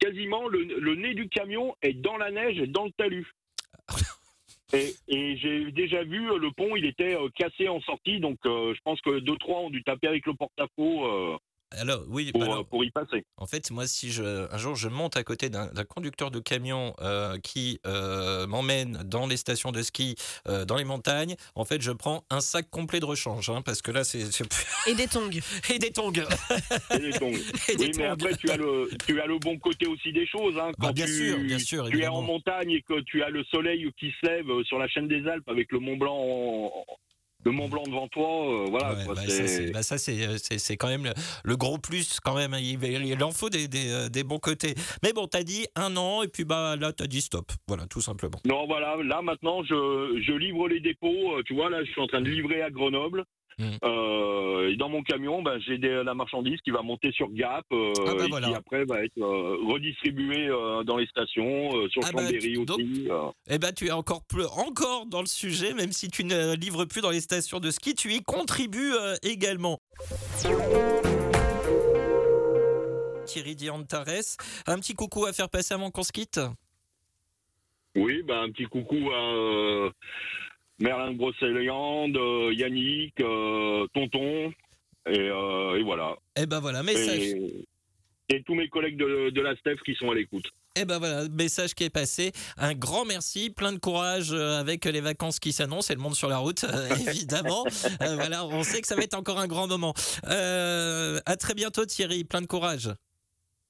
Quasiment, 0.00 0.48
le, 0.48 0.64
le 0.64 0.94
nez 0.96 1.14
du 1.14 1.28
camion 1.28 1.76
est 1.80 1.94
dans 1.94 2.16
la 2.16 2.30
neige 2.30 2.58
et 2.58 2.66
dans 2.66 2.84
le 2.84 2.92
talus. 2.92 3.32
Et, 4.72 4.92
et 5.06 5.36
j'ai 5.36 5.70
déjà 5.70 6.02
vu 6.02 6.26
le 6.36 6.50
pont, 6.50 6.74
il 6.74 6.84
était 6.84 7.16
cassé 7.36 7.68
en 7.68 7.80
sortie, 7.82 8.18
donc 8.18 8.38
je 8.44 8.80
pense 8.82 9.00
que 9.02 9.20
deux 9.20 9.36
trois 9.36 9.60
ont 9.60 9.70
dû 9.70 9.84
taper 9.84 10.08
avec 10.08 10.26
le 10.26 10.34
porte-à-faux 10.34 11.38
Alors 11.72 12.02
oui, 12.08 12.30
pour, 12.30 12.40
bah 12.40 12.46
alors, 12.46 12.60
euh, 12.60 12.64
pour 12.64 12.84
y 12.84 12.90
passer. 12.90 13.24
En 13.36 13.46
fait, 13.46 13.70
moi, 13.70 13.86
si 13.86 14.12
je, 14.12 14.52
un 14.52 14.58
jour 14.58 14.76
je 14.76 14.88
monte 14.88 15.16
à 15.16 15.24
côté 15.24 15.48
d'un 15.48 15.68
conducteur 15.88 16.30
de 16.30 16.38
camion 16.38 16.94
euh, 17.00 17.36
qui 17.38 17.80
euh, 17.86 18.46
m'emmène 18.46 19.02
dans 19.04 19.26
les 19.26 19.36
stations 19.36 19.72
de 19.72 19.82
ski, 19.82 20.14
euh, 20.48 20.64
dans 20.64 20.76
les 20.76 20.84
montagnes, 20.84 21.34
en 21.56 21.64
fait, 21.64 21.82
je 21.82 21.90
prends 21.90 22.24
un 22.30 22.40
sac 22.40 22.70
complet 22.70 23.00
de 23.00 23.04
rechange, 23.04 23.50
hein, 23.50 23.62
parce 23.62 23.82
que 23.82 23.90
là, 23.90 24.04
c'est 24.04 24.30
c'est- 24.30 24.44
Et 24.86 24.94
des 24.94 25.08
tongs. 25.08 25.30
et 25.72 25.78
des 25.78 25.90
tongs. 25.90 26.12
Et 26.92 26.98
des 26.98 27.10
tongs. 27.12 27.32
Et 27.68 27.76
des 27.76 27.86
oui, 27.86 27.92
mais 27.96 28.06
après, 28.06 28.36
tu 28.36 28.50
as, 28.50 28.56
le, 28.56 28.88
tu 29.06 29.20
as 29.20 29.26
le 29.26 29.38
bon 29.38 29.58
côté 29.58 29.86
aussi 29.86 30.12
des 30.12 30.26
choses. 30.26 30.56
Hein, 30.58 30.70
Bah, 30.78 30.88
quand 30.88 30.92
bien 30.92 31.06
tu, 31.06 31.28
sûr, 31.30 31.38
bien 31.38 31.58
sûr, 31.58 31.88
tu 31.88 32.02
es 32.02 32.06
en 32.06 32.22
montagne 32.22 32.70
et 32.70 32.82
que 32.82 33.00
tu 33.00 33.22
as 33.22 33.30
le 33.30 33.42
soleil 33.44 33.90
qui 33.98 34.12
se 34.20 34.26
lève 34.26 34.46
sur 34.64 34.78
la 34.78 34.86
chaîne 34.88 35.08
des 35.08 35.26
Alpes 35.26 35.48
avec 35.48 35.72
le 35.72 35.80
Mont 35.80 35.96
Blanc, 35.96 36.16
en- 36.16 36.84
le 37.44 37.50
Mont 37.52 37.68
Blanc 37.68 37.82
devant 37.86 38.08
toi, 38.08 38.64
euh, 38.64 38.66
voilà. 38.70 38.94
Ouais, 38.94 39.04
quoi, 39.04 39.14
bah, 39.14 39.22
c'est- 39.26 39.30
ça, 39.30 39.46
c'est- 39.46 39.70
bah, 39.72 39.82
ça, 39.82 39.98
c'est- 39.98 40.38
c'est 40.38 40.58
c'est 40.58 40.76
quand 40.76 40.88
même 40.88 41.04
le, 41.04 41.12
le 41.44 41.56
gros 41.56 41.78
plus, 41.78 42.18
quand 42.20 42.34
même. 42.34 42.54
Il, 42.58 42.82
il 42.84 43.22
en 43.22 43.30
faut 43.32 43.50
des, 43.50 43.68
des, 43.68 43.90
euh, 43.90 44.08
des 44.08 44.24
bons 44.24 44.38
côtés. 44.38 44.74
Mais 45.02 45.12
bon, 45.12 45.26
t'as 45.26 45.42
dit 45.42 45.66
un 45.76 45.96
an, 45.96 46.22
et 46.22 46.28
puis 46.28 46.44
bah, 46.44 46.76
là, 46.76 46.92
t'as 46.92 47.06
dit 47.06 47.20
stop. 47.20 47.52
Voilà, 47.68 47.86
tout 47.86 48.00
simplement. 48.00 48.40
Non, 48.44 48.66
voilà, 48.66 48.96
là 49.04 49.20
maintenant, 49.22 49.62
je, 49.62 50.22
je 50.26 50.32
livre 50.32 50.68
les 50.68 50.80
dépôts. 50.80 51.36
euh, 51.36 51.42
Tu 51.44 51.54
vois, 51.54 51.68
là, 51.70 51.84
je 51.84 51.90
suis 51.90 52.00
en 52.00 52.06
train 52.06 52.20
de 52.22 52.28
livrer 52.30 52.62
à 52.62 52.70
Grenoble. 52.70 53.24
Mhm. 53.58 53.78
Euh, 53.84 54.70
et 54.70 54.76
dans 54.76 54.88
mon 54.88 55.02
camion, 55.02 55.42
ben, 55.42 55.58
j'ai 55.60 55.78
des- 55.78 56.02
la 56.04 56.14
marchandise 56.14 56.58
qui 56.64 56.70
va 56.70 56.82
monter 56.82 57.12
sur 57.12 57.30
Gap 57.30 57.64
euh, 57.72 57.92
Ah 58.06 58.14
bah 58.16 58.24
et 58.24 58.28
voilà. 58.28 58.48
qui 58.48 58.54
après 58.54 58.84
va 58.84 59.04
être 59.04 59.18
euh, 59.18 59.56
redistribuée 59.66 60.48
euh, 60.48 60.82
dans 60.84 60.96
les 60.96 61.06
stations, 61.06 61.70
euh, 61.76 61.88
sur 61.88 62.02
Ah 62.04 62.10
bah, 62.12 62.22
Chambéry 62.24 62.54
donc- 62.64 62.78
aussi. 62.78 63.06
euh. 63.10 63.30
Eh 63.48 63.58
ben, 63.58 63.72
tu 63.72 63.86
es 63.86 63.92
encore 63.92 64.24
plus, 64.24 64.46
encore 64.46 65.06
dans 65.06 65.20
le 65.20 65.26
sujet, 65.26 65.72
même 65.74 65.92
si 65.92 66.08
tu 66.08 66.24
ne 66.24 66.56
livres 66.56 66.84
plus 66.84 67.00
dans 67.00 67.10
les 67.10 67.20
stations 67.20 67.60
de 67.60 67.70
ski, 67.70 67.94
tu 67.94 68.12
y 68.12 68.22
contribues 68.22 68.92
également. 69.22 69.78
Thierry 73.26 73.56
Diantares, 73.56 74.36
un 74.66 74.78
petit 74.78 74.94
coucou 74.94 75.24
à 75.26 75.32
faire 75.32 75.48
passer 75.48 75.74
avant 75.74 75.90
qu'on 75.90 76.02
se 76.02 76.12
quitte? 76.12 76.40
Oui, 77.96 78.22
ben, 78.26 78.42
un 78.42 78.50
petit 78.50 78.64
coucou 78.66 79.10
à 79.12 79.90
Merlin 80.78 81.12
de 81.12 81.18
Brocéliande, 81.18 82.16
euh, 82.16 82.52
Yannick, 82.52 83.20
euh, 83.20 83.86
Tonton, 83.94 84.52
et, 85.06 85.18
euh, 85.18 85.78
et 85.78 85.82
voilà. 85.82 86.16
Eh 86.36 86.46
ben 86.46 86.60
voilà, 86.60 86.82
message. 86.82 87.20
Et, 87.20 87.64
et 88.30 88.42
tous 88.42 88.54
mes 88.54 88.68
collègues 88.68 88.96
de, 88.96 89.30
de 89.30 89.40
la 89.40 89.54
STEF 89.56 89.80
qui 89.82 89.94
sont 89.94 90.10
à 90.10 90.14
l'écoute. 90.14 90.46
Eh 90.76 90.84
ben 90.84 90.98
voilà, 90.98 91.28
message 91.28 91.74
qui 91.74 91.84
est 91.84 91.90
passé. 91.90 92.32
Un 92.56 92.74
grand 92.74 93.04
merci, 93.04 93.50
plein 93.50 93.72
de 93.72 93.78
courage 93.78 94.32
avec 94.32 94.84
les 94.86 95.00
vacances 95.00 95.38
qui 95.38 95.52
s'annoncent 95.52 95.92
et 95.92 95.96
le 95.96 96.02
monde 96.02 96.16
sur 96.16 96.28
la 96.28 96.38
route, 96.38 96.64
évidemment. 97.06 97.64
Euh, 98.02 98.16
voilà, 98.16 98.44
on 98.44 98.64
sait 98.64 98.80
que 98.80 98.88
ça 98.88 98.96
va 98.96 99.02
être 99.02 99.14
encore 99.14 99.38
un 99.38 99.46
grand 99.46 99.68
moment. 99.68 99.94
Euh, 100.26 101.20
à 101.26 101.36
très 101.36 101.54
bientôt 101.54 101.84
Thierry, 101.86 102.24
plein 102.24 102.40
de 102.40 102.46
courage. 102.46 102.90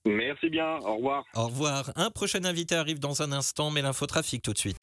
Merci 0.06 0.48
bien, 0.48 0.76
au 0.78 0.96
revoir. 0.96 1.24
Au 1.34 1.46
revoir. 1.46 1.92
Un 1.96 2.10
prochain 2.10 2.44
invité 2.44 2.74
arrive 2.74 3.00
dans 3.00 3.22
un 3.22 3.32
instant, 3.32 3.70
mais 3.70 3.82
l'infotrafic 3.82 4.40
tout 4.42 4.52
de 4.52 4.58
suite. 4.58 4.78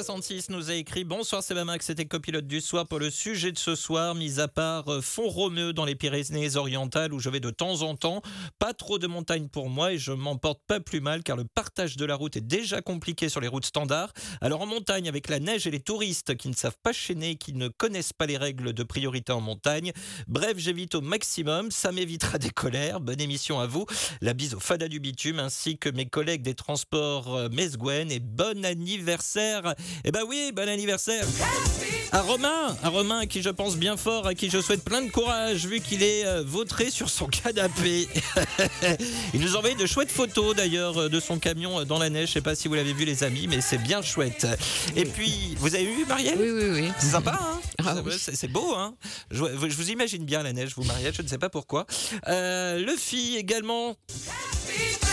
Mika66 0.00 0.46
nous 0.48 0.70
a 0.70 0.74
écrit 0.74 1.04
Bonsoir 1.04 1.42
Sebamax, 1.42 1.84
c'était 1.84 2.06
copilote 2.06 2.46
du 2.46 2.62
soir 2.62 2.86
pour 2.86 2.98
le 2.98 3.10
sujet 3.10 3.52
de 3.52 3.58
ce 3.58 3.74
soir, 3.74 4.14
mis 4.14 4.40
à 4.40 4.48
part 4.48 4.90
euh, 4.90 5.02
Font-Romeu 5.02 5.74
dans 5.74 5.84
les 5.84 5.94
Pyrénées-Orientales 5.94 7.12
où 7.12 7.18
je 7.18 7.28
vais 7.28 7.40
de 7.40 7.50
temps 7.50 7.82
en 7.82 7.96
temps. 7.96 8.22
Pas 8.58 8.72
trop 8.72 8.98
de 8.98 9.06
montagne 9.06 9.48
pour 9.48 9.68
moi 9.68 9.92
et 9.92 9.98
je 9.98 10.12
m'en 10.12 10.36
porte 10.36 10.60
pas 10.66 10.80
plus 10.80 11.02
mal 11.02 11.22
car 11.22 11.36
le 11.36 11.44
partage 11.44 11.98
de 11.98 12.06
la 12.06 12.14
route 12.14 12.34
est 12.36 12.40
déjà 12.40 12.80
compliqué 12.80 13.28
sur 13.28 13.42
les 13.42 13.48
routes 13.48 13.66
standards. 13.66 14.12
Alors 14.40 14.62
en 14.62 14.66
montagne, 14.66 15.06
avec 15.06 15.28
la 15.28 15.38
neige 15.38 15.66
et 15.66 15.70
les 15.70 15.80
touristes 15.80 16.34
qui 16.34 16.48
ne 16.48 16.54
savent 16.54 16.78
pas 16.82 16.94
chaîner, 16.94 17.36
qui 17.36 17.52
ne 17.52 17.68
connaissent 17.68 18.14
pas 18.14 18.26
les 18.26 18.38
règles 18.38 18.72
de 18.72 18.82
priorité 18.82 19.32
en 19.32 19.42
montagne, 19.42 19.92
bref, 20.28 20.54
j'évite 20.56 20.94
au 20.94 21.02
maximum, 21.02 21.70
ça 21.70 21.92
m'évitera 21.92 22.38
des 22.38 22.50
colères. 22.50 23.00
Bonne 23.00 23.20
émission 23.20 23.60
à 23.60 23.66
vous. 23.66 23.84
La 24.22 24.32
bise 24.32 24.54
au 24.54 24.60
Fada 24.60 24.88
du 24.88 24.98
bitume 24.98 25.40
ainsi 25.40 25.76
que 25.76 25.90
mes 25.90 26.06
collègues 26.06 26.42
des 26.42 26.54
transports 26.54 27.34
euh, 27.34 27.48
Mesguen 27.50 28.10
et 28.10 28.20
bon 28.20 28.64
anniversaire 28.64 29.74
Eh 30.04 30.10
ben 30.10 30.22
oui, 30.28 30.52
bon 30.54 30.68
anniversaire 30.68 31.24
à 32.12 32.22
Romain, 32.22 32.76
à 32.82 32.88
Romain 32.88 33.20
à 33.20 33.26
qui 33.26 33.40
je 33.40 33.50
pense 33.50 33.76
bien 33.76 33.96
fort, 33.96 34.26
à 34.26 34.34
qui 34.34 34.50
je 34.50 34.60
souhaite 34.60 34.82
plein 34.82 35.02
de 35.02 35.10
courage 35.10 35.66
vu 35.66 35.80
qu'il 35.80 36.02
est 36.02 36.26
euh, 36.26 36.42
vautré 36.44 36.90
sur 36.90 37.08
son 37.08 37.26
canapé. 37.28 38.08
Il 39.34 39.40
nous 39.40 39.54
a 39.54 39.58
envoyé 39.58 39.76
de 39.76 39.86
chouettes 39.86 40.10
photos 40.10 40.56
d'ailleurs 40.56 40.98
euh, 40.98 41.08
de 41.08 41.20
son 41.20 41.38
camion 41.38 41.80
euh, 41.80 41.84
dans 41.84 41.98
la 41.98 42.10
neige. 42.10 42.28
Je 42.28 42.32
sais 42.34 42.40
pas 42.40 42.54
si 42.54 42.68
vous 42.68 42.74
l'avez 42.74 42.92
vu 42.92 43.04
les 43.04 43.22
amis, 43.22 43.46
mais 43.46 43.60
c'est 43.60 43.78
bien 43.78 44.02
chouette. 44.02 44.46
Et 44.96 45.04
puis, 45.04 45.54
vous 45.58 45.74
avez 45.74 45.84
vu 45.84 46.04
Marielle? 46.04 46.36
Oui, 46.38 46.50
oui, 46.50 46.70
oui. 46.82 46.92
C'est 46.98 47.10
sympa, 47.10 47.38
hein? 47.40 47.60
Ah 47.84 47.94
oui. 48.04 48.12
C'est 48.18 48.48
beau, 48.48 48.74
hein? 48.74 48.94
Je, 49.30 49.44
je 49.44 49.76
vous 49.76 49.90
imagine 49.90 50.24
bien 50.24 50.42
la 50.42 50.52
neige, 50.52 50.72
vous 50.76 50.84
Marielle, 50.84 51.14
je 51.16 51.22
ne 51.22 51.28
sais 51.28 51.38
pas 51.38 51.50
pourquoi. 51.50 51.86
Euh, 52.28 52.84
le 52.84 52.96
fille 52.96 53.36
également 53.36 53.96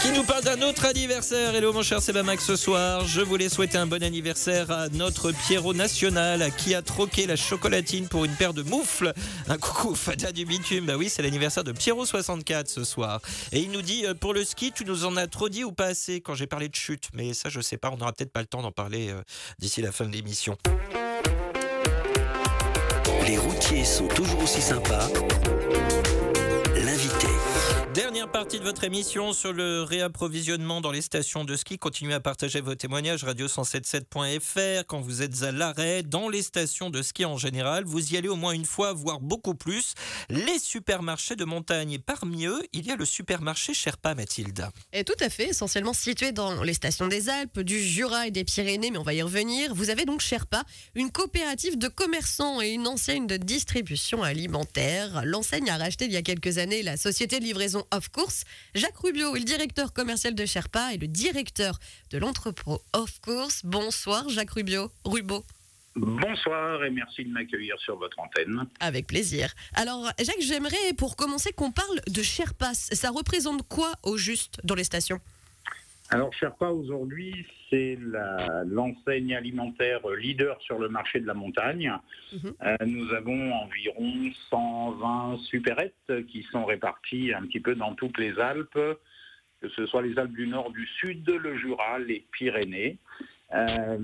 qui 0.07 0.13
nous 0.13 0.23
parle 0.23 0.43
d'un 0.43 0.61
autre 0.61 0.85
anniversaire. 0.85 1.53
Hello 1.53 1.73
mon 1.73 1.81
cher 1.81 2.01
Sebamax 2.01 2.45
ce 2.45 2.55
soir. 2.55 3.05
Je 3.05 3.19
voulais 3.19 3.49
souhaiter 3.49 3.77
un 3.77 3.87
bon 3.87 4.01
anniversaire 4.01 4.71
à 4.71 4.87
notre 4.89 5.31
Pierrot 5.31 5.73
national 5.73 6.49
qui 6.57 6.75
a 6.75 6.81
troqué 6.81 7.27
la 7.27 7.35
chocolatine 7.35 8.07
pour 8.07 8.23
une 8.23 8.31
paire 8.31 8.53
de 8.53 8.63
moufles. 8.63 9.13
Un 9.49 9.57
coucou 9.57 9.95
Fada 9.95 10.31
du 10.31 10.45
bitume. 10.45 10.85
Bah 10.85 10.95
oui, 10.95 11.09
c'est 11.09 11.21
l'anniversaire 11.21 11.65
de 11.65 11.73
Pierrot 11.73 12.05
64 12.05 12.69
ce 12.69 12.85
soir. 12.85 13.21
Et 13.51 13.59
il 13.59 13.71
nous 13.71 13.81
dit 13.81 14.05
euh, 14.05 14.13
pour 14.13 14.33
le 14.33 14.45
ski, 14.45 14.71
tu 14.71 14.85
nous 14.85 15.03
en 15.03 15.17
as 15.17 15.27
trop 15.27 15.49
dit 15.49 15.65
ou 15.65 15.73
pas 15.73 15.87
assez 15.87 16.21
quand 16.21 16.35
j'ai 16.35 16.47
parlé 16.47 16.69
de 16.69 16.75
chute. 16.75 17.09
Mais 17.13 17.33
ça, 17.33 17.49
je 17.49 17.59
sais 17.59 17.77
pas, 17.77 17.89
on 17.91 17.97
n'aura 17.97 18.13
peut-être 18.13 18.31
pas 18.31 18.41
le 18.41 18.47
temps 18.47 18.61
d'en 18.61 18.71
parler 18.71 19.09
euh, 19.09 19.21
d'ici 19.59 19.81
la 19.81 19.91
fin 19.91 20.05
de 20.05 20.13
l'émission. 20.13 20.57
Les 23.25 23.37
routiers 23.37 23.83
sont 23.83 24.07
toujours 24.07 24.41
aussi 24.41 24.61
sympas. 24.61 25.09
Dernière 27.97 28.31
partie 28.31 28.59
de 28.59 28.63
votre 28.63 28.83
émission 28.83 29.33
sur 29.33 29.53
le 29.53 29.81
réapprovisionnement 29.81 30.81
dans 30.81 30.91
les 30.91 31.01
stations 31.01 31.45
de 31.45 31.55
ski. 31.55 31.79
Continuez 31.79 32.13
à 32.13 32.19
partager 32.19 32.61
vos 32.61 32.75
témoignages 32.75 33.25
radio177.fr 33.25 34.83
quand 34.85 35.01
vous 35.01 35.23
êtes 35.23 35.41
à 35.41 35.51
l'arrêt 35.51 36.03
dans 36.03 36.29
les 36.29 36.43
stations 36.43 36.91
de 36.91 37.01
ski 37.01 37.25
en 37.25 37.37
général. 37.37 37.85
Vous 37.85 38.13
y 38.13 38.17
allez 38.17 38.27
au 38.27 38.35
moins 38.35 38.51
une 38.51 38.65
fois, 38.65 38.93
voire 38.93 39.19
beaucoup 39.19 39.55
plus. 39.55 39.95
Les 40.29 40.59
supermarchés 40.59 41.35
de 41.35 41.43
montagne 41.43 41.93
et 41.93 41.97
parmi 41.97 42.45
eux, 42.45 42.61
il 42.71 42.85
y 42.85 42.91
a 42.91 42.95
le 42.95 43.03
supermarché 43.03 43.73
Sherpa 43.73 44.13
Mathilde. 44.13 44.69
Et 44.93 45.03
tout 45.03 45.17
à 45.19 45.29
fait, 45.29 45.47
essentiellement 45.49 45.93
situé 45.93 46.31
dans 46.31 46.61
les 46.61 46.75
stations 46.75 47.07
des 47.07 47.29
Alpes, 47.29 47.61
du 47.61 47.81
Jura 47.81 48.27
et 48.27 48.31
des 48.31 48.43
Pyrénées, 48.43 48.91
mais 48.91 48.99
on 48.99 49.03
va 49.03 49.15
y 49.15 49.23
revenir. 49.23 49.73
Vous 49.73 49.89
avez 49.89 50.05
donc 50.05 50.21
Sherpa, 50.21 50.65
une 50.93 51.09
coopérative 51.09 51.79
de 51.79 51.87
commerçants 51.87 52.61
et 52.61 52.69
une 52.69 52.85
enseigne 52.85 53.25
de 53.25 53.37
distribution 53.37 54.21
alimentaire. 54.21 55.23
L'enseigne 55.25 55.71
a 55.71 55.77
racheté 55.77 56.05
il 56.05 56.11
y 56.11 56.17
a 56.17 56.21
quelques 56.21 56.59
années 56.59 56.83
la 56.83 56.95
société 56.95 57.39
de 57.39 57.43
livraison 57.43 57.85
Off 57.91 58.09
Course. 58.09 58.43
Jacques 58.75 58.97
Rubio 58.97 59.35
est 59.35 59.39
le 59.39 59.45
directeur 59.45 59.93
commercial 59.93 60.35
de 60.35 60.45
Sherpa 60.45 60.93
et 60.93 60.97
le 60.97 61.07
directeur 61.07 61.79
de 62.11 62.17
l'entrepôt 62.17 62.81
Off 62.93 63.19
Course. 63.21 63.61
Bonsoir 63.63 64.27
Jacques 64.29 64.51
Rubio. 64.51 64.91
Rubo. 65.05 65.45
Bonsoir 65.95 66.83
et 66.83 66.91
merci 66.91 67.25
de 67.25 67.31
m'accueillir 67.31 67.75
sur 67.79 67.97
votre 67.97 68.19
antenne. 68.19 68.67
Avec 68.79 69.07
plaisir. 69.07 69.51
Alors, 69.73 70.11
Jacques, 70.19 70.41
j'aimerais 70.41 70.93
pour 70.95 71.15
commencer 71.15 71.51
qu'on 71.53 71.71
parle 71.71 72.01
de 72.07 72.21
Sherpa. 72.21 72.73
Ça 72.75 73.09
représente 73.09 73.67
quoi 73.67 73.93
au 74.03 74.15
juste 74.15 74.59
dans 74.63 74.75
les 74.75 74.83
stations? 74.83 75.19
Alors 76.09 76.33
Sherpa 76.33 76.69
aujourd'hui, 76.69 77.45
c'est 77.69 77.97
l'enseigne 78.65 79.35
alimentaire 79.35 80.07
leader 80.09 80.61
sur 80.61 80.79
le 80.79 80.87
marché 80.87 81.19
de 81.19 81.27
la 81.27 81.33
montagne. 81.33 81.91
Mhm. 82.31 82.53
Euh, 82.63 82.77
nous 82.85 83.13
avons 83.13 83.53
environ 83.53 84.13
120 84.49 85.37
supérettes 85.39 86.25
qui 86.29 86.43
sont 86.43 86.65
réparties 86.65 87.33
un 87.33 87.41
petit 87.41 87.59
peu 87.59 87.75
dans 87.75 87.93
toutes 87.93 88.17
les 88.17 88.39
Alpes, 88.39 88.79
que 89.61 89.69
ce 89.69 89.85
soit 89.85 90.01
les 90.01 90.17
Alpes 90.17 90.33
du 90.33 90.47
Nord, 90.47 90.71
du 90.71 90.85
Sud, 90.99 91.29
le 91.29 91.57
Jura, 91.57 91.99
les 91.99 92.25
Pyrénées. 92.31 92.97
Euh, 93.53 93.97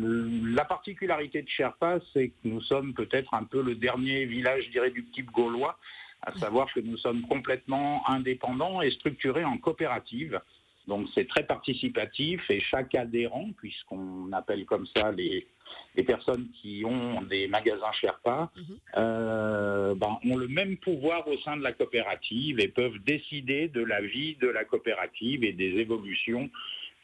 la 0.56 0.66
particularité 0.66 1.42
de 1.42 1.50
Sherpa, 1.50 2.00
c'est 2.14 2.30
que 2.30 2.48
nous 2.48 2.62
sommes 2.62 2.94
peut-être 2.94 3.34
un 3.34 3.44
peu 3.44 3.62
le 3.62 3.76
dernier 3.76 4.26
village, 4.26 4.66
je 4.66 4.72
dirais, 4.72 4.92
du 4.92 5.06
type 5.06 5.32
gaulois, 5.32 5.78
à 6.22 6.34
savoir 6.34 6.74
que 6.74 6.80
nous 6.80 6.98
sommes 6.98 7.22
complètement 7.24 8.10
indépendants 8.10 8.82
et 8.82 8.92
structurés 8.92 9.44
en 9.44 9.58
coopérative. 9.58 10.40
Donc 10.88 11.08
c'est 11.14 11.28
très 11.28 11.44
participatif 11.44 12.42
et 12.50 12.60
chaque 12.60 12.94
adhérent, 12.96 13.50
puisqu'on 13.58 14.32
appelle 14.34 14.66
comme 14.66 14.86
ça 14.88 15.12
les, 15.12 15.48
les 15.96 16.04
personnes 16.04 16.50
qui 16.62 16.84
ont 16.86 17.22
des 17.22 17.48
magasins 17.48 17.92
Sherpa, 17.94 18.52
Mhm. 18.56 18.78
euh, 18.98 19.96
ben, 19.96 20.20
ont 20.26 20.36
le 20.36 20.48
même 20.48 20.78
pouvoir 20.78 21.28
au 21.28 21.38
sein 21.40 21.56
de 21.58 21.64
la 21.64 21.72
coopérative 21.72 22.60
et 22.60 22.68
peuvent 22.68 23.00
décider 23.00 23.70
de 23.70 23.82
la 23.84 24.02
vie 24.02 24.36
de 24.36 24.48
la 24.48 24.66
coopérative 24.66 25.44
et 25.44 25.54
des 25.54 25.80
évolutions, 25.80 26.50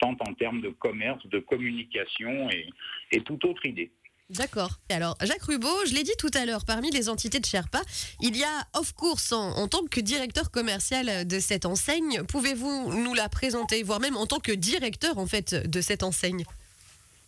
tant 0.00 0.16
en 0.20 0.34
termes 0.34 0.60
de 0.60 0.70
commerce, 0.70 1.26
de 1.26 1.38
communication 1.38 2.50
et, 2.50 2.66
et 3.12 3.20
toute 3.22 3.44
autre 3.44 3.64
idée. 3.66 3.90
D'accord. 4.30 4.78
Alors, 4.90 5.16
Jacques 5.22 5.42
Rubot, 5.42 5.86
je 5.86 5.94
l'ai 5.94 6.02
dit 6.04 6.14
tout 6.18 6.30
à 6.34 6.46
l'heure, 6.46 6.64
parmi 6.64 6.90
les 6.90 7.08
entités 7.08 7.40
de 7.40 7.44
Sherpa, 7.46 7.82
il 8.20 8.36
y 8.36 8.44
a 8.44 8.66
Off 8.78 8.92
Course 8.92 9.32
en, 9.32 9.56
en 9.56 9.66
tant 9.66 9.84
que 9.86 10.00
directeur 10.00 10.50
commercial 10.50 11.26
de 11.26 11.38
cette 11.40 11.66
enseigne. 11.66 12.22
Pouvez-vous 12.28 12.92
nous 12.94 13.14
la 13.14 13.28
présenter, 13.28 13.82
voire 13.82 14.00
même 14.00 14.16
en 14.16 14.26
tant 14.26 14.38
que 14.38 14.52
directeur 14.52 15.18
en 15.18 15.26
fait 15.26 15.54
de 15.68 15.80
cette 15.80 16.02
enseigne? 16.02 16.44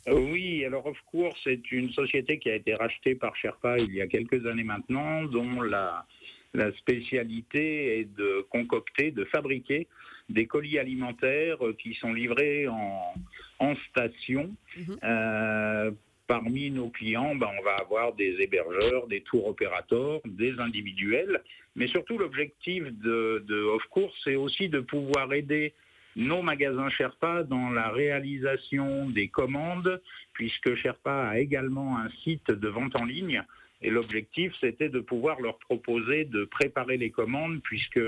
Euh, 0.09 0.19
Oui, 0.33 0.65
alors 0.65 0.87
Of 0.87 0.99
Course 1.11 1.39
c'est 1.45 1.71
une 1.73 1.93
société 1.93 2.39
qui 2.39 2.51
a 2.51 2.57
été 2.57 2.75
rachetée 2.75 3.15
par 3.15 3.37
Sherpa 3.37 3.79
il 3.79 3.93
y 3.95 4.01
a 4.01 4.07
quelques 4.07 4.47
années 4.47 4.65
maintenant, 4.65 5.25
dont 5.25 5.61
la, 5.61 6.07
la 6.55 6.73
spécialité 6.79 8.01
est 8.01 8.17
de 8.17 8.47
concocter, 8.51 9.11
de 9.11 9.25
fabriquer 9.25 9.87
des 10.29 10.47
colis 10.47 10.79
alimentaires 10.79 11.59
qui 11.81 11.95
sont 11.95 12.13
livrés 12.13 12.69
en, 12.69 13.15
en 13.59 13.75
station. 13.91 14.55
Mhm. 14.77 14.99
Euh, 15.03 15.91
parmi 16.27 16.71
nos 16.71 16.89
clients, 16.89 17.35
ben, 17.35 17.49
on 17.59 17.63
va 17.63 17.77
avoir 17.77 18.15
des 18.15 18.41
hébergeurs, 18.41 19.07
des 19.07 19.21
tours 19.23 19.47
opérateurs, 19.47 20.21
des 20.25 20.59
individuels, 20.59 21.43
mais 21.77 21.87
surtout 21.87 22.19
l'objectif 22.19 22.85
de, 22.85 23.45
de 23.47 23.89
Course, 23.91 24.15
c'est 24.25 24.37
aussi 24.37 24.69
de 24.69 24.81
pouvoir 24.81 25.33
aider 25.33 25.75
nos 26.17 26.43
magasins 26.43 26.91
Sherpa 26.91 27.43
dans 27.43 27.71
la 27.71 27.89
réalisation 27.89 29.09
des 29.09 29.29
commandes, 29.29 30.01
puisque 30.33 30.75
Sherpa 30.75 31.29
a 31.29 31.39
également 31.39 31.99
un 31.99 32.11
site 32.23 32.51
de 32.51 32.69
vente 32.69 32.97
en 32.97 33.05
ligne. 33.05 33.43
Et 33.81 33.91
l'objectif, 33.91 34.53
c'était 34.61 34.89
de 34.89 35.01
pouvoir 35.01 35.41
leur 35.41 35.59
proposer 35.59 36.25
de 36.25 36.45
préparer 36.45 36.97
les 36.97 37.11
commandes, 37.11 37.61
puisque 37.63 38.01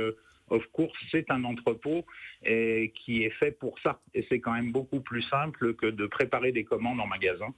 Of 0.55 0.65
Course, 0.73 0.97
c'est 1.11 1.31
un 1.31 1.45
entrepôt 1.45 2.05
et 2.45 2.93
qui 2.95 3.25
est 3.25 3.31
fait 3.31 3.51
pour 3.51 3.75
ça. 3.83 4.01
Et 4.15 4.25
c'est 4.29 4.41
quand 4.41 4.53
même 4.53 4.71
beaucoup 4.73 5.01
plus 5.01 5.23
simple 5.23 5.75
que 5.75 5.87
de 5.87 6.07
préparer 6.07 6.53
des 6.53 6.65
commandes 6.65 7.01
en 7.01 7.07
magasin. 7.07 7.53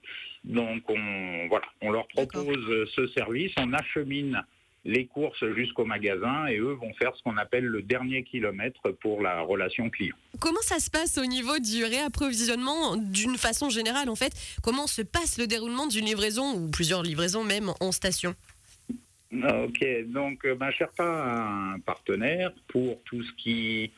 Donc, 0.44 0.88
on, 0.88 1.48
voilà, 1.48 1.66
on 1.82 1.90
leur 1.90 2.08
propose 2.08 2.88
ce 2.94 3.06
service, 3.08 3.52
on 3.58 3.72
achemine 3.72 4.42
les 4.86 5.06
courses 5.06 5.44
jusqu'au 5.56 5.84
magasin 5.84 6.46
et 6.46 6.58
eux 6.58 6.72
vont 6.72 6.94
faire 6.94 7.14
ce 7.16 7.22
qu'on 7.22 7.36
appelle 7.36 7.64
le 7.64 7.82
dernier 7.82 8.22
kilomètre 8.22 8.92
pour 9.00 9.20
la 9.20 9.40
relation 9.40 9.90
client. 9.90 10.14
Comment 10.40 10.62
ça 10.62 10.78
se 10.78 10.90
passe 10.90 11.18
au 11.18 11.26
niveau 11.26 11.58
du 11.58 11.84
réapprovisionnement 11.84 12.96
d'une 12.96 13.36
façon 13.36 13.68
générale 13.68 14.08
en 14.08 14.14
fait? 14.14 14.32
Comment 14.62 14.86
se 14.86 15.02
passe 15.02 15.38
le 15.38 15.46
déroulement 15.46 15.88
d'une 15.88 16.04
livraison 16.04 16.54
ou 16.54 16.70
plusieurs 16.70 17.02
livraisons 17.02 17.42
même 17.44 17.72
en 17.80 17.90
station? 17.90 18.34
Ok, 19.44 19.84
donc 20.06 20.44
euh, 20.44 20.54
ben, 20.54 20.70
Sherpa 20.70 21.04
a 21.04 21.72
un 21.74 21.80
partenaire 21.80 22.52
pour 22.68 23.02
tout 23.04 23.22
ce 23.22 23.32
qui 23.32 23.90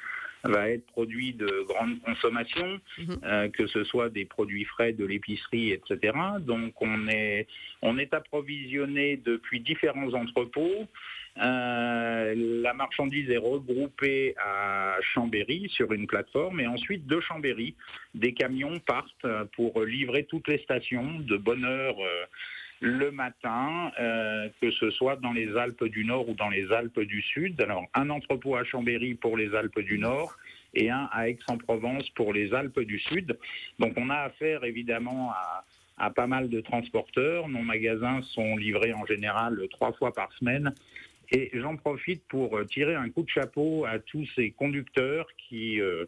va 0.45 0.71
être 0.71 0.87
produit 0.87 1.33
de 1.33 1.65
grande 1.69 2.01
consommation, 2.03 2.81
Mhm. 2.99 3.19
euh, 3.25 3.49
que 3.49 3.67
ce 3.67 3.83
soit 3.85 4.09
des 4.09 4.25
produits 4.25 4.65
frais, 4.65 4.93
de 4.93 5.05
l'épicerie, 5.05 5.73
etc. 5.73 6.13
Donc 6.41 6.81
on 6.81 7.09
est, 7.09 7.47
on 7.83 7.99
est 7.99 8.15
approvisionné 8.15 9.17
depuis 9.17 9.61
différents 9.61 10.13
entrepôts. 10.15 10.87
Euh, 11.41 12.35
la 12.63 12.73
marchandise 12.75 13.31
est 13.31 13.37
regroupée 13.37 14.35
à 14.39 14.97
Chambéry 15.03 15.69
sur 15.71 15.93
une 15.93 16.07
plateforme 16.07 16.61
et 16.61 16.67
ensuite 16.67 17.07
de 17.07 17.21
Chambéry, 17.21 17.75
des 18.15 18.33
camions 18.33 18.79
partent 18.81 19.27
pour 19.55 19.83
livrer 19.85 20.25
toutes 20.25 20.49
les 20.49 20.59
stations 20.59 21.21
de 21.21 21.37
bonne 21.37 21.65
heure 21.65 21.97
euh, 22.01 22.25
le 22.81 23.11
matin, 23.11 23.91
euh, 23.99 24.49
que 24.61 24.71
ce 24.71 24.91
soit 24.91 25.17
dans 25.17 25.33
les 25.33 25.57
Alpes 25.57 25.85
du 25.85 26.05
Nord 26.05 26.29
ou 26.29 26.35
dans 26.35 26.49
les 26.49 26.71
Alpes 26.73 27.01
du 27.01 27.23
Sud. 27.23 27.61
Alors 27.61 27.87
un 27.95 28.11
entrepôt 28.11 28.57
à 28.57 28.65
Chambéry 28.65 29.15
pour 29.15 29.37
les 29.37 29.55
Alpes 29.55 29.81
du 29.81 29.99
Nord 29.99 30.37
et 30.75 30.91
un 30.91 31.09
à 31.13 31.29
Aix-en-Provence 31.29 32.09
pour 32.11 32.33
les 32.33 32.55
Alpes 32.55 32.81
du 32.81 32.99
Sud. 32.99 33.37
Donc 33.79 33.95
on 33.97 34.11
a 34.11 34.17
affaire 34.17 34.65
évidemment 34.65 35.33
à, 35.97 36.11
pas 36.11 36.27
mal 36.29 36.49
de 36.49 36.61
transporteurs. 36.61 37.49
Nos 37.49 37.63
magasins 37.63 38.23
sont 38.23 38.57
livrés 38.57 38.93
en 38.93 39.05
général 39.07 39.61
trois 39.71 39.93
fois 39.93 40.13
par 40.13 40.33
semaine. 40.35 40.73
Et 41.31 41.51
j'en 41.55 41.77
profite 41.77 42.23
pour 42.29 42.57
euh, 42.57 42.65
tirer 42.65 42.95
un 42.95 43.11
coup 43.11 43.23
de 43.23 43.29
chapeau 43.29 43.85
à 43.85 43.99
tous 43.99 44.27
ces 44.35 44.51
conducteurs 44.53 45.27
qui, 45.37 45.79
euh, 45.79 46.07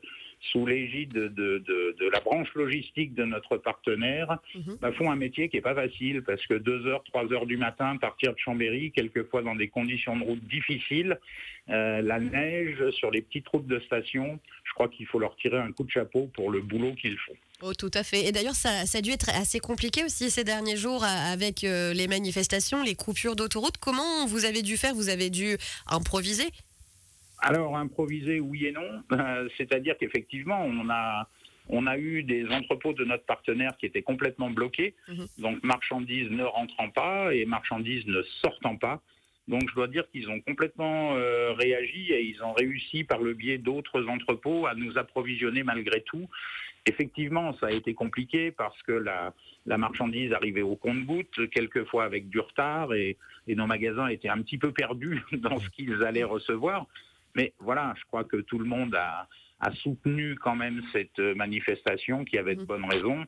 sous 0.53 0.65
l'égide 0.67 1.13
de, 1.13 1.29
de- 1.29 1.97
de 2.01 2.09
la 2.11 2.21
branche 2.21 2.49
logistique 2.55 3.15
de 3.15 3.25
notre 3.25 3.59
partenaire, 3.59 4.39
Mhm. 4.55 4.79
bah, 4.81 4.91
font 4.93 5.11
un 5.11 5.17
métier 5.17 5.49
qui 5.49 5.57
n'est 5.57 5.63
pas 5.63 5.75
facile 5.75 6.23
parce 6.23 6.45
que 6.47 6.55
2 6.55 6.87
heures, 6.87 7.05
3 7.05 7.31
heures 7.33 7.47
du 7.47 7.57
matin, 7.59 7.97
partir 7.99 8.33
de 8.33 8.39
Chambéry, 8.39 8.91
quelquefois 8.93 9.43
dans 9.43 9.55
des 9.55 9.69
conditions 9.69 10.17
de 10.17 10.25
route 10.25 10.43
difficiles, 10.49 11.19
euh, 11.69 12.01
la 12.01 12.19
neige 12.19 12.91
sur 12.93 13.11
les 13.11 13.21
petites 13.21 13.47
routes 13.49 13.67
de 13.67 13.79
station, 13.81 14.41
je 14.65 14.73
crois 14.73 14.89
qu'il 14.89 15.07
faut 15.07 15.19
leur 15.19 15.37
tirer 15.37 15.59
un 15.59 15.73
coup 15.73 15.85
de 15.85 15.91
chapeau 15.91 16.31
pour 16.35 16.51
le 16.51 16.61
boulot 16.63 16.95
qu'ils 16.95 17.19
font. 17.19 17.35
Oh, 17.63 17.75
tout 17.75 17.91
à 17.93 18.03
fait. 18.03 18.25
Et 18.25 18.33
d'ailleurs, 18.33 18.55
ça, 18.55 18.87
ça 18.87 18.99
a 18.99 19.01
dû 19.03 19.11
être 19.11 19.29
assez 19.39 19.61
compliqué 19.61 20.03
aussi 20.05 20.31
ces 20.31 20.45
derniers 20.45 20.79
jours 20.79 21.05
euh, 21.05 21.33
avec 21.33 21.63
euh, 21.65 21.93
les 21.93 22.09
manifestations, 22.09 22.83
les 22.83 22.95
coupures 22.95 23.37
d'autoroute. 23.37 23.77
Comment 23.79 24.27
vous 24.27 24.47
avez 24.47 24.63
dû 24.63 24.79
faire? 24.79 24.95
Vous 24.95 25.11
avez 25.11 25.29
dû 25.29 25.59
improviser? 25.87 26.45
Alors, 27.43 27.77
improviser, 27.77 28.41
oui 28.41 28.67
et 28.67 28.73
non. 28.73 29.03
Euh, 29.13 29.49
C'est-à-dire 29.57 29.97
qu'effectivement, 29.99 30.63
on 30.63 30.89
a, 30.91 31.29
on 31.69 31.87
a 31.87 31.99
eu 31.99 32.23
des 32.23 32.47
entrepôts 32.49 32.93
de 32.93 33.05
notre 33.05 33.25
partenaire 33.25 33.77
qui 33.79 33.87
étaient 33.87 34.03
complètement 34.03 34.51
bloqués. 34.51 34.95
Mhm. 35.09 35.27
Donc, 35.39 35.63
marchandises 35.63 36.31
ne 36.31 36.45
rentrant 36.45 36.91
pas 36.91 37.35
et 37.35 37.45
marchandises 37.47 38.07
ne 38.07 38.23
sortant 38.43 38.77
pas. 38.77 39.01
Donc, 39.49 39.69
je 39.69 39.75
dois 39.75 39.89
dire 39.89 40.09
qu'ils 40.11 40.31
ont 40.31 40.41
complètement 40.41 41.17
euh, 41.17 41.53
réagi 41.55 42.13
et 42.13 42.23
ils 42.23 42.43
ont 42.45 42.53
réussi 42.53 43.05
par 43.05 43.21
le 43.21 43.35
biais 43.35 43.59
d'autres 43.59 44.07
entrepôts 44.07 44.67
à 44.67 44.75
nous 44.75 44.97
approvisionner 44.99 45.63
malgré 45.63 46.03
tout. 46.03 46.29
Effectivement, 46.87 47.55
ça 47.59 47.67
a 47.67 47.73
été 47.73 47.93
compliqué 47.95 48.53
parce 48.53 48.81
que 48.83 48.93
la, 48.93 49.35
la 49.67 49.77
marchandise 49.77 50.33
arrivait 50.33 50.63
au 50.63 50.77
compte-gouttes, 50.77 51.51
quelquefois 51.51 52.05
avec 52.05 52.29
du 52.29 52.41
retard, 52.41 52.95
et, 52.95 53.19
et 53.49 53.55
nos 53.55 53.67
magasins 53.67 54.07
étaient 54.07 54.29
un 54.29 54.41
petit 54.41 54.57
peu 54.57 54.73
perdus 54.73 55.23
dans 55.33 55.59
ce 55.59 55.69
qu'ils 55.71 56.03
allaient 56.05 56.25
recevoir. 56.25 56.87
Mais 57.35 57.53
voilà, 57.59 57.95
je 57.99 58.05
crois 58.05 58.25
que 58.25 58.39
tout 58.39 58.59
le 58.59 58.65
monde 58.65 58.95
a, 58.95 59.29
a 59.61 59.73
soutenu 59.73 60.35
quand 60.37 60.57
même 60.57 60.83
cette 60.93 61.19
manifestation 61.19 62.25
qui 62.25 62.39
avait 62.39 62.55
de 62.55 62.61
Mhm. 62.61 62.67
bonnes 62.67 62.85
raisons. 62.91 63.25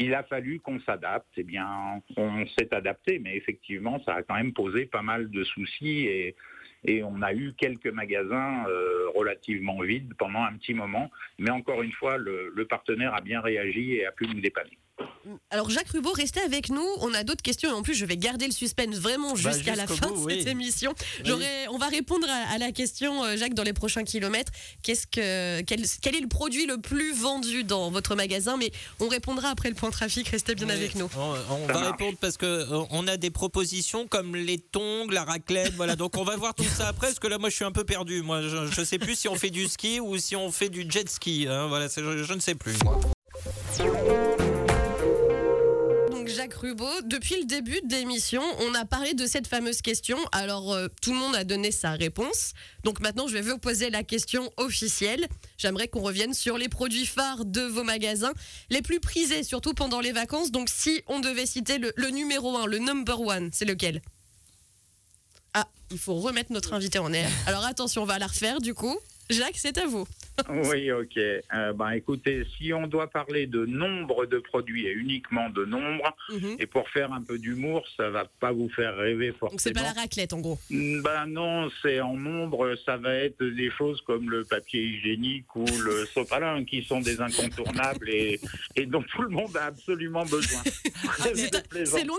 Il 0.00 0.14
a 0.14 0.22
fallu 0.22 0.60
qu'on 0.60 0.78
s'adapte. 0.80 1.26
Eh 1.36 1.42
bien, 1.42 2.00
on 2.16 2.46
s'est 2.46 2.72
adapté, 2.72 3.18
mais 3.18 3.36
effectivement, 3.36 4.00
ça 4.04 4.14
a 4.14 4.22
quand 4.22 4.34
même 4.36 4.52
posé 4.52 4.86
pas 4.86 5.02
mal 5.02 5.28
de 5.30 5.42
soucis 5.44 6.06
et, 6.06 6.36
et 6.84 7.02
on 7.02 7.20
a 7.22 7.32
eu 7.34 7.52
quelques 7.56 7.88
magasins 7.88 8.64
euh, 8.68 9.08
relativement 9.16 9.80
vides 9.80 10.14
pendant 10.16 10.42
un 10.44 10.52
petit 10.56 10.74
moment. 10.74 11.10
Mais 11.38 11.50
encore 11.50 11.82
une 11.82 11.90
fois, 11.92 12.16
le, 12.16 12.52
le 12.54 12.64
partenaire 12.66 13.12
a 13.14 13.20
bien 13.20 13.40
réagi 13.40 13.94
et 13.94 14.06
a 14.06 14.12
pu 14.12 14.26
nous 14.28 14.40
dépanner. 14.40 14.78
Alors 15.50 15.68
Jacques 15.68 15.88
Rubeau, 15.90 16.10
restez 16.12 16.40
avec 16.40 16.70
nous. 16.70 16.86
On 17.00 17.12
a 17.12 17.22
d'autres 17.22 17.42
questions 17.42 17.68
et 17.68 17.72
en 17.72 17.82
plus 17.82 17.94
je 17.94 18.04
vais 18.06 18.16
garder 18.16 18.46
le 18.46 18.52
suspense 18.52 18.96
vraiment 18.96 19.34
Bah, 19.34 19.52
jusqu'à 19.52 19.74
la 19.76 19.86
fin 19.86 20.08
bout, 20.08 20.26
de 20.26 20.30
cette 20.30 20.44
oui. 20.44 20.50
émission. 20.50 20.94
J'aurai- 21.24 21.68
on 21.70 21.76
va 21.78 21.88
répondre 21.88 22.26
à, 22.30 22.54
à 22.54 22.58
la 22.58 22.72
question 22.72 23.22
euh, 23.24 23.36
Jacques 23.36 23.52
dans 23.54 23.62
les 23.62 23.74
prochains 23.74 24.04
kilomètres. 24.04 24.50
Qu'est-ce 24.82 25.06
que 25.06 25.60
quel, 25.62 25.82
quel 26.00 26.16
est 26.16 26.20
le 26.20 26.28
produit 26.28 26.66
le 26.66 26.78
plus 26.80 27.12
vendu 27.14 27.62
dans 27.64 27.90
votre 27.90 28.14
magasin? 28.16 28.56
Mais 28.56 28.72
on 29.00 29.08
répondra 29.08 29.50
après 29.50 29.68
le 29.68 29.74
point 29.74 29.90
trafic. 29.90 30.28
Restez 30.28 30.54
bien 30.54 30.66
Oui, 30.66 30.72
avec 30.72 30.94
nous. 30.94 31.08
On, 31.16 31.66
va 31.66 31.74
marche. 31.74 31.86
répondre 31.90 32.16
parce 32.20 32.36
que 32.38 32.46
euh, 32.46 32.84
on 32.90 33.06
a 33.06 33.16
des 33.18 33.30
propositions 33.30 34.06
comme 34.06 34.34
les 34.34 34.58
tongs, 34.58 35.08
la 35.10 35.24
raclette, 35.24 35.74
voilà. 35.74 35.94
Donc 35.96 36.16
on 36.16 36.24
va 36.24 36.36
voir 36.36 36.54
tout 36.54 36.64
ça 36.64 36.88
après 36.88 37.08
parce 37.08 37.18
que 37.18 37.26
là 37.28 37.36
moi 37.38 37.50
je 37.50 37.54
suis 37.56 37.64
un 37.66 37.72
peu 37.72 37.84
perdu. 37.84 38.22
Moi 38.22 38.40
je, 38.42 38.66
je 38.66 38.82
sais 38.84 38.98
plus 38.98 39.14
si 39.14 39.28
on 39.28 39.34
fait 39.34 39.50
du 39.50 39.66
ski 39.68 40.00
ou 40.00 40.16
si 40.16 40.36
on 40.36 40.50
fait 40.50 40.70
du 40.70 40.86
jet 40.90 41.08
ski. 41.08 41.46
hein. 41.48 41.66
Voilà, 41.68 41.88
je, 41.94 42.24
je 42.24 42.32
ne 42.34 42.40
sais 42.40 42.54
plus. 42.54 42.74
moi. 42.82 42.98
Jacques 46.38 46.54
Rubeau, 46.54 47.02
depuis 47.04 47.34
le 47.40 47.46
début 47.46 47.80
de 47.82 47.92
l'émission, 47.92 48.40
on 48.60 48.72
a 48.74 48.84
parlé 48.84 49.12
de 49.12 49.26
cette 49.26 49.48
fameuse 49.48 49.82
question. 49.82 50.16
Alors 50.30 50.72
euh, 50.72 50.86
tout 51.02 51.10
le 51.10 51.18
monde 51.18 51.34
a 51.34 51.42
donné 51.42 51.72
sa 51.72 51.90
réponse. 51.90 52.52
Donc 52.84 53.00
maintenant 53.00 53.26
je 53.26 53.32
vais 53.32 53.40
vous 53.40 53.58
poser 53.58 53.90
la 53.90 54.04
question 54.04 54.48
officielle. 54.56 55.26
J'aimerais 55.56 55.88
qu'on 55.88 56.00
revienne 56.00 56.34
sur 56.34 56.56
les 56.56 56.68
produits 56.68 57.06
phares 57.06 57.44
de 57.44 57.62
vos 57.62 57.82
magasins, 57.82 58.32
les 58.70 58.82
plus 58.82 59.00
prisés 59.00 59.42
surtout 59.42 59.74
pendant 59.74 59.98
les 59.98 60.12
vacances. 60.12 60.52
Donc 60.52 60.68
si 60.68 61.02
on 61.08 61.18
devait 61.18 61.44
citer 61.44 61.78
le, 61.78 61.92
le 61.96 62.10
numéro 62.10 62.56
1, 62.56 62.66
le 62.66 62.78
number 62.78 63.20
one, 63.20 63.50
c'est 63.52 63.64
lequel? 63.64 64.00
Ah, 65.54 65.66
il 65.90 65.98
faut 65.98 66.14
remettre 66.20 66.52
notre 66.52 66.72
invité 66.72 67.00
en 67.00 67.12
air. 67.12 67.28
Alors 67.48 67.64
attention, 67.64 68.02
on 68.02 68.06
va 68.06 68.20
la 68.20 68.28
refaire 68.28 68.60
du 68.60 68.74
coup. 68.74 68.96
Jacques, 69.30 69.56
c'est 69.56 69.78
à 69.78 69.86
vous. 69.86 70.06
Oui, 70.48 70.92
ok. 70.92 71.16
Euh, 71.18 71.72
ben, 71.72 71.90
écoutez, 71.90 72.44
si 72.56 72.72
on 72.72 72.86
doit 72.86 73.08
parler 73.10 73.48
de 73.48 73.66
nombre 73.66 74.24
de 74.26 74.38
produits 74.38 74.86
et 74.86 74.92
uniquement 74.92 75.50
de 75.50 75.64
nombre, 75.64 76.14
Mhm. 76.30 76.56
et 76.60 76.66
pour 76.66 76.88
faire 76.90 77.12
un 77.12 77.20
peu 77.22 77.38
d'humour, 77.40 77.84
ça 77.96 78.08
va 78.10 78.24
pas 78.38 78.52
vous 78.52 78.68
faire 78.68 78.96
rêver 78.96 79.30
Donc 79.30 79.34
c'est 79.60 79.72
forcément. 79.74 79.80
pas 79.80 79.94
la 79.94 80.00
raclette 80.02 80.32
en 80.32 80.38
gros. 80.38 80.58
Ben 80.70 81.26
non, 81.26 81.68
c'est 81.82 81.98
en 82.00 82.14
nombre, 82.14 82.76
ça 82.86 82.96
va 82.98 83.14
être 83.14 83.42
des 83.42 83.68
choses 83.72 84.00
comme 84.02 84.30
le 84.30 84.44
papier 84.44 84.80
hygiénique 84.80 85.56
ou 85.56 85.64
le 85.64 86.06
sopalin 86.14 86.64
qui 86.64 86.84
sont 86.84 87.00
des 87.00 87.20
incontournables 87.20 88.08
et, 88.08 88.38
et 88.76 88.86
dont 88.86 89.02
tout 89.02 89.22
le 89.22 89.30
monde 89.30 89.56
a 89.56 89.64
absolument 89.64 90.24
besoin. 90.24 90.62
Très 91.18 91.34
C'est- 91.84 92.04
long, 92.04 92.14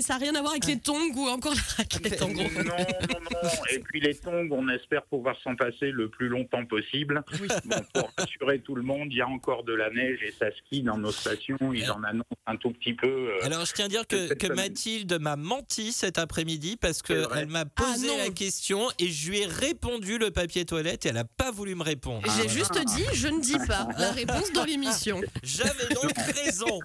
ça 0.00 0.14
n'a 0.14 0.18
rien 0.18 0.34
à 0.34 0.40
voir 0.40 0.52
avec 0.54 0.66
les 0.66 0.78
tongs 0.80 1.12
ou 1.14 1.28
encore 1.28 1.54
la 1.54 1.62
raclette 1.76 2.20
en 2.22 2.28
gros. 2.32 2.42
Non, 2.42 2.64
non, 2.64 3.20
non. 3.20 3.48
Et 3.72 3.78
puis 3.78 4.00
les 4.00 4.16
tongs, 4.16 4.48
on 4.50 4.68
espère 4.68 5.04
pouvoir 5.04 5.36
s'en 5.44 5.54
passer 5.54 5.92
le 5.92 6.08
plus 6.08 6.28
longtemps 6.42 6.66
possible. 6.66 7.22
Bon, 7.64 7.76
pour 7.94 8.10
rassurer 8.18 8.58
tout 8.60 8.74
le 8.74 8.82
monde, 8.82 9.08
il 9.10 9.16
y 9.16 9.20
a 9.22 9.28
encore 9.28 9.64
de 9.64 9.72
la 9.74 9.90
neige 9.90 10.20
et 10.22 10.32
ça 10.32 10.46
skie 10.58 10.82
dans 10.82 10.98
nos 10.98 11.12
stations. 11.12 11.56
Ils 11.72 11.90
en 11.90 12.02
annoncent 12.02 12.24
un 12.46 12.56
tout 12.56 12.70
petit 12.72 12.94
peu. 12.94 13.06
euh, 13.08 13.38
Alors 13.44 13.64
je 13.64 13.72
tiens 13.72 13.86
à 13.86 13.88
dire 13.88 14.06
que. 14.06 14.52
Mathilde 14.52 15.18
m'a 15.20 15.36
menti 15.36 15.92
cet 15.92 16.18
après-midi 16.18 16.76
parce 16.76 17.00
qu'elle 17.02 17.46
m'a 17.48 17.64
posé 17.64 18.08
Ah, 18.20 18.24
la 18.26 18.30
question 18.30 18.88
et 18.98 19.08
je 19.08 19.30
lui 19.30 19.38
ai 19.40 19.46
répondu 19.46 20.18
le 20.18 20.30
papier 20.30 20.64
toilette 20.64 21.06
et 21.06 21.08
elle 21.08 21.14
n'a 21.14 21.24
pas 21.24 21.50
voulu 21.50 21.74
me 21.74 21.82
répondre. 21.82 22.22
J'ai 22.40 22.48
juste 22.48 22.78
dit, 22.84 23.04
je 23.14 23.28
ne 23.28 23.40
dis 23.40 23.56
pas 23.66 23.88
la 23.98 24.10
réponse 24.12 24.52
dans 24.52 24.64
l'émission. 24.64 25.20
J'avais 25.42 25.88
donc 25.94 26.12
raison. 26.44 26.80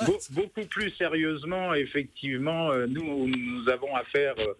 Be- 0.00 0.32
beaucoup 0.32 0.64
plus 0.68 0.90
sérieusement, 0.96 1.74
effectivement, 1.74 2.70
euh, 2.70 2.86
nous, 2.86 3.28
nous 3.28 3.68
avons 3.68 3.94
affaire 3.96 4.34
euh, 4.38 4.54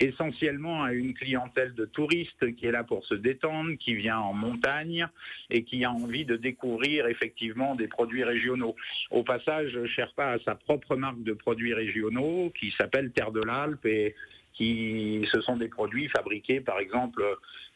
essentiellement 0.00 0.82
à 0.82 0.92
une 0.92 1.14
clientèle 1.14 1.74
de 1.74 1.84
touristes 1.84 2.54
qui 2.56 2.66
est 2.66 2.72
là 2.72 2.84
pour 2.84 3.04
se 3.04 3.14
détendre, 3.14 3.76
qui 3.78 3.94
vient 3.94 4.18
en 4.18 4.32
montagne 4.32 5.06
et 5.50 5.64
qui 5.64 5.84
a 5.84 5.92
envie 5.92 6.24
de 6.24 6.36
découvrir 6.36 7.06
effectivement 7.06 7.74
des 7.74 7.88
produits 7.88 8.24
régionaux. 8.24 8.74
Au 9.10 9.22
passage, 9.22 9.78
Sherpa 9.86 10.32
a 10.32 10.38
sa 10.40 10.54
propre 10.54 10.96
marque 10.96 11.22
de 11.22 11.32
produits 11.32 11.74
régionaux 11.74 12.52
qui 12.58 12.72
s'appelle 12.72 13.12
Terre 13.12 13.32
de 13.32 13.42
l'Alpe 13.42 13.86
et 13.86 14.14
qui 14.52 15.26
ce 15.32 15.40
sont 15.40 15.56
des 15.56 15.68
produits 15.68 16.08
fabriqués 16.08 16.60
par 16.60 16.78
exemple 16.78 17.22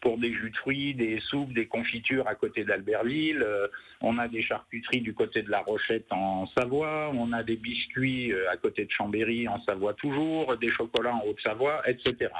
pour 0.00 0.18
des 0.18 0.32
jus 0.32 0.50
de 0.50 0.56
fruits, 0.56 0.94
des 0.94 1.20
soupes, 1.20 1.52
des 1.52 1.66
confitures 1.66 2.28
à 2.28 2.34
côté 2.34 2.64
d'Albertville. 2.64 3.42
Euh, 3.42 3.68
on 4.00 4.18
a 4.18 4.28
des 4.28 4.42
charcuteries 4.42 5.00
du 5.00 5.14
côté 5.14 5.42
de 5.42 5.50
la 5.50 5.60
Rochette 5.60 6.06
en 6.10 6.46
Savoie, 6.48 7.10
on 7.14 7.32
a 7.32 7.42
des 7.42 7.56
biscuits 7.56 8.32
euh, 8.32 8.50
à 8.50 8.56
côté 8.56 8.84
de 8.84 8.90
Chambéry 8.90 9.48
en 9.48 9.60
Savoie 9.62 9.94
toujours, 9.94 10.56
des 10.58 10.70
chocolats 10.70 11.14
en 11.14 11.22
Haute-Savoie, 11.26 11.82
etc. 11.88 12.30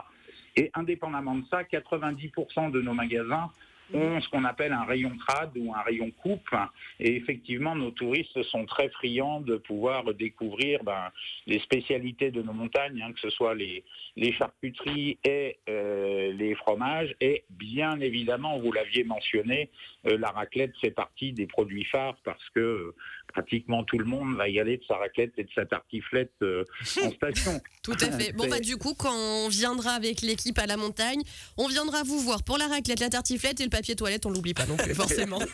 Et 0.56 0.70
indépendamment 0.74 1.36
de 1.36 1.44
ça, 1.50 1.62
90% 1.62 2.70
de 2.70 2.80
nos 2.80 2.94
magasins 2.94 3.50
ont 3.94 4.20
ce 4.20 4.28
qu'on 4.28 4.44
appelle 4.44 4.72
un 4.72 4.84
rayon 4.84 5.12
trad 5.26 5.50
ou 5.56 5.74
un 5.74 5.82
rayon 5.82 6.10
coupe. 6.10 6.54
Et 7.00 7.16
effectivement, 7.16 7.74
nos 7.74 7.90
touristes 7.90 8.42
sont 8.44 8.66
très 8.66 8.88
friands 8.90 9.40
de 9.40 9.56
pouvoir 9.56 10.14
découvrir 10.14 10.82
ben, 10.84 11.10
les 11.46 11.58
spécialités 11.60 12.30
de 12.30 12.42
nos 12.42 12.52
montagnes, 12.52 13.02
hein, 13.02 13.12
que 13.12 13.20
ce 13.20 13.30
soit 13.30 13.54
les, 13.54 13.84
charcuteries 14.32 15.18
et 15.24 15.58
euh, 15.68 16.32
les 16.32 16.54
fromages. 16.54 17.14
Et 17.20 17.44
bien 17.50 18.00
évidemment, 18.00 18.58
vous 18.58 18.72
l'aviez 18.72 19.04
mentionné, 19.04 19.70
euh, 20.06 20.18
la 20.18 20.28
raclette 20.28 20.76
fait 20.80 20.90
partie 20.90 21.32
des 21.32 21.46
produits 21.46 21.84
phares 21.84 22.16
parce 22.24 22.48
que 22.50 22.94
pratiquement 23.36 23.84
tout 23.84 23.98
le 23.98 24.04
monde 24.06 24.34
va 24.36 24.48
y 24.48 24.58
aller 24.58 24.78
de 24.78 24.84
sa 24.88 24.96
raclette 24.96 25.32
et 25.36 25.44
de 25.44 25.50
sa 25.54 25.66
tartiflette 25.66 26.32
euh, 26.42 26.64
en 27.04 27.10
station. 27.12 27.60
Tout 27.82 27.92
à 28.00 28.10
fait. 28.10 28.32
Bon, 28.32 28.48
bah, 28.48 28.60
du 28.60 28.76
coup, 28.78 28.94
quand 28.94 29.14
on 29.14 29.48
viendra 29.48 29.90
avec 29.92 30.22
l'équipe 30.22 30.58
à 30.58 30.66
la 30.66 30.76
montagne, 30.76 31.20
on 31.58 31.68
viendra 31.68 32.02
vous 32.02 32.18
voir 32.18 32.42
pour 32.42 32.56
la 32.58 32.66
raclette, 32.66 33.00
la 33.00 33.10
tartiflette 33.10 33.60
et 33.60 33.64
le 33.64 33.70
papier 33.70 33.94
toilette, 33.94 34.24
on 34.26 34.30
l'oublie 34.30 34.54
pas 34.54 34.66
non 34.66 34.76
plus, 34.76 34.94
forcément. 35.02 35.38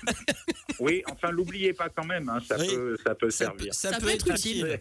Oui, 0.81 1.03
enfin, 1.09 1.31
l'oubliez 1.31 1.73
pas 1.75 1.89
quand 1.91 2.05
même, 2.07 2.29
hein, 2.29 2.41
ça, 2.45 2.57
Oui. 2.59 2.67
peut, 2.67 2.97
ça 3.05 3.15
peut 3.15 3.31
Ça, 3.31 3.45
servir. 3.45 3.67
peut- 3.67 3.73
ça 3.73 3.91
Ça 3.93 3.99
peut 3.99 4.07
peut 4.07 4.11
être 4.13 4.27
être 4.31 4.35
utile. 4.35 4.81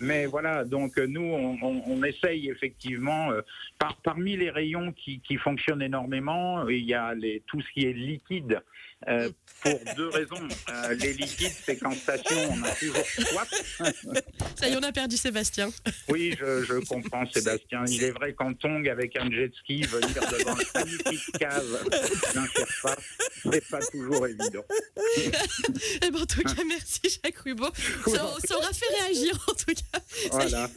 Mais 0.00 0.26
voilà, 0.26 0.64
donc 0.64 0.98
euh, 0.98 1.06
nous, 1.06 1.20
on, 1.22 1.56
on- 1.62 1.82
on 1.86 2.02
essaye 2.02 2.48
effectivement, 2.50 3.30
euh, 3.30 3.40
par, 3.78 3.96
parmi 3.98 4.36
les 4.36 4.50
rayons 4.50 4.92
qui, 4.92 5.20
qui 5.20 5.36
fonctionnent 5.36 5.82
énormément, 5.82 6.68
il 6.68 6.84
y 6.84 6.94
a 6.94 7.14
les, 7.14 7.42
tout 7.46 7.60
ce 7.60 7.66
qui 7.72 7.86
est 7.86 7.92
liquide, 7.92 8.60
euh, 9.06 9.30
pour 9.62 9.78
deux 9.96 10.08
raisons. 10.08 10.48
Euh, 10.70 10.94
les 10.94 11.12
liquides, 11.12 11.52
c'est 11.64 11.76
qu'en 11.76 11.92
station, 11.92 12.36
on 12.50 12.62
a 12.64 12.70
toujours 12.72 13.06
soif. 13.06 13.48
Ça 14.58 14.68
y 14.68 14.72
est, 14.72 14.76
on 14.76 14.82
a 14.82 14.92
perdu 14.92 15.16
Sébastien. 15.16 15.70
Oui, 16.08 16.34
je, 16.38 16.64
je 16.64 16.84
comprends, 16.84 17.24
Sébastien. 17.30 17.84
Il 17.86 18.02
est 18.02 18.10
vrai 18.10 18.34
qu'en 18.34 18.54
tong, 18.54 18.88
avec 18.88 19.16
un 19.16 19.30
jet 19.30 19.52
ski, 19.60 19.82
venir 19.82 20.08
devant 20.30 20.54
le 20.56 20.64
magnifique 20.74 21.38
cave 21.38 21.88
d'un 22.34 22.46
Sherpa, 22.46 22.96
c'est 23.42 23.68
pas 23.68 23.80
toujours 23.92 24.26
évident. 24.26 24.64
Eh 26.02 26.10
ben, 26.10 26.20
en 26.22 26.26
tout 26.26 26.42
cas, 26.42 26.62
merci 26.66 27.00
Jacques 27.04 27.38
Rubo. 27.38 27.66
Ça, 28.06 28.34
ça 28.46 28.56
aura 28.56 28.72
fait 28.72 28.86
réagir 29.00 29.46
en 29.48 29.52
tout 29.52 29.74
cas. 29.74 30.00
Voilà. 30.30 30.70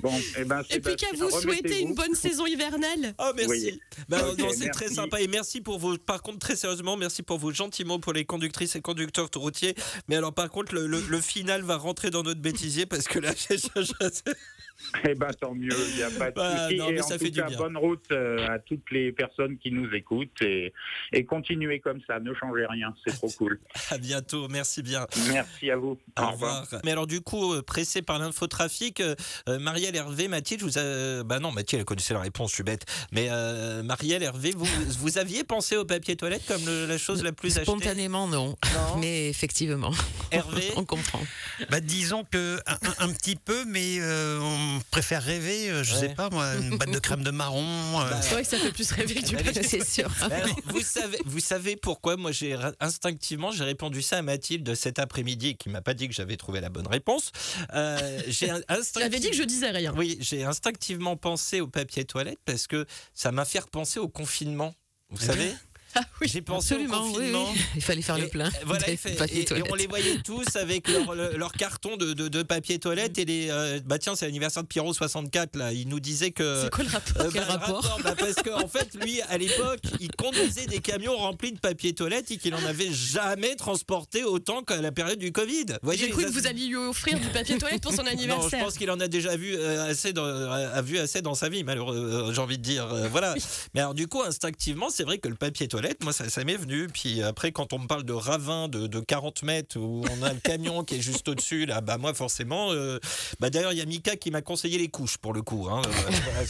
Bon, 0.00 0.12
eh 0.38 0.44
ben, 0.44 0.62
Et 0.70 0.80
puis 0.80 0.96
qu'à 0.96 1.08
vous 1.14 1.30
souhaiter 1.30 1.80
une 1.80 1.94
bonne 1.94 2.14
saison 2.14 2.46
hivernale. 2.46 3.14
Oh 3.18 3.32
merci. 3.36 3.50
Oui. 3.50 3.80
Bah, 4.08 4.22
non, 4.38 4.48
c'est 4.56 4.70
très 4.70 4.88
sympa 4.88 5.20
et 5.20 5.28
merci 5.28 5.60
pour 5.60 5.78
vos. 5.78 5.96
Par 5.98 6.22
contre, 6.22 6.38
très 6.38 6.56
sérieusement, 6.56 6.96
merci 6.96 7.22
pour 7.22 7.38
vos 7.38 7.52
pour 7.98 8.12
les 8.12 8.24
conductrices 8.24 8.76
et 8.76 8.80
conducteurs 8.80 9.28
routiers. 9.34 9.74
Mais 10.08 10.16
alors, 10.16 10.32
par 10.34 10.48
contre, 10.50 10.74
le, 10.74 10.86
le- 10.86 11.00
final 11.20 11.62
va 11.62 11.76
rentrer 11.76 12.10
dans 12.10 12.22
notre 12.22 12.40
bêtisier 12.40 12.86
parce 12.86 13.04
que 13.08 13.18
là, 13.18 13.32
je- 13.36 14.32
Eh 15.08 15.14
ben 15.14 15.30
tant 15.40 15.54
mieux, 15.54 15.74
il 15.90 15.96
n'y 15.96 16.02
a 16.02 16.10
pas 16.10 16.30
de 16.30 16.36
Bah, 16.36 16.64
souci. 16.68 16.76
non, 16.76 16.90
mais 16.90 16.96
et 16.96 17.00
en 17.00 17.06
ça 17.06 17.18
tout 17.18 17.24
fait 17.24 17.30
du 17.30 17.40
cas, 17.40 17.46
bien. 17.46 17.58
bonne 17.58 17.76
route 17.76 18.04
euh, 18.12 18.46
à 18.48 18.58
toutes 18.58 18.90
les 18.90 19.10
personnes 19.12 19.56
qui 19.58 19.70
nous 19.72 19.90
écoutent 19.94 20.42
et, 20.42 20.72
et 21.12 21.24
continuez 21.24 21.80
comme 21.80 22.00
ça, 22.06 22.20
ne 22.20 22.32
changez 22.34 22.66
rien, 22.66 22.92
c'est 23.06 23.14
trop 23.14 23.30
cool. 23.38 23.58
à 23.90 23.98
bientôt. 23.98 24.48
Merci 24.48 24.82
bien. 24.82 25.06
Merci 25.32 25.70
à 25.70 25.76
vous. 25.76 25.98
Au 26.18 26.30
revoir. 26.30 26.66
Mais 26.84 26.92
alors 26.92 27.06
du 27.06 27.20
coup, 27.20 27.54
euh, 27.54 27.62
pressé 27.62 28.02
par 28.02 28.18
l'infotrafic, 28.18 29.00
euh, 29.00 29.14
Marielle 29.60 29.96
Hervé, 29.96 30.28
Mathilde, 30.28 30.60
je 30.60 30.66
vous 30.66 30.78
a... 30.78 31.24
bah 31.24 31.38
non, 31.38 31.52
Mathilde 31.52 31.80
elle 31.80 31.84
connaissait 31.86 32.14
la 32.14 32.20
réponse, 32.20 32.50
je 32.50 32.56
suis 32.56 32.64
bête. 32.64 32.84
Mais 33.12 33.28
euh, 33.30 33.82
Marielle 33.82 34.22
Hervé, 34.22 34.52
vous, 34.54 34.66
vous 35.00 35.18
aviez 35.18 35.42
pensé 35.44 35.76
au 35.76 35.84
papier 35.84 36.16
toilette 36.16 36.44
comme 36.46 36.64
le- 36.66 36.86
la 36.86 36.98
chose 36.98 37.22
la 37.24 37.32
plus 37.32 37.56
achetée? 37.56 37.64
Spontanément, 37.70 38.26
non. 38.28 38.56
Mais 39.00 39.28
effectivement, 39.28 39.92
Hervé? 40.30 40.70
On 40.76 40.84
comprend. 40.84 41.20
Bah, 41.70 41.80
disons 41.80 42.24
que 42.30 42.58
un, 42.66 43.06
un- 43.06 43.12
petit 43.12 43.36
peu, 43.36 43.64
mais 43.66 43.96
euh, 44.00 44.38
on 44.76 44.80
préfère 44.90 45.22
rêver, 45.22 45.70
euh, 45.70 45.82
je 45.84 45.94
Ouais. 45.94 46.00
sais 46.00 46.08
pas 46.10 46.30
moi, 46.30 46.54
une 46.54 46.76
boîte 46.76 46.90
de 46.90 46.98
crème 47.00 47.22
de 47.22 47.30
marron. 47.30 48.00
euh, 48.00 48.10
Bah, 48.10 48.20
C'est 48.22 48.30
vrai 48.34 48.42
que 48.42 48.48
ça 48.48 48.58
fait 48.58 48.72
plus 48.72 48.90
rêver 48.92 49.14
que 49.14 49.26
du 49.26 49.36
Bah. 49.36 49.42
C'est 49.62 49.84
sûr. 49.84 50.10
Alors, 50.22 50.48
vous 50.66 50.80
savez, 50.80 51.18
vous 51.24 51.40
savez 51.40 51.76
pourquoi 51.76 52.16
moi 52.16 52.32
j'ai 52.32 52.56
instinctivement 52.80 53.50
j'ai 53.52 53.64
répondu 53.64 54.02
ça 54.02 54.18
à 54.18 54.22
Mathilde 54.22 54.74
cet 54.74 54.98
après-midi 54.98 55.56
qui 55.56 55.68
m'a 55.68 55.80
pas 55.82 55.94
dit 55.94 56.08
que 56.08 56.14
j'avais 56.14 56.36
trouvé 56.36 56.60
la 56.60 56.68
bonne 56.68 56.86
réponse. 56.86 57.32
Euh, 57.74 58.20
j'ai 58.28 58.50
un- 58.50 58.60
Tu 58.94 59.02
avais 59.02 59.18
dit 59.20 59.30
que 59.30 59.36
je 59.36 59.42
disais 59.44 59.70
rien. 59.70 59.92
Oui, 59.96 60.18
j'ai 60.20 60.44
instinctivement 60.44 61.16
pensé 61.16 61.60
au 61.60 61.66
papier 61.68 62.04
toilette 62.04 62.38
parce 62.44 62.66
que 62.66 62.86
ça 63.14 63.32
m'a 63.32 63.44
fait 63.44 63.60
repenser 63.60 63.98
au 64.00 64.08
confinement. 64.08 64.74
Vous 65.10 65.24
savez? 65.24 65.52
Ah 65.94 66.00
oui. 66.20 66.28
J'ai 66.32 66.40
pensé 66.42 66.74
Absolument, 66.74 67.02
au 67.02 67.06
oui, 67.08 67.12
confinement. 67.14 67.50
oui. 67.52 67.60
Il 67.76 67.82
fallait 67.82 68.02
faire 68.02 68.16
Et- 68.16 68.22
le 68.22 68.28
plein. 68.28 68.50
Voilà, 68.64 68.88
et, 68.88 68.98
on 69.70 69.74
les 69.74 69.86
voyait 69.86 70.18
tous 70.24 70.56
avec 70.56 70.88
leur, 70.88 71.14
le- 71.14 71.36
leur 71.36 71.52
carton 71.52 71.96
de, 71.96 72.12
de- 72.14 72.28
de 72.28 72.42
papier 72.42 72.78
toilette 72.78 73.18
et 73.18 73.24
les. 73.24 73.48
euh, 73.50 73.80
bah 73.84 73.98
tiens, 73.98 74.14
c'est 74.16 74.24
l'anniversaire 74.26 74.62
de 74.62 74.68
Pierrot 74.68 74.94
64 74.94 75.56
là. 75.56 75.72
Il 75.72 75.88
nous 75.88 76.00
disait 76.00 76.30
que. 76.30 76.62
C'est 76.64 76.70
quoi 76.70 76.84
le 76.84 76.90
rapport 76.90 77.22
Euh, 77.22 77.30
bah, 77.30 77.40
le 77.40 77.40
rapport 77.52 78.00
bah, 78.04 78.14
Parce 78.18 78.34
qu'en 78.36 78.68
fait, 78.68 78.88
lui, 79.04 79.20
à 79.22 79.36
l'époque, 79.38 79.80
il 80.00 80.10
conduisait 80.12 80.66
des 80.66 80.78
camions 80.78 81.16
remplis 81.16 81.52
de 81.52 81.58
papier 81.58 81.92
toilette 81.94 82.30
et 82.30 82.36
qu'il 82.38 82.54
en 82.54 82.64
avait 82.64 82.92
jamais 82.92 83.54
transporté 83.56 84.24
autant 84.24 84.62
qu'à 84.62 84.80
la 84.80 84.92
période 84.92 85.18
du 85.18 85.32
Covid. 85.32 85.66
J'ai 85.94 86.10
cru 86.10 86.24
que 86.24 86.30
vous 86.30 86.46
alliez 86.46 86.66
lui 86.68 86.76
offrir 86.76 87.18
du 87.18 87.28
papier 87.28 87.58
toilette 87.58 87.82
pour 87.82 87.92
son 87.92 87.98
non, 88.02 88.08
je 88.08 88.12
anniversaire. 88.12 88.64
pense 88.64 88.74
qu'il 88.78 88.90
en 88.90 89.00
a 89.00 89.08
déjà 89.08 89.36
vu 89.36 89.54
euh, 89.56 89.90
assez, 89.90 90.12
dans, 90.12 90.24
a 90.24 90.80
vu 90.82 90.98
assez 90.98 91.20
dans 91.22 91.34
sa 91.34 91.48
vie, 91.48 91.64
malheureux, 91.64 91.96
euh, 91.96 92.32
j'ai 92.32 92.40
envie 92.40 92.58
de 92.58 92.62
dire. 92.62 92.86
euh, 92.92 93.08
voilà. 93.08 93.34
Mais 93.74 93.80
alors, 93.80 93.94
du 93.94 94.06
coup, 94.06 94.22
instinctivement, 94.22 94.88
c'est 94.90 95.04
vrai 95.04 95.18
que 95.18 95.28
le 95.28 95.34
papier 95.34 95.68
toilette, 95.68 95.81
moi, 96.02 96.12
ça, 96.12 96.28
ça 96.28 96.44
m'est 96.44 96.56
venu. 96.56 96.88
Puis 96.88 97.22
après, 97.22 97.52
quand 97.52 97.72
on 97.72 97.78
me 97.78 97.86
parle 97.86 98.04
de 98.04 98.12
ravin 98.12 98.68
de, 98.68 98.86
de 98.86 99.00
40 99.00 99.42
mètres 99.42 99.78
où 99.78 100.04
on 100.10 100.22
a 100.22 100.32
le 100.32 100.40
camion 100.40 100.84
qui 100.84 100.96
est 100.96 101.00
juste 101.00 101.28
au-dessus, 101.28 101.66
là, 101.66 101.80
bah, 101.80 101.98
moi, 101.98 102.14
forcément. 102.14 102.72
euh, 102.72 102.98
bah, 103.40 103.50
D'ailleurs, 103.50 103.72
il 103.72 103.78
y 103.78 103.82
a 103.82 103.84
Mika 103.86 104.16
qui 104.16 104.30
m'a 104.30 104.42
conseillé 104.42 104.78
les 104.78 104.88
couches 104.88 105.18
pour 105.18 105.32
le 105.32 105.42
coup. 105.42 105.68
hein. 105.70 105.82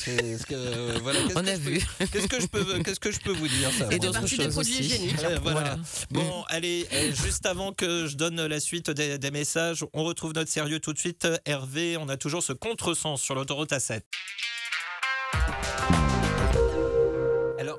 Euh, 0.08 0.38
que- 0.48 0.98
voilà, 1.00 1.20
On 1.36 1.42
que 1.42 1.48
a 1.48 1.56
vu. 1.56 1.80
Qu'est-ce 2.12 2.28
que 2.28 2.40
je 2.40 2.46
peux, 2.46 2.78
qu'est-ce 2.82 3.00
que 3.00 3.10
je 3.12 3.20
peux 3.20 3.32
vous 3.32 3.48
dire 3.48 3.70
ça 3.78 3.86
Et 3.90 3.98
bon, 3.98 4.06
d'autres 4.06 4.20
partie 4.20 4.36
des 4.38 4.44
choses 4.44 4.54
produits 4.54 4.72
aussi. 4.72 4.82
hygiéniques. 4.84 5.18
Ouais, 5.18 5.38
voilà. 5.42 5.60
Voilà. 5.60 5.76
Bon, 6.10 6.44
allez, 6.48 6.86
euh, 6.92 7.12
juste 7.14 7.46
avant 7.46 7.72
que 7.72 8.06
je 8.06 8.16
donne 8.16 8.44
la 8.46 8.60
suite 8.60 8.90
des, 8.90 9.18
des 9.18 9.30
messages, 9.30 9.84
on 9.92 10.04
retrouve 10.04 10.32
notre 10.34 10.50
sérieux 10.50 10.80
tout 10.80 10.92
de 10.92 10.98
suite. 10.98 11.26
Hervé, 11.44 11.96
on 11.96 12.08
a 12.08 12.16
toujours 12.16 12.42
ce 12.42 12.52
contresens 12.52 13.20
sur 13.20 13.34
l'autoroute 13.34 13.70
A7. 13.72 14.00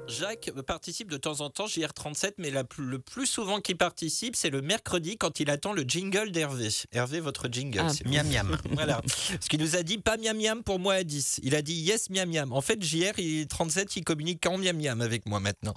Jacques 0.08 0.52
participe 0.68 1.10
de 1.10 1.18
temps 1.18 1.40
en 1.42 1.50
temps, 1.50 1.66
JR37, 1.66 2.34
mais 2.38 2.52
la 2.52 2.64
plus- 2.64 2.86
le 2.86 3.00
plus 3.00 3.26
souvent 3.26 3.62
qu'il 3.62 3.78
participe, 3.78 4.36
c'est 4.36 4.50
le 4.50 4.62
mercredi 4.62 5.18
quand 5.18 5.40
il 5.40 5.50
attend 5.50 5.72
le 5.74 5.84
jingle 5.84 6.30
d'Hervé. 6.32 6.68
Hervé, 6.92 7.20
votre 7.22 7.48
jingle. 7.50 7.80
Ah, 7.82 7.88
vous 8.06 8.12
Miam 8.12 8.28
miam. 8.28 8.58
voilà. 8.74 9.02
Ce 9.40 9.48
qu'il 9.50 9.60
nous 9.62 9.76
a 9.76 9.82
dit, 9.82 9.98
pas 9.98 10.18
miam 10.18 10.38
miam 10.38 10.62
pour 10.62 10.78
moi 10.78 10.96
à 10.96 11.04
10. 11.04 11.40
Il 11.44 11.56
a 11.56 11.62
dit 11.62 11.74
yes 11.76 12.10
miam 12.10 12.30
miam. 12.30 12.52
En 12.52 12.62
fait, 12.62 12.84
JR, 12.84 13.18
il, 13.18 13.48
37, 13.48 13.96
il 13.96 14.04
communique 14.04 14.44
qu'en 14.44 14.58
miam 14.58 14.78
miam 14.78 15.00
avec 15.02 15.26
moi 15.26 15.40
maintenant. 15.40 15.74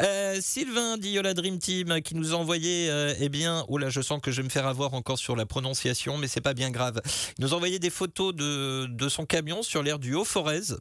Euh, 0.00 0.38
Sylvain 0.40 0.96
d'Iola 0.96 1.34
Dream 1.34 1.58
Team 1.58 2.00
qui 2.00 2.14
nous 2.14 2.32
a 2.32 2.36
envoyé, 2.36 2.88
euh, 2.90 3.12
eh 3.18 3.28
bien, 3.28 3.64
oh 3.68 3.76
là, 3.76 3.90
je 3.90 4.00
sens 4.00 4.20
que 4.22 4.30
je 4.30 4.38
vais 4.38 4.44
me 4.44 4.50
faire 4.50 4.66
avoir 4.68 4.94
encore 4.94 5.18
sur 5.18 5.34
la 5.36 5.46
prononciation, 5.46 6.16
mais 6.16 6.28
c'est 6.28 6.40
pas 6.40 6.54
bien 6.54 6.70
grave. 6.70 7.02
Il 7.38 7.44
nous 7.44 7.52
a 7.52 7.56
envoyé 7.56 7.78
des 7.80 7.90
photos 7.90 8.34
de, 8.34 8.86
de 8.86 9.08
son 9.08 9.26
camion 9.26 9.62
sur 9.62 9.82
l'air 9.82 9.98
du 9.98 10.14
Haut-Forez. 10.14 10.74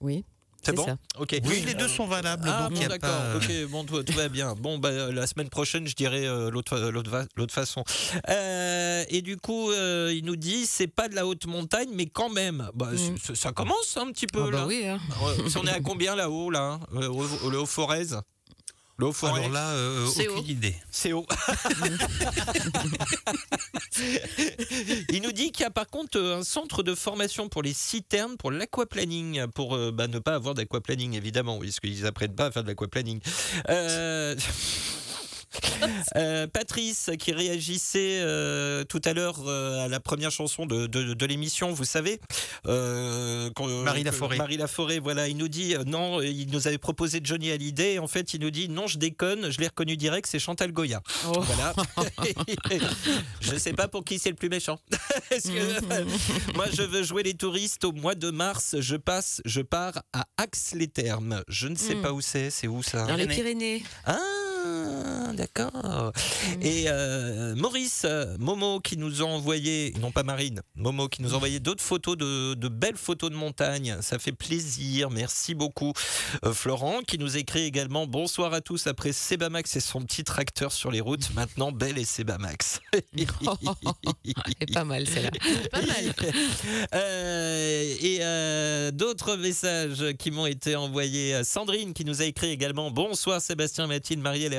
Oui. 0.00 0.24
C'est 0.64 0.72
bon 0.72 0.84
ça. 0.86 0.96
Ok. 1.18 1.36
Oui, 1.44 1.62
les 1.66 1.74
deux 1.74 1.88
sont 1.88 2.06
valables. 2.06 2.48
Ah 2.48 2.68
donc 2.68 2.78
bon 2.80 2.86
d'accord, 2.88 3.10
pas, 3.10 3.16
euh, 3.24 3.36
ok, 3.64 3.70
bon 3.70 3.84
tout, 3.84 4.02
tout 4.02 4.12
va 4.12 4.28
bien. 4.28 4.54
Bon 4.62 4.78
bah 4.78 4.90
euh, 4.90 5.12
la 5.12 5.26
semaine 5.26 5.48
prochaine 5.48 5.86
je 5.88 5.94
dirai 5.94 6.26
euh, 6.26 6.50
l'autre 6.50 6.78
l'autre 6.78 7.52
façon. 7.52 7.82
Euh, 8.28 9.04
et 9.08 9.22
du 9.22 9.36
coup 9.36 9.70
euh, 9.72 10.12
il 10.14 10.24
nous 10.24 10.36
dit 10.36 10.66
c'est 10.66 10.86
pas 10.86 11.08
de 11.08 11.14
la 11.14 11.26
haute 11.26 11.46
montagne 11.46 11.88
mais 11.92 12.06
quand 12.06 12.28
même 12.30 12.68
bah, 12.74 12.90
Mm. 12.92 13.34
ça 13.34 13.52
commence 13.52 13.96
un 13.96 14.06
petit 14.12 14.26
peu 14.26 14.42
Ah 14.46 14.50
bah 14.50 14.58
là. 14.58 14.66
oui, 14.66 14.86
hein. 14.86 14.98
Euh, 15.24 15.48
si 15.48 15.56
on 15.56 15.64
est 15.64 15.70
à 15.70 15.80
combien 15.80 16.14
là-haut 16.14 16.50
là, 16.50 16.78
le 16.92 17.08
haut 17.08 17.66
Forez 18.98 18.98
Le 18.98 19.06
haut 19.06 19.12
Forez 19.12 19.40
Alors 19.40 19.52
là, 19.52 19.70
euh, 19.70 20.06
C'est 20.06 20.28
aucune 20.28 20.44
haut. 20.44 20.48
idée. 20.48 20.76
c'est 20.90 21.12
haut. 21.12 21.26
Il 25.10 25.22
nous 25.22 25.32
dit 25.32 25.50
qu'il 25.52 25.64
y 25.64 25.66
a 25.66 25.70
par 25.70 25.88
contre 25.88 26.18
euh, 26.18 26.38
un 26.38 26.44
centre 26.44 26.82
de 26.82 26.94
formation 26.94 27.48
pour 27.48 27.62
les 27.62 27.72
citernes, 27.72 28.36
pour 28.36 28.50
l'aquaplaning, 28.50 29.46
pour 29.48 29.74
euh, 29.74 29.90
bah, 29.92 30.08
ne 30.08 30.18
pas 30.18 30.34
avoir 30.34 30.54
d'aquaplaning 30.54 31.14
évidemment, 31.14 31.58
parce 31.58 31.80
qu'ils 31.80 32.06
apprennent 32.06 32.34
pas 32.34 32.46
à 32.46 32.50
faire 32.50 32.62
de 32.62 32.68
l'aquaplaning. 32.68 33.20
Euh... 33.68 34.34
Euh, 36.16 36.46
Patrice 36.46 37.10
qui 37.18 37.32
réagissait 37.32 38.18
euh, 38.20 38.84
tout 38.84 39.00
à 39.04 39.12
l'heure 39.14 39.36
euh, 39.46 39.84
à 39.84 39.88
la 39.88 39.98
première 40.00 40.30
chanson 40.30 40.66
de, 40.66 40.86
de- 40.86 41.14
de 41.14 41.26
l'émission, 41.26 41.72
vous 41.72 41.84
savez, 41.84 42.20
euh, 42.66 43.50
quand- 43.54 43.66
Marie 43.66 44.02
Laforêt. 44.04 44.36
Marie 44.36 44.56
Laforêt, 44.56 44.98
voilà, 44.98 45.28
il 45.28 45.36
nous 45.36 45.48
dit 45.48 45.74
euh, 45.74 45.84
non, 45.84 46.20
il 46.20 46.50
nous 46.50 46.66
avait 46.68 46.78
proposé 46.78 47.20
Johnny 47.22 47.50
Hallyday, 47.50 47.98
en 47.98 48.08
fait 48.08 48.34
il 48.34 48.40
nous 48.40 48.50
dit 48.50 48.68
non, 48.68 48.86
je 48.86 48.98
déconne, 48.98 49.50
je 49.50 49.58
l'ai 49.60 49.68
reconnu 49.68 49.96
direct, 49.96 50.28
c'est 50.30 50.38
Chantal 50.38 50.72
Goya. 50.72 51.00
Oh. 51.28 51.40
Voilà. 51.40 51.72
je 53.40 53.56
sais 53.56 53.72
pas 53.72 53.88
pour 53.88 54.04
qui 54.04 54.18
c'est 54.18 54.30
le 54.30 54.36
plus 54.36 54.48
méchant. 54.50 54.78
Que, 55.32 56.54
moi, 56.54 56.66
je 56.70 56.82
veux 56.82 57.02
jouer 57.02 57.22
les 57.22 57.32
touristes 57.32 57.84
au 57.84 57.92
mois 57.92 58.14
de 58.14 58.30
mars. 58.30 58.76
Je 58.78 58.96
passe, 58.96 59.40
je 59.46 59.62
pars 59.62 60.02
à 60.12 60.26
Axe-les-Thermes. 60.36 61.42
Je 61.48 61.68
ne 61.68 61.74
sais 61.74 61.94
Mm. 61.94 62.02
pas 62.02 62.12
où 62.12 62.20
c'est. 62.20 62.50
C'est 62.50 62.66
où 62.68 62.82
ça? 62.82 63.06
Dans 63.06 63.16
les 63.16 63.26
Pyrénées. 63.26 63.82
Ah, 64.04 64.18
d'accord. 65.32 66.12
Et 66.60 66.84
euh, 66.88 67.54
Maurice, 67.56 68.02
euh, 68.04 68.36
Momo 68.38 68.80
qui 68.80 68.96
nous 68.96 69.22
a 69.22 69.24
envoyé, 69.24 69.94
non 70.00 70.10
pas 70.10 70.22
Marine, 70.22 70.62
Momo 70.76 71.08
qui 71.08 71.22
nous 71.22 71.32
a 71.32 71.36
envoyé 71.36 71.60
d'autres 71.60 71.82
photos 71.82 72.16
de, 72.16 72.54
de 72.54 72.68
belles 72.68 72.96
photos 72.96 73.30
de 73.30 73.36
montagne. 73.36 73.96
Ça 74.00 74.18
fait 74.18 74.32
plaisir. 74.32 75.10
Merci 75.10 75.54
beaucoup. 75.54 75.92
Euh, 76.44 76.52
Florent 76.52 77.00
qui 77.06 77.18
nous 77.18 77.36
écrit 77.36 77.62
également 77.62 78.06
bonsoir 78.06 78.52
à 78.52 78.60
tous 78.60 78.86
après 78.86 79.12
Sebamax 79.12 79.76
et 79.76 79.80
son 79.80 80.02
petit 80.02 80.24
tracteur 80.24 80.72
sur 80.72 80.90
les 80.90 81.00
routes. 81.00 81.34
Maintenant, 81.34 81.72
Belle 81.72 81.98
et 81.98 82.04
Sebamax. 82.04 82.80
Elle 82.92 83.26
est 84.60 84.72
pas 84.72 84.84
mal 84.84 85.06
celle-là. 85.06 85.30
Pas 85.70 85.82
mal. 85.82 86.14
Euh, 86.94 87.94
et 88.00 88.92
d'autres 88.92 89.36
messages 89.36 90.12
qui 90.18 90.30
m'ont 90.30 90.46
été 90.46 90.76
envoyés. 90.76 91.42
Sandrine 91.44 91.94
qui 91.94 92.04
nous 92.04 92.22
a 92.22 92.24
écrit 92.24 92.50
également 92.50 92.90
Bonsoir 92.90 93.40
Sébastien, 93.40 93.86
Mathilde, 93.86 94.20
Marielle, 94.20 94.51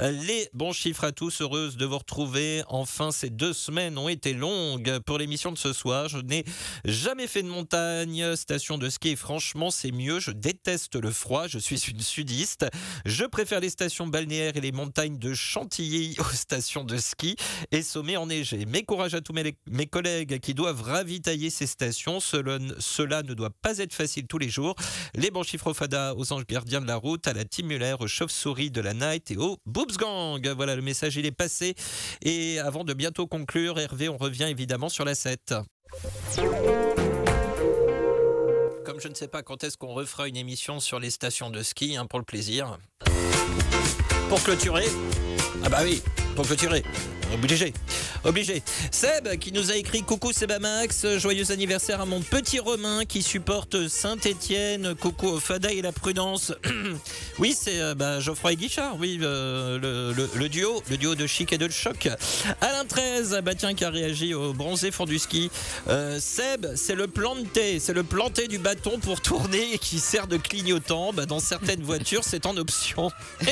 Euh, 0.00 0.10
Les 0.10 0.48
bons 0.52 0.72
chiffres 0.72 1.04
à 1.04 1.12
tous, 1.12 1.40
heureuse 1.42 1.76
de 1.76 1.84
vous 1.84 1.98
retrouver. 1.98 2.62
Enfin, 2.68 3.10
ces 3.10 3.30
deux 3.30 3.52
semaines 3.52 3.98
ont 3.98 4.08
été 4.08 4.32
longues 4.32 4.98
pour 5.00 5.18
l'émission 5.18 5.52
de 5.52 5.58
ce 5.58 5.72
soir. 5.72 6.08
Je 6.08 6.18
n'ai 6.18 6.44
jamais 6.84 7.26
fait 7.26 7.42
de 7.42 7.48
montagne, 7.48 8.34
station 8.36 8.78
de 8.78 8.88
ski. 8.88 9.10
Et 9.10 9.16
franchement, 9.16 9.70
c'est 9.70 9.92
mieux. 9.92 10.20
Je 10.20 10.30
déteste 10.30 10.96
le 10.96 11.10
froid. 11.10 11.46
Je 11.46 11.58
suis 11.58 11.76
une 11.88 12.00
sudiste. 12.00 12.66
Je 13.04 13.24
préfère 13.24 13.60
les 13.60 13.70
stations 13.70 14.06
balnéaires 14.06 14.56
et 14.56 14.60
les 14.60 14.72
montagnes 14.72 15.18
de 15.18 15.34
Chantilly 15.34 16.16
aux 16.20 16.34
stations 16.34 16.84
de 16.84 16.96
ski 16.96 17.36
et 17.72 17.82
sommets 17.82 18.16
enneigés. 18.16 18.64
Mais 18.66 18.82
courage 18.84 19.14
à 19.14 19.20
tous 19.20 19.32
mes, 19.32 19.54
mes 19.70 19.86
collègues 19.86 20.40
qui 20.40 20.54
doivent 20.54 20.82
ravitailler 20.82 21.50
ces 21.50 21.66
stations. 21.66 22.20
Cela, 22.20 22.58
ne- 22.58 23.34
doit 23.34 23.50
pas 23.50 23.78
être 23.78 23.92
facile 23.94 24.26
tous 24.26 24.38
les 24.38 24.48
jours. 24.48 24.74
Les 25.14 25.30
bons 25.30 25.42
chiffres 25.42 25.68
au 25.70 25.74
FADA, 25.74 26.14
aux 26.16 26.32
anges 26.32 26.46
gardiens 26.46 26.80
de 26.80 26.86
la 26.86 26.96
route, 26.96 27.26
à 27.28 27.32
la 27.32 27.44
Muller, 27.62 27.96
aux 27.98 28.06
chauves-souris 28.06 28.70
de 28.70 28.80
la 28.80 28.94
au 29.36 29.58
Boobs 29.66 29.96
Gang. 29.96 30.46
Voilà, 30.54 30.76
le 30.76 30.82
message 30.82 31.16
il 31.16 31.26
est 31.26 31.32
passé. 31.32 31.74
Et 32.22 32.58
avant 32.58 32.84
de 32.84 32.94
bientôt 32.94 33.26
conclure, 33.26 33.78
Hervé, 33.78 34.08
on 34.08 34.16
revient 34.16 34.44
évidemment 34.44 34.88
sur 34.88 35.04
la 35.04 35.14
7. 35.14 35.54
Comme 38.84 39.00
je 39.00 39.08
ne 39.08 39.14
sais 39.14 39.28
pas 39.28 39.42
quand 39.42 39.64
est-ce 39.64 39.76
qu'on 39.76 39.92
refera 39.92 40.28
une 40.28 40.36
émission 40.36 40.80
sur 40.80 40.98
les 40.98 41.10
stations 41.10 41.50
de 41.50 41.62
ski, 41.62 41.96
hein, 41.96 42.06
pour 42.06 42.18
le 42.18 42.24
plaisir. 42.24 42.78
Pour 44.28 44.42
clôturer. 44.42 44.86
Ah 45.64 45.68
bah 45.68 45.80
oui, 45.82 46.02
pour 46.34 46.46
clôturer. 46.46 46.82
Obligé, 47.34 47.74
obligé. 48.24 48.62
Seb 48.90 49.36
qui 49.38 49.52
nous 49.52 49.70
a 49.70 49.76
écrit 49.76 50.02
Coucou 50.02 50.32
Sebamax, 50.32 51.18
joyeux 51.18 51.52
anniversaire 51.52 52.00
à 52.00 52.06
mon 52.06 52.20
petit 52.20 52.58
Romain 52.58 53.04
qui 53.04 53.22
supporte 53.22 53.86
Saint-Étienne. 53.86 54.94
Coucou 54.94 55.28
au 55.28 55.38
Fada 55.40 55.70
et 55.70 55.82
la 55.82 55.92
Prudence. 55.92 56.52
oui, 57.38 57.54
c'est 57.58 57.80
euh, 57.80 57.94
bah, 57.94 58.18
Geoffroy 58.18 58.52
et 58.52 58.56
Guichard, 58.56 58.96
oui, 58.98 59.18
euh, 59.22 59.78
le, 59.78 60.12
le- 60.14 60.30
le 60.34 60.48
duo, 60.48 60.82
le 60.90 60.96
duo 60.96 61.14
de 61.14 61.26
chic 61.26 61.52
et 61.52 61.58
de 61.58 61.68
choc. 61.68 62.08
Alain 62.62 62.84
13, 62.86 63.40
bah 63.44 63.54
tiens, 63.54 63.74
qui 63.74 63.84
a 63.84 63.90
réagi 63.90 64.32
au 64.32 64.54
bronzé 64.54 64.90
fond 64.90 65.04
du 65.04 65.18
ski. 65.18 65.50
Euh, 65.88 66.18
Seb, 66.20 66.66
c'est 66.76 66.94
le 66.94 67.08
planté, 67.08 67.78
c'est 67.78 67.92
le 67.94 68.04
planté 68.04 68.48
du 68.48 68.58
bâton 68.58 68.98
pour 69.00 69.20
tourner 69.20 69.74
et 69.74 69.78
qui 69.78 69.98
sert 70.00 70.28
de 70.28 70.38
clignotant. 70.38 71.12
Bah, 71.12 71.26
dans 71.26 71.40
certaines 71.40 71.82
voitures, 71.82 72.24
c'est 72.24 72.46
en 72.46 72.56
option. 72.56 73.10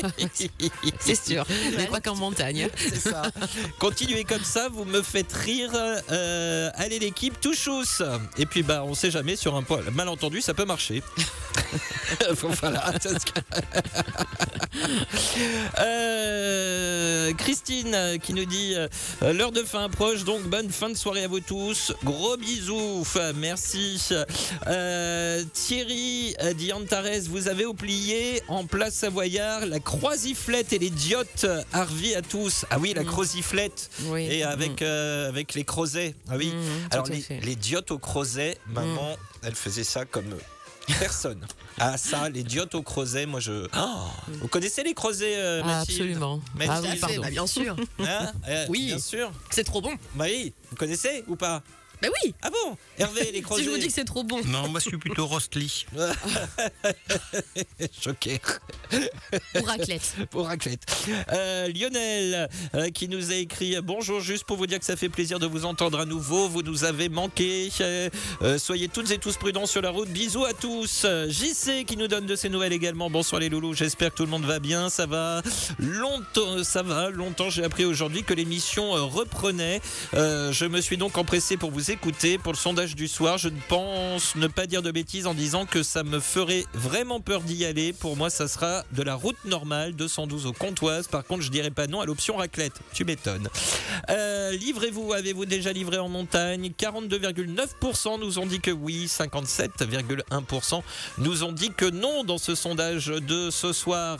C'est 1.00 1.26
sûr. 1.26 1.44
Mais 1.76 1.86
pas 1.86 2.00
qu'en 2.00 2.14
montagne. 2.16 2.68
C'est 2.76 3.00
ça. 3.00 3.22
Continuez 3.78 4.24
comme 4.24 4.44
ça, 4.44 4.68
vous 4.68 4.84
me 4.84 5.02
faites 5.02 5.32
rire. 5.32 5.70
Euh, 6.10 6.70
allez 6.74 6.98
l'équipe, 6.98 7.40
tout 7.40 7.54
chousse. 7.54 8.02
Et 8.38 8.46
puis 8.46 8.62
bah 8.62 8.82
on 8.84 8.94
sait 8.94 9.10
jamais 9.10 9.36
sur 9.36 9.56
un 9.56 9.62
point 9.62 9.80
malentendu 9.92 10.40
ça 10.40 10.54
peut 10.54 10.64
marcher. 10.64 11.02
Voilà. 12.60 12.92
Euh, 15.78 17.32
Christine 17.34 17.94
euh, 17.94 18.18
qui 18.18 18.34
nous 18.34 18.44
dit 18.44 18.74
euh, 18.74 18.88
l'heure 19.32 19.52
de 19.52 19.62
fin 19.62 19.84
approche 19.84 20.24
donc 20.24 20.42
bonne 20.42 20.70
fin 20.70 20.90
de 20.90 20.94
soirée 20.94 21.24
à 21.24 21.28
vous 21.28 21.40
tous. 21.40 21.92
Gros 22.04 22.36
bisous, 22.36 23.06
merci. 23.36 24.00
Thierry 25.52 26.36
dit 26.56 26.72
Antares, 26.72 27.22
vous 27.28 27.48
avez 27.48 27.64
oublié 27.64 28.42
en 28.48 28.64
place 28.64 28.94
Savoyard 28.94 29.66
la 29.66 29.80
croisiflette 29.80 30.72
et 30.72 30.78
les 30.78 30.90
diottes 30.90 31.46
Harvey 31.72 32.14
à 32.14 32.22
tous. 32.22 32.64
Ah 32.70 32.78
oui, 32.78 32.92
la 32.94 33.02
Mm. 33.02 33.06
Oui. 34.04 34.26
et 34.30 34.42
avec, 34.42 34.82
euh, 34.82 35.28
avec 35.28 35.54
les 35.54 35.64
crozets. 35.64 36.14
Ah 36.28 36.36
oui. 36.36 36.52
Mhm, 36.54 36.62
tout 36.62 36.88
Alors 36.92 37.06
les, 37.06 37.24
les 37.40 37.56
diottes 37.56 37.90
au 37.90 37.98
crozet, 37.98 38.58
maman, 38.68 39.16
elle 39.42 39.54
faisait 39.54 39.84
ça 39.84 40.04
comme 40.04 40.36
personne. 40.98 41.44
ah 41.78 41.96
ça, 41.96 42.28
les 42.28 42.42
diottes 42.42 42.74
au 42.74 42.82
crozet, 42.82 43.26
moi 43.26 43.40
je. 43.40 43.66
Oh, 43.76 44.06
vous 44.28 44.48
connaissez 44.48 44.82
les 44.82 44.94
crozets 44.94 45.36
euh, 45.36 45.62
Ah, 45.64 45.80
absolument. 45.80 46.40
Ah 46.68 46.80
oui, 46.82 46.96
pardon. 47.00 47.22
Bah, 47.22 47.30
bien 47.30 47.46
sûr. 47.46 47.76
Hein 48.00 48.32
Euh, 48.48 48.66
Oui. 48.68 48.86
Bien 48.86 48.98
sûr. 48.98 49.32
C'est 49.50 49.64
trop 49.64 49.80
bon. 49.80 49.94
Bah 50.14 50.26
oui, 50.28 50.52
vous 50.70 50.76
connaissez 50.76 51.24
ou 51.28 51.36
pas? 51.36 51.62
Bah 52.02 52.08
oui. 52.24 52.34
Ah 52.42 52.50
bon 52.50 52.76
Hervé, 52.98 53.30
les 53.32 53.42
crozets 53.42 53.62
Si 53.62 53.66
je 53.68 53.70
vous 53.70 53.78
dis 53.78 53.86
que 53.86 53.92
c'est 53.92 54.04
trop 54.04 54.22
bon. 54.22 54.40
Non, 54.46 54.68
moi 54.68 54.80
je 54.80 54.88
suis 54.88 54.98
plutôt 54.98 55.26
Rostly. 55.26 55.86
Choqué. 58.00 58.40
Ou 58.92 59.64
raclette. 59.64 60.16
pour 60.30 60.46
raclette. 60.46 60.84
Euh, 61.32 61.68
Lionel 61.68 62.48
euh, 62.74 62.90
qui 62.90 63.08
nous 63.08 63.30
a 63.32 63.34
écrit 63.36 63.76
bonjour 63.82 64.20
juste 64.20 64.44
pour 64.44 64.56
vous 64.56 64.66
dire 64.66 64.78
que 64.78 64.84
ça 64.84 64.96
fait 64.96 65.08
plaisir 65.08 65.38
de 65.38 65.46
vous 65.46 65.64
entendre 65.64 66.00
à 66.00 66.04
nouveau. 66.04 66.48
Vous 66.48 66.62
nous 66.62 66.84
avez 66.84 67.08
manqué. 67.08 67.70
Euh, 67.80 68.08
euh, 68.42 68.58
soyez 68.58 68.88
toutes 68.88 69.10
et 69.10 69.18
tous 69.18 69.36
prudents 69.36 69.66
sur 69.66 69.82
la 69.82 69.90
route. 69.90 70.08
Bisous 70.08 70.44
à 70.44 70.52
tous. 70.52 71.02
Euh, 71.04 71.28
JC 71.28 71.84
qui 71.86 71.96
nous 71.96 72.08
donne 72.08 72.26
de 72.26 72.36
ses 72.36 72.48
nouvelles 72.48 72.72
également. 72.72 73.10
Bonsoir 73.10 73.40
les 73.40 73.48
loulous. 73.48 73.74
J'espère 73.74 74.10
que 74.10 74.16
tout 74.16 74.24
le 74.24 74.30
monde 74.30 74.44
va 74.44 74.58
bien. 74.58 74.88
Ça 74.90 75.06
va 75.06 75.42
longtemps. 75.78 76.62
Ça 76.64 76.82
va 76.82 77.10
longtemps. 77.10 77.50
J'ai 77.50 77.64
appris 77.64 77.84
aujourd'hui 77.84 78.22
que 78.22 78.34
l'émission 78.34 78.96
euh, 78.96 79.02
reprenait. 79.02 79.80
Euh, 80.14 80.52
je 80.52 80.66
me 80.66 80.80
suis 80.80 80.96
donc 80.96 81.18
empressé 81.18 81.56
pour 81.56 81.70
vous 81.70 81.85
écouter 81.88 82.38
pour 82.38 82.52
le 82.52 82.58
sondage 82.58 82.94
du 82.96 83.08
soir. 83.08 83.38
Je 83.38 83.48
ne 83.48 83.58
pense 83.68 84.34
ne 84.36 84.46
pas 84.46 84.66
dire 84.66 84.82
de 84.82 84.90
bêtises 84.90 85.26
en 85.26 85.34
disant 85.34 85.66
que 85.66 85.82
ça 85.82 86.02
me 86.02 86.20
ferait 86.20 86.64
vraiment 86.74 87.20
peur 87.20 87.42
d'y 87.42 87.64
aller. 87.64 87.92
Pour 87.92 88.16
moi, 88.16 88.30
ça 88.30 88.48
sera 88.48 88.84
de 88.92 89.02
la 89.02 89.14
route 89.14 89.36
normale, 89.44 89.94
212 89.94 90.46
au 90.46 90.52
Comtoise. 90.52 91.08
Par 91.08 91.24
contre, 91.24 91.42
je 91.42 91.50
dirais 91.50 91.70
pas 91.70 91.86
non 91.86 92.00
à 92.00 92.06
l'option 92.06 92.36
raclette. 92.36 92.74
Tu 92.92 93.04
m'étonnes. 93.04 93.48
Euh, 94.10 94.52
Livrez-vous, 94.52 95.12
avez-vous 95.12 95.44
déjà 95.46 95.72
livré 95.72 95.98
en 95.98 96.08
montagne? 96.08 96.72
42,9% 96.78 98.20
nous 98.20 98.38
ont 98.38 98.46
dit 98.46 98.60
que 98.60 98.70
oui, 98.70 99.06
57,1% 99.06 100.82
nous 101.18 101.44
ont 101.44 101.52
dit 101.52 101.70
que 101.76 101.86
non 101.86 102.24
dans 102.24 102.38
ce 102.38 102.54
sondage 102.54 103.06
de 103.06 103.50
ce 103.50 103.72
soir. 103.72 104.18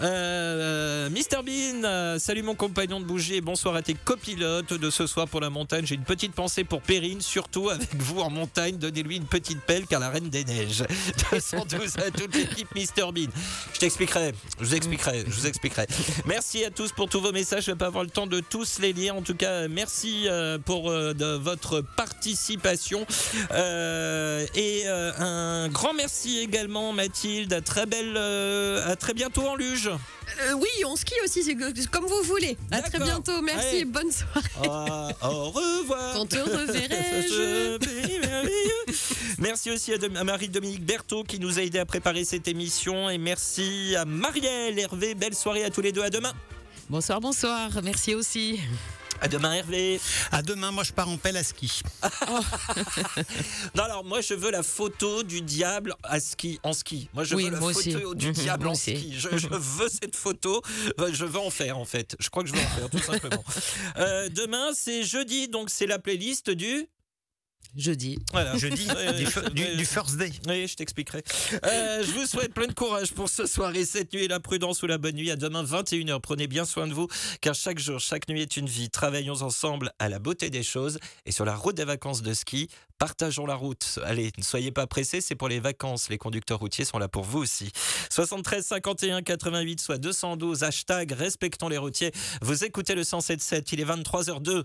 Euh, 0.00 1.08
Mr 1.10 1.42
Bean, 1.44 2.18
salut 2.18 2.42
mon 2.42 2.54
compagnon 2.54 3.00
de 3.00 3.04
bouger, 3.04 3.40
bonsoir 3.40 3.74
à 3.76 3.82
tes 3.82 3.94
copilotes 3.94 4.72
de 4.72 4.90
ce 4.90 5.06
soir 5.06 5.28
pour 5.28 5.40
la 5.40 5.50
montagne. 5.50 5.86
J'ai 5.86 5.94
une 5.94 6.04
petite 6.04 6.32
pensée 6.32 6.64
pour 6.64 6.82
Perrine, 7.04 7.20
surtout 7.20 7.68
avec 7.68 7.94
vous 7.96 8.20
en 8.20 8.30
montagne. 8.30 8.78
Donnez-lui 8.78 9.16
une 9.16 9.26
petite 9.26 9.60
pelle 9.60 9.86
car 9.86 10.00
la 10.00 10.08
reine 10.08 10.30
des 10.30 10.44
neiges. 10.44 10.84
212 11.32 11.98
à 11.98 12.10
toute 12.10 12.34
l'équipe 12.34 12.68
Mr 12.74 13.12
Bean. 13.12 13.30
Je 13.74 13.78
t'expliquerai, 13.78 14.32
je 14.58 14.64
vous 14.64 14.74
expliquerai, 14.74 15.24
je 15.26 15.30
vous 15.30 15.46
expliquerai. 15.46 15.86
Merci 16.24 16.64
à 16.64 16.70
tous 16.70 16.92
pour 16.92 17.10
tous 17.10 17.20
vos 17.20 17.32
messages. 17.32 17.64
Je 17.66 17.72
vais 17.72 17.76
pas 17.76 17.88
avoir 17.88 18.04
le 18.04 18.10
temps 18.10 18.26
de 18.26 18.40
tous 18.40 18.78
les 18.78 18.94
lire. 18.94 19.16
En 19.16 19.22
tout 19.22 19.34
cas, 19.34 19.68
merci 19.68 20.24
euh, 20.28 20.58
pour 20.58 20.90
euh, 20.90 21.12
de 21.12 21.36
votre 21.36 21.82
participation. 21.82 23.06
Euh, 23.50 24.46
et 24.54 24.86
un 24.86 25.68
grand 25.68 25.92
merci 25.92 26.38
également, 26.38 26.94
Mathilde. 26.94 27.52
À 27.52 27.60
très 27.60 27.84
belle, 27.84 28.16
à 28.16 28.96
très 28.96 29.12
bientôt 29.12 29.46
en 29.46 29.56
luge. 29.56 29.90
Euh, 30.40 30.52
oui, 30.54 30.68
on 30.86 30.96
skie 30.96 31.14
aussi, 31.24 31.56
comme 31.90 32.06
vous 32.06 32.22
voulez. 32.24 32.56
À 32.70 32.82
très 32.82 32.98
bientôt. 32.98 33.40
Merci. 33.42 33.66
Allez. 33.68 33.84
Bonne 33.84 34.10
soirée. 34.10 34.48
Ah, 34.68 35.08
au 35.22 35.50
revoir. 35.50 36.14
Quand 36.14 36.26
te 36.26 36.36
Merci 39.38 39.70
aussi 39.70 39.92
à 39.92 40.24
Marie-Dominique 40.24 40.84
Berthaud 40.84 41.24
qui 41.24 41.38
nous 41.38 41.58
a 41.58 41.62
aidé 41.62 41.78
à 41.78 41.86
préparer 41.86 42.24
cette 42.24 42.48
émission. 42.48 43.10
Et 43.10 43.18
merci 43.18 43.94
à 43.96 44.04
Marielle, 44.04 44.78
Hervé. 44.78 45.14
Belle 45.14 45.34
soirée 45.34 45.64
à 45.64 45.70
tous 45.70 45.80
les 45.80 45.92
deux. 45.92 46.02
À 46.02 46.10
demain. 46.10 46.32
Bonsoir, 46.88 47.20
bonsoir. 47.20 47.70
Merci 47.82 48.14
aussi. 48.14 48.60
À 49.20 49.28
demain, 49.28 49.54
Hervé. 49.54 50.00
À 50.32 50.42
demain, 50.42 50.70
moi 50.70 50.84
je 50.84 50.92
pars 50.92 51.08
en 51.08 51.16
pelle 51.16 51.36
à 51.36 51.44
ski. 51.44 51.82
Non, 53.74 53.84
alors 53.84 54.04
moi 54.04 54.20
je 54.20 54.34
veux 54.34 54.50
la 54.50 54.62
photo 54.62 55.22
du 55.22 55.40
diable 55.40 55.94
à 56.02 56.20
ski, 56.20 56.60
en 56.62 56.72
ski. 56.72 57.08
Moi 57.14 57.24
je 57.24 57.34
Oui, 57.34 57.44
veux 57.44 57.50
la 57.52 57.58
photo 57.60 57.70
aussi. 57.78 57.94
du 58.16 58.32
diable 58.32 58.68
en 58.68 58.74
ski. 58.74 59.14
Je, 59.18 59.36
je 59.36 59.48
veux 59.50 59.88
cette 59.88 60.16
photo. 60.16 60.62
Euh, 61.00 61.10
Je 61.12 61.24
veux 61.24 61.38
en 61.40 61.50
faire 61.50 61.78
en 61.78 61.84
fait. 61.84 62.16
Je 62.20 62.28
crois 62.28 62.42
que 62.42 62.48
je 62.50 62.54
veux 62.54 62.60
en 62.60 62.68
faire 62.68 62.90
tout 62.90 62.98
simplement. 62.98 63.44
Euh, 63.96 64.28
demain 64.28 64.70
c'est 64.74 65.02
jeudi, 65.04 65.48
donc 65.48 65.70
c'est 65.70 65.86
la 65.86 65.98
playlist 65.98 66.50
du. 66.50 66.86
Jeudi. 67.76 68.18
Voilà. 68.32 68.56
Jeudi, 68.58 68.86
du, 68.86 69.24
du- 69.54 69.76
du 69.76 69.84
first 69.84 70.16
day. 70.16 70.30
Oui, 70.48 70.66
je 70.68 70.74
t'expliquerai. 70.76 71.22
Euh, 71.64 72.02
je 72.04 72.10
vous 72.12 72.26
souhaite 72.26 72.54
plein 72.54 72.66
de 72.66 72.72
courage 72.72 73.12
pour 73.12 73.28
ce 73.28 73.46
soir 73.46 73.74
et 73.74 73.84
cette 73.84 74.12
nuit, 74.12 74.28
la 74.28 74.40
prudence 74.40 74.82
ou 74.82 74.86
la 74.86 74.98
bonne 74.98 75.16
nuit. 75.16 75.30
À 75.30 75.36
demain, 75.36 75.62
21h. 75.64 76.20
Prenez 76.20 76.46
bien 76.46 76.64
soin 76.64 76.86
de 76.86 76.92
vous, 76.94 77.08
car 77.40 77.54
chaque 77.54 77.78
jour, 77.78 77.98
chaque 78.00 78.28
nuit 78.28 78.42
est 78.42 78.56
une 78.56 78.66
vie. 78.68 78.90
Travaillons 78.90 79.42
ensemble 79.42 79.92
à 79.98 80.08
la 80.08 80.18
beauté 80.18 80.50
des 80.50 80.62
choses 80.62 80.98
et 81.26 81.32
sur 81.32 81.44
la 81.44 81.54
route 81.56 81.76
des 81.76 81.84
vacances 81.84 82.22
de 82.22 82.32
ski. 82.34 82.68
Partageons 82.98 83.44
la 83.46 83.56
route. 83.56 83.98
Allez, 84.04 84.30
ne 84.38 84.42
soyez 84.42 84.70
pas 84.70 84.86
pressés, 84.86 85.20
c'est 85.20 85.34
pour 85.34 85.48
les 85.48 85.58
vacances. 85.60 86.08
Les 86.08 86.18
conducteurs 86.18 86.60
routiers 86.60 86.84
sont 86.84 86.98
là 86.98 87.08
pour 87.08 87.24
vous 87.24 87.40
aussi. 87.40 87.70
73 88.10 88.64
51 88.64 89.22
88 89.22 89.80
soit 89.80 89.98
212 89.98 90.62
hashtag 90.62 91.12
respectons 91.12 91.68
les 91.68 91.78
routiers. 91.78 92.12
Vous 92.40 92.64
écoutez 92.64 92.94
le 92.94 93.02
107.7, 93.02 93.64
il 93.72 93.80
est 93.80 93.84
23h02. 93.84 94.64